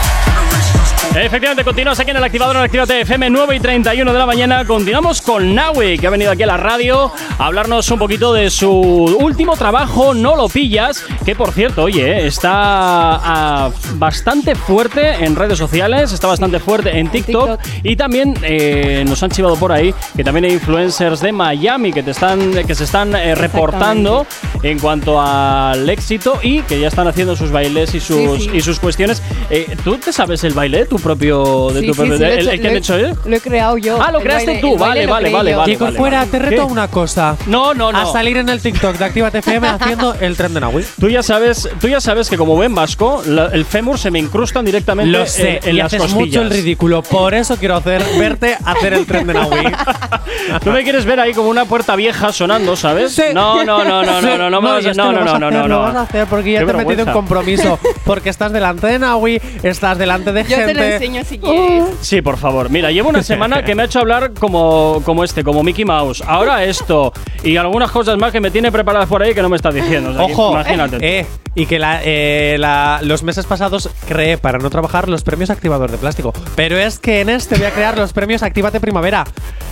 Efectivamente, 1.09 1.65
continuamos 1.65 1.99
aquí 1.99 2.11
en 2.11 2.17
el 2.17 2.23
activador 2.23 2.55
en 2.55 2.61
Actívate 2.63 3.01
FM 3.01 3.29
9 3.31 3.55
y 3.57 3.59
31 3.59 4.13
de 4.13 4.17
la 4.17 4.25
mañana. 4.25 4.65
Continuamos 4.65 5.21
con 5.21 5.53
Naui, 5.53 5.97
que 5.99 6.07
ha 6.07 6.09
venido 6.09 6.31
aquí 6.31 6.43
a 6.43 6.47
la 6.47 6.55
radio 6.55 7.11
a 7.37 7.45
hablarnos 7.47 7.91
un 7.91 7.99
poquito 7.99 8.31
de 8.31 8.49
su 8.49 8.71
último 8.71 9.57
trabajo, 9.57 10.13
No 10.13 10.37
lo 10.37 10.47
pillas, 10.47 11.03
que 11.25 11.35
por 11.35 11.51
cierto, 11.51 11.83
oye, 11.83 12.25
está 12.25 12.49
ah, 12.53 13.71
bastante 13.95 14.55
fuerte 14.55 15.25
en 15.25 15.35
redes 15.35 15.57
sociales, 15.57 16.13
está 16.13 16.27
bastante 16.27 16.59
fuerte 16.59 16.97
en 16.97 17.09
TikTok, 17.11 17.59
y 17.83 17.97
también 17.97 18.33
eh, 18.41 19.03
nos 19.05 19.21
han 19.21 19.31
chivado 19.31 19.57
por 19.57 19.73
ahí 19.73 19.93
que 20.15 20.23
también 20.23 20.45
hay 20.45 20.53
influencers 20.53 21.19
de 21.19 21.33
Miami 21.33 21.91
que 21.91 22.03
te 22.03 22.11
están 22.11 22.53
que 22.65 22.73
se 22.73 22.85
están 22.85 23.13
eh, 23.15 23.35
reportando 23.35 24.25
en 24.63 24.79
cuanto 24.79 25.19
al 25.19 25.89
éxito 25.89 26.39
y 26.41 26.61
que 26.61 26.79
ya 26.79 26.87
están 26.87 27.07
haciendo 27.07 27.35
sus 27.35 27.51
bailes 27.51 27.93
y 27.95 27.99
sus 27.99 28.37
Sí, 28.39 28.49
sí. 28.49 28.57
y 28.57 28.61
sus 28.61 28.79
cuestiones. 28.79 29.21
Eh, 29.49 29.75
¿Tú 29.83 29.97
te 29.97 30.13
sabes 30.13 30.43
el 30.45 30.53
baile 30.53 30.85
tu 30.91 30.99
propio 30.99 31.69
de 31.71 31.79
Sí, 31.79 31.87
tu 31.87 31.93
sí, 31.93 31.97
propio 31.99 32.17
sí, 32.17 32.21
lo 32.23 32.27
he 32.29 32.33
el, 32.33 32.39
hecho- 32.41 32.51
el 32.51 32.57
que 32.57 32.63
lo 32.63 32.69
han 32.69 32.75
he- 32.75 32.77
hecho 32.79 32.97
eh? 32.99 33.13
Lo 33.25 33.35
he 33.37 33.39
creado 33.39 33.77
yo. 33.77 34.01
Ah, 34.01 34.11
lo 34.11 34.17
El 34.19 34.23
creaste 34.25 34.51
baile- 34.51 34.61
tú, 34.61 34.77
vale, 34.77 35.05
vale, 35.07 35.29
vale, 35.31 35.55
vale. 35.55 35.71
Kiko 35.71 35.85
vale, 35.85 35.97
fuera, 35.97 36.17
vale. 36.19 36.31
te 36.31 36.39
reto 36.39 36.65
una 36.65 36.87
cosa. 36.89 37.37
No, 37.47 37.73
no, 37.73 37.91
no. 37.93 37.97
A 37.97 38.05
salir 38.11 38.35
en 38.37 38.49
el 38.49 38.61
TikTok 38.61 38.97
de 38.97 39.05
Actívate 39.05 39.37
FM 39.39 39.67
haciendo 39.79 40.15
el 40.19 40.35
tren 40.35 40.53
de 40.53 40.59
Nahui. 40.59 40.83
Tú 40.99 41.07
ya 41.09 41.23
sabes, 41.23 41.69
tú 41.79 41.87
ya 41.87 42.01
sabes 42.01 42.29
que 42.29 42.37
como 42.37 42.55
buen 42.55 42.75
vasco, 42.75 43.23
la- 43.25 43.45
el 43.47 43.63
fémur 43.65 43.97
se 43.97 44.11
me 44.11 44.19
incrustan 44.19 44.65
directamente 44.65 45.11
Lo 45.17 45.25
sé, 45.25 45.59
en, 45.63 45.69
en 45.69 45.75
y 45.75 45.77
las 45.77 45.85
haces 45.87 46.01
costillas. 46.01 46.25
mucho 46.27 46.41
el 46.41 46.49
ridículo. 46.49 47.01
Por 47.03 47.33
eso 47.33 47.55
quiero 47.55 47.77
hacer, 47.77 48.03
verte 48.19 48.57
hacer 48.65 48.93
el 48.93 49.05
tren 49.05 49.27
de 49.27 49.33
Nahui. 49.35 49.63
Tú 50.63 50.71
me 50.71 50.83
quieres 50.83 51.05
ver 51.05 51.19
ahí 51.19 51.33
como 51.33 51.49
una 51.49 51.65
puerta 51.65 51.95
vieja 51.95 52.31
sonando, 52.33 52.75
¿sabes? 52.75 53.19
No, 53.33 53.63
no, 53.63 53.83
no, 53.83 54.03
no, 54.03 54.03
no, 54.03 54.21
no, 54.21 54.37
no, 54.37 54.49
no, 54.49 54.49
no, 54.49 54.61
no, 54.61 55.21
hacer, 55.21 55.39
no, 55.39 55.51
Lo 55.51 55.67
no. 55.67 55.79
vas 55.81 55.95
a 55.95 56.01
hacer 56.01 56.25
porque 56.27 56.51
ya 56.53 56.65
te 56.65 56.71
he 56.71 56.73
metido 56.73 57.03
en 57.07 57.11
compromiso. 57.13 57.79
Porque 58.05 58.29
estás 58.29 58.51
delante 58.51 58.87
de 58.87 58.99
Nahui, 58.99 59.41
estás 59.63 59.97
delante 59.97 60.31
de 60.31 60.43
gente. 60.43 60.73
Te 60.81 60.93
enseño 60.95 61.23
si 61.23 61.37
quieres. 61.39 61.83
Sí, 62.01 62.21
por 62.21 62.37
favor. 62.37 62.69
Mira, 62.69 62.91
llevo 62.91 63.09
una 63.09 63.23
semana 63.23 63.63
que 63.63 63.75
me 63.75 63.83
ha 63.83 63.85
hecho 63.85 63.99
hablar 63.99 64.31
como, 64.33 65.01
como 65.05 65.23
este, 65.23 65.43
como 65.43 65.63
Mickey 65.63 65.85
Mouse. 65.85 66.23
Ahora 66.25 66.63
esto. 66.63 67.13
Y 67.43 67.57
algunas 67.57 67.91
cosas 67.91 68.17
más 68.17 68.31
que 68.31 68.39
me 68.39 68.51
tiene 68.51 68.71
preparadas 68.71 69.07
por 69.09 69.21
ahí 69.23 69.33
que 69.33 69.41
no 69.41 69.49
me 69.49 69.55
estás 69.55 69.73
diciendo. 69.73 70.11
O 70.11 70.13
sea, 70.13 70.25
que 70.27 70.33
Ojo, 70.33 70.51
Imagínate. 70.51 70.97
tú. 70.97 71.03
eh, 71.03 71.25
y 71.53 71.65
que 71.65 71.79
la, 71.79 71.99
eh, 72.03 72.55
la- 72.59 72.99
los 73.03 73.23
meses 73.23 73.45
pasados 73.45 73.89
creé 74.07 74.37
para 74.37 74.57
no 74.59 74.69
trabajar 74.69 75.09
los 75.09 75.23
premios 75.23 75.49
activador 75.49 75.91
de 75.91 75.97
plástico. 75.97 76.33
Pero 76.55 76.77
es 76.77 76.97
que 76.99 77.21
en 77.21 77.29
este 77.29 77.55
voy 77.57 77.65
a 77.65 77.71
crear 77.71 77.97
los 77.97 78.13
premios 78.13 78.41
Actívate 78.43 78.79
Primavera. 78.79 79.25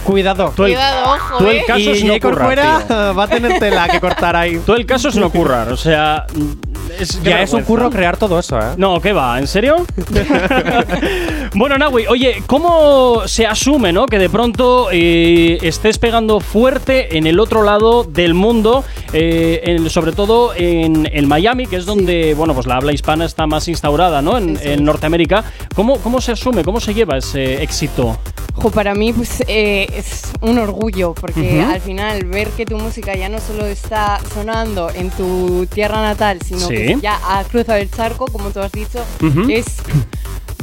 Cuidado. 0.04 0.52
Tú 0.56 0.66
el- 0.66 0.74
Cuidado, 0.74 1.14
ojo, 1.14 1.38
tú 1.38 1.48
el 1.48 1.58
eh. 1.58 1.64
caso 1.68 1.92
es 1.92 2.02
y 2.02 2.04
no 2.06 2.20
currar, 2.20 2.86
tío. 2.88 3.14
va 3.18 3.24
a 3.24 3.28
tener 3.28 3.60
tela 3.60 3.88
que 3.88 4.00
cortar 4.00 4.36
ahí. 4.36 4.60
Todo 4.66 4.76
el 4.76 4.86
caso 4.86 5.10
es 5.10 5.16
no 5.16 5.30
currar. 5.30 5.72
O 5.72 5.78
sea, 5.78 6.26
es, 7.00 7.22
Ya 7.24 7.42
es 7.42 7.54
un 7.54 7.64
curro 7.64 7.90
crear 7.90 8.18
todo 8.18 8.40
eso, 8.40 8.60
¿eh? 8.60 8.74
No, 8.78 9.00
¿qué 9.00 9.14
va? 9.14 9.40
¿En 9.40 9.48
serio? 9.48 9.76
bueno, 11.56 11.78
Nahui, 11.78 12.06
oye, 12.08 12.44
¿cómo 12.46 13.28
se 13.28 13.46
asume, 13.48 13.92
no? 13.94 14.06
Que 14.06 14.20
de 14.20 14.30
pronto 14.30 14.90
eh, 14.92 15.58
estés 15.62 15.98
pegando 15.98 16.40
fuerte 16.40 17.18
en 17.18 17.28
el 17.28 17.40
otro 17.40 17.64
lado 17.64 18.04
del 18.04 18.34
mundo, 18.34 18.84
eh, 19.14 19.62
en- 19.64 19.90
sobre 19.90 20.12
todo 20.12 20.54
en, 20.56 21.10
en 21.12 21.28
Miami, 21.28 21.66
que 21.66 21.76
es 21.78 21.86
donde, 21.86 22.34
bueno, 22.36 22.54
pues 22.54 22.68
la 22.68 22.76
habla 22.78 22.94
hispana 22.94 23.26
está 23.26 23.48
más 23.48 23.68
instaurada, 23.68 24.22
¿no? 24.22 24.38
En, 24.38 24.60
en 24.62 24.84
Norteamérica. 24.84 25.44
¿Cómo, 25.76 25.98
¿Cómo 25.98 26.22
se 26.22 26.32
asume? 26.34 26.64
¿Cómo 26.64 26.80
se 26.80 26.94
lleva 26.94 27.18
ese 27.18 27.62
éxito? 27.64 28.18
Jo, 28.54 28.72
para 28.72 28.94
mí 28.94 29.14
pues 29.14 29.42
eh, 29.48 29.88
es 29.96 30.24
un 30.42 30.58
orgullo 30.58 31.14
porque 31.14 31.62
al 31.62 31.80
final 31.80 32.26
ver 32.26 32.50
que 32.50 32.66
tu 32.66 32.78
música 32.78 33.16
ya 33.16 33.30
no 33.30 33.40
solo 33.40 33.66
está 33.66 34.20
sonando 34.34 34.90
en 34.94 35.10
tu 35.12 35.66
tierra 35.68 36.02
natal, 36.02 36.40
sino 36.46 36.60
Sí. 36.68 36.76
que 36.76 36.98
ya 37.02 37.18
ha 37.24 37.44
cruzado 37.46 37.78
el 37.80 37.90
charco, 37.90 38.26
como 38.26 38.50
tú 38.50 38.60
has 38.60 38.72
dicho, 38.74 39.00
es 39.50 39.66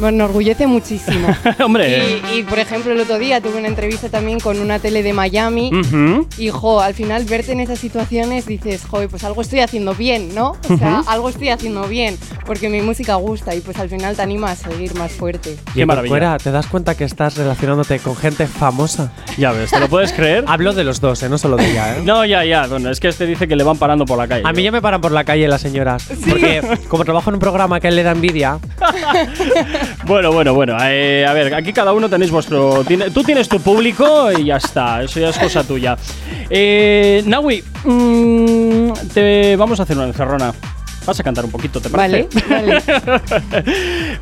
me 0.01 0.09
enorgullece 0.09 0.67
muchísimo. 0.67 1.29
Hombre. 1.65 2.21
Y, 2.33 2.39
y, 2.39 2.43
por 2.43 2.59
ejemplo 2.59 2.93
el 2.93 3.01
otro 3.01 3.19
día 3.19 3.41
tuve 3.41 3.59
una 3.59 3.69
entrevista 3.69 4.09
también 4.09 4.41
con 4.41 4.59
una 4.61 4.79
tele 4.79 5.03
de 5.03 5.13
Miami 5.13 5.71
Ujú. 5.73 6.27
y 6.39 6.51
jo, 6.51 6.81
al 6.81 6.95
final 6.95 7.25
verte 7.25 7.53
en 7.53 7.61
esas 7.61 7.79
situaciones 7.79 8.47
dices, 8.47 8.83
joder, 8.89 9.09
pues 9.09 9.25
algo 9.25 9.43
estoy 9.43 9.61
haciendo 9.61 9.95
bien, 9.95 10.35
¿no? 10.35 10.57
O 10.69 10.77
sea, 10.77 11.01
Ujú. 11.01 11.11
algo 11.11 11.29
estoy 11.29 11.49
haciendo 11.49 11.87
bien 11.89 12.17
porque 12.45 12.69
mi 12.69 12.81
música 12.81 13.15
gusta 13.17 13.55
y 13.55 13.61
pues 13.61 13.79
al 13.79 13.89
final 13.89 14.17
te 14.17 14.23
anima 14.23 14.51
a 14.51 14.57
seguir 14.57 14.95
más 14.95 15.13
fuerte. 15.13 15.57
Y 15.75 15.81
en 15.83 15.89
fuera, 16.07 16.39
¿te 16.39 16.51
das 16.51 16.67
cuenta 16.67 16.95
que 16.95 17.05
estás 17.05 17.37
relacionándote 17.37 17.99
con 17.99 18.17
gente 18.17 18.47
famosa? 18.47 19.13
Ya 19.37 19.53
ves, 19.53 19.71
¿te 19.71 19.81
lo 19.81 19.89
puedes 19.89 20.13
creer? 20.13 20.45
Hablo 20.49 20.73
de 20.73 20.85
los 20.85 21.01
dos, 21.01 21.23
¿eh? 21.23 21.29
No 21.29 21.39
solo 21.39 21.57
de 21.57 21.71
ella, 21.71 21.97
¿eh? 21.97 22.03
No, 22.05 22.25
ya, 22.25 22.45
ya. 22.45 22.67
Bueno, 22.67 22.91
es 22.91 23.01
que 23.01 23.09
este 23.09 23.27
dice 23.27 23.49
que 23.49 23.57
le 23.57 23.65
van 23.65 23.79
parando 23.79 24.05
por 24.05 24.19
la 24.19 24.29
calle. 24.29 24.43
A 24.47 24.53
mí 24.53 24.63
ya 24.63 24.71
me 24.71 24.81
paran 24.81 25.01
por 25.01 25.13
la 25.13 25.25
calle 25.25 25.49
las 25.49 25.61
señoras. 25.61 26.07
Porque 26.29 26.63
como 26.89 27.05
trabajo 27.05 27.31
en 27.31 27.35
un 27.35 27.41
programa 27.41 27.81
que 27.81 27.89
a 27.89 27.91
él 27.91 27.97
le 27.97 28.03
da 28.03 28.13
envidia, 28.13 28.59
Bueno, 30.05 30.33
bueno, 30.33 30.55
bueno. 30.55 30.77
eh, 30.83 31.25
a 31.27 31.33
ver, 31.33 31.55
aquí 31.55 31.73
cada 31.73 31.93
uno 31.93 32.09
tenéis 32.09 32.31
vuestro. 32.31 32.85
tiene- 32.85 33.11
tú 33.11 33.23
tienes 33.25 33.49
tu 33.49 33.61
público 33.61 34.31
y 34.33 34.45
ya 34.47 34.57
está. 34.57 35.03
Eso 35.03 35.21
ya 35.21 35.31
es 35.31 35.39
cosa 35.39 35.65
tuya. 35.65 35.97
Eh, 36.51 37.23
Naui, 37.27 37.63
mm, 37.85 38.93
te 39.13 39.57
vamos 39.57 39.81
a 39.81 39.83
hacer 39.85 39.97
una 39.97 40.07
encerrona. 40.07 40.53
Vas 41.07 41.21
a 41.21 41.23
cantar 41.23 41.45
un 41.45 41.53
poquito, 41.53 41.81
¿te 41.81 41.89
parece? 41.89 42.29
Vale, 42.51 42.83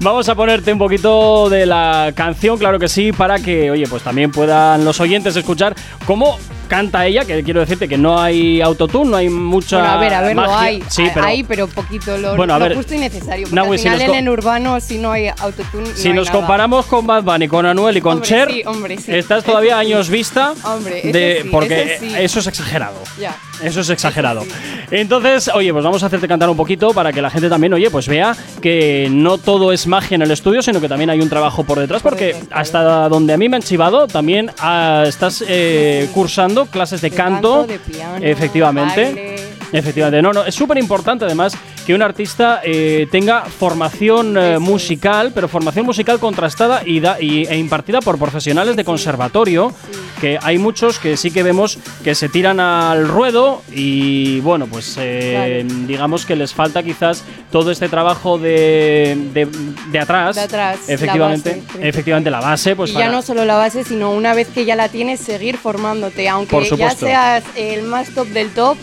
Vamos 0.01 0.29
a 0.29 0.35
ponerte 0.35 0.73
un 0.73 0.79
poquito 0.79 1.49
de 1.49 1.67
la 1.67 2.13
canción, 2.15 2.59
claro 2.59 2.79
que 2.79 2.89
sí, 2.89 3.13
para 3.13 3.39
que, 3.39 3.71
oye, 3.71 3.87
pues 3.89 4.03
también 4.03 4.31
puedan 4.31 4.85
los 4.85 5.01
oyentes 5.01 5.35
escuchar 5.37 5.75
cómo 6.07 6.39
canta 6.69 7.07
ella, 7.07 7.25
que 7.25 7.43
quiero 7.45 7.61
decirte 7.61 7.87
que 7.89 7.97
no 7.99 8.19
hay 8.21 8.61
autotune, 8.61 9.11
no 9.11 9.17
hay 9.17 9.29
mucha 9.29 9.79
Bueno, 9.79 9.93
a 9.93 9.97
ver, 9.99 10.15
a 10.15 10.21
ver, 10.23 10.37
lo 10.37 10.43
magia. 10.43 10.59
hay. 10.61 10.83
Sí, 10.89 11.07
a- 11.07 11.15
pero 11.15 11.27
hay, 11.27 11.43
pero 11.45 11.67
poquito. 11.69 12.17
Lo, 12.19 12.37
Bueno, 12.37 12.55
a 12.55 12.59
lo 12.59 12.65
ver, 12.65 12.77
justo 12.77 12.95
y 12.95 12.99
necesario. 12.99 13.45
Porque 13.45 13.55
Nahui, 13.55 13.73
al 13.73 13.79
si 13.79 13.83
final 13.85 13.99
nos 14.01 14.09
en 14.09 14.15
el 14.25 14.29
urbano, 14.29 14.81
si 14.81 14.99
no 14.99 15.13
hay 15.13 15.29
autotune, 15.29 15.87
si 15.95 16.09
no 16.09 16.11
hay 16.13 16.17
nos 16.17 16.27
nada. 16.29 16.39
comparamos 16.39 16.87
con 16.87 17.07
Bad 17.07 17.23
Bunny, 17.23 17.49
con 17.49 17.65
Anuel 17.67 17.97
y 17.99 18.01
con 18.01 18.15
Hombre, 18.15 18.29
Cher, 18.29 18.51
sí, 18.51 18.63
hombre, 18.67 18.99
sí. 18.99 19.15
estás 19.15 19.45
todavía 19.45 19.79
años 19.79 20.09
vista 20.09 20.55
Hombre, 20.65 21.01
ese 21.01 21.13
de 21.13 21.49
porque 21.51 21.95
ese 21.97 22.25
eso 22.25 22.41
es 22.41 22.47
exagerado. 22.47 22.97
Ya. 23.21 23.37
Eso 23.63 23.81
es 23.83 23.91
exagerado. 23.91 24.43
Entonces, 24.91 25.49
oye, 25.55 25.73
pues 25.73 25.85
vamos 25.85 26.03
a 26.03 26.07
hacerte 26.07 26.27
cantar 26.27 26.49
un 26.51 26.57
poquito 26.57 26.91
para 26.93 27.13
que 27.13 27.23
la 27.23 27.31
gente 27.31 27.49
también, 27.49 27.73
oye, 27.75 27.89
pues 27.91 28.09
vea 28.09 28.35
que 28.61 29.09
no 29.11 29.39
todo 29.39 29.71
es 29.73 29.84
magia 29.87 30.15
en 30.17 30.23
el 30.23 30.31
estudio, 30.31 30.63
sino 30.63 30.81
que 30.81 30.89
también 30.89 31.11
hay 31.11 31.21
un 31.21 31.29
trabajo 31.29 31.65
por 31.65 31.79
detrás, 31.79 32.03
porque 32.03 32.37
hasta 32.51 33.09
donde 33.09 33.33
a 33.33 33.37
mí 33.37 33.49
me 33.49 33.57
han 33.57 33.63
chivado, 33.63 34.07
también 34.07 34.51
ah, 34.59 35.05
estás 35.07 35.45
eh, 35.47 36.09
cursando 36.15 36.67
clases 36.67 37.01
de, 37.01 37.11
canto. 37.11 37.67
de 37.67 37.79
piano, 37.79 38.17
efectivamente. 38.25 39.05
baile. 39.05 39.45
Efectivamente, 39.73 40.23
no, 40.23 40.33
no, 40.33 40.45
es 40.45 40.55
súper 40.55 40.79
importante 40.79 41.25
además 41.25 41.57
que 41.85 41.95
un 41.95 42.03
artista 42.03 42.61
eh, 42.63 43.09
tenga 43.11 43.43
formación 43.43 44.37
eh, 44.39 44.59
musical, 44.61 45.33
pero 45.35 45.49
formación 45.49 45.85
musical 45.85 46.21
contrastada 46.21 46.83
y, 46.87 47.01
da- 47.01 47.21
y- 47.21 47.45
e 47.47 47.57
impartida 47.57 48.01
por 48.01 48.17
profesionales 48.17 48.77
de 48.77 48.85
conservatorio, 48.85 49.73
que 50.21 50.39
hay 50.43 50.59
muchos 50.59 50.99
que 50.99 51.17
sí 51.17 51.31
que 51.31 51.43
vemos 51.43 51.79
que 52.03 52.15
se 52.15 52.29
tiran 52.29 52.61
al 52.61 53.07
ruedo 53.09 53.63
y 53.73 54.41
bueno, 54.41 54.67
pues 54.67 54.97
eh, 55.01 55.65
digamos 55.87 56.25
que 56.27 56.37
les 56.37 56.55
falta 56.55 56.83
quizás 56.83 57.23
todo 57.51 57.71
este 57.71 57.89
trabajo 57.89 58.39
de, 58.39 59.17
de, 59.33 59.49
de 59.91 59.99
atrás. 59.99 60.37
De 60.37 60.43
atrás, 60.43 60.79
la 60.89 60.95
Efectivamente, 60.95 61.63
base. 61.67 61.89
efectivamente 61.89 62.31
la 62.31 62.41
base, 62.41 62.75
pues 62.77 62.91
y 62.91 62.95
para- 62.95 63.07
ya 63.07 63.13
no 63.13 63.23
solo 63.23 63.45
la 63.45 63.57
base, 63.57 63.85
sino 63.85 64.11
una 64.13 64.35
vez 64.35 64.49
que 64.49 64.65
ya 64.65 64.77
la 64.77 64.89
tienes, 64.89 65.21
seguir 65.21 65.57
formándote. 65.57 66.29
Aunque 66.29 66.69
ya 66.77 66.91
seas 66.91 67.45
el 67.57 67.83
más 67.83 68.11
top 68.11 68.29
del 68.29 68.51
top, 68.51 68.77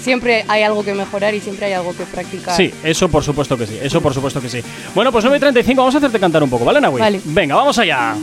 siempre 0.00 0.44
hay 0.48 0.62
algo 0.62 0.84
que 0.84 0.92
mejorar 0.94 1.34
y 1.34 1.40
siempre 1.40 1.66
hay 1.66 1.72
algo 1.72 1.96
que 1.96 2.04
practicar. 2.04 2.56
Sí, 2.56 2.72
eso 2.84 3.08
por 3.08 3.24
supuesto 3.24 3.56
que 3.56 3.66
sí, 3.66 3.78
eso 3.82 4.00
por 4.00 4.12
supuesto 4.14 4.40
que 4.40 4.48
sí. 4.48 4.60
Bueno, 4.94 5.10
pues 5.10 5.24
9 5.24 5.36
y 5.38 5.40
35, 5.40 5.80
vamos 5.80 5.94
a 5.94 5.98
hacerte 5.98 6.20
cantar 6.20 6.42
un 6.42 6.50
poco, 6.50 6.64
¿vale, 6.64 6.80
Nahui? 6.80 7.00
Vale. 7.00 7.20
Venga, 7.24 7.54
vamos 7.56 7.78
allá. 7.78 8.14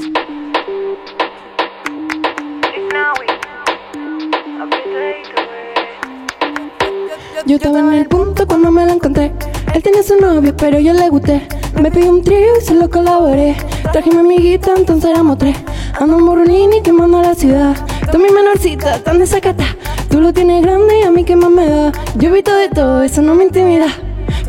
Yo 7.51 7.57
estaba 7.57 7.79
en 7.79 7.93
el 7.95 8.05
punto 8.05 8.47
cuando 8.47 8.71
me 8.71 8.85
la 8.85 8.93
encontré. 8.93 9.33
Él 9.73 9.83
tenía 9.83 10.01
su 10.03 10.15
novio, 10.15 10.55
pero 10.55 10.79
yo 10.79 10.93
le 10.93 11.09
gusté. 11.09 11.45
Me 11.81 11.91
pidió 11.91 12.09
un 12.09 12.23
trío 12.23 12.47
y 12.57 12.63
se 12.63 12.73
lo 12.73 12.89
colaboré. 12.89 13.57
Traje 13.91 14.09
mi 14.09 14.19
amiguita, 14.19 14.71
entonces 14.77 15.11
éramos 15.11 15.37
tres. 15.37 15.57
Ando 15.99 16.17
en 16.17 16.23
Morolini 16.23 16.81
quemando 16.81 17.21
la 17.21 17.35
ciudad. 17.35 17.75
Tú 18.09 18.19
mi 18.19 18.29
menorcita, 18.29 19.03
tan 19.03 19.19
desacata. 19.19 19.65
Tú 20.09 20.21
lo 20.21 20.31
tienes 20.31 20.61
grande 20.61 21.01
y 21.01 21.03
a 21.03 21.11
mí 21.11 21.25
que 21.25 21.35
más 21.35 21.51
me 21.51 21.67
da. 21.67 21.91
Yo 22.15 22.29
he 22.29 22.31
visto 22.31 22.55
de 22.55 22.69
todo, 22.69 23.03
eso 23.03 23.21
no 23.21 23.35
me 23.35 23.43
intimida. 23.43 23.87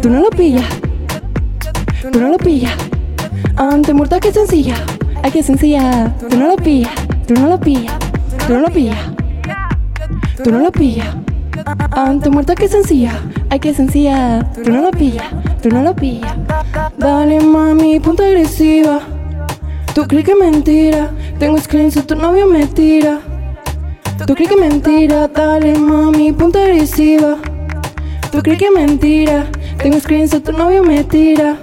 Tú 0.00 0.08
no 0.08 0.20
lo 0.20 0.30
pillas. 0.30 0.66
Tú 2.02 2.20
no 2.20 2.28
lo 2.28 2.36
pillas. 2.36 2.72
Ante 3.56 3.94
muerta 3.94 4.20
que 4.20 4.32
sencilla. 4.32 4.76
Ay, 5.24 5.32
que 5.32 5.42
sencilla. 5.42 6.14
Tú 6.30 6.38
no 6.38 6.46
lo 6.46 6.54
pillas. 6.54 6.92
Tú 7.26 7.34
no 7.34 7.48
lo 7.48 7.58
pillas. 7.58 7.94
Tú 8.46 8.52
no 8.52 8.60
lo 8.60 8.68
pillas. 8.68 8.98
Tú 10.44 10.52
no 10.52 10.60
lo 10.60 10.70
pillas. 10.70 11.08
Ante 11.90 12.30
muerta 12.30 12.54
que 12.54 12.68
sencilla, 12.68 13.12
ay 13.50 13.60
que 13.60 13.74
sencilla, 13.74 14.50
tú 14.64 14.70
no 14.70 14.82
lo 14.82 14.90
pillas, 14.90 15.26
tú 15.62 15.68
no 15.68 15.82
lo 15.82 15.94
pillas. 15.94 16.34
Dale 16.96 17.40
mami, 17.40 18.00
punta 18.00 18.24
agresiva. 18.24 19.00
Tú 19.94 20.06
crees 20.06 20.24
que 20.24 20.34
mentira, 20.34 21.10
tengo 21.38 21.58
screenshot, 21.58 22.06
tu 22.06 22.16
novio 22.16 22.46
me 22.46 22.66
tira. 22.66 23.20
Tú 24.26 24.34
crees 24.34 24.50
que 24.50 24.56
mentira, 24.56 25.28
dale 25.28 25.78
mami, 25.78 26.32
punta 26.32 26.62
agresiva. 26.62 27.36
Tú 28.30 28.42
crees 28.42 28.58
que 28.58 28.70
mentira, 28.70 29.46
tengo 29.82 30.00
screenshot, 30.00 30.42
tu 30.42 30.52
novio 30.52 30.82
me 30.82 31.04
tira. 31.04 31.58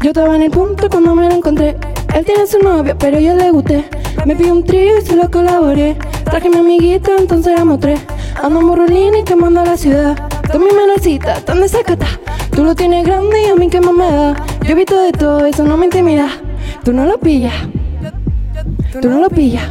Yo 0.00 0.10
estaba 0.10 0.36
en 0.36 0.42
el 0.42 0.50
punto 0.50 0.90
cuando 0.90 1.14
me 1.14 1.28
lo 1.28 1.36
encontré. 1.36 1.76
Él 2.14 2.24
tiene 2.24 2.46
su 2.46 2.60
novia, 2.60 2.96
pero 2.96 3.18
yo 3.18 3.34
le 3.34 3.50
gusté. 3.50 3.84
Me 4.24 4.36
pidió 4.36 4.52
un 4.52 4.64
trío 4.64 4.98
y 4.98 5.02
se 5.02 5.16
lo 5.16 5.30
colaboré. 5.30 5.96
Traje 6.24 6.48
mi 6.48 6.58
amiguita, 6.58 7.10
entonces 7.18 7.52
éramos 7.52 7.80
tres. 7.80 8.00
Ando 8.42 8.60
en 8.60 8.66
Morrolini 8.66 9.24
quemando 9.24 9.64
la 9.64 9.76
ciudad. 9.76 10.16
Tú 10.52 10.58
mi 10.60 10.70
menorcita, 10.70 11.40
tan 11.40 11.60
desacata. 11.60 12.06
Tú 12.50 12.62
lo 12.64 12.74
tienes 12.74 13.04
grande 13.04 13.42
y 13.42 13.50
a 13.50 13.56
mí 13.56 13.68
que 13.68 13.80
más 13.80 13.94
me 13.94 14.04
da. 14.04 14.34
Yo 14.62 14.72
he 14.72 14.74
visto 14.74 14.98
de 15.00 15.10
todo, 15.10 15.44
eso 15.44 15.64
no 15.64 15.76
me 15.76 15.86
intimida. 15.86 16.28
Tú 16.84 16.92
no 16.92 17.04
lo 17.04 17.18
pillas. 17.18 17.54
Tú 19.02 19.08
no 19.08 19.18
lo 19.18 19.28
pillas. 19.28 19.64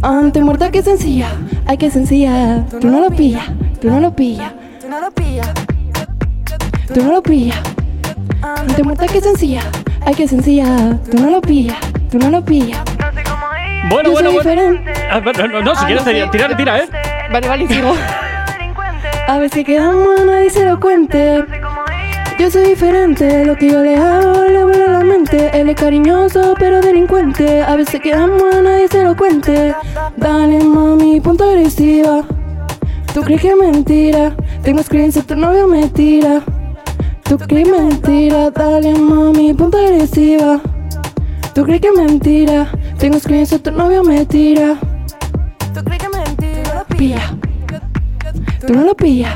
Ante 0.00 0.40
muerta 0.40 0.70
que 0.70 0.82
sencilla. 0.82 1.28
Ay, 1.66 1.76
que 1.76 1.90
sencilla. 1.90 2.64
Tú 2.80 2.88
no 2.88 3.00
lo 3.00 3.10
pillas. 3.10 3.44
Tú 3.80 3.90
no 3.90 3.98
lo 3.98 4.14
pillas. 4.14 4.52
Tú 4.80 4.88
no 4.88 5.00
lo 5.00 5.10
pillas. 5.10 5.52
Tú 6.92 7.02
no 7.02 7.12
lo 7.12 7.22
pillas. 7.22 7.58
Ante 8.42 8.82
muerta 8.84 9.06
que 9.06 9.20
sencilla. 9.20 9.62
Ay, 10.06 10.14
que 10.14 10.28
sencilla. 10.28 10.98
Tú 11.10 11.18
no 11.18 11.30
lo 11.30 11.40
pillas. 11.40 11.78
Tú 12.10 12.18
no 12.18 12.30
lo 12.30 12.44
pillas. 12.44 12.80
Bueno, 13.88 14.10
Yo 14.10 14.12
bueno, 14.12 14.30
soy 14.30 14.42
bueno. 14.42 14.80
Ah, 15.10 15.20
no, 15.20 15.62
no, 15.62 15.74
si 15.76 15.84
quieres 15.84 16.04
tirar, 16.04 16.30
tirar, 16.30 16.56
tira, 16.56 16.78
¿eh? 16.78 16.88
Vale, 17.30 17.48
vale, 17.48 17.68
sigo. 17.68 17.94
A 19.26 19.38
ver 19.38 19.50
si 19.50 19.64
quedamos, 19.64 20.24
nadie 20.26 20.50
se 20.50 20.64
lo 20.64 20.78
cuente. 20.78 21.44
Yo 22.38 22.50
soy 22.50 22.68
diferente, 22.68 23.44
lo 23.46 23.56
que 23.56 23.70
yo 23.70 23.80
le 23.80 23.96
hago 23.96 24.44
le 24.44 24.64
vuela 24.64 24.86
la 24.88 25.00
mente. 25.00 25.50
Él 25.58 25.70
es 25.70 25.76
cariñoso, 25.76 26.54
pero 26.58 26.80
delincuente. 26.80 27.62
A 27.62 27.76
veces 27.76 28.00
quedamos, 28.00 28.62
nadie 28.62 28.88
se 28.88 29.02
lo 29.02 29.16
cuente. 29.16 29.74
Dale, 30.16 30.62
mami, 30.62 31.20
punto 31.20 31.44
agresiva. 31.44 32.24
¿Tú 33.14 33.22
crees 33.22 33.40
que 33.40 33.48
es 33.48 33.56
mentira? 33.56 34.34
Tengo 34.62 34.82
screens, 34.82 35.24
tu 35.26 35.36
novio 35.36 35.68
me 35.68 35.88
tira. 35.88 36.42
¿Tú 37.24 37.38
crees 37.38 37.68
mentira? 37.68 38.50
Dale, 38.50 38.94
mami, 38.94 39.54
punto 39.54 39.78
agresiva. 39.78 40.60
¿Tú 41.54 41.64
crees 41.64 41.80
que 41.80 41.90
mentira? 41.92 42.70
Tengo 42.98 43.18
screens, 43.18 43.62
tu 43.62 43.70
novio 43.70 44.04
me 44.04 44.26
tira. 44.26 44.76
¿Tú 45.72 45.82
crees 45.82 46.02
que 46.02 46.08
mentira? 46.10 46.84
Pilla. 46.96 47.34
Tú 48.66 48.74
no 48.74 48.82
lo 48.82 48.94
pillas. 48.94 49.34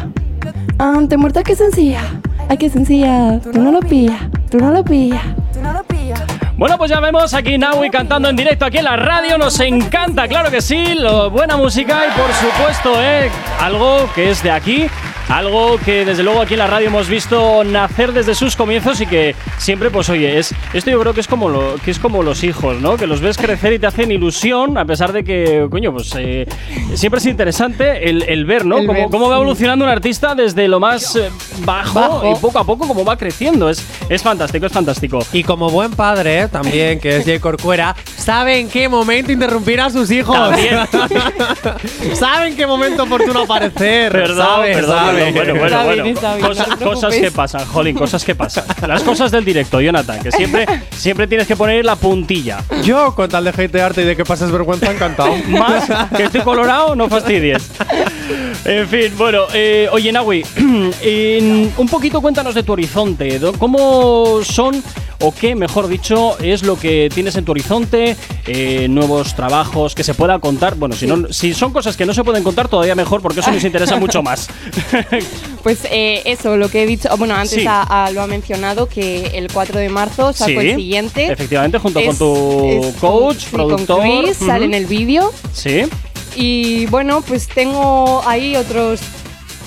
Ante 0.78 1.16
muerta 1.16 1.43
que 1.43 1.56
sencilla. 1.56 2.02
Ay, 2.48 2.59
que 2.59 2.69
sencilla. 2.69 3.40
Tú 3.40 3.59
no 3.59 3.73
lo 3.73 3.81
pillas. 3.81 4.20
Tú 4.51 4.59
no 4.59 4.70
lo 4.70 4.85
pillas. 4.85 5.23
Tú 5.52 5.60
no 5.62 5.73
lo 5.73 5.82
pillas. 5.85 6.20
Bueno, 6.59 6.77
pues 6.77 6.90
ya 6.90 7.01
vemos 7.01 7.32
aquí 7.35 7.56
Naui 7.56 7.89
cantando 7.89 8.28
en 8.28 8.36
directo 8.36 8.65
aquí 8.65 8.78
en 8.78 8.85
la 8.85 8.97
radio. 8.97 9.39
Nos 9.39 9.60
encanta, 9.60 10.28
claro 10.28 10.51
que 10.51 10.60
sí. 10.60 10.94
Lo, 10.94 11.31
buena 11.31 11.56
música 11.56 12.02
y 12.06 12.19
por 12.19 12.32
supuesto, 12.32 13.01
¿eh? 13.01 13.31
algo 13.60 14.09
que 14.15 14.31
es 14.31 14.43
de 14.43 14.51
aquí. 14.51 14.86
Algo 15.29 15.79
que 15.85 16.05
desde 16.05 16.23
luego 16.23 16.41
aquí 16.41 16.55
en 16.55 16.61
la 16.61 16.67
radio 16.67 16.89
hemos 16.89 17.09
visto 17.09 17.63
nacer 17.65 18.13
desde 18.13 18.35
sus 18.35 18.57
comienzos 18.57 19.01
y 19.01 19.07
que 19.07 19.35
siempre, 19.59 19.91
pues 19.91 20.09
oye, 20.09 20.39
es 20.39 20.55
esto 20.73 20.91
yo 20.91 20.99
creo 21.01 21.13
que 21.13 21.21
es 21.21 21.29
como 21.29 21.49
lo, 21.49 21.77
que 21.85 21.91
es 21.91 21.99
como 21.99 22.23
los 22.23 22.43
hijos, 22.45 22.81
¿no? 22.81 22.97
Que 22.97 23.07
los 23.07 23.21
ves 23.21 23.37
crecer 23.37 23.75
y 23.75 23.79
te 23.79 23.87
hacen 23.87 24.11
ilusión, 24.11 24.79
a 24.79 24.85
pesar 24.87 25.13
de 25.13 25.25
que, 25.25 25.67
coño, 25.71 25.93
pues 25.93 26.15
eh, 26.17 26.47
siempre 26.95 27.19
es 27.19 27.27
interesante 27.27 28.09
el, 28.09 28.23
el 28.23 28.45
ver, 28.47 28.65
¿no? 28.65 28.79
El 28.79 28.87
Cómo, 28.87 28.99
ver, 28.99 29.11
cómo 29.11 29.29
va 29.29 29.37
evolucionando 29.37 29.85
un 29.85 29.91
artista 29.91 30.35
desde 30.35 30.67
lo 30.67 30.81
más 30.81 31.15
eh, 31.17 31.31
bajo, 31.65 32.01
Bajo. 32.01 32.33
y 32.33 32.35
poco 32.37 32.59
a 32.59 32.65
poco 32.65 32.89
cómo 32.89 33.05
va 33.05 33.17
creciendo. 33.19 33.69
Es, 33.69 33.85
es 34.09 34.23
fantástico, 34.23 34.67
es 34.67 34.73
fantástico. 34.73 35.19
Y 35.33 35.43
como 35.43 35.69
buen 35.69 35.91
padre, 35.93 36.41
¿eh? 36.41 36.49
también, 36.49 37.01
que 37.01 37.19
es 37.19 37.25
Jay 37.27 37.39
Corcuera, 37.39 37.95
sabe 38.17 38.59
en 38.59 38.69
qué 38.71 38.89
momento 38.89 39.31
interrumpir 39.31 39.81
a 39.81 39.91
sus 39.91 40.11
hijos. 40.11 40.39
Sabe 42.15 42.49
en 42.49 42.57
qué 42.57 42.67
momento 42.67 43.05
oportuno 43.05 43.41
aparecer. 43.43 44.13
Perdón, 44.13 44.37
sabe, 44.47 44.75
perdón, 44.75 44.99
sabe. 44.99 45.18
Perdón. 45.19 45.35
Bueno, 45.35 45.53
bueno, 45.55 45.66
Está 45.66 45.82
bien, 45.85 45.97
bueno. 46.03 46.09
está 46.15 46.35
bien, 46.36 46.47
Cosas, 46.47 46.69
no 46.69 47.11
que 47.11 47.31
pasan, 47.31 47.66
Jolín, 47.66 47.97
cosas 47.97 48.24
que 48.24 48.35
pasan. 48.35 48.65
Las 48.86 49.03
cosas 49.03 49.31
del 49.31 49.45
directo, 49.45 49.81
Jonathan, 49.81 50.20
que 50.23 50.32
siempre, 50.32 50.66
siempre 50.90 51.27
tienes 51.27 51.47
que 51.47 51.57
poner 51.57 51.85
la 51.85 51.97
puntilla. 51.97 52.59
Yo, 52.85 53.15
con 53.15 53.28
tal 53.28 53.45
de 53.45 53.51
hatearte 53.51 54.03
y 54.03 54.05
de 54.05 54.16
que 54.16 54.24
pases 54.24 54.51
vergüenza, 54.51 54.90
encantado. 54.90 55.35
Más 55.49 55.89
que 56.16 56.24
estoy 56.24 56.40
colorado, 56.43 56.95
no 56.95 57.09
fastidies. 57.09 57.70
En 58.65 58.89
fin, 58.89 59.12
bueno, 59.16 59.45
eh, 59.55 59.89
oye, 59.93 60.12
Nahui, 60.12 60.45
en- 61.03 61.73
un 61.77 61.89
poquito 61.89 62.20
cuéntanos 62.20 62.55
de 62.55 62.62
tu 62.62 62.73
horizonte. 62.73 63.40
¿Cómo 63.59 64.40
son, 64.43 64.82
o 65.20 65.32
qué, 65.35 65.55
mejor 65.55 65.89
dicho, 65.89 66.39
es 66.39 66.62
lo 66.62 66.78
que 66.78 67.09
tienes 67.12 67.35
en 67.36 67.45
tu 67.45 67.53
horizonte? 67.53 68.16
Eh, 68.47 68.86
nuevos 68.89 69.35
trabajos 69.35 69.95
que 69.95 70.05
se 70.05 70.15
pueda 70.15 70.39
contar. 70.39 70.77
Bueno, 70.77 70.95
si, 70.95 71.07
no, 71.07 71.32
si 71.32 71.55
son 71.55 71.73
cosas 71.73 71.97
que 71.97 72.07
no 72.07 72.15
se 72.15 72.23
pueden 72.24 72.43
contar, 72.45 72.69
todavía 72.69 72.95
mejor, 72.95 73.20
porque 73.20 73.40
eso 73.40 73.51
nos 73.51 73.65
interesa 73.65 73.97
mucho 74.01 74.23
más. 74.23 74.49
Pues 75.62 75.81
eh, 75.90 76.23
eso, 76.24 76.57
lo 76.57 76.70
que 76.70 76.85
he 76.85 76.86
dicho, 76.86 77.09
bueno, 77.19 77.35
antes 77.35 77.61
Sí. 77.61 77.66
a- 77.66 77.82
a- 77.82 78.11
lo 78.12 78.23
ha 78.23 78.27
mencionado, 78.27 78.89
que 78.89 79.27
el 79.35 79.49
4 79.53 79.78
de 79.81 79.89
marzo 79.89 80.32
saco 80.32 80.53
Sí, 80.53 80.57
el 80.69 80.77
siguiente. 80.77 81.27
efectivamente, 81.31 81.78
junto 81.78 82.01
con 82.03 82.16
tu 82.16 82.95
coach, 83.01 83.45
con, 83.51 83.51
productor. 83.51 84.01
Con 84.01 84.23
Chris, 84.23 84.36
sale 84.39 84.53
Ujú. 84.61 84.65
en 84.65 84.74
el 84.74 84.86
vídeo. 84.86 85.32
Sí. 85.53 85.82
Y 86.36 86.86
bueno, 86.86 87.23
pues 87.23 87.49
tengo 87.49 88.23
ahí 88.24 88.55
otros 88.57 89.01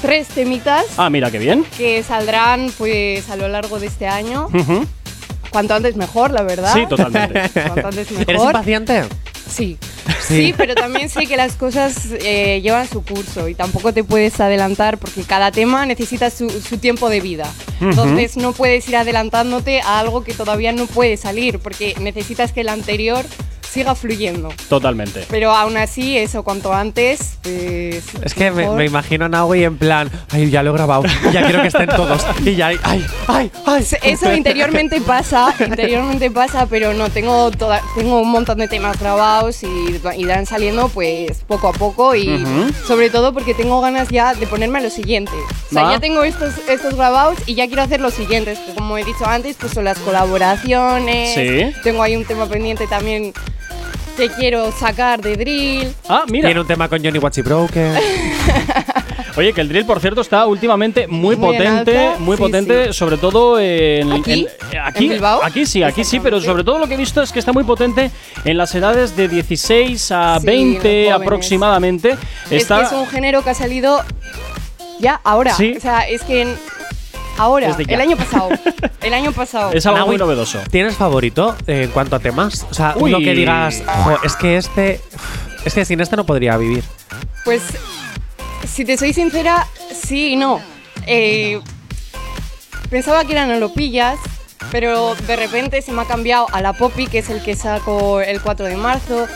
tres 0.02 0.28
temitas 0.30 0.86
Ah, 0.98 1.10
mira, 1.10 1.30
qué 1.30 1.38
bien. 1.38 1.66
que 1.78 2.02
saldrán 2.02 2.72
pues 2.78 3.30
a 3.30 3.36
lo 3.36 3.48
largo 3.50 3.78
de 3.80 3.88
este 3.88 4.08
año. 4.08 4.48
Ujú. 4.54 4.86
Cuanto 5.52 5.76
antes 5.76 5.96
mejor, 5.96 6.32
la 6.32 6.44
verdad. 6.44 6.74
Sí, 6.74 6.86
totalmente. 6.88 7.50
Cuanto 7.54 7.88
antes 7.88 8.12
mejor. 8.12 8.30
¿Eres 8.30 8.44
impaciente? 8.44 9.04
Sí. 9.50 9.78
sí. 10.26 10.54
pero 10.56 10.76
también 10.76 11.10
sé 11.10 11.28
que 11.28 11.36
las 11.36 11.56
cosas 11.56 12.08
eh, 12.24 12.62
llevan 12.62 12.88
su 12.88 13.04
curso 13.04 13.50
y 13.50 13.54
tampoco 13.54 13.94
te 13.94 14.04
puedes 14.06 14.40
adelantar 14.40 14.98
porque 14.98 15.24
cada 15.24 15.52
tema 15.52 15.86
necesita 15.86 16.30
su, 16.30 16.50
su 16.50 16.78
tiempo 16.78 17.10
de 17.10 17.20
vida. 17.20 17.52
Entonces 17.82 18.38
no 18.38 18.54
puedes 18.54 18.88
ir 18.88 18.96
adelantándote 18.96 19.82
a 19.82 20.00
algo 20.00 20.24
que 20.24 20.34
todavía 20.34 20.72
no 20.72 20.86
puede 20.86 21.18
salir 21.18 21.60
porque 21.60 21.96
necesitas 22.00 22.54
que 22.54 22.62
el 22.62 22.70
anterior 22.70 23.26
siga 23.72 23.96
fluyendo. 23.96 24.50
Totalmente. 24.70 25.26
Pero 25.30 25.52
aún 25.52 25.78
así, 25.78 26.18
eso 26.18 26.44
cuanto 26.44 26.74
antes, 26.74 27.38
pues. 27.42 28.04
Es 28.24 28.34
que 28.34 28.52
me, 28.52 28.70
me 28.70 28.86
imagino 28.86 29.26
a 29.26 29.30
Naui 29.30 29.64
en 29.64 29.78
plan, 29.78 30.10
ay, 30.30 30.50
ya 30.50 30.62
lo 30.64 30.72
he 30.72 30.74
grabado, 30.74 31.04
ya 31.32 31.44
quiero 31.44 31.62
que 31.62 31.68
estén 31.70 31.88
todos. 31.90 32.26
Y 32.42 32.56
ya, 32.56 32.68
ay, 32.68 32.80
ay, 33.28 33.52
ay. 33.66 33.86
Eso 34.02 34.34
interiormente 34.36 35.00
pasa, 35.02 35.54
interiormente 35.60 36.32
pasa, 36.32 36.66
pero 36.66 36.94
no, 36.94 37.10
tengo, 37.10 37.52
toda, 37.52 37.82
tengo 37.96 38.20
un 38.20 38.32
montón 38.32 38.58
de 38.58 38.68
temas 38.68 39.00
grabados 39.00 39.64
y 39.64 40.00
irán 40.18 40.46
saliendo 40.46 40.90
pues 40.90 41.44
poco 41.48 41.68
a 41.70 41.74
poco 41.74 42.16
y 42.16 42.30
Ujú. 42.34 42.74
sobre 42.88 43.10
todo 43.10 43.34
porque 43.34 43.54
tengo 43.54 43.80
ganas 43.80 44.10
ya 44.10 44.34
de 44.34 44.48
ponerme 44.48 44.80
a 44.80 44.82
lo 44.82 44.90
siguiente. 44.90 45.32
O 45.70 45.74
sea, 45.74 45.84
Va. 45.84 45.92
ya 45.94 46.00
tengo 46.00 46.24
estos, 46.24 46.58
estos 46.68 46.96
grabados 46.96 47.38
y 47.46 47.56
ya 47.56 47.68
quiero 47.68 47.84
hacer 47.84 48.02
los 48.02 48.14
siguientes, 48.14 48.60
como 48.76 48.98
he 48.98 49.04
dicho 49.04 49.26
antes, 49.26 49.56
pues 49.60 49.72
son 49.74 49.84
las 49.86 50.00
colaboraciones. 50.00 51.36
Sí. 51.36 51.82
Tengo 51.84 52.02
ahí 52.04 52.16
un 52.16 52.26
tema 52.26 52.48
pendiente 52.48 52.88
también 52.88 53.34
que 54.18 54.30
quiero 54.30 54.72
sacar 54.72 55.22
de 55.22 55.36
drill. 55.36 55.94
Ah, 56.08 56.24
mira. 56.30 56.48
Tiene 56.50 56.62
un 56.62 56.68
tema 56.68 56.88
con 56.90 57.04
Johnny 57.04 57.20
Watchy 57.20 57.42
Broken. 57.42 57.96
Oye, 59.38 59.54
que 59.54 59.62
el 59.62 59.70
drill, 59.70 59.86
por 59.86 60.00
cierto, 60.02 60.20
está 60.22 60.46
últimamente 60.46 61.08
muy, 61.08 61.36
Muy 61.38 61.56
en 61.56 61.58
potente, 61.64 61.98
alta, 61.98 62.20
muy 62.20 62.36
sí, 62.36 62.44
potente, 62.44 62.88
sí. 62.88 62.94
sobre 62.94 63.18
todo 63.18 63.58
en 63.60 64.12
¿Aquí? 64.12 64.46
en- 64.74 64.80
aquí, 64.80 65.04
¿En 65.06 65.10
Bilbao? 65.12 65.40
aquí 65.42 65.66
sí, 65.66 65.84
aquí 65.84 66.04
sí, 66.04 66.20
pero 66.20 66.42
sobre 66.42 66.66
todo 66.66 66.78
lo 66.80 66.88
que 66.88 66.96
he 66.96 66.98
visto 66.98 67.22
es 67.22 67.32
que 67.32 67.40
está 67.40 67.54
muy 67.54 67.64
potente 67.64 68.12
en 68.44 68.58
las 68.58 68.76
edades 68.76 69.16
de 69.16 69.30
16 69.30 70.12
a 70.12 70.38
Sí, 70.40 70.46
20 70.46 70.80
jóvenes. 70.82 71.12
aproximadamente. 71.14 72.12
Es 72.50 72.64
Está 72.64 72.80
que 72.80 72.84
es 72.88 72.92
un 72.92 73.08
género 73.08 73.42
que 73.42 73.52
ha 73.52 73.54
salido 73.54 74.04
ya 75.00 75.22
ahora. 75.24 75.54
Sí. 75.56 75.76
O 75.78 75.80
sea, 75.80 76.02
es 76.02 76.24
que 76.24 76.42
en- 76.42 76.58
ahora, 77.38 77.68
Desde 77.70 77.86
ya. 77.86 77.96
el 77.96 78.02
año 78.02 78.18
pasado. 78.18 78.50
el 79.02 79.14
año 79.14 79.32
pasado. 79.32 79.72
es 79.74 79.86
algo 79.86 80.06
muy 80.08 80.18
novedoso. 80.18 80.60
¿Tienes 80.70 80.96
favorito 80.96 81.56
eh, 81.68 81.84
en 81.84 81.92
cuanto 81.92 82.16
a 82.16 82.20
temas? 82.20 82.66
O 82.70 82.74
sea, 82.74 82.94
Uy. 82.98 83.12
uno 83.14 83.20
que 83.20 83.34
digas, 83.34 83.84
"Jo, 84.04 84.18
es 84.24 84.36
que 84.36 84.58
este. 84.58 85.02
Es 85.66 85.74
que 85.74 85.86
sin 85.86 86.02
este 86.02 86.16
no 86.16 86.26
podría 86.26 86.58
vivir. 86.58 86.84
Pues, 87.46 87.62
si 88.68 88.84
te 88.86 88.98
soy 88.98 89.14
sincera, 89.14 89.68
sí 89.94 90.34
y 90.34 90.36
no. 90.36 90.60
Eh, 91.06 91.60
pensaba 92.90 93.24
que 93.26 93.34
eran 93.34 93.50
No 93.50 93.60
lo 93.60 93.74
pillas, 93.74 94.18
pero 94.72 95.16
de 95.16 95.36
repente 95.36 95.82
se 95.82 95.92
me 95.92 96.02
ha 96.02 96.06
cambiado 96.06 96.48
a 96.52 96.62
la 96.62 96.74
Poppy, 96.74 97.08
que 97.08 97.20
es 97.20 97.30
el 97.30 97.42
que 97.44 97.56
saco 97.56 98.22
el 98.22 98.42
4 98.42 98.66
de 98.66 98.76
marzo. 98.78 99.28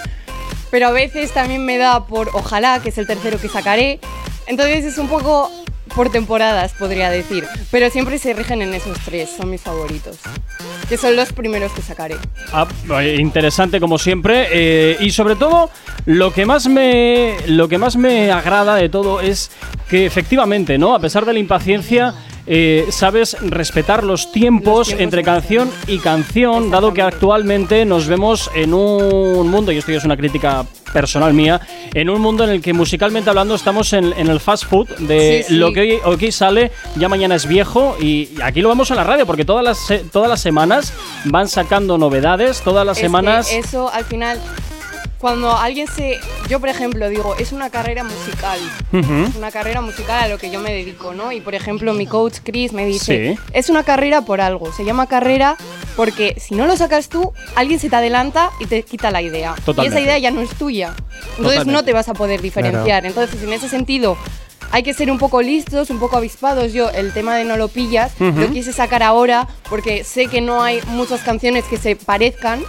Pero 0.71 0.87
a 0.87 0.91
veces 0.91 1.31
también 1.31 1.63
me 1.65 1.77
da 1.77 2.05
por 2.07 2.29
Ojalá, 2.33 2.79
que 2.81 2.89
es 2.89 2.97
el 2.97 3.07
tercero 3.07 3.39
que 3.39 3.47
sacaré. 3.49 3.99
Entonces 4.47 4.83
es 4.85 4.97
un 4.97 5.07
poco 5.07 5.51
por 5.95 6.09
temporadas, 6.09 6.73
podría 6.73 7.09
decir. 7.09 7.45
Pero 7.71 7.89
siempre 7.89 8.19
se 8.19 8.33
rigen 8.33 8.61
en 8.61 8.73
esos 8.73 8.97
tres, 8.99 9.29
son 9.35 9.49
mis 9.49 9.61
favoritos. 9.61 10.17
Que 10.89 10.97
son 10.97 11.15
los 11.15 11.31
primeros 11.33 11.71
que 11.71 11.81
sacaré. 11.81 12.17
Ah, 12.51 12.67
interesante 13.03 13.79
como 13.79 13.97
siempre 13.97 14.47
eh, 14.51 14.97
y 14.99 15.11
sobre 15.11 15.35
todo 15.35 15.69
lo 16.05 16.31
que 16.31 16.45
más 16.45 16.67
me 16.67 17.37
lo 17.47 17.67
que 17.67 17.77
más 17.77 17.95
me 17.95 18.31
agrada 18.31 18.75
de 18.75 18.89
todo 18.89 19.21
es 19.21 19.49
que 19.89 20.05
efectivamente 20.05 20.77
no 20.77 20.93
a 20.93 20.99
pesar 20.99 21.25
de 21.25 21.33
la 21.33 21.39
impaciencia 21.39 22.13
eh, 22.47 22.87
sabes 22.89 23.35
respetar 23.41 24.03
los 24.03 24.31
tiempos, 24.31 24.91
entre 24.97 25.23
canción 25.23 25.69
y 25.87 25.99
canción, 25.99 26.69
dado 26.69 26.93
que 26.93 27.01
actualmente 27.01 27.85
nos 27.85 28.07
vemos 28.07 28.49
en 28.53 28.73
un 28.73 29.49
mundo, 29.49 29.71
y 29.71 29.77
esto 29.77 29.91
ya 29.91 29.97
es 29.97 30.05
una 30.05 30.17
crítica 30.17 30.65
personal 30.93 31.33
mía, 31.33 31.59
en 31.93 32.09
un 32.09 32.21
mundo 32.21 32.43
en 32.43 32.51
el 32.51 32.61
que 32.61 32.71
musicalmente 32.73 33.29
hablando 33.29 33.55
estamos 33.55 33.91
en, 33.93 34.13
en 34.13 34.27
el 34.27 34.39
fast 34.39 34.65
food 34.65 34.87
de 34.99 35.43
Sí, 35.43 35.53
sí. 35.53 35.55
lo 35.55 35.73
que 35.73 35.81
hoy, 35.81 35.99
hoy 36.05 36.31
sale, 36.31 36.71
ya 36.95 37.09
mañana 37.09 37.35
es 37.35 37.47
viejo, 37.47 37.97
y 37.99 38.29
aquí 38.43 38.61
lo 38.61 38.69
vemos 38.69 38.89
en 38.91 38.97
la 38.97 39.03
radio, 39.03 39.25
porque 39.25 39.43
todas 39.43 39.63
las, 39.63 40.01
todas 40.11 40.29
las 40.29 40.41
semanas 40.41 40.93
van 41.25 41.47
sacando 41.47 41.97
novedades, 41.97 42.61
todas 42.61 42.85
las 42.85 42.97
Es 42.97 43.01
semanas... 43.01 43.51
eso 43.51 43.89
al 43.91 44.05
final, 44.05 44.39
cuando 45.19 45.55
alguien 45.55 45.87
se. 45.87 46.19
Yo, 46.49 46.59
por 46.59 46.69
ejemplo, 46.69 47.09
digo, 47.09 47.35
es 47.37 47.51
una 47.51 47.69
carrera 47.69 48.03
musical. 48.03 48.59
Ujú. 48.93 49.13
Es 49.29 49.35
una 49.35 49.51
carrera 49.51 49.81
musical 49.81 50.23
a 50.23 50.27
lo 50.27 50.37
que 50.37 50.49
yo 50.51 50.59
me 50.59 50.71
dedico, 50.73 51.13
¿no? 51.13 51.31
Y 51.31 51.41
por 51.41 51.55
ejemplo, 51.55 51.93
mi 51.93 52.05
coach 52.07 52.37
Chris 52.43 52.73
me 52.73 52.85
dice: 52.85 53.35
Sí. 53.35 53.39
es 53.53 53.69
una 53.69 53.83
carrera 53.83 54.21
por 54.21 54.41
algo. 54.41 54.71
Se 54.73 54.85
llama 54.85 55.07
carrera 55.07 55.57
porque 55.95 56.35
si 56.39 56.55
no 56.55 56.67
lo 56.67 56.75
sacas 56.77 57.09
tú, 57.09 57.33
alguien 57.55 57.79
se 57.79 57.89
te 57.89 57.95
adelanta 57.95 58.51
y 58.59 58.65
te 58.65 58.83
quita 58.83 59.11
la 59.11 59.21
idea. 59.21 59.55
Totalmente. 59.65 59.83
Y 59.83 59.87
esa 59.87 59.99
idea 60.05 60.17
ya 60.19 60.31
no 60.31 60.41
es 60.41 60.49
tuya. 60.51 60.93
Entonces 60.97 61.37
Totalmente. 61.37 61.71
no 61.71 61.83
te 61.85 61.93
vas 61.93 62.09
a 62.09 62.13
poder 62.13 62.41
diferenciar. 62.41 63.05
Entonces, 63.05 63.41
en 63.41 63.53
ese 63.53 63.69
sentido. 63.69 64.17
Hay 64.71 64.83
que 64.83 64.93
ser 64.93 65.09
un 65.09 65.19
poco 65.19 65.41
listos, 65.41 65.89
un 65.89 65.99
poco 65.99 66.17
avispados. 66.17 66.73
Yo 66.73 66.89
el 66.89 67.13
tema 67.13 67.35
de 67.37 67.45
no 67.45 67.55
lo 67.55 67.69
pillas 67.69 68.11
Ujú. 68.19 68.41
lo 68.41 68.51
quise 68.51 68.73
sacar 68.73 69.03
ahora 69.03 69.47
porque 69.69 70.03
sé 70.03 70.27
que 70.27 70.41
no 70.41 70.61
hay 70.63 70.81
muchas 70.87 71.21
canciones 71.21 71.63
que 71.65 71.77
se 71.77 71.95
parezcan. 71.95 72.61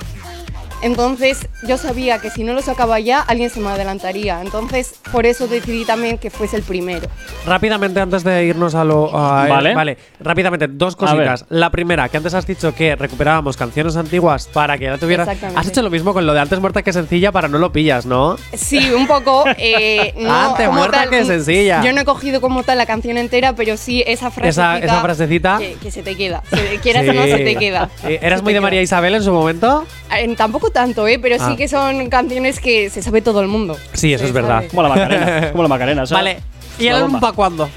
Entonces 0.82 1.48
yo 1.66 1.76
sabía 1.78 2.18
que 2.18 2.30
si 2.30 2.44
no 2.44 2.52
lo 2.52 2.62
sacaba 2.62 3.00
ya, 3.00 3.20
alguien 3.20 3.50
se 3.50 3.60
me 3.60 3.68
adelantaría. 3.70 4.40
Entonces 4.42 4.94
por 5.10 5.26
eso 5.26 5.46
decidí 5.48 5.84
también 5.84 6.18
que 6.18 6.30
fuese 6.30 6.56
el 6.56 6.62
primero. 6.62 7.08
Rápidamente, 7.46 8.00
antes 8.00 8.24
de 8.24 8.44
irnos 8.44 8.74
a 8.74 8.84
lo. 8.84 9.16
a- 9.16 9.46
Vale. 9.48 9.74
Vale, 9.74 9.98
rápidamente, 10.20 10.66
dos 10.68 10.96
cositas. 10.96 11.44
La 11.48 11.70
primera, 11.70 12.08
que 12.08 12.16
antes 12.16 12.34
has 12.34 12.46
dicho 12.46 12.74
que 12.74 12.94
recuperábamos 12.96 13.56
canciones 13.56 13.96
antiguas 13.96 14.48
para 14.52 14.76
que 14.78 14.84
ya 14.84 14.98
tuvieras. 14.98 15.26
Exactamente. 15.28 15.60
Has 15.60 15.68
hecho 15.68 15.82
lo 15.82 15.90
mismo 15.90 16.12
con 16.12 16.26
lo 16.26 16.34
de 16.34 16.40
antes 16.40 16.58
muerta 16.60 16.82
que 16.82 16.92
sencilla 16.92 17.32
para 17.32 17.48
no 17.48 17.58
lo 17.58 17.72
pillas, 17.72 18.06
¿no? 18.06 18.36
Sí, 18.54 18.90
un 18.90 19.06
poco. 19.06 19.44
eh, 19.58 20.12
no 20.18 20.32
Antes 20.50 20.70
muerta 20.70 20.98
tal, 21.00 21.10
que 21.10 21.24
sencilla. 21.24 21.82
Yo 21.82 21.92
no 21.92 22.00
he 22.00 22.04
cogido 22.04 22.40
como 22.40 22.62
tal 22.62 22.78
la 22.78 22.86
canción 22.86 23.16
entera, 23.18 23.54
pero 23.54 23.76
sí 23.76 24.02
esa 24.06 24.30
frasecita. 24.30 24.78
esa 24.78 25.00
frasecita. 25.00 25.58
Que, 25.58 25.74
que 25.74 25.90
se 25.90 26.02
te 26.02 26.16
queda. 26.16 26.42
Se- 26.50 26.78
quieras 26.80 27.08
o 27.08 27.12
no, 27.12 27.22
se 27.24 27.38
te 27.38 27.56
queda. 27.56 27.88
¿Eras 28.04 28.40
Se 28.40 28.44
muy 28.44 28.52
de 28.52 28.60
María 28.60 28.82
Isabel 28.82 29.14
en 29.14 29.22
su 29.22 29.32
momento? 29.32 29.86
Eh, 30.16 30.34
tampoco 30.36 30.65
tanto, 30.70 31.06
¿eh? 31.08 31.18
Pero 31.18 31.36
Ah. 31.40 31.48
sí 31.48 31.56
que 31.56 31.68
son 31.68 32.08
canciones 32.08 32.60
que 32.60 32.90
se 32.90 33.02
sabe 33.02 33.22
todo 33.22 33.40
el 33.40 33.48
mundo. 33.48 33.76
Sí, 33.92 34.12
eso 34.12 34.22
Se 34.22 34.28
es 34.28 34.32
verdad. 34.32 34.56
sabe. 34.56 34.68
Como 34.68 34.82
la 34.82 34.88
Macarena. 34.88 35.50
como 35.52 35.62
la 35.62 35.68
Macarena. 35.68 36.04
Vale. 36.10 36.40
¿Y 36.78 36.86
el 36.88 36.96
álbum 36.96 37.20
para 37.20 37.32
cuándo? 37.32 37.68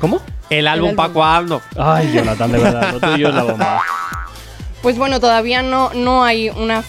¿Cómo? 0.00 0.20
El 0.50 0.68
álbum 0.68 0.88
álbum. 0.90 0.96
para 0.96 1.12
cuándo. 1.12 1.62
Ay, 1.76 2.12
Jonathan, 2.12 2.52
de 2.52 2.58
verdad, 2.58 2.92
lo 2.92 3.00
tuyo 3.00 3.28
es 3.28 3.34
la 3.34 3.42
bomba. 3.42 3.82
Pues 4.82 4.98
bueno, 4.98 5.18
todavía 5.20 5.62
no, 5.62 5.90
no 5.94 6.24
hay 6.24 6.50
una. 6.50 6.84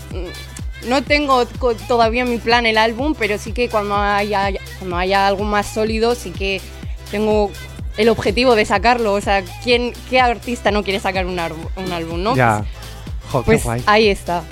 No 0.87 1.03
tengo 1.03 1.45
todavía 1.87 2.21
en 2.23 2.29
mi 2.29 2.37
plan 2.37 2.65
el 2.65 2.77
álbum, 2.77 3.15
pero 3.17 3.37
sí 3.37 3.51
que 3.51 3.69
cuando 3.69 3.95
haya, 3.95 4.49
cuando 4.79 4.97
haya 4.97 5.27
algo 5.27 5.43
más 5.43 5.65
sólido, 5.67 6.13
sí 6.15 6.31
que 6.31 6.61
tengo 7.09 7.51
el 7.97 8.09
objetivo 8.09 8.55
de 8.55 8.65
sacarlo. 8.65 9.13
O 9.13 9.21
sea, 9.21 9.43
¿quién, 9.63 9.93
¿qué 10.09 10.19
artista 10.21 10.69
no 10.71 10.83
quiere 10.83 10.99
sacar 10.99 11.25
un, 11.25 11.39
álbum, 11.39 12.21
no? 12.21 12.35
Ya. 12.35 12.63
Jo, 13.31 13.43
Pues 13.43 13.63
guay. 13.63 13.81
ahí 13.85 14.07
está. 14.09 14.43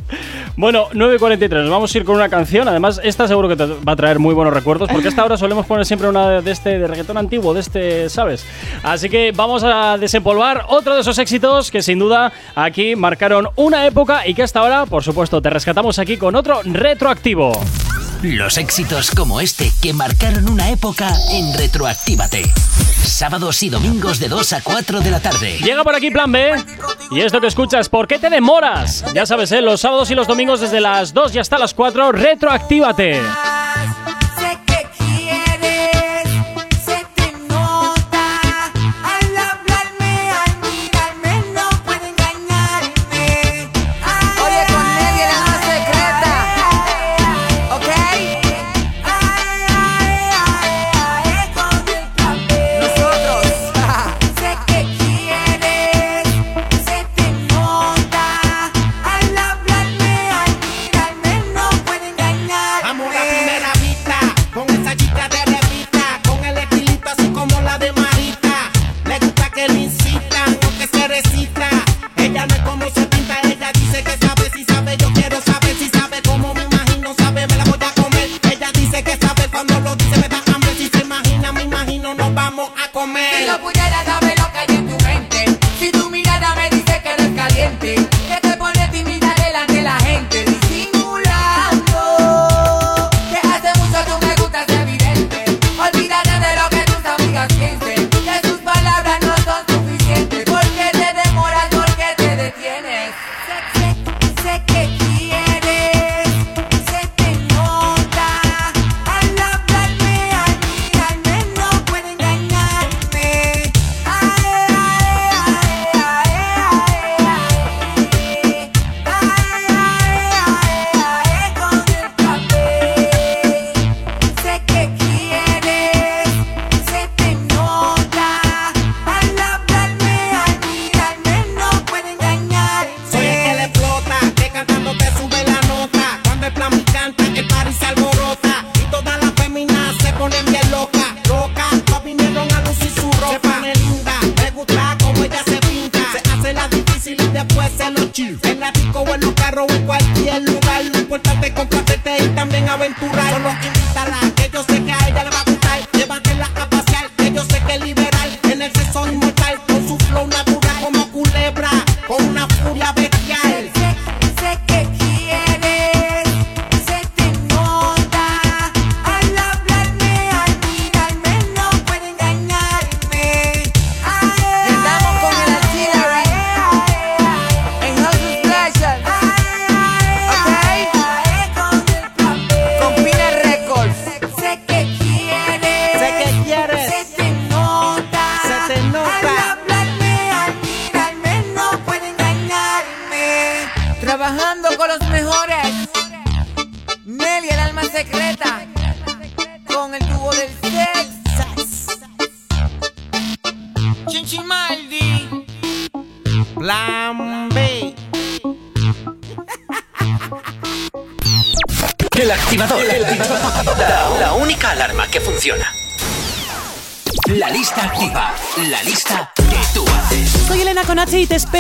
Bueno, 0.58 0.88
9.43, 0.94 1.62
nos 1.64 1.70
vamos 1.70 1.94
a 1.94 1.98
ir 1.98 2.06
con 2.06 2.16
una 2.16 2.30
canción. 2.30 2.68
Además, 2.68 3.02
esta 3.04 3.28
seguro 3.28 3.50
que 3.50 3.56
te 3.58 3.66
va 3.66 3.92
a 3.92 3.96
traer 3.96 4.20
muy 4.20 4.34
buenos 4.34 4.54
recuerdos, 4.54 4.88
porque 4.90 5.08
a 5.08 5.10
esta 5.10 5.26
hora 5.26 5.38
solemos 5.38 5.66
poner 5.66 5.86
siempre 5.86 6.08
una 6.08 6.42
de 6.42 6.52
este 6.52 6.80
de 6.80 6.88
reggaetón 6.88 7.18
antiguo, 7.18 7.54
de 7.54 7.60
este, 7.60 8.10
¿sabes? 8.10 8.46
Así 8.84 9.10
que 9.10 9.34
vamos 9.36 9.64
a 9.66 9.98
desempolvar 9.98 10.66
otro 10.70 10.96
de 10.96 11.02
esos 11.02 11.18
éxitos 11.20 11.72
que 11.72 11.82
sin 11.82 12.00
duda 12.00 12.32
aquí 12.56 12.96
marcaron 12.96 13.50
una 13.56 13.86
época 13.86 14.26
y 14.28 14.34
que 14.34 14.44
hasta 14.44 14.60
ahora, 14.62 14.86
por 14.86 15.04
supuesto, 15.04 15.42
te 15.42 15.50
rescatamos 15.50 16.00
aquí 16.00 16.16
con 16.18 16.36
otro 16.36 16.62
retroactivo. 16.64 17.52
Los 18.22 18.58
éxitos 18.58 19.12
como 19.12 19.40
este 19.42 19.72
que 19.82 19.94
marcaron 19.94 20.50
una 20.50 20.70
época 20.70 21.14
en 21.32 21.54
Retroactívate. 21.54 22.44
Sábados 23.04 23.62
y 23.64 23.70
domingos 23.70 24.20
de 24.20 24.28
2 24.28 24.54
a 24.54 24.62
4 24.62 25.02
de 25.02 25.12
la 25.12 25.20
tarde. 25.20 25.58
Llega 25.60 25.84
por 25.84 25.96
aquí 25.96 26.10
Plan 26.12 26.32
B. 26.32 26.54
Y 27.12 27.22
esto 27.22 27.40
que 27.40 27.48
escuchas, 27.48 27.90
¿por 27.90 28.08
qué 28.08 28.18
te 28.18 28.30
demoras? 28.30 29.06
Ya 29.14 29.26
sabes, 29.26 29.52
¿eh? 29.52 29.62
los 29.62 29.82
sábados 29.82 30.10
y 30.12 30.16
los 30.16 30.28
domingos 30.28 30.60
desde 30.60 30.82
las 30.82 31.14
2 31.14 31.36
y 31.36 31.40
hasta 31.40 31.60
las 31.60 31.74
4, 31.74 32.12
retroactívate. 32.12 33.22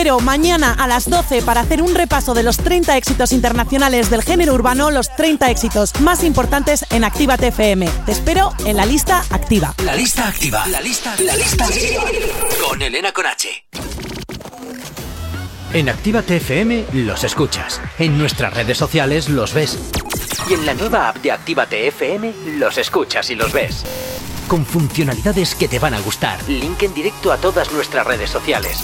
Espero 0.05 0.19
mañana 0.19 0.71
a 0.71 0.85
las 0.85 1.09
12 1.09 1.41
para 1.41 1.61
hacer 1.61 1.81
un 1.81 1.95
repaso 1.95 2.35
de 2.35 2.43
los 2.43 2.57
30 2.57 2.95
éxitos 2.95 3.31
internacionales 3.31 4.11
del 4.11 4.21
género 4.21 4.53
urbano, 4.53 4.91
los 4.91 5.09
30 5.15 5.49
éxitos 5.49 5.99
más 5.99 6.23
importantes 6.23 6.85
en 6.91 7.03
Activa 7.03 7.33
FM. 7.33 7.89
Te 8.05 8.11
espero 8.11 8.53
en 8.67 8.77
la 8.77 8.85
lista 8.85 9.25
activa. 9.31 9.73
La 9.83 9.95
lista 9.95 10.27
activa. 10.27 10.63
La 10.67 10.79
lista, 10.79 11.15
la 11.23 11.35
lista 11.35 11.65
activa. 11.65 12.03
Con 12.69 12.83
Elena 12.83 13.11
Conache. 13.13 13.65
En 15.73 15.89
Actívate 15.89 16.35
FM 16.35 16.85
los 16.93 17.23
escuchas. 17.23 17.81
En 17.97 18.19
nuestras 18.19 18.53
redes 18.53 18.77
sociales 18.77 19.27
los 19.27 19.55
ves. 19.55 19.79
Y 20.47 20.53
en 20.53 20.67
la 20.67 20.75
nueva 20.75 21.09
app 21.09 21.15
de 21.17 21.31
Actívate 21.31 21.87
FM 21.87 22.31
los 22.59 22.77
escuchas 22.77 23.31
y 23.31 23.35
los 23.35 23.51
ves. 23.51 23.83
Con 24.47 24.67
funcionalidades 24.67 25.55
que 25.55 25.67
te 25.67 25.79
van 25.79 25.95
a 25.95 25.99
gustar. 25.99 26.37
Link 26.47 26.83
en 26.83 26.93
directo 26.93 27.31
a 27.31 27.37
todas 27.37 27.71
nuestras 27.71 28.05
redes 28.05 28.29
sociales. 28.29 28.83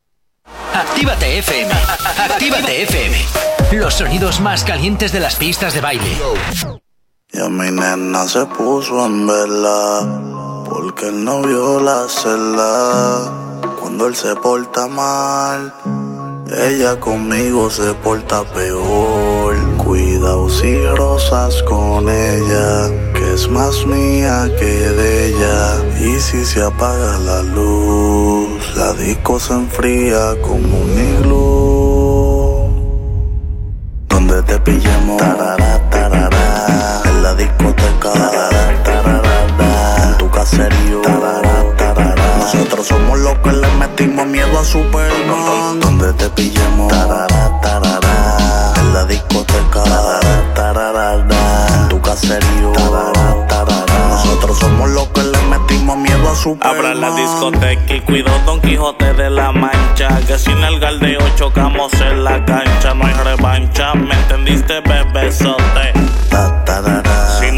Actívate 0.45 1.39
FM. 1.39 1.73
Actívate 2.17 2.83
FM. 2.83 3.17
Los 3.73 3.93
sonidos 3.95 4.39
más 4.39 4.63
calientes 4.63 5.11
de 5.11 5.19
las 5.19 5.35
pistas 5.35 5.73
de 5.73 5.81
baile. 5.81 6.17
Y 7.31 7.39
a 7.39 7.49
mi 7.49 7.71
nena 7.71 8.27
se 8.27 8.45
puso 8.45 9.05
en 9.05 9.27
vela 9.27 10.63
porque 10.69 11.07
él 11.07 11.23
no 11.23 11.41
vio 11.41 11.79
la 11.79 12.07
celda. 12.07 13.59
Cuando 13.79 14.07
él 14.07 14.15
se 14.15 14.35
porta 14.35 14.87
mal, 14.87 15.73
ella 16.57 16.99
conmigo 16.99 17.69
se 17.69 17.93
porta 17.95 18.43
peor. 18.43 19.70
Cuidado 20.21 20.49
si 20.49 20.85
rosas 20.97 21.63
con 21.63 22.07
ella, 22.07 22.91
que 23.15 23.33
es 23.33 23.49
más 23.49 23.87
mía 23.87 24.47
que 24.59 24.65
de 24.65 25.29
ella. 25.29 25.83
Y 25.99 26.19
si 26.19 26.45
se 26.45 26.61
apaga 26.61 27.17
la 27.17 27.41
luz, 27.41 28.71
la 28.75 28.93
disco 28.93 29.39
se 29.39 29.53
enfría 29.53 30.39
como 30.43 30.81
un 30.81 30.91
iglú. 31.15 32.69
Donde 34.09 34.43
te 34.43 34.59
pillemos, 34.59 35.17
tarara, 35.17 35.89
tarara, 35.89 37.01
en 37.03 37.23
la 37.23 37.33
discoteca, 37.33 38.13
tarara, 38.13 38.83
tarara, 38.83 40.03
en 40.03 40.17
tu 40.19 40.29
caserío, 40.29 41.01
tarara, 41.01 41.75
tarara. 41.77 42.37
Nosotros 42.37 42.85
somos 42.85 43.17
los 43.17 43.39
que 43.39 43.53
le 43.53 43.67
metimos 43.79 44.27
miedo 44.27 44.59
a 44.59 44.63
Superman. 44.63 45.79
Donde 45.79 46.13
te 46.13 46.29
pillemos, 46.29 46.89
tarara, 46.89 47.59
en 47.63 48.10
la 49.01 49.07
discoteca, 49.07 49.83
tu 51.89 51.99
caserío. 52.01 52.71
Nosotros 54.09 54.59
somos 54.59 54.89
los 54.89 55.07
que 55.07 55.23
le 55.23 55.41
metimos 55.49 55.97
miedo 55.97 56.29
a 56.29 56.35
Superman. 56.35 56.77
Abra 56.77 56.93
la 56.93 57.15
discoteca 57.15 57.95
y 57.95 58.01
cuido 58.01 58.31
Don 58.45 58.61
Quijote 58.61 59.13
de 59.13 59.29
la 59.29 59.51
Mancha. 59.51 60.19
Que 60.27 60.37
sin 60.37 60.57
el 60.63 60.79
galdeo 60.79 61.21
chocamos 61.35 61.91
en 61.93 62.23
la 62.23 62.45
cancha. 62.45 62.93
No 62.93 63.05
hay 63.05 63.13
revancha, 63.13 63.95
¿me 63.95 64.13
entendiste, 64.13 64.81
bebesote? 64.81 65.93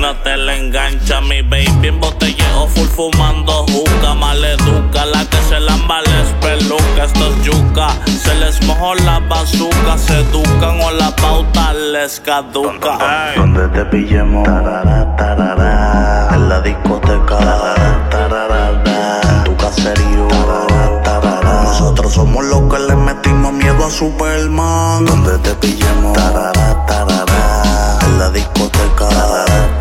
No 0.03 0.13
te 0.17 0.35
la 0.35 0.57
engancha, 0.57 1.21
mi 1.21 1.41
baby 1.41 1.88
en 1.88 1.97
botelleo 2.01 2.67
full 2.67 2.88
fumando 2.88 3.65
juca. 3.71 4.13
Maleduca, 4.13 5.05
la 5.05 5.23
que 5.30 5.38
se 5.47 5.57
lamba 5.61 6.01
les 6.01 6.27
peluca. 6.41 7.05
Esto 7.05 7.30
es 7.30 7.43
yuca, 7.45 7.88
se 8.05 8.35
les 8.35 8.61
mojó 8.67 8.95
la 8.95 9.19
bazuca. 9.19 9.97
Se 9.97 10.19
educan 10.19 10.81
o 10.81 10.91
la 10.91 11.15
pauta 11.15 11.73
les 11.73 12.19
caduca. 12.19 12.97
Donde 13.38 13.65
te 13.69 13.85
pillemos, 13.85 14.43
tarara, 14.43 15.15
tarara, 15.15 16.35
en 16.35 16.49
la 16.49 16.59
discoteca, 16.59 17.38
tarara, 17.38 18.09
tarara, 18.09 19.21
en 19.23 19.43
tu 19.45 19.55
caserío, 19.55 20.27
tarara, 20.27 21.01
tarara. 21.03 21.63
Nosotros 21.63 22.13
somos 22.13 22.43
los 22.43 22.61
que 22.69 22.80
le 22.89 22.95
metimos 22.97 23.53
miedo 23.53 23.85
a 23.85 23.89
Superman. 23.89 25.05
Donde 25.05 25.38
te 25.38 25.55
pillemos, 25.55 26.11
tarara, 26.13 26.85
tarara, 26.88 27.99
en 28.05 28.19
la 28.19 28.30
discoteca, 28.31 29.07
tarara, 29.07 29.80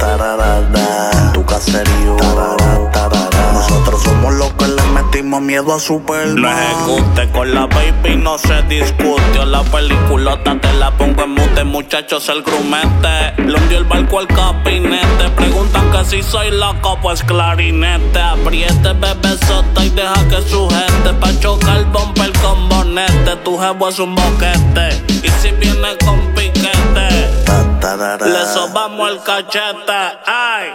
tu 1.32 1.44
caserío. 1.44 2.16
Nosotros 3.52 4.02
somos 4.02 4.34
los 4.34 4.52
que 4.54 4.66
le 4.66 4.82
metimos 4.94 5.42
miedo 5.42 5.74
a 5.74 5.78
Superman. 5.78 6.36
No 6.36 6.50
ejecute 6.50 7.28
con 7.30 7.54
la 7.54 7.66
baby, 7.66 8.16
no 8.16 8.38
se 8.38 8.62
discute. 8.62 9.46
La 9.46 9.62
peliculota 9.62 10.58
te 10.58 10.72
la 10.74 10.90
pongo 10.96 11.24
en 11.24 11.34
mute, 11.34 11.64
muchachos, 11.64 12.28
el 12.28 12.42
grumete. 12.42 13.42
Le 13.42 13.54
hundió 13.54 13.78
el 13.78 13.84
barco 13.84 14.20
al 14.20 14.26
capinete. 14.28 15.28
Preguntan 15.36 15.90
que 15.90 16.04
si 16.04 16.22
soy 16.22 16.50
loco, 16.50 16.98
pues 17.02 17.22
clarinete. 17.22 18.20
Apriete, 18.20 18.92
bebé 18.94 19.36
sota 19.46 19.84
y 19.84 19.90
deja 19.90 20.28
que 20.28 20.42
sujete. 20.48 21.12
Pa' 21.20 21.38
chocar 21.40 21.84
bumper 21.92 22.32
con 22.40 22.68
bonete. 22.68 23.36
Tu 23.44 23.58
jevo 23.58 23.88
es 23.88 23.98
un 23.98 24.14
boquete. 24.14 25.02
Y 25.22 25.28
si 25.40 25.50
viene 25.52 25.96
con 26.04 26.18
piquete, 26.34 26.61
le 27.96 28.46
sobamos 28.46 29.10
el 29.10 29.22
cachete. 29.22 29.92
Ay. 30.26 30.72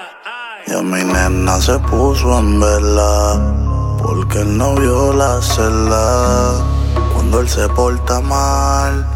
Y 0.68 0.73
a 0.73 0.81
mi 0.84 1.03
nena 1.03 1.60
se 1.60 1.80
puso 1.80 2.38
en 2.38 2.60
vela 2.60 3.41
porque 4.03 4.41
él 4.41 4.57
no 4.57 4.76
vio 4.76 5.14
la 5.14 5.41
celda. 5.41 6.64
Cuando 7.14 7.39
él 7.39 7.49
se 7.49 7.68
porta 7.69 8.19
mal, 8.19 9.07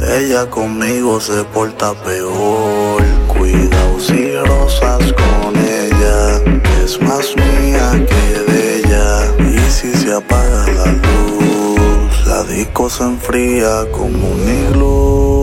ella 0.00 0.48
conmigo 0.48 1.20
se 1.20 1.42
porta 1.44 1.92
peor. 2.04 3.02
Cuidado 3.26 3.98
si 3.98 4.36
rosas 4.36 5.12
con 5.14 5.56
ella, 5.56 6.36
es 6.84 7.00
más 7.00 7.34
mía 7.36 7.90
que 8.06 8.52
de 8.52 8.78
ella. 8.78 9.26
Y 9.40 9.70
si 9.70 9.92
se 9.92 10.14
apaga 10.14 10.66
la 10.72 10.86
luz, 10.86 12.26
la 12.26 12.44
disco 12.44 12.88
se 12.88 13.02
enfría 13.02 13.90
como 13.90 14.28
un 14.28 14.48
iglú. 14.48 15.33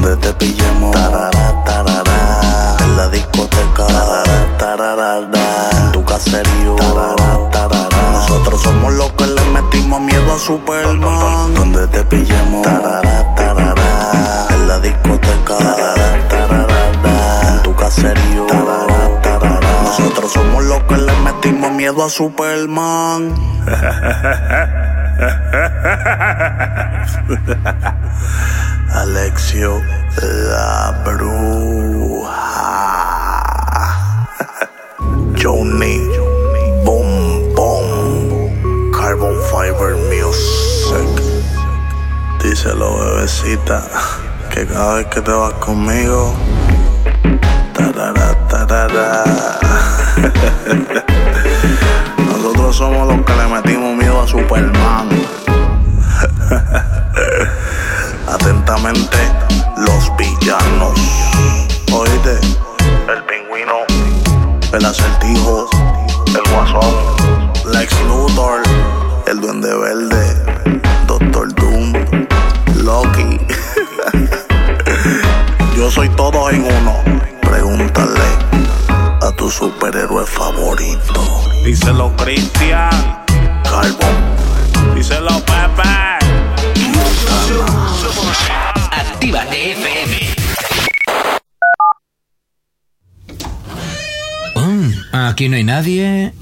Donde 0.00 0.16
te 0.18 0.32
pillemos, 0.34 0.92
tarara, 0.92 1.64
tarara, 1.64 2.76
en 2.78 2.96
la 2.96 3.08
discoteca, 3.08 3.84
tarara, 3.84 4.56
tarara, 4.56 5.18
en 5.72 5.90
tu 5.90 6.04
caserío. 6.04 6.76
Nosotros 8.12 8.62
somos 8.62 8.92
los 8.92 9.10
que 9.14 9.26
le 9.26 9.44
metimos 9.46 10.00
miedo 10.00 10.32
a 10.32 10.38
Superman. 10.38 11.52
Donde 11.52 11.88
te 11.88 12.04
pillemos, 12.04 12.64
en 12.64 14.68
la 14.68 14.78
discoteca, 14.78 15.58
en 17.48 17.60
tu 17.64 17.74
caserío. 17.74 18.46
Nosotros 19.82 20.32
somos 20.32 20.62
los 20.62 20.80
que 20.84 20.96
le 20.96 21.12
metimos 21.22 21.72
miedo 21.72 22.04
a 22.04 22.08
Superman. 22.08 23.34
Alexio 28.94 29.82
la 30.22 30.94
bruja. 31.04 32.38
Johnny 35.34 35.98
Boom 36.84 37.52
Boom 37.54 38.92
Carbon 38.92 39.34
Fiber 39.50 39.96
Music. 40.06 41.08
Díselo, 42.40 42.98
bebecita, 42.98 43.82
que 44.50 44.66
cada 44.66 44.94
vez 44.94 45.06
que 45.06 45.20
te 45.20 45.32
vas 45.32 45.54
conmigo, 45.54 46.32
tarara. 48.48 49.24
Nosotros 52.18 52.76
somos 52.76 53.08
los 53.08 53.24
que 53.24 53.32
le 53.34 53.48
metimos 53.48 53.96
Superman. 54.26 55.08
Atentamente, 58.26 59.18
los 59.76 60.10
villanos. 60.16 60.98
Oíste, 61.92 62.40
el 63.08 63.22
pingüino, 63.24 63.84
el 64.72 64.84
acertijo, 64.84 65.68
el 66.26 66.42
guasón, 66.52 66.94
Lex 67.72 67.94
Luthor, 68.06 68.62
el 69.26 69.40
duende 69.40 69.74
verde, 69.76 70.80
Doctor 71.06 71.54
Doom, 71.54 71.92
Loki. 72.84 73.38
Yo 75.76 75.90
soy 75.90 76.08
todo 76.10 76.50
en 76.50 76.64
uno. 76.64 76.94
Pregúntale 77.40 78.20
a 79.22 79.30
tu 79.36 79.50
superhéroe 79.50 80.26
favorito. 80.26 81.24
Díselo, 81.64 82.12
Cristian. 82.16 83.27
Calvo. 83.70 84.08
Díselo 84.94 85.44
Pepe. 85.44 85.88
Actívate 88.90 89.72
FM. 89.72 90.34
Mm, 94.56 94.92
aquí 95.14 95.48
no 95.48 95.56
hay 95.56 95.64
nadie. 95.64 96.32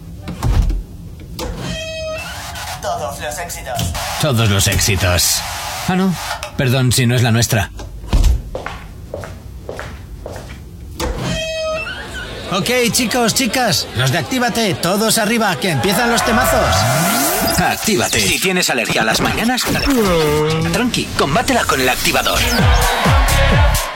Todos 2.80 3.20
los 3.20 3.38
éxitos. 3.38 3.92
Todos 4.20 4.50
los 4.50 4.66
éxitos. 4.68 5.40
Ah, 5.88 5.96
no. 5.96 6.14
Perdón 6.56 6.92
si 6.92 7.06
no 7.06 7.14
es 7.14 7.22
la 7.22 7.32
nuestra. 7.32 7.70
Ok, 12.52 12.70
chicos, 12.92 13.34
chicas, 13.34 13.88
los 13.96 14.12
de 14.12 14.18
Actívate, 14.18 14.74
todos 14.74 15.18
arriba, 15.18 15.56
que 15.56 15.70
empiezan 15.70 16.10
los 16.10 16.24
temazos. 16.24 16.76
Actívate. 17.58 18.20
Si 18.20 18.38
tienes 18.38 18.70
alergia 18.70 19.02
a 19.02 19.04
las 19.04 19.20
mañanas, 19.20 19.62
tranqui, 20.72 21.06
combátela 21.18 21.64
con 21.64 21.80
el 21.80 21.88
activador. 21.88 22.38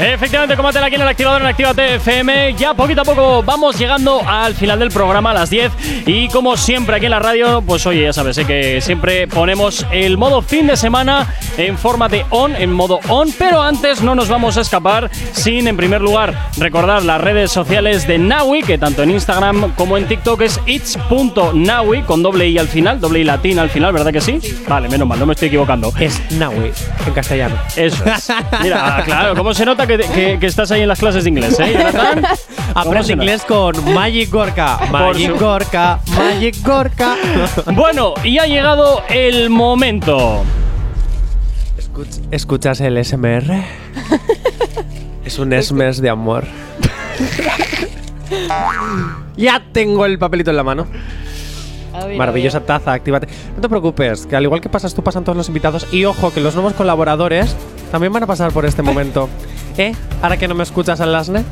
Efectivamente, 0.00 0.56
combátela 0.56 0.86
aquí 0.86 0.94
en 0.94 1.02
el 1.02 1.08
activador 1.08 1.42
en 1.42 1.48
Actívate 1.48 1.96
FM. 1.96 2.54
Ya 2.54 2.72
poquito 2.72 3.02
a 3.02 3.04
poco 3.04 3.42
vamos 3.42 3.78
llegando 3.78 4.22
al 4.26 4.54
final 4.54 4.78
del 4.78 4.90
programa 4.90 5.32
a 5.32 5.34
las 5.34 5.50
10. 5.50 5.72
Y 6.06 6.28
como 6.28 6.56
siempre 6.56 6.96
aquí 6.96 7.04
en 7.04 7.10
la 7.10 7.18
radio, 7.18 7.60
pues 7.60 7.84
oye, 7.86 8.04
ya 8.04 8.12
sabes, 8.14 8.38
eh, 8.38 8.46
que 8.46 8.80
siempre 8.80 9.28
ponemos 9.28 9.84
el 9.92 10.16
modo 10.16 10.40
fin 10.40 10.68
de 10.68 10.78
semana 10.78 11.34
en 11.58 11.76
forma 11.76 12.08
de 12.08 12.24
on, 12.30 12.56
en 12.56 12.72
modo 12.72 12.98
on. 13.08 13.28
Pero 13.38 13.60
antes 13.60 14.00
no 14.00 14.14
nos 14.14 14.28
vamos 14.30 14.56
a 14.56 14.62
escapar 14.62 15.10
sin, 15.32 15.68
en 15.68 15.76
primer 15.76 16.00
lugar, 16.00 16.48
recordar 16.56 17.02
las 17.02 17.20
redes 17.20 17.52
sociales 17.52 18.06
de 18.06 18.16
Naui, 18.16 18.62
que 18.62 18.78
tanto 18.78 19.02
en 19.02 19.10
Instagram 19.10 19.72
como 19.74 19.98
en 19.98 20.08
TikTok 20.08 20.40
es 20.40 20.60
its.naui, 20.64 22.02
con 22.04 22.22
doble 22.22 22.48
i 22.48 22.56
al 22.56 22.68
final, 22.68 23.00
doble 23.00 23.20
i 23.20 23.24
latina 23.24 23.60
al 23.60 23.70
final, 23.70 23.92
¿verdad 23.92 24.12
que 24.12 24.22
sí? 24.22 24.40
Vale, 24.66 24.88
menos 24.88 25.06
mal, 25.06 25.18
no 25.18 25.26
me 25.26 25.34
estoy 25.34 25.48
equivocando. 25.48 25.92
Es 26.00 26.22
Naui, 26.32 26.72
en 27.06 27.12
castellano. 27.12 27.56
Eso 27.76 28.02
es. 28.06 28.32
Mira, 28.62 29.02
claro, 29.04 29.29
¿cómo 29.36 29.54
se 29.54 29.64
nota 29.64 29.86
que, 29.86 29.98
que- 29.98 30.38
que 30.40 30.46
estás 30.46 30.70
ahí 30.70 30.82
en 30.82 30.88
las 30.88 30.98
clases 30.98 31.24
de 31.24 31.30
inglés, 31.30 31.58
eh, 31.60 31.72
Jonathan? 31.72 32.22
¿Cómo 32.74 32.80
Aprende 32.90 33.12
inglés 33.12 33.42
con 33.46 33.94
Magic 33.94 34.30
Gorka. 34.30 34.78
Magic 34.90 35.38
Gorka, 35.38 36.00
Magic 36.16 36.56
Gorka. 36.64 37.16
Bueno, 37.74 38.14
y 38.24 38.38
ha 38.38 38.46
llegado 38.46 39.02
el 39.08 39.50
momento. 39.50 40.44
Escuch- 41.78 42.20
¿Escuchas 42.30 42.80
el 42.80 43.02
SMR? 43.04 43.52
es 45.24 45.38
un 45.38 45.52
SMS 45.52 46.00
de 46.00 46.10
amor. 46.10 46.44
ya 49.36 49.62
tengo 49.72 50.06
el 50.06 50.18
papelito 50.18 50.50
en 50.50 50.56
la 50.56 50.62
mano. 50.62 50.86
Ver, 52.06 52.16
Maravillosa 52.16 52.60
taza, 52.60 52.92
actívate. 52.92 53.26
No 53.56 53.60
te 53.60 53.68
preocupes, 53.68 54.24
que 54.26 54.36
al 54.36 54.44
igual 54.44 54.60
que 54.60 54.68
pasas 54.68 54.94
tú, 54.94 55.02
pasan 55.02 55.24
todos 55.24 55.36
los 55.36 55.48
invitados. 55.48 55.86
Y 55.92 56.04
ojo, 56.04 56.32
que 56.32 56.40
los 56.40 56.54
nuevos 56.54 56.72
colaboradores 56.74 57.54
también 57.90 58.12
van 58.12 58.22
a 58.22 58.26
pasar 58.26 58.52
por 58.52 58.64
este 58.66 58.82
momento. 58.82 59.28
¿Eh? 59.78 59.94
Ahora 60.22 60.36
que 60.36 60.48
no 60.48 60.54
me 60.54 60.62
escuchas, 60.62 61.00
Alasne. 61.00 61.44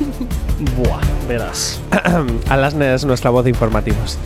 Buah, 0.76 1.00
verás. 1.28 1.80
Alasne 2.48 2.94
es 2.94 3.04
nuestra 3.04 3.30
voz 3.30 3.44
de 3.44 3.50
informativos. 3.50 4.18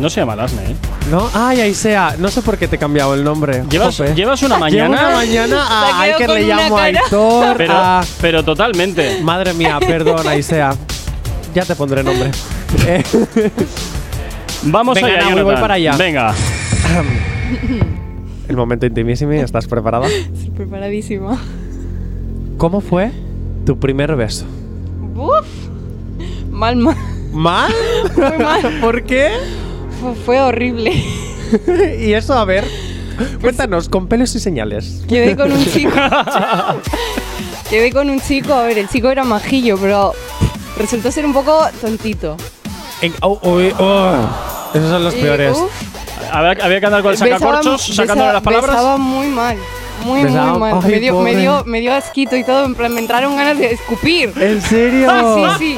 No 0.00 0.08
se 0.08 0.20
llama 0.20 0.36
Lasne, 0.36 0.62
¿eh? 0.62 0.76
¿No? 1.10 1.28
Ay, 1.34 1.60
ahí 1.60 1.74
sea. 1.74 2.14
No 2.18 2.28
sé 2.28 2.40
por 2.42 2.56
qué 2.56 2.68
te 2.68 2.76
he 2.76 2.78
cambiado 2.78 3.14
el 3.14 3.24
nombre. 3.24 3.64
¿Llevas, 3.68 3.96
Jope. 3.96 4.14
llevas 4.14 4.40
una 4.42 4.54
Llevo 4.68 4.88
mañana. 4.88 4.88
una 5.08 5.16
mañana 5.16 5.66
a 5.68 6.02
Iker 6.02 6.16
quedado 6.18 6.34
le 6.38 6.46
llamo. 6.46 6.78
Aitor. 6.78 7.56
Pero, 7.56 7.72
a- 7.76 8.04
pero 8.20 8.44
totalmente. 8.44 9.20
Madre 9.22 9.54
mía, 9.54 9.78
perdón, 9.84 10.26
Aisea. 10.28 10.74
Ya 11.52 11.64
te 11.64 11.74
pondré 11.74 12.04
nombre. 12.04 12.30
Vamos 14.62 14.94
Venga, 14.94 15.08
allá, 15.08 15.20
Jonathan. 15.20 15.44
voy 15.44 15.54
para 15.56 15.74
allá. 15.74 15.96
Venga. 15.96 16.34
El 18.48 18.56
momento 18.56 18.86
intimísimo, 18.86 19.32
¿estás 19.32 19.66
preparada? 19.66 20.06
Estoy 20.34 20.50
preparadísima. 20.50 21.38
¿Cómo 22.56 22.80
fue 22.80 23.10
tu 23.64 23.78
primer 23.78 24.16
beso? 24.16 24.44
Uf. 25.14 25.46
Mal, 26.50 26.76
mal. 26.76 26.96
¿Mal? 27.32 27.72
Muy 28.16 28.38
mal. 28.44 28.80
¿Por 28.80 29.04
qué? 29.04 29.30
Fue, 30.00 30.14
fue 30.14 30.40
horrible. 30.40 30.92
y 32.00 32.12
eso, 32.12 32.34
a 32.34 32.44
ver. 32.44 32.64
Cuéntanos, 33.40 33.88
con 33.88 34.06
pelos 34.06 34.34
y 34.36 34.40
señales. 34.40 35.02
Quedé 35.08 35.36
con 35.36 35.50
un 35.50 35.64
chico. 35.64 35.90
Quedé 37.68 37.92
con 37.92 38.08
un 38.10 38.20
chico. 38.20 38.54
A 38.54 38.62
ver, 38.62 38.78
el 38.78 38.88
chico 38.88 39.10
era 39.10 39.24
majillo, 39.24 39.76
pero 39.78 40.12
resultó 40.76 41.10
ser 41.10 41.26
un 41.26 41.32
poco 41.32 41.60
tontito. 41.80 42.36
En- 43.02 43.12
oh, 43.22 43.38
uy, 43.42 43.72
oh. 43.78 44.14
Esos 44.74 44.90
son 44.90 45.02
los 45.04 45.14
Y, 45.16 45.20
peores. 45.20 45.56
uf, 45.56 45.70
Había, 46.32 46.64
había 46.64 46.80
que 46.80 46.86
andar 46.86 47.02
con 47.02 47.12
el 47.12 47.18
besaba- 47.18 47.38
sacacorchos 47.38 47.86
sacándole 47.94 48.32
las 48.32 48.42
palabras. 48.42 48.70
Besaba 48.76 48.96
muy 48.96 49.26
mal. 49.28 49.56
Muy, 50.04 50.22
Besaba- 50.22 50.50
muy 50.52 50.60
mal. 50.60 50.80
ay, 50.84 50.90
me, 50.92 51.00
dio, 51.00 51.20
me, 51.20 51.34
dio, 51.34 51.62
me 51.66 51.80
dio 51.80 51.92
asquito 51.92 52.36
y 52.36 52.44
todo. 52.44 52.64
En 52.66 52.76
plan, 52.76 52.94
me 52.94 53.00
entraron 53.00 53.36
ganas 53.36 53.58
de 53.58 53.72
escupir. 53.72 54.32
¿En 54.40 54.62
serio? 54.62 55.08
Sí, 55.58 55.74
sí. 55.74 55.76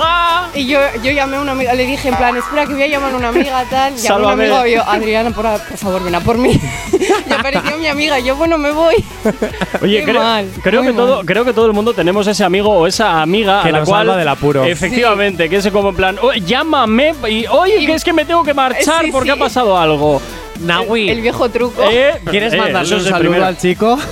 Y 0.53 0.67
yo, 0.67 0.79
yo 1.03 1.13
llamé 1.13 1.37
a 1.37 1.41
una 1.41 1.53
amiga, 1.53 1.73
le 1.75 1.87
dije 1.87 2.09
en 2.09 2.17
plan, 2.17 2.37
espera 2.37 2.67
que 2.67 2.73
voy 2.75 2.83
a 2.83 2.87
llamar 2.89 3.15
a 3.15 3.17
una 3.17 3.29
amiga 3.29 3.65
tal. 3.71 3.95
Llamé 3.95 3.99
a 3.99 4.03
Sálvame. 4.09 4.25
una 4.49 4.59
amiga 4.61 4.69
y 4.69 4.73
yo, 4.75 4.83
Adriana, 4.87 5.31
por, 5.31 5.45
por 5.45 5.77
favor, 5.79 6.03
ven 6.05 6.15
a 6.17 6.21
por 6.21 6.37
mí. 6.39 6.51
y 7.29 7.33
apareció 7.33 7.79
mi 7.79 7.87
amiga 7.87 8.19
y 8.19 8.25
yo, 8.25 8.37
bueno, 8.37 8.59
me 8.59 8.73
voy. 8.73 8.97
Oye, 9.81 9.99
Qué 10.01 10.05
creo, 10.05 10.23
mal, 10.23 10.51
creo 10.63 10.83
que 10.83 10.93
todo, 10.93 11.25
creo 11.25 11.45
que 11.45 11.53
todo 11.53 11.67
el 11.67 11.73
mundo 11.73 11.95
tenemos 11.95 12.27
ese 12.27 12.45
amigo 12.45 12.69
o 12.71 12.87
esa 12.87 13.23
amiga 13.23 13.63
Que 13.63 13.69
a 13.69 13.73
la 13.73 13.79
nos 13.81 13.89
cual 13.89 14.01
salva 14.07 14.17
del 14.19 14.29
apuro. 14.29 14.65
Efectivamente, 14.65 15.49
que 15.49 15.57
es 15.57 15.69
como 15.71 15.91
en 15.91 15.97
plan, 15.97 16.19
"Oye, 16.21 16.41
llámame 16.43 17.15
y 17.29 17.47
oye, 17.47 17.87
que 17.87 17.95
es 17.95 18.05
que 18.05 18.13
me 18.13 18.25
tengo 18.25 18.43
que 18.45 18.53
marchar 18.55 19.05
Sí, 19.07 19.13
porque 19.13 19.31
sí. 19.33 19.37
ha 19.37 19.39
pasado 19.39 19.79
algo. 19.79 20.21
Nahui, 20.61 21.09
El 21.09 21.21
viejo 21.21 21.49
truco. 21.49 21.83
Eh, 21.91 22.21
¿quieres 22.31 22.53
eh, 22.53 22.57
mandarle 22.59 22.95
un 22.97 23.03
saludo 23.03 23.19
primero. 23.21 23.47
al 23.47 23.57
chico? 23.57 23.99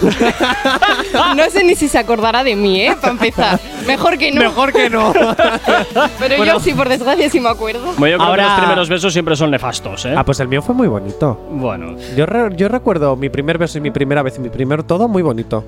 No 1.36 1.48
sé 1.50 1.64
ni 1.64 1.74
si 1.74 1.88
se 1.88 1.98
acordará 1.98 2.42
de 2.44 2.54
mí, 2.56 2.80
¿eh? 2.80 2.96
Para 3.00 3.12
empezar. 3.12 3.58
Mejor 3.86 4.18
que 4.18 4.30
no. 4.32 4.40
Mejor 4.40 4.72
que 4.72 4.90
no. 4.90 5.12
Pero 6.18 6.36
Bueno. 6.36 6.44
yo 6.54 6.60
sí, 6.60 6.72
por 6.74 6.88
desgracia, 6.88 7.28
sí 7.30 7.40
me 7.40 7.48
acuerdo. 7.48 7.92
Bueno, 7.96 8.16
yo 8.16 8.18
creo 8.18 8.28
Ahora- 8.28 8.42
que 8.44 8.48
los 8.50 8.58
primeros 8.60 8.88
besos 8.88 9.12
siempre 9.12 9.36
son 9.36 9.50
nefastos, 9.50 10.04
¿eh? 10.06 10.14
ah, 10.16 10.24
pues 10.24 10.40
el 10.40 10.48
mío 10.48 10.62
fue 10.62 10.74
muy 10.74 10.88
bonito. 10.88 11.38
Bueno, 11.50 11.96
Yo, 12.16 12.26
re- 12.26 12.54
yo 12.56 12.68
recuerdo 12.68 13.16
mi 13.16 13.28
primer 13.28 13.58
beso 13.58 13.78
y 13.78 13.80
mi 13.80 13.90
primera 13.90 14.22
vez 14.22 14.36
y 14.38 14.40
mi 14.40 14.48
primer 14.48 14.82
todo 14.82 15.08
muy 15.08 15.22
bonito. 15.22 15.64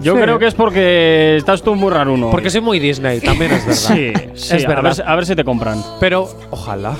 Yo 0.00 0.14
Sí. 0.14 0.20
creo 0.22 0.38
que 0.38 0.46
es 0.46 0.54
porque 0.54 1.36
estás 1.36 1.62
tú 1.62 1.74
muy 1.74 1.90
raro 1.90 2.14
uno. 2.14 2.30
Porque 2.30 2.50
soy 2.50 2.60
muy 2.60 2.78
Disney, 2.78 3.20
también 3.20 3.52
es 3.52 3.64
verdad. 3.66 3.80
Sí, 3.94 4.12
sí, 4.34 4.56
es 4.56 4.64
a 4.64 4.68
verdad. 4.68 4.82
ver, 4.82 4.94
si- 4.94 5.02
a 5.04 5.14
ver 5.14 5.26
si 5.26 5.36
te 5.36 5.44
compran. 5.44 5.82
Pero, 6.00 6.28
ojalá. 6.50 6.96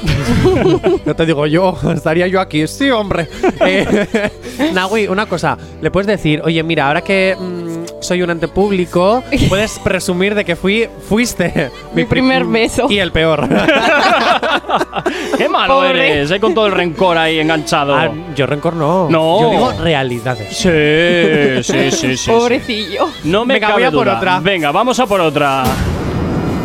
no 1.05 1.15
te 1.17 1.27
digo 1.27 1.47
yo, 1.47 1.77
estaría 1.95 2.27
yo 2.27 2.41
aquí. 2.41 2.67
Sí, 2.67 2.91
hombre. 2.91 3.29
Eh, 3.67 4.73
Nahui, 4.75 5.07
una 5.09 5.27
cosa. 5.27 5.57
Le 5.81 5.91
puedes 5.91 6.07
decir, 6.07 6.41
oye, 6.45 6.63
mira, 6.63 6.89
ahora 6.89 7.03
que 7.03 7.37
mm, 7.39 7.80
soy 8.01 8.23
un 8.23 8.31
ente 8.31 8.49
público, 8.49 9.23
puedes 9.49 9.79
presumir 9.79 10.35
de 10.35 10.45
que 10.45 10.57
fui, 10.57 10.89
fuiste 11.09 11.71
Mi 11.95 12.05
pri- 12.05 12.21
primer 12.21 12.45
beso. 12.45 12.87
Y 12.91 12.99
el 12.99 13.13
peor. 13.13 13.49
¡Qué 15.37 15.49
malo 15.49 15.75
Pobre. 15.75 16.13
eres! 16.13 16.31
Ahí 16.31 16.41
con 16.41 16.55
todo 16.55 16.67
el 16.67 16.73
rencor 16.73 17.17
ahí 17.19 17.39
enganchado. 17.39 17.95
Ah, 17.95 18.11
yo 18.35 18.47
rencor 18.47 18.75
no. 18.75 19.09
No. 19.11 19.41
Yo 19.43 19.51
digo 19.51 19.73
realidades. 19.83 20.57
Sí, 20.57 21.63
sí, 21.73 21.91
sí, 21.91 21.97
sí. 21.97 22.17
sí. 22.17 22.31
Pobrecillo. 22.31 23.09
No 23.25 23.45
me 23.45 23.55
Venga, 23.55 23.69
cabe 23.69 23.81
voy 23.83 23.89
a 23.89 23.91
por 23.93 24.09
otra. 24.09 24.41
Venga, 24.41 24.71
vamos 24.73 24.99
a 25.01 25.07
por 25.07 25.21
otra. 25.21 25.65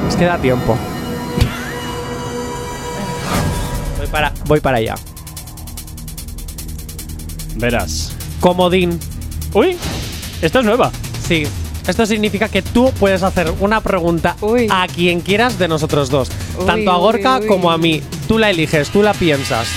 Es 0.08 0.16
que 0.16 0.26
da 0.26 0.38
tiempo. 0.38 0.78
Voy 3.98 4.08
para, 4.08 4.32
voy 4.46 4.60
para 4.60 4.78
allá. 4.78 4.96
Verás. 7.56 8.16
Comodín. 8.40 9.00
Uy, 9.54 9.78
esta 10.42 10.60
es 10.60 10.66
nueva. 10.66 10.92
Sí. 11.28 11.44
Esto 11.88 12.06
significa 12.08 12.50
que 12.50 12.62
tú 12.64 12.92
puedes 13.00 13.22
hacer 13.22 13.52
una 13.60 13.80
pregunta 13.82 14.36
Uy. 14.42 14.68
a 14.72 14.88
quien 14.88 15.22
quieras 15.22 15.60
de 15.60 15.68
nosotros 15.68 16.10
dos. 16.10 16.32
Uy, 16.60 16.66
tanto 16.66 16.92
a 16.92 16.98
Gorka 16.98 17.40
uy. 17.42 17.48
como 17.48 17.70
a 17.72 17.78
mí. 17.78 18.02
Tú 18.28 18.40
la 18.40 18.50
eliges, 18.50 18.90
tú 18.90 19.04
la 19.04 19.14
piensas. 19.14 19.68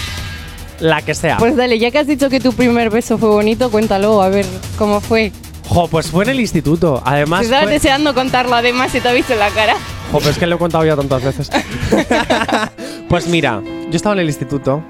La 0.81 1.03
que 1.03 1.15
sea. 1.15 1.37
Pues 1.37 1.55
dale, 1.57 1.79
ya 1.79 1.91
que 1.91 1.99
has 1.99 2.07
dicho 2.07 2.31
que 2.31 2.41
tu 2.41 2.53
primer 2.55 2.89
beso 2.89 3.19
fue 3.19 3.29
bonito, 3.29 3.71
cuéntalo, 3.71 4.23
a 4.23 4.29
ver 4.31 4.47
cómo 4.79 5.01
fue. 5.01 5.33
Jo, 5.69 5.87
pues 5.89 6.07
fue 6.07 6.25
en 6.25 6.31
el 6.31 6.41
instituto. 6.41 7.03
Además, 7.05 7.41
Te 7.41 7.47
estabas 7.47 7.65
fue- 7.65 7.73
deseando 7.75 8.15
contarlo, 8.15 8.55
además, 8.55 8.91
si 8.93 9.01
te 9.01 9.09
ha 9.09 9.13
visto 9.13 9.35
en 9.35 9.41
la 9.41 9.51
cara. 9.51 9.75
Jo, 10.11 10.19
pues 10.19 10.29
es 10.29 10.39
que 10.39 10.47
lo 10.47 10.55
he 10.57 10.59
contado 10.59 10.87
ya 10.87 10.97
tantas 10.97 11.23
veces. 11.23 11.51
pues 13.09 13.27
mira, 13.27 13.61
yo 13.91 13.97
estaba 13.97 14.15
en 14.15 14.21
el 14.21 14.27
instituto. 14.29 14.83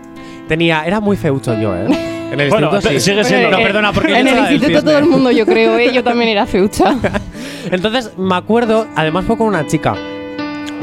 Tenía, 0.47 0.85
era 0.87 1.01
muy 1.01 1.17
feucho 1.17 1.59
yo, 1.61 1.75
¿eh? 1.75 2.08
En 2.33 2.41
el 2.41 2.51
Bueno, 2.51 2.67
instituto 2.75 2.93
sí. 2.95 3.01
sigue 3.01 3.25
siendo. 3.25 3.51
No, 3.51 3.59
eh, 3.59 3.63
perdona, 3.65 3.93
porque 3.93 4.11
yo 4.11 4.17
En 4.17 4.21
el 4.23 4.29
estaba 4.29 4.47
del 4.49 4.55
instituto 4.57 4.79
cisne. 4.81 4.91
todo 4.91 4.99
el 4.99 5.07
mundo, 5.11 5.31
yo 5.31 5.47
creo, 5.47 5.79
¿eh? 5.79 5.93
Yo 5.93 6.05
también 6.05 6.29
era 6.31 6.47
feucha. 6.47 6.95
Entonces, 7.71 8.11
me 8.19 8.35
acuerdo, 8.37 8.87
además 8.97 9.25
fue 9.25 9.37
con 9.39 9.47
una 9.49 9.67
chica. 9.67 9.95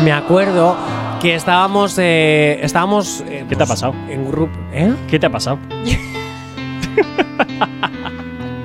Me 0.04 0.12
acuerdo 0.12 0.76
que 1.22 1.36
estábamos. 1.36 1.98
eh, 2.00 2.60
estábamos. 2.64 3.24
eh, 3.28 3.46
¿Qué 3.48 3.56
te 3.56 3.64
ha 3.64 3.68
pasado? 3.68 3.94
En 4.10 4.28
grupo. 4.30 4.54
¿Eh? 4.74 4.94
¿Qué 5.10 5.20
te 5.20 5.26
ha 5.28 5.32
pasado? 5.32 5.60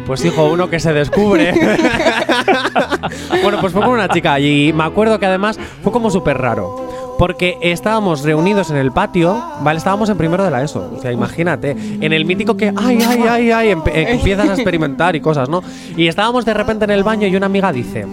Pues 0.06 0.22
dijo 0.24 0.44
uno 0.46 0.68
que 0.68 0.80
se 0.80 0.92
descubre. 0.92 1.52
bueno, 3.44 3.58
pues 3.60 3.72
fue 3.72 3.80
con 3.80 3.90
una 3.92 4.08
chica 4.08 4.40
y 4.40 4.72
me 4.72 4.82
acuerdo 4.82 5.20
que 5.20 5.26
además 5.26 5.56
fue 5.84 5.92
como 5.92 6.10
súper 6.10 6.36
raro. 6.36 6.89
Porque 7.20 7.58
estábamos 7.60 8.22
reunidos 8.22 8.70
en 8.70 8.78
el 8.78 8.92
patio, 8.92 9.38
¿vale? 9.60 9.76
Estábamos 9.76 10.08
en 10.08 10.16
primero 10.16 10.42
de 10.42 10.50
la 10.50 10.62
ESO, 10.62 10.90
o 10.96 11.02
sea, 11.02 11.12
imagínate, 11.12 11.72
en 11.72 12.12
el 12.14 12.24
mítico 12.24 12.56
que, 12.56 12.72
ay, 12.74 12.98
ay, 13.06 13.22
ay, 13.28 13.50
ay, 13.50 13.68
empe- 13.74 13.92
eh, 13.94 14.06
empiezas 14.14 14.48
a 14.48 14.54
experimentar 14.54 15.14
y 15.16 15.20
cosas, 15.20 15.46
¿no? 15.50 15.62
Y 15.98 16.08
estábamos 16.08 16.46
de 16.46 16.54
repente 16.54 16.86
en 16.86 16.90
el 16.92 17.04
baño 17.04 17.26
y 17.26 17.36
una 17.36 17.44
amiga 17.44 17.72
dice, 17.72 18.06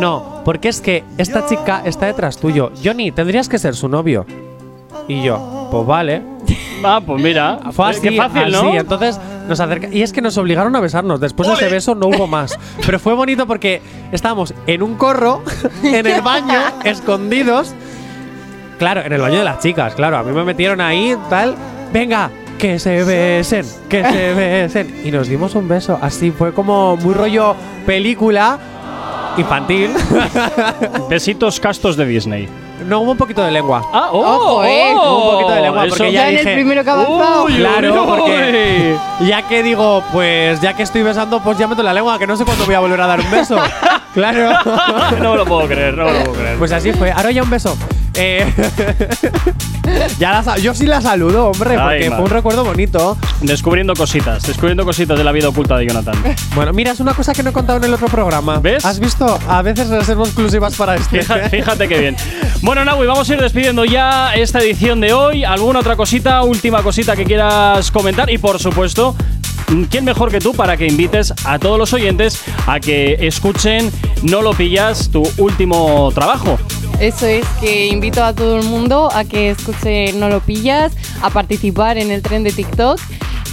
no, 0.00 0.42
porque 0.44 0.68
es 0.68 0.80
que 0.80 1.04
esta 1.16 1.46
chica 1.46 1.82
está 1.84 2.06
detrás 2.06 2.36
tuyo. 2.38 2.72
Johnny, 2.84 3.12
tendrías 3.12 3.48
que 3.48 3.56
ser 3.58 3.76
su 3.76 3.88
novio. 3.88 4.26
Y 5.06 5.22
yo, 5.22 5.68
pues 5.70 5.86
vale. 5.86 6.22
Ah, 6.86 7.00
pues 7.00 7.22
mira. 7.22 7.60
Fue 7.72 7.86
Eh, 7.86 7.90
así, 7.92 8.00
Qué 8.02 8.16
fácil, 8.16 8.52
¿no? 8.52 8.58
así. 8.68 8.76
Entonces 8.76 9.18
nos 9.48 9.58
acerca 9.58 9.88
y 9.90 10.02
es 10.02 10.12
que 10.12 10.20
nos 10.20 10.36
obligaron 10.36 10.76
a 10.76 10.80
besarnos. 10.80 11.18
Después 11.18 11.48
de 11.48 11.54
ese 11.54 11.68
beso 11.70 11.94
no 11.94 12.08
hubo 12.08 12.26
más. 12.26 12.58
Pero 12.84 12.98
fue 12.98 13.14
bonito 13.14 13.46
porque 13.46 13.80
estábamos 14.12 14.52
en 14.66 14.82
un 14.82 14.96
corro, 14.96 15.40
en 15.82 16.04
el 16.06 16.20
baño, 16.20 16.60
escondidos. 16.84 17.74
Claro, 18.78 19.02
en 19.02 19.12
el 19.12 19.20
baño 19.20 19.38
de 19.38 19.44
las 19.44 19.58
chicas, 19.60 19.94
claro. 19.94 20.18
A 20.18 20.22
mí 20.22 20.32
me 20.32 20.44
metieron 20.44 20.80
ahí, 20.80 21.16
tal. 21.30 21.54
Venga, 21.92 22.30
que 22.58 22.78
se 22.78 23.04
besen, 23.04 23.64
que 23.88 24.02
se 24.04 24.34
besen. 24.34 25.00
Y 25.04 25.10
nos 25.10 25.28
dimos 25.28 25.54
un 25.54 25.68
beso. 25.68 25.98
Así 26.02 26.30
fue 26.30 26.52
como 26.52 26.96
muy 26.96 27.14
rollo 27.14 27.54
película 27.86 28.58
infantil. 29.36 29.90
Besitos 31.08 31.60
castos 31.60 31.96
de 31.96 32.04
Disney. 32.06 32.48
No, 32.86 33.00
hubo 33.00 33.12
un 33.12 33.16
poquito 33.16 33.42
de 33.42 33.50
lengua. 33.52 33.82
Ah, 33.92 34.08
oh, 34.12 34.18
Ojo, 34.20 34.64
¿eh? 34.64 34.92
Hubo 34.94 35.24
un 35.26 35.30
poquito 35.32 35.50
de 35.54 35.60
lengua 35.62 35.86
eso- 35.86 35.96
porque 35.96 36.12
ya, 36.12 36.22
Ya 36.22 36.28
en 36.28 36.34
el 36.38 36.44
dije, 36.44 36.54
primero 36.54 36.84
que 36.84 36.90
ha 36.90 36.92
avanzado. 36.92 37.44
Uy, 37.44 37.54
Claro, 37.54 37.92
uy, 37.94 38.08
porque 38.18 38.96
ya 39.26 39.42
que 39.48 39.62
digo, 39.62 40.02
pues 40.12 40.60
ya 40.60 40.74
que 40.74 40.82
estoy 40.82 41.02
besando, 41.02 41.40
pues 41.40 41.56
ya 41.56 41.66
meto 41.68 41.82
la 41.82 41.94
lengua, 41.94 42.18
que 42.18 42.26
no 42.26 42.36
sé 42.36 42.44
cuándo 42.44 42.64
voy 42.66 42.74
a 42.74 42.80
volver 42.80 43.00
a 43.00 43.06
dar 43.06 43.20
un 43.20 43.30
beso. 43.30 43.56
claro. 44.14 44.50
no 45.20 45.30
me 45.32 45.36
lo 45.38 45.44
puedo 45.46 45.66
creer, 45.68 45.96
no 45.96 46.04
me 46.06 46.12
lo 46.18 46.24
puedo 46.24 46.38
creer. 46.40 46.58
Pues 46.58 46.72
así 46.72 46.92
fue. 46.92 47.10
Ahora 47.12 47.30
ya 47.30 47.42
un 47.42 47.50
beso. 47.50 47.76
Eh, 48.16 48.52
ya 50.18 50.32
la 50.32 50.42
sa- 50.42 50.56
yo 50.58 50.74
sí 50.74 50.86
la 50.86 51.00
saludo, 51.00 51.48
hombre, 51.50 51.72
Ay, 51.72 51.76
porque 51.78 52.10
madre. 52.10 52.10
fue 52.10 52.24
un 52.24 52.30
recuerdo 52.30 52.64
bonito. 52.64 53.16
Descubriendo 53.42 53.94
cositas, 53.94 54.42
descubriendo 54.44 54.84
cositas 54.84 55.18
de 55.18 55.24
la 55.24 55.32
vida 55.32 55.48
oculta 55.48 55.76
de 55.76 55.86
Jonathan. 55.86 56.14
Bueno, 56.54 56.72
mira, 56.72 56.92
es 56.92 57.00
una 57.00 57.12
cosa 57.14 57.32
que 57.32 57.42
no 57.42 57.50
he 57.50 57.52
contado 57.52 57.78
en 57.78 57.84
el 57.84 57.94
otro 57.94 58.06
programa. 58.08 58.58
¿Ves? 58.60 58.84
¿Has 58.84 58.98
visto? 59.00 59.38
A 59.48 59.62
veces 59.62 59.88
reservo 59.88 60.24
exclusivas 60.24 60.74
para 60.76 60.96
este. 60.96 61.22
Fija- 61.22 61.48
Fíjate 61.50 61.88
qué 61.88 61.98
bien. 61.98 62.16
Bueno, 62.62 62.84
Nahui, 62.84 63.06
vamos 63.06 63.28
a 63.28 63.34
ir 63.34 63.40
despidiendo 63.40 63.84
ya 63.84 64.34
esta 64.34 64.60
edición 64.60 65.00
de 65.00 65.12
hoy. 65.12 65.44
¿Alguna 65.44 65.80
otra 65.80 65.96
cosita, 65.96 66.42
última 66.42 66.82
cosita 66.82 67.14
que 67.16 67.24
quieras 67.24 67.90
comentar? 67.90 68.30
Y 68.30 68.38
por 68.38 68.58
supuesto, 68.58 69.14
¿quién 69.90 70.04
mejor 70.04 70.30
que 70.30 70.38
tú 70.40 70.54
para 70.54 70.76
que 70.76 70.86
invites 70.86 71.34
a 71.44 71.58
todos 71.58 71.78
los 71.78 71.92
oyentes 71.92 72.40
a 72.66 72.80
que 72.80 73.18
escuchen 73.20 73.90
No 74.22 74.40
lo 74.40 74.52
pillas, 74.54 75.10
tu 75.10 75.22
último 75.38 76.10
trabajo? 76.14 76.58
Eso 77.00 77.26
es, 77.26 77.46
que 77.60 77.86
invito 77.86 78.22
a 78.22 78.32
todo 78.32 78.58
el 78.58 78.64
mundo 78.64 79.10
a 79.12 79.24
que 79.24 79.50
escuche 79.50 80.12
No 80.12 80.28
lo 80.28 80.40
pillas, 80.40 80.92
a 81.22 81.30
participar 81.30 81.98
en 81.98 82.10
el 82.10 82.22
tren 82.22 82.44
de 82.44 82.52
TikTok 82.52 83.00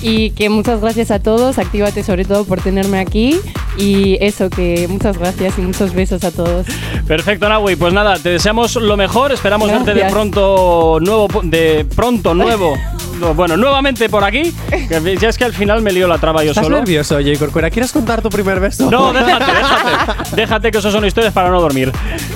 y 0.01 0.31
que 0.31 0.49
muchas 0.49 0.81
gracias 0.81 1.11
a 1.11 1.19
todos, 1.19 1.57
actívate 1.57 2.03
sobre 2.03 2.25
todo 2.25 2.45
por 2.45 2.59
tenerme 2.61 2.99
aquí 2.99 3.39
y 3.77 4.17
eso, 4.21 4.49
que 4.49 4.87
muchas 4.89 5.17
gracias 5.17 5.57
y 5.57 5.61
muchos 5.61 5.93
besos 5.93 6.23
a 6.23 6.31
todos. 6.31 6.65
Perfecto, 7.07 7.47
Nahui. 7.49 7.75
Pues 7.75 7.93
nada, 7.93 8.17
te 8.17 8.29
deseamos 8.29 8.75
lo 8.75 8.97
mejor. 8.97 9.31
Esperamos 9.31 9.69
verte 9.69 9.91
de 9.93 9.99
Gracias. 10.01 10.11
pronto 10.13 10.97
nuevo, 11.01 11.27
de 11.43 11.85
pronto 11.95 12.33
nuevo. 12.33 12.75
no, 13.19 13.33
Bueno, 13.33 13.55
nuevamente 13.57 14.09
por 14.09 14.23
aquí. 14.23 14.53
Que 14.89 15.17
ya 15.19 15.29
es 15.29 15.37
que 15.37 15.45
al 15.45 15.53
final 15.53 15.81
me 15.81 15.91
lío 15.91 16.07
la 16.07 16.17
traba 16.17 16.43
yo 16.43 16.51
¿Estás 16.51 16.65
solo. 16.65 16.77
nervioso, 16.77 17.15
Jay 17.15 17.37
Corcuera? 17.37 17.69
¿Quieres 17.69 17.91
contar 17.91 18.21
tu 18.21 18.29
primer 18.29 18.59
beso? 18.59 18.89
No, 18.89 19.13
déjate, 19.13 19.45
déjate. 19.51 20.35
Déjate 20.35 20.71
que 20.71 20.77
eso 20.79 20.91
son 20.91 21.05
historias 21.05 21.33
para 21.33 21.49
no 21.49 21.61
dormir. 21.61 21.91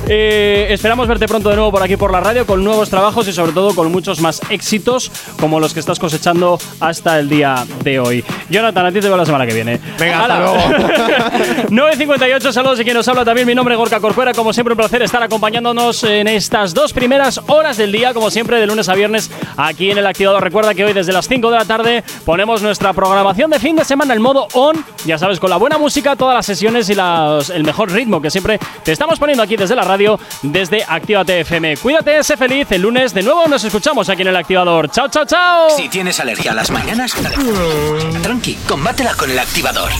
Eh, 0.07 0.67
esperamos 0.69 1.07
verte 1.07 1.27
pronto 1.27 1.49
de 1.49 1.55
nuevo 1.55 1.71
por 1.71 1.81
aquí 1.83 1.97
por 1.97 2.11
la 2.11 2.19
radio 2.19 2.45
con 2.45 2.63
nuevos 2.63 2.89
trabajos 2.89 3.27
y 3.27 3.33
sobre 3.33 3.51
todo 3.51 3.73
con 3.75 3.91
muchos 3.91 4.19
más 4.21 4.41
éxitos 4.49 5.11
como 5.39 5.59
los 5.59 5.73
que 5.73 5.79
estás 5.79 5.99
cosechando 5.99 6.59
hasta 6.79 7.19
el 7.19 7.29
día 7.29 7.54
de 7.83 7.99
hoy. 7.99 8.23
Jonathan, 8.49 8.85
a 8.87 8.91
ti 8.91 8.99
te 8.99 9.07
veo 9.07 9.17
la 9.17 9.25
semana 9.25 9.45
que 9.45 9.53
viene. 9.53 9.79
Venga, 9.99 10.21
hasta 10.21 10.35
Hala. 10.35 10.39
luego. 10.39 10.57
9.58, 11.69 12.51
saludos 12.51 12.79
y 12.79 12.83
quien 12.83 12.95
nos 12.95 13.07
habla 13.07 13.23
también. 13.25 13.47
Mi 13.47 13.55
nombre 13.55 13.73
es 13.75 13.77
Gorka 13.79 13.99
Corcuera. 13.99 14.33
Como 14.33 14.53
siempre, 14.53 14.73
un 14.73 14.77
placer 14.77 15.01
estar 15.01 15.21
acompañándonos 15.23 16.03
en 16.03 16.27
estas 16.27 16.73
dos 16.73 16.93
primeras 16.93 17.39
horas 17.47 17.77
del 17.77 17.91
día, 17.91 18.13
como 18.13 18.29
siempre, 18.29 18.59
de 18.59 18.67
lunes 18.67 18.89
a 18.89 18.95
viernes 18.95 19.29
aquí 19.57 19.91
en 19.91 19.97
el 19.97 20.05
activador. 20.07 20.43
Recuerda 20.43 20.73
que 20.73 20.85
hoy 20.85 20.93
desde 20.93 21.13
las 21.13 21.27
5 21.27 21.51
de 21.51 21.57
la 21.57 21.65
tarde 21.65 22.03
ponemos 22.25 22.61
nuestra 22.61 22.93
programación 22.93 23.49
de 23.51 23.59
fin 23.59 23.75
de 23.75 23.85
semana 23.85 24.13
en 24.13 24.21
modo 24.21 24.47
on. 24.53 24.83
Ya 25.05 25.17
sabes, 25.17 25.39
con 25.39 25.49
la 25.49 25.57
buena 25.57 25.77
música, 25.77 26.15
todas 26.15 26.35
las 26.35 26.45
sesiones 26.45 26.89
y 26.89 26.95
las- 26.95 27.49
el 27.49 27.63
mejor 27.63 27.91
ritmo 27.91 28.21
que 28.21 28.29
siempre 28.31 28.59
te 28.83 28.91
estamos 28.91 29.19
poniendo 29.19 29.43
aquí 29.43 29.55
desde 29.55 29.75
la 29.75 29.83
radio, 29.83 30.19
desde 30.41 30.83
Actívate 30.87 31.41
FM. 31.41 31.77
Cuídate, 31.77 32.23
sé 32.23 32.37
feliz. 32.37 32.71
El 32.71 32.81
lunes 32.81 33.13
de 33.13 33.23
nuevo 33.23 33.45
nos 33.47 33.63
escuchamos 33.63 34.09
aquí 34.09 34.21
en 34.21 34.29
el 34.29 34.35
activador. 34.35 34.89
Chao, 34.89 35.07
chao, 35.09 35.25
chao. 35.25 35.69
Si 35.75 35.89
tienes 35.89 36.19
alergia 36.19 36.51
a 36.51 36.55
las 36.55 36.71
mañanas, 36.71 37.13
tranqui, 38.21 38.55
combátela 38.67 39.13
con 39.15 39.29
el 39.29 39.39
activador. 39.39 39.91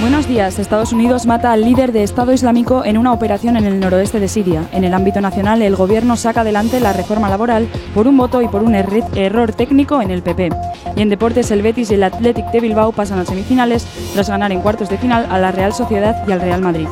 Buenos 0.00 0.28
días. 0.28 0.58
Estados 0.58 0.92
Unidos 0.92 1.26
mata 1.26 1.52
al 1.52 1.64
líder 1.64 1.92
de 1.92 2.02
Estado 2.02 2.32
Islámico 2.32 2.84
en 2.84 2.98
una 2.98 3.12
operación 3.12 3.56
en 3.56 3.66
el 3.66 3.80
noroeste 3.80 4.20
de 4.20 4.28
Siria. 4.28 4.68
En 4.72 4.84
el 4.84 4.94
ámbito 4.94 5.20
nacional, 5.20 5.60
el 5.62 5.76
gobierno 5.76 6.16
saca 6.16 6.42
adelante 6.42 6.80
la 6.80 6.92
reforma 6.92 7.28
laboral 7.28 7.68
por 7.94 8.06
un 8.06 8.16
voto 8.16 8.40
y 8.40 8.48
por 8.48 8.62
un 8.62 8.74
error 8.74 9.52
técnico 9.52 10.00
en 10.00 10.10
el 10.10 10.22
PP. 10.22 10.50
Y 10.96 11.02
en 11.02 11.08
deportes, 11.08 11.50
el 11.50 11.62
Betis 11.62 11.90
y 11.90 11.94
el 11.94 12.04
Athletic 12.04 12.46
de 12.52 12.60
Bilbao 12.60 12.92
pasan 12.92 13.18
a 13.18 13.24
semifinales 13.24 13.86
tras 14.14 14.30
ganar 14.30 14.52
en 14.52 14.60
cuartos 14.60 14.88
de 14.88 14.98
final 14.98 15.26
a 15.30 15.38
la 15.38 15.50
Real 15.50 15.74
Sociedad 15.74 16.16
y 16.28 16.32
al 16.32 16.40
Real 16.40 16.62
Madrid. 16.62 16.88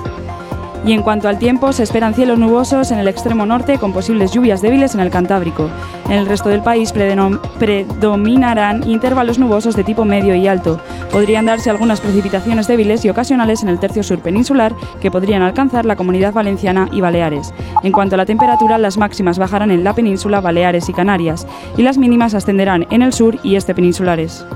Y 0.87 0.93
en 0.93 1.03
cuanto 1.03 1.29
al 1.29 1.41
tiempo, 1.41 1.73
se 1.73 1.83
esperan 1.83 2.15
cielos 2.15 2.39
nubosos 2.39 2.93
en 2.93 3.01
el 3.01 3.09
extremo 3.09 3.45
norte 3.45 3.77
con 3.79 3.93
posibles 3.93 4.31
lluvias 4.31 4.63
débiles 4.63 4.95
en 4.95 5.01
el 5.01 5.11
Cantábrico. 5.11 5.69
En 6.09 6.13
el 6.13 6.27
resto 6.27 6.49
del 6.49 6.63
país 6.63 6.93
predominarán 6.93 8.89
intervalos 8.89 9.41
nubosos 9.41 9.75
de 9.75 9.83
tipo 9.83 10.05
medio 10.05 10.37
y 10.37 10.47
alto. 10.47 10.81
Podrían 11.11 11.47
darse 11.47 11.71
algunas 11.71 12.01
precipitaciones 12.01 12.69
débiles 12.69 13.05
y 13.05 13.09
ocasionales 13.09 13.65
en 13.65 13.69
el 13.69 13.81
tercio 13.81 14.05
sur 14.05 14.21
peninsular 14.21 14.77
que 15.01 15.11
podrían 15.11 15.43
alcanzar 15.43 15.85
la 15.87 15.97
comunidad 15.97 16.33
valenciana 16.33 16.89
y 16.93 17.01
Baleares. 17.01 17.53
En 17.83 17.91
cuanto 17.91 18.15
a 18.15 18.19
la 18.19 18.27
temperatura, 18.27 18.79
las 18.79 18.97
máximas 18.97 19.41
bajarán 19.41 19.73
en 19.73 19.83
la 19.83 19.93
península, 19.93 20.41
Baleares 20.41 20.89
y 20.89 20.93
Canarias, 20.93 21.49
y 21.77 21.83
las 21.83 21.99
mínimas 21.99 22.35
ascenderán 22.35 22.87
en 22.91 23.03
el 23.03 23.13
sur 23.13 23.41
y 23.43 23.57
este 23.57 23.75
peninsulares. 23.75 24.47